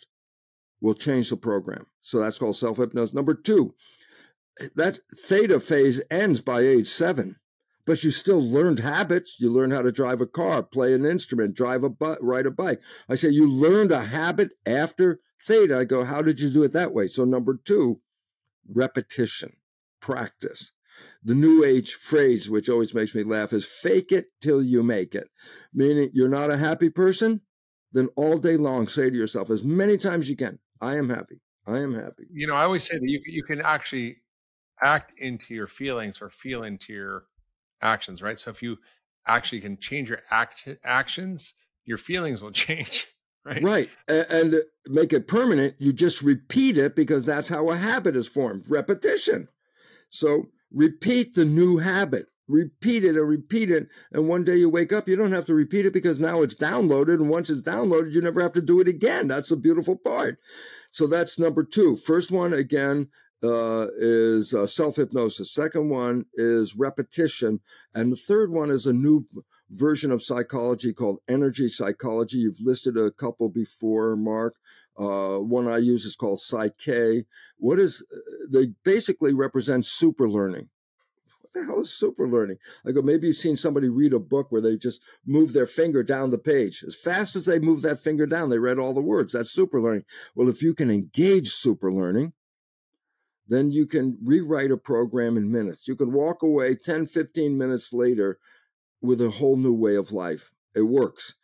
will 0.82 0.94
change 0.94 1.30
the 1.30 1.36
program. 1.36 1.86
So 2.00 2.18
that's 2.18 2.38
called 2.38 2.56
self 2.56 2.76
hypnosis. 2.76 3.14
Number 3.14 3.34
two, 3.34 3.74
that 4.74 4.98
theta 5.14 5.60
phase 5.60 6.02
ends 6.10 6.42
by 6.42 6.60
age 6.60 6.88
seven, 6.88 7.36
but 7.86 8.04
you 8.04 8.10
still 8.10 8.42
learned 8.42 8.80
habits. 8.80 9.40
You 9.40 9.50
learn 9.50 9.70
how 9.70 9.82
to 9.82 9.92
drive 9.92 10.20
a 10.20 10.26
car, 10.26 10.62
play 10.62 10.92
an 10.92 11.06
instrument, 11.06 11.54
drive 11.54 11.84
a 11.84 11.88
bu- 11.88 12.18
ride 12.20 12.46
a 12.46 12.50
bike. 12.50 12.82
I 13.08 13.14
say 13.14 13.30
you 13.30 13.48
learned 13.48 13.92
a 13.92 14.04
habit 14.04 14.50
after 14.66 15.20
theta. 15.40 15.78
I 15.78 15.84
go, 15.84 16.04
how 16.04 16.20
did 16.20 16.40
you 16.40 16.50
do 16.50 16.64
it 16.64 16.72
that 16.72 16.92
way? 16.92 17.06
So 17.06 17.24
number 17.24 17.58
two, 17.64 18.00
repetition, 18.68 19.52
practice. 20.00 20.72
The 21.24 21.34
new 21.34 21.64
age 21.64 21.94
phrase, 21.94 22.50
which 22.50 22.68
always 22.68 22.92
makes 22.92 23.14
me 23.14 23.22
laugh, 23.22 23.52
is 23.52 23.64
fake 23.64 24.12
it 24.12 24.26
till 24.40 24.62
you 24.62 24.82
make 24.82 25.14
it. 25.14 25.28
Meaning 25.72 26.10
you're 26.12 26.28
not 26.28 26.50
a 26.50 26.56
happy 26.56 26.90
person, 26.90 27.40
then 27.92 28.08
all 28.16 28.38
day 28.38 28.56
long 28.56 28.88
say 28.88 29.08
to 29.08 29.16
yourself 29.16 29.50
as 29.50 29.62
many 29.62 29.96
times 29.96 30.28
you 30.28 30.36
can, 30.36 30.58
I 30.82 30.96
am 30.96 31.08
happy. 31.08 31.40
I 31.66 31.78
am 31.78 31.94
happy. 31.94 32.24
You 32.32 32.48
know, 32.48 32.54
I 32.54 32.64
always 32.64 32.84
say 32.84 32.98
that 32.98 33.08
you 33.08 33.20
you 33.24 33.44
can 33.44 33.62
actually 33.62 34.16
act 34.82 35.12
into 35.18 35.54
your 35.54 35.68
feelings 35.68 36.20
or 36.20 36.28
feel 36.28 36.64
into 36.64 36.92
your 36.92 37.24
actions, 37.80 38.20
right? 38.20 38.38
So 38.38 38.50
if 38.50 38.62
you 38.62 38.76
actually 39.26 39.60
can 39.60 39.78
change 39.78 40.10
your 40.10 40.20
act 40.30 40.68
actions, 40.84 41.54
your 41.84 41.98
feelings 41.98 42.42
will 42.42 42.50
change, 42.66 43.06
right? 43.44 43.62
Right, 43.62 43.88
and, 44.08 44.26
and 44.30 44.62
make 44.86 45.12
it 45.12 45.28
permanent. 45.28 45.76
You 45.78 45.92
just 45.92 46.20
repeat 46.20 46.76
it 46.76 46.96
because 46.96 47.24
that's 47.24 47.48
how 47.48 47.70
a 47.70 47.76
habit 47.76 48.16
is 48.16 48.26
formed. 48.26 48.64
Repetition. 48.68 49.48
So 50.10 50.48
repeat 50.72 51.34
the 51.34 51.44
new 51.44 51.78
habit 51.78 52.26
repeat 52.52 53.04
it 53.04 53.16
and 53.16 53.28
repeat 53.28 53.70
it. 53.70 53.88
And 54.12 54.28
one 54.28 54.44
day 54.44 54.56
you 54.56 54.68
wake 54.68 54.92
up, 54.92 55.08
you 55.08 55.16
don't 55.16 55.32
have 55.32 55.46
to 55.46 55.54
repeat 55.54 55.86
it 55.86 55.92
because 55.92 56.20
now 56.20 56.42
it's 56.42 56.54
downloaded. 56.54 57.14
And 57.14 57.28
once 57.28 57.50
it's 57.50 57.62
downloaded, 57.62 58.12
you 58.12 58.20
never 58.20 58.42
have 58.42 58.52
to 58.54 58.62
do 58.62 58.80
it 58.80 58.88
again. 58.88 59.26
That's 59.26 59.48
the 59.48 59.56
beautiful 59.56 59.96
part. 59.96 60.38
So 60.90 61.06
that's 61.06 61.38
number 61.38 61.64
two. 61.64 61.96
First 61.96 62.30
one, 62.30 62.52
again, 62.52 63.08
uh, 63.42 63.88
is 63.98 64.54
uh, 64.54 64.66
self 64.66 64.96
hypnosis. 64.96 65.52
Second 65.52 65.88
one 65.88 66.26
is 66.34 66.76
repetition. 66.76 67.60
And 67.94 68.12
the 68.12 68.16
third 68.16 68.52
one 68.52 68.70
is 68.70 68.86
a 68.86 68.92
new 68.92 69.26
version 69.70 70.12
of 70.12 70.22
psychology 70.22 70.92
called 70.92 71.18
energy 71.28 71.68
psychology. 71.68 72.38
You've 72.38 72.60
listed 72.60 72.96
a 72.96 73.10
couple 73.10 73.48
before, 73.48 74.16
Mark. 74.16 74.56
Uh, 74.98 75.38
one 75.38 75.66
I 75.66 75.78
use 75.78 76.04
is 76.04 76.14
called 76.14 76.38
PSYCH-K. 76.38 77.24
What 77.56 77.78
is 77.78 78.04
uh, 78.14 78.18
they 78.50 78.66
basically 78.84 79.32
represent 79.32 79.86
super 79.86 80.28
learning 80.28 80.68
the 81.52 81.64
hell 81.64 81.80
is 81.80 81.92
super 81.92 82.28
learning? 82.28 82.58
I 82.86 82.92
go, 82.92 83.02
maybe 83.02 83.26
you've 83.26 83.36
seen 83.36 83.56
somebody 83.56 83.88
read 83.88 84.12
a 84.12 84.18
book 84.18 84.50
where 84.50 84.60
they 84.60 84.76
just 84.76 85.02
move 85.26 85.52
their 85.52 85.66
finger 85.66 86.02
down 86.02 86.30
the 86.30 86.38
page. 86.38 86.84
As 86.86 86.94
fast 86.94 87.36
as 87.36 87.44
they 87.44 87.58
move 87.58 87.82
that 87.82 88.00
finger 88.00 88.26
down, 88.26 88.50
they 88.50 88.58
read 88.58 88.78
all 88.78 88.92
the 88.92 89.00
words. 89.00 89.32
That's 89.32 89.50
super 89.50 89.80
learning. 89.80 90.04
Well, 90.34 90.48
if 90.48 90.62
you 90.62 90.74
can 90.74 90.90
engage 90.90 91.50
super 91.50 91.92
learning, 91.92 92.32
then 93.48 93.70
you 93.70 93.86
can 93.86 94.18
rewrite 94.24 94.70
a 94.70 94.76
program 94.76 95.36
in 95.36 95.52
minutes. 95.52 95.86
You 95.86 95.96
can 95.96 96.12
walk 96.12 96.42
away 96.42 96.74
10, 96.74 97.06
15 97.06 97.58
minutes 97.58 97.92
later 97.92 98.38
with 99.00 99.20
a 99.20 99.30
whole 99.30 99.56
new 99.56 99.74
way 99.74 99.96
of 99.96 100.12
life. 100.12 100.50
It 100.74 100.82
works. 100.82 101.34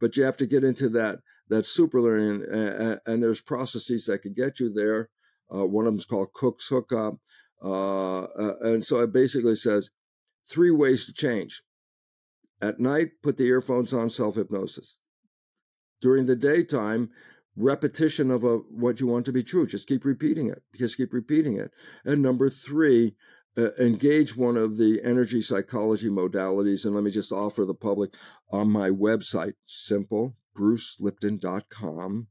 But 0.00 0.16
you 0.16 0.22
have 0.24 0.36
to 0.38 0.46
get 0.46 0.64
into 0.64 0.88
that 0.90 1.20
that 1.48 1.64
super 1.64 2.00
learning, 2.00 2.44
and, 2.50 3.00
and 3.06 3.22
there's 3.22 3.40
processes 3.40 4.06
that 4.06 4.22
can 4.22 4.32
get 4.32 4.58
you 4.58 4.72
there. 4.72 5.08
Uh, 5.54 5.64
one 5.64 5.86
of 5.86 5.92
them 5.92 5.98
is 5.98 6.04
called 6.04 6.32
Cook's 6.32 6.66
Hookup. 6.66 7.14
Uh, 7.62 8.26
and 8.60 8.84
so 8.84 9.00
it 9.00 9.12
basically 9.12 9.56
says 9.56 9.90
three 10.48 10.70
ways 10.70 11.06
to 11.06 11.12
change. 11.12 11.62
At 12.60 12.80
night, 12.80 13.08
put 13.22 13.36
the 13.36 13.46
earphones 13.46 13.92
on 13.92 14.08
self 14.10 14.36
hypnosis. 14.36 14.98
During 16.00 16.26
the 16.26 16.36
daytime, 16.36 17.10
repetition 17.56 18.30
of 18.30 18.44
a, 18.44 18.58
what 18.58 19.00
you 19.00 19.06
want 19.06 19.26
to 19.26 19.32
be 19.32 19.42
true. 19.42 19.66
Just 19.66 19.88
keep 19.88 20.04
repeating 20.04 20.48
it. 20.48 20.62
Just 20.74 20.96
keep 20.96 21.12
repeating 21.12 21.56
it. 21.58 21.70
And 22.04 22.22
number 22.22 22.48
three, 22.48 23.14
uh, 23.58 23.70
engage 23.78 24.36
one 24.36 24.56
of 24.56 24.76
the 24.76 25.00
energy 25.02 25.40
psychology 25.40 26.08
modalities. 26.08 26.84
And 26.84 26.94
let 26.94 27.04
me 27.04 27.10
just 27.10 27.32
offer 27.32 27.64
the 27.64 27.74
public 27.74 28.14
on 28.50 28.70
my 28.70 28.90
website, 28.90 29.54
simple, 29.64 30.36
brucelipton.com 30.56 32.26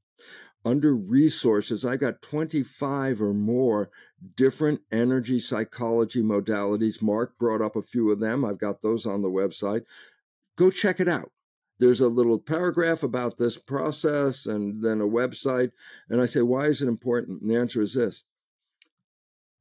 under 0.66 0.96
resources, 0.96 1.86
I 1.86 1.96
got 1.96 2.24
25 2.24 3.22
or 3.22 3.34
more 3.36 3.92
different 4.36 4.82
energy 4.92 5.38
psychology 5.38 6.24
modalities. 6.24 7.04
Mark 7.04 7.38
brought 7.38 7.62
up 7.62 7.76
a 7.76 7.84
few 7.84 8.10
of 8.10 8.20
them. 8.20 8.44
I've 8.44 8.58
got 8.58 8.82
those 8.82 9.06
on 9.06 9.22
the 9.22 9.30
website. 9.30 9.84
Go 10.58 10.72
check 10.72 11.00
it 11.00 11.08
out. 11.08 11.32
There's 11.78 12.02
a 12.02 12.08
little 12.08 12.40
paragraph 12.40 13.04
about 13.04 13.38
this 13.38 13.60
process 13.60 14.48
and 14.48 14.82
then 14.84 15.02
a 15.02 15.08
website. 15.08 15.72
And 16.10 16.20
I 16.20 16.26
say, 16.26 16.42
why 16.42 16.66
is 16.66 16.82
it 16.82 16.88
important? 16.88 17.42
And 17.42 17.52
the 17.52 17.58
answer 17.58 17.82
is 17.82 17.94
this 17.94 18.24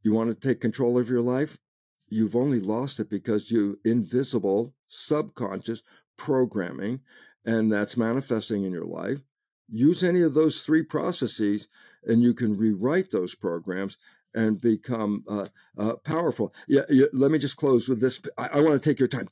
You 0.03 0.15
want 0.15 0.31
to 0.31 0.49
take 0.49 0.61
control 0.61 0.99
of 0.99 1.11
your 1.11 1.21
life? 1.21 1.59
You've 2.09 2.37
only 2.37 2.61
lost 2.61 2.99
it 3.01 3.11
because 3.11 3.51
you 3.51 3.79
invisible, 3.85 4.75
subconscious 4.89 5.83
programming, 6.17 7.01
and 7.45 7.71
that's 7.71 7.97
manifesting 7.97 8.65
in 8.65 8.73
your 8.73 8.87
life 8.87 9.21
use 9.69 10.03
any 10.03 10.23
of 10.23 10.35
those 10.35 10.63
three 10.63 10.83
processes 10.83 11.69
and 12.07 12.23
you 12.23 12.35
can 12.35 12.57
rewrite 12.57 13.11
those 13.11 13.35
programs 13.35 13.99
and 14.35 14.61
become 14.61 15.25
uh, 15.29 15.47
uh, 15.79 15.95
powerful. 16.05 16.53
Yeah, 16.69 16.83
yeah, 16.89 17.07
let 17.13 17.31
me 17.31 17.39
just 17.39 17.57
close 17.57 17.89
with 17.89 18.01
this. 18.01 18.21
I, 18.37 18.49
I 18.55 18.61
want 18.61 18.81
to 18.81 18.89
take 18.91 18.99
your 18.99 19.09
time. 19.09 19.29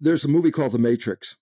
There's 0.00 0.24
a 0.24 0.28
movie 0.28 0.50
called 0.50 0.72
The 0.72 0.78
Matrix, 0.78 1.36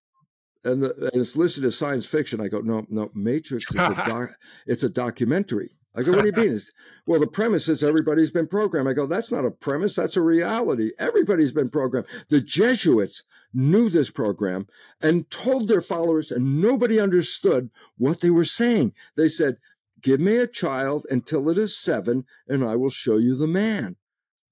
and, 0.64 0.82
the, 0.82 0.94
and, 0.94 1.20
it's 1.20 1.36
listed 1.36 1.64
as 1.64 1.76
science 1.76 2.06
fiction. 2.06 2.40
I 2.40 2.48
go, 2.48 2.60
no, 2.60 2.86
no, 2.88 3.10
Matrix 3.14 3.64
is 3.70 3.76
a 3.76 3.94
doc, 4.06 4.30
it's 4.66 4.82
a 4.82 4.88
documentary. 4.88 5.70
I 5.94 6.02
go, 6.02 6.12
what 6.12 6.22
do 6.22 6.26
you 6.42 6.50
mean? 6.50 6.58
Well, 7.06 7.18
the 7.18 7.26
premise 7.26 7.68
is 7.68 7.82
everybody's 7.82 8.30
been 8.30 8.46
programmed. 8.46 8.88
I 8.88 8.92
go, 8.92 9.06
that's 9.06 9.32
not 9.32 9.44
a 9.44 9.50
premise, 9.50 9.96
that's 9.96 10.16
a 10.16 10.22
reality. 10.22 10.92
Everybody's 10.98 11.52
been 11.52 11.70
programmed. 11.70 12.06
The 12.28 12.40
Jesuits 12.40 13.24
knew 13.52 13.88
this 13.88 14.10
program 14.10 14.66
and 15.00 15.30
told 15.30 15.68
their 15.68 15.80
followers, 15.80 16.30
and 16.30 16.60
nobody 16.60 17.00
understood 17.00 17.70
what 17.96 18.20
they 18.20 18.30
were 18.30 18.44
saying. 18.44 18.92
They 19.16 19.28
said, 19.28 19.56
Give 20.00 20.20
me 20.20 20.36
a 20.36 20.46
child 20.46 21.06
until 21.10 21.48
it 21.48 21.58
is 21.58 21.76
seven, 21.76 22.24
and 22.46 22.62
I 22.62 22.76
will 22.76 22.90
show 22.90 23.16
you 23.16 23.34
the 23.34 23.48
man. 23.48 23.96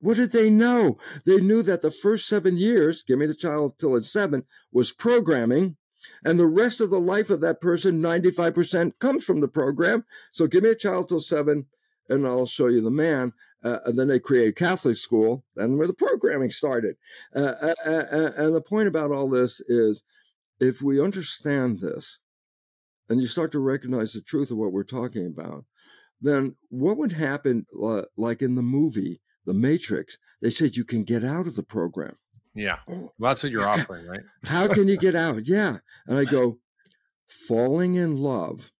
What 0.00 0.16
did 0.16 0.32
they 0.32 0.50
know? 0.50 0.98
They 1.24 1.40
knew 1.40 1.62
that 1.62 1.82
the 1.82 1.90
first 1.90 2.26
seven 2.26 2.56
years, 2.56 3.02
give 3.02 3.18
me 3.18 3.26
the 3.26 3.34
child 3.34 3.78
till 3.78 3.94
it's 3.94 4.12
seven, 4.12 4.44
was 4.72 4.92
programming. 4.92 5.76
And 6.24 6.38
the 6.38 6.46
rest 6.46 6.80
of 6.80 6.90
the 6.90 7.00
life 7.00 7.30
of 7.30 7.40
that 7.40 7.60
person, 7.60 8.02
95% 8.02 8.98
comes 8.98 9.24
from 9.24 9.40
the 9.40 9.48
program. 9.48 10.04
So 10.32 10.46
give 10.46 10.62
me 10.62 10.70
a 10.70 10.74
child 10.74 11.08
till 11.08 11.20
seven, 11.20 11.66
and 12.08 12.26
I'll 12.26 12.46
show 12.46 12.66
you 12.66 12.80
the 12.80 12.90
man. 12.90 13.32
Uh, 13.64 13.78
and 13.84 13.98
then 13.98 14.08
they 14.08 14.20
created 14.20 14.54
Catholic 14.54 14.96
school, 14.96 15.44
and 15.56 15.76
where 15.78 15.86
the 15.86 15.94
programming 15.94 16.50
started. 16.50 16.96
Uh, 17.34 17.54
uh, 17.60 17.74
uh, 17.84 18.04
uh, 18.12 18.30
and 18.36 18.54
the 18.54 18.60
point 18.60 18.86
about 18.86 19.10
all 19.10 19.28
this 19.28 19.60
is 19.62 20.04
if 20.60 20.82
we 20.82 21.00
understand 21.00 21.80
this 21.80 22.18
and 23.08 23.20
you 23.20 23.26
start 23.26 23.52
to 23.52 23.58
recognize 23.58 24.12
the 24.12 24.20
truth 24.20 24.50
of 24.50 24.56
what 24.56 24.72
we're 24.72 24.84
talking 24.84 25.26
about, 25.26 25.64
then 26.20 26.54
what 26.68 26.96
would 26.96 27.12
happen, 27.12 27.66
like 28.16 28.40
in 28.40 28.54
the 28.54 28.62
movie, 28.62 29.20
The 29.44 29.54
Matrix? 29.54 30.16
They 30.40 30.50
said 30.50 30.76
you 30.76 30.84
can 30.84 31.04
get 31.04 31.24
out 31.24 31.46
of 31.46 31.56
the 31.56 31.62
program. 31.62 32.16
Yeah. 32.56 32.78
Oh, 32.88 33.12
well, 33.18 33.30
that's 33.30 33.42
what 33.42 33.52
you're 33.52 33.68
offering, 33.68 34.06
right? 34.06 34.22
How 34.44 34.66
can 34.66 34.88
you 34.88 34.96
get 34.96 35.14
out? 35.14 35.46
Yeah. 35.46 35.78
And 36.06 36.18
I 36.18 36.24
go, 36.24 36.58
falling 37.28 37.94
in 37.94 38.16
love 38.16 38.70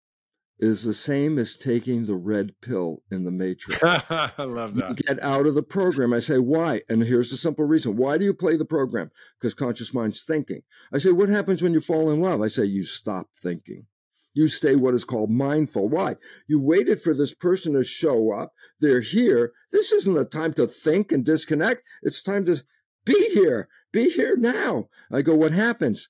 is 0.59 0.83
the 0.83 0.95
same 0.95 1.39
as 1.39 1.57
taking 1.57 2.07
the 2.07 2.17
red 2.17 2.51
pill 2.63 3.03
in 3.11 3.25
the 3.25 3.31
matrix. 3.31 3.79
I 3.85 4.31
love 4.39 4.75
that. 4.77 4.89
You 4.89 4.95
get 4.95 5.23
out 5.23 5.47
of 5.47 5.55
the 5.55 5.63
program. 5.63 6.15
I 6.15 6.19
say, 6.19 6.39
why? 6.39 6.81
And 6.89 7.03
here's 7.03 7.31
the 7.31 7.37
simple 7.37 7.67
reason. 7.67 7.97
Why 7.97 8.17
do 8.17 8.25
you 8.25 8.33
play 8.33 8.57
the 8.57 8.65
program? 8.65 9.11
Because 9.39 9.53
conscious 9.53 9.93
mind's 9.93 10.25
thinking. 10.25 10.63
I 10.95 10.99
say, 10.99 11.13
what 11.13 11.29
happens 11.29 11.63
when 11.63 11.75
you 11.75 11.81
fall 11.81 12.11
in 12.11 12.21
love? 12.21 12.41
I 12.41 12.49
say, 12.49 12.65
you 12.65 12.83
stop 12.83 13.27
thinking. 13.43 13.85
You 14.33 14.49
stay 14.49 14.77
what 14.77 14.95
is 14.95 15.05
called 15.05 15.31
mindful. 15.31 15.89
Why? 15.89 16.17
You 16.47 16.61
waited 16.61 17.01
for 17.01 17.15
this 17.15 17.35
person 17.35 17.75
to 17.75 17.85
show 17.85 18.33
up. 18.33 18.53
They're 18.81 19.01
here. 19.01 19.53
This 19.73 19.93
isn't 19.93 20.19
a 20.19 20.27
time 20.27 20.53
to 20.55 20.67
think 20.67 21.13
and 21.13 21.25
disconnect. 21.25 21.83
It's 22.03 22.23
time 22.23 22.45
to 22.47 22.63
be 23.07 23.31
here. 23.33 23.69
Be 23.93 24.11
here 24.11 24.37
now. 24.37 24.89
I 25.11 25.23
go, 25.23 25.35
what 25.35 25.53
happens? 25.53 26.09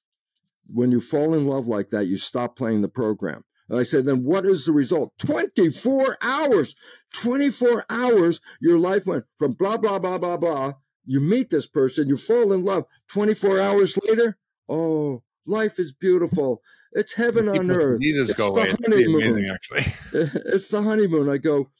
When 0.66 0.90
you 0.90 1.00
fall 1.00 1.34
in 1.34 1.46
love 1.46 1.68
like 1.68 1.90
that, 1.90 2.06
you 2.06 2.16
stop 2.16 2.56
playing 2.56 2.82
the 2.82 2.88
program. 2.88 3.44
I 3.72 3.82
said, 3.82 4.06
then 4.06 4.24
what 4.24 4.44
is 4.46 4.64
the 4.64 4.72
result? 4.72 5.12
24 5.18 6.18
hours. 6.22 6.74
24 7.14 7.84
hours, 7.90 8.40
your 8.60 8.78
life 8.78 9.06
went 9.06 9.24
from 9.38 9.52
blah, 9.52 9.76
blah, 9.76 9.98
blah, 9.98 10.18
blah, 10.18 10.36
blah. 10.36 10.72
You 11.04 11.20
meet 11.20 11.50
this 11.50 11.66
person, 11.66 12.08
you 12.08 12.16
fall 12.16 12.52
in 12.52 12.64
love. 12.64 12.84
24 13.08 13.60
hours 13.60 13.96
later, 14.08 14.36
oh, 14.68 15.22
life 15.46 15.78
is 15.78 15.92
beautiful. 15.92 16.62
It's 16.92 17.12
heaven 17.12 17.48
on 17.48 17.70
earth. 17.70 18.00
Jesus 18.00 18.30
it's 18.30 18.38
go 18.38 18.48
away. 18.48 18.74
honeymoon. 18.82 19.22
Amazing, 19.22 19.50
actually. 19.52 19.92
it's 20.46 20.68
the 20.68 20.82
honeymoon. 20.82 21.28
I 21.28 21.36
go, 21.36 21.70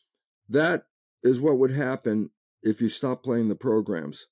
that 0.49 0.85
is 1.23 1.41
what 1.41 1.59
would 1.59 1.73
happen 1.73 2.31
if 2.63 2.81
you 2.81 2.89
stop 2.89 3.23
playing 3.23 3.49
the 3.49 3.55
programs. 3.55 4.27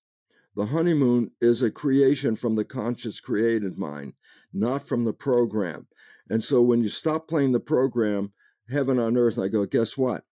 The 0.56 0.66
honeymoon 0.66 1.32
is 1.40 1.62
a 1.62 1.70
creation 1.70 2.36
from 2.36 2.54
the 2.54 2.64
conscious 2.64 3.18
created 3.18 3.76
mind, 3.76 4.12
not 4.52 4.86
from 4.86 5.04
the 5.04 5.12
program. 5.12 5.88
And 6.30 6.44
so 6.44 6.62
when 6.62 6.82
you 6.82 6.88
stop 6.88 7.26
playing 7.26 7.50
the 7.50 7.60
program, 7.60 8.32
heaven 8.70 9.00
on 9.00 9.16
earth, 9.16 9.36
I 9.36 9.48
go, 9.48 9.66
guess 9.66 9.98
what? 9.98 10.24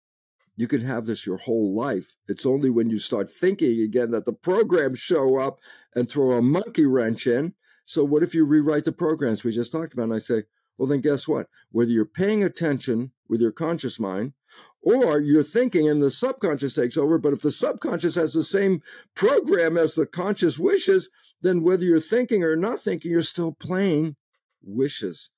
You 0.57 0.69
can 0.69 0.83
have 0.83 1.07
this 1.07 1.25
your 1.25 1.39
whole 1.39 1.75
life. 1.75 2.17
It's 2.29 2.45
only 2.45 2.69
when 2.69 2.91
you 2.91 2.99
start 2.99 3.31
thinking 3.31 3.81
again 3.81 4.11
that 4.11 4.27
the 4.27 4.35
programs 4.35 4.99
show 4.99 5.39
up 5.39 5.59
and 5.95 6.07
throw 6.07 6.33
a 6.33 6.43
monkey 6.43 6.85
wrench 6.85 7.27
in. 7.27 7.55
So 7.87 8.05
what 8.05 8.23
if 8.23 8.35
you 8.35 8.45
rewrite 8.45 8.85
the 8.85 8.93
programs 8.93 9.43
we 9.43 9.53
just 9.53 9.73
talked 9.73 9.95
about? 9.95 10.05
And 10.05 10.15
I 10.15 10.19
say, 10.19 10.43
well, 10.77 10.87
then 10.87 11.01
guess 11.01 11.27
what? 11.27 11.49
Whether 11.73 11.93
you're 11.93 12.05
paying 12.05 12.45
attention 12.45 13.13
with 13.27 13.41
your 13.41 13.53
conscious 13.53 13.99
mind 13.99 14.35
or 14.83 15.21
you're 15.21 15.43
thinking 15.43 15.89
and 15.89 16.03
the 16.03 16.11
subconscious 16.11 16.75
takes 16.75 16.97
over, 16.97 17.19
but 17.19 17.33
if 17.33 17.41
the 17.41 17.51
subconscious 17.51 18.15
has 18.15 18.33
the 18.33 18.43
same 18.43 18.83
program 19.15 19.77
as 19.77 19.95
the 19.95 20.07
conscious 20.07 20.59
wishes, 20.59 21.11
then 21.43 21.63
whether 21.63 21.85
you're 21.85 22.01
thinking 22.01 22.43
or 22.43 22.57
not 22.57 22.81
thinking, 22.81 23.11
you're 23.11 23.23
still 23.23 23.53
playing 23.53 24.17
wishes 24.63 25.31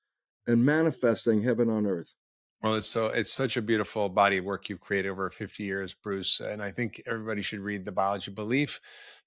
and 0.47 0.65
manifesting 0.65 1.41
heaven 1.41 1.69
on 1.69 1.85
earth. 1.85 2.13
Well, 2.61 2.75
it's 2.75 2.87
so 2.87 3.07
it's 3.07 3.31
such 3.31 3.57
a 3.57 3.61
beautiful 3.61 4.07
body 4.07 4.37
of 4.37 4.45
work 4.45 4.69
you've 4.69 4.79
created 4.79 5.09
over 5.09 5.29
50 5.29 5.63
years, 5.63 5.93
Bruce. 5.93 6.39
And 6.39 6.63
I 6.63 6.71
think 6.71 7.03
everybody 7.05 7.41
should 7.41 7.59
read 7.59 7.83
the 7.83 7.91
biology 7.91 8.31
of 8.31 8.35
belief. 8.35 8.79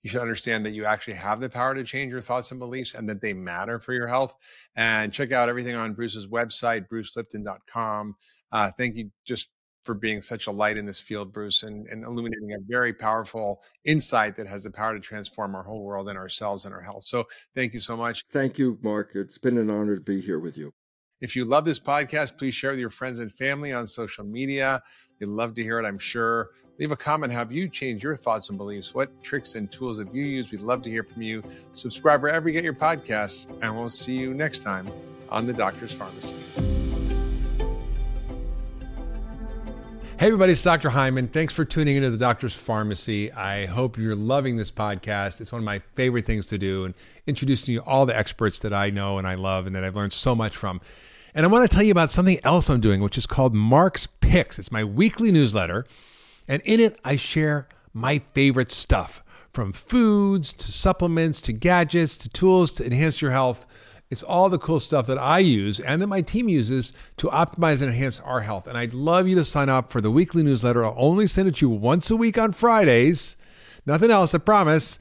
You 0.03 0.09
should 0.09 0.23
understand 0.23 0.65
that 0.65 0.71
you 0.71 0.87
actually 0.87 1.15
have 1.15 1.41
the 1.41 1.51
power 1.51 1.75
to 1.75 1.85
change 1.85 2.13
your 2.13 2.23
thoughts 2.23 2.51
and 2.51 2.59
beliefs 2.59 2.95
and 2.95 3.07
that 3.11 3.21
they 3.21 3.35
matter 3.35 3.79
for 3.79 3.93
your 3.93 4.07
health. 4.07 4.35
And 4.75 5.13
check 5.13 5.33
out 5.33 5.51
everything 5.51 5.75
on 5.75 5.93
Bruce's 5.93 6.27
website, 6.27 6.89
brucelipton.com. 6.89 8.17
Uh, 8.53 8.71
thank 8.79 8.97
you 8.97 9.11
just 9.27 9.51
for 9.87 9.95
being 9.95 10.21
such 10.21 10.49
a 10.49 10.51
light 10.51 10.77
in 10.77 10.85
this 10.85 11.01
field, 11.01 11.33
Bruce, 11.33 11.63
and, 11.63 11.87
and 11.87 12.03
mm-hmm. 12.03 12.11
illuminating 12.11 12.53
a 12.53 12.59
very 12.69 12.93
powerful 12.93 13.63
insight 13.85 14.37
that 14.37 14.47
has 14.47 14.65
the 14.65 14.71
power 14.71 14.93
to 14.93 15.01
transform 15.01 15.55
our 15.55 15.63
whole 15.63 15.83
world 15.83 16.09
and 16.09 16.19
ourselves 16.19 16.65
and 16.65 16.75
our 16.75 16.83
health. 16.83 17.05
So 17.05 17.25
thank 17.55 17.73
you 17.73 17.81
so 17.81 17.97
much. 17.97 18.25
Thank 18.31 18.59
you, 18.59 18.79
Mark. 18.83 19.13
It's 19.15 19.39
been 19.39 19.57
an 19.57 19.71
honor 19.71 19.95
to 19.95 20.03
be 20.03 20.21
here 20.21 20.41
with 20.41 20.59
you. 20.59 20.73
If 21.21 21.35
you 21.35 21.47
love 21.47 21.65
this 21.65 21.81
podcast, 21.81 22.37
please 22.37 22.55
share 22.55 22.73
with 22.73 22.81
your 22.81 22.91
friends 22.91 23.21
and 23.21 23.33
family 23.33 23.73
on 23.73 23.87
social 23.87 24.25
media. 24.25 24.83
They'd 25.19 25.29
love 25.29 25.55
to 25.55 25.63
hear 25.63 25.79
it, 25.79 25.87
I'm 25.87 25.99
sure. 25.99 26.51
Leave 26.79 26.91
a 26.91 26.97
comment. 26.97 27.33
Have 27.33 27.53
you 27.53 27.71
changed 27.71 28.05
your 28.05 28.15
thoughts 28.15 28.51
and 28.51 28.59
beliefs? 28.59 28.93
What 28.95 29.23
tricks 29.23 29.55
and 29.55 29.73
tools 29.73 29.99
have 29.99 30.15
you 30.15 30.25
used? 30.25 30.51
We'd 30.51 30.61
love 30.61 30.83
to 30.83 30.91
hear 30.91 31.05
from 31.05 31.23
you. 31.23 31.43
Subscribe 31.73 32.21
wherever 32.21 32.51
you 32.51 32.53
get 32.53 32.65
your 32.65 32.75
podcasts, 32.75 33.47
and 33.63 33.75
we'll 33.75 33.89
see 33.89 34.15
you 34.15 34.35
next 34.35 34.63
time 34.63 34.91
on 35.31 35.47
The 35.47 35.55
Doctor's 35.55 35.97
Farmacy. 35.97 36.76
Hey, 40.19 40.29
everybody, 40.29 40.53
it's 40.53 40.63
Dr. 40.63 40.89
Hyman. 40.89 41.29
Thanks 41.29 41.53
for 41.53 41.67
tuning 41.67 41.97
into 41.97 42.09
the 42.09 42.17
Doctor's 42.17 42.55
Farmacy. 42.57 43.37
I 43.37 43.67
hope 43.67 43.99
you're 43.99 44.15
loving 44.15 44.57
this 44.57 44.71
podcast. 44.71 45.43
It's 45.43 45.53
one 45.53 45.61
of 45.61 45.67
my 45.67 45.81
favorite 45.95 46.25
things 46.25 46.47
to 46.47 46.57
do 46.57 46.87
and 46.87 46.95
introducing 47.27 47.75
you 47.75 47.81
all 47.81 48.07
the 48.07 48.17
experts 48.17 48.59
that 48.61 48.73
I 48.73 48.89
know 48.89 49.19
and 49.19 49.27
I 49.27 49.35
love 49.35 49.67
and 49.67 49.77
that 49.77 49.85
I've 49.85 49.95
learned 49.95 50.15
so 50.15 50.35
much 50.35 50.57
from. 50.57 50.81
And 51.35 51.45
I 51.45 51.51
want 51.51 51.71
to 51.71 51.75
tell 51.75 51.85
you 51.85 51.93
about 51.93 52.11
something 52.11 52.41
else 52.45 52.71
I'm 52.71 52.81
doing, 52.81 53.03
which 53.03 53.19
is 53.19 53.27
called 53.27 53.55
Mark's 53.55 54.07
Picks. 54.07 54.59
It's 54.59 54.73
my 54.73 54.85
weekly 54.85 55.31
newsletter. 55.31 55.85
And 56.49 56.63
in 56.63 56.81
it, 56.81 56.99
I 57.05 57.17
share 57.17 57.69
my 57.93 58.21
favorite 58.21 58.73
stuff 58.73 59.23
from 59.53 59.75
foods 59.75 60.55
to 60.55 60.73
supplements 60.73 61.43
to 61.43 61.53
gadgets 61.53 62.17
to 62.19 62.31
tools 62.31 62.73
to 62.73 62.87
enhance 62.87 63.21
your 63.21 63.33
health 63.33 63.67
it's 64.11 64.23
all 64.23 64.49
the 64.49 64.59
cool 64.59 64.81
stuff 64.81 65.07
that 65.09 65.19
I 65.19 65.41
use 65.41 65.81
and 65.81 66.01
that 66.01 66.07
my 66.07 66.23
team 66.23 66.49
uses 66.49 66.93
to 67.17 67.27
optimize 67.29 67.83
and 67.83 67.91
enhance 67.91 68.21
our 68.21 68.41
health. 68.41 68.67
And 68.67 68.79
I'd 68.79 68.95
love 68.95 69.27
you 69.27 69.35
to 69.37 69.45
sign 69.45 69.69
up 69.69 69.91
for 69.91 70.01
the 70.01 70.11
weekly 70.11 70.43
newsletter. 70.43 70.85
I'll 70.85 70.95
only 70.97 71.27
send 71.27 71.49
it 71.49 71.57
to 71.57 71.67
you 71.67 71.71
once 71.71 72.11
a 72.11 72.17
week 72.17 72.39
on 72.39 72.53
Fridays. 72.53 73.37
Nothing 73.85 74.11
else, 74.11 74.35
I 74.35 74.39
promise. 74.39 74.99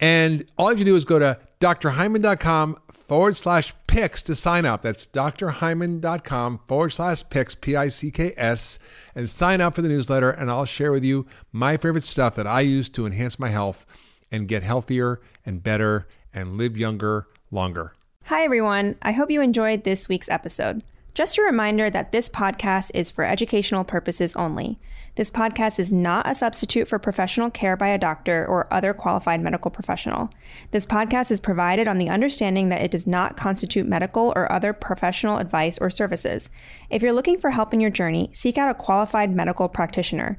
And 0.00 0.44
all 0.56 0.66
you 0.66 0.76
have 0.76 0.78
to 0.78 0.84
do 0.84 0.96
is 0.96 1.04
go 1.04 1.18
to 1.18 1.38
drhyman.com 1.60 2.78
forward 2.92 3.36
slash 3.36 3.72
picks 3.86 4.22
to 4.24 4.36
sign 4.36 4.66
up. 4.66 4.82
That's 4.82 5.06
drhyman.com 5.06 6.60
forward 6.68 6.90
slash 6.90 7.28
picks, 7.30 7.54
P 7.54 7.74
I 7.74 7.88
C 7.88 8.10
K 8.10 8.34
S, 8.36 8.78
and 9.14 9.28
sign 9.28 9.62
up 9.62 9.74
for 9.74 9.82
the 9.82 9.88
newsletter. 9.88 10.30
And 10.30 10.50
I'll 10.50 10.66
share 10.66 10.92
with 10.92 11.04
you 11.04 11.26
my 11.50 11.78
favorite 11.78 12.04
stuff 12.04 12.36
that 12.36 12.46
I 12.46 12.60
use 12.60 12.90
to 12.90 13.06
enhance 13.06 13.38
my 13.38 13.48
health 13.48 13.86
and 14.30 14.46
get 14.46 14.62
healthier 14.62 15.20
and 15.46 15.62
better 15.62 16.06
and 16.34 16.58
live 16.58 16.76
younger 16.76 17.26
longer. 17.50 17.94
Hi, 18.28 18.44
everyone. 18.44 18.96
I 19.00 19.12
hope 19.12 19.30
you 19.30 19.40
enjoyed 19.40 19.84
this 19.84 20.06
week's 20.06 20.28
episode. 20.28 20.84
Just 21.14 21.38
a 21.38 21.42
reminder 21.42 21.88
that 21.88 22.12
this 22.12 22.28
podcast 22.28 22.90
is 22.92 23.10
for 23.10 23.24
educational 23.24 23.84
purposes 23.84 24.36
only. 24.36 24.78
This 25.14 25.30
podcast 25.30 25.78
is 25.78 25.94
not 25.94 26.28
a 26.28 26.34
substitute 26.34 26.88
for 26.88 26.98
professional 26.98 27.48
care 27.48 27.74
by 27.74 27.88
a 27.88 27.96
doctor 27.96 28.44
or 28.46 28.68
other 28.70 28.92
qualified 28.92 29.40
medical 29.40 29.70
professional. 29.70 30.28
This 30.72 30.84
podcast 30.84 31.30
is 31.30 31.40
provided 31.40 31.88
on 31.88 31.96
the 31.96 32.10
understanding 32.10 32.68
that 32.68 32.82
it 32.82 32.90
does 32.90 33.06
not 33.06 33.38
constitute 33.38 33.88
medical 33.88 34.34
or 34.36 34.52
other 34.52 34.74
professional 34.74 35.38
advice 35.38 35.78
or 35.78 35.88
services. 35.88 36.50
If 36.90 37.00
you're 37.00 37.14
looking 37.14 37.40
for 37.40 37.52
help 37.52 37.72
in 37.72 37.80
your 37.80 37.88
journey, 37.88 38.28
seek 38.34 38.58
out 38.58 38.70
a 38.70 38.74
qualified 38.74 39.34
medical 39.34 39.70
practitioner. 39.70 40.38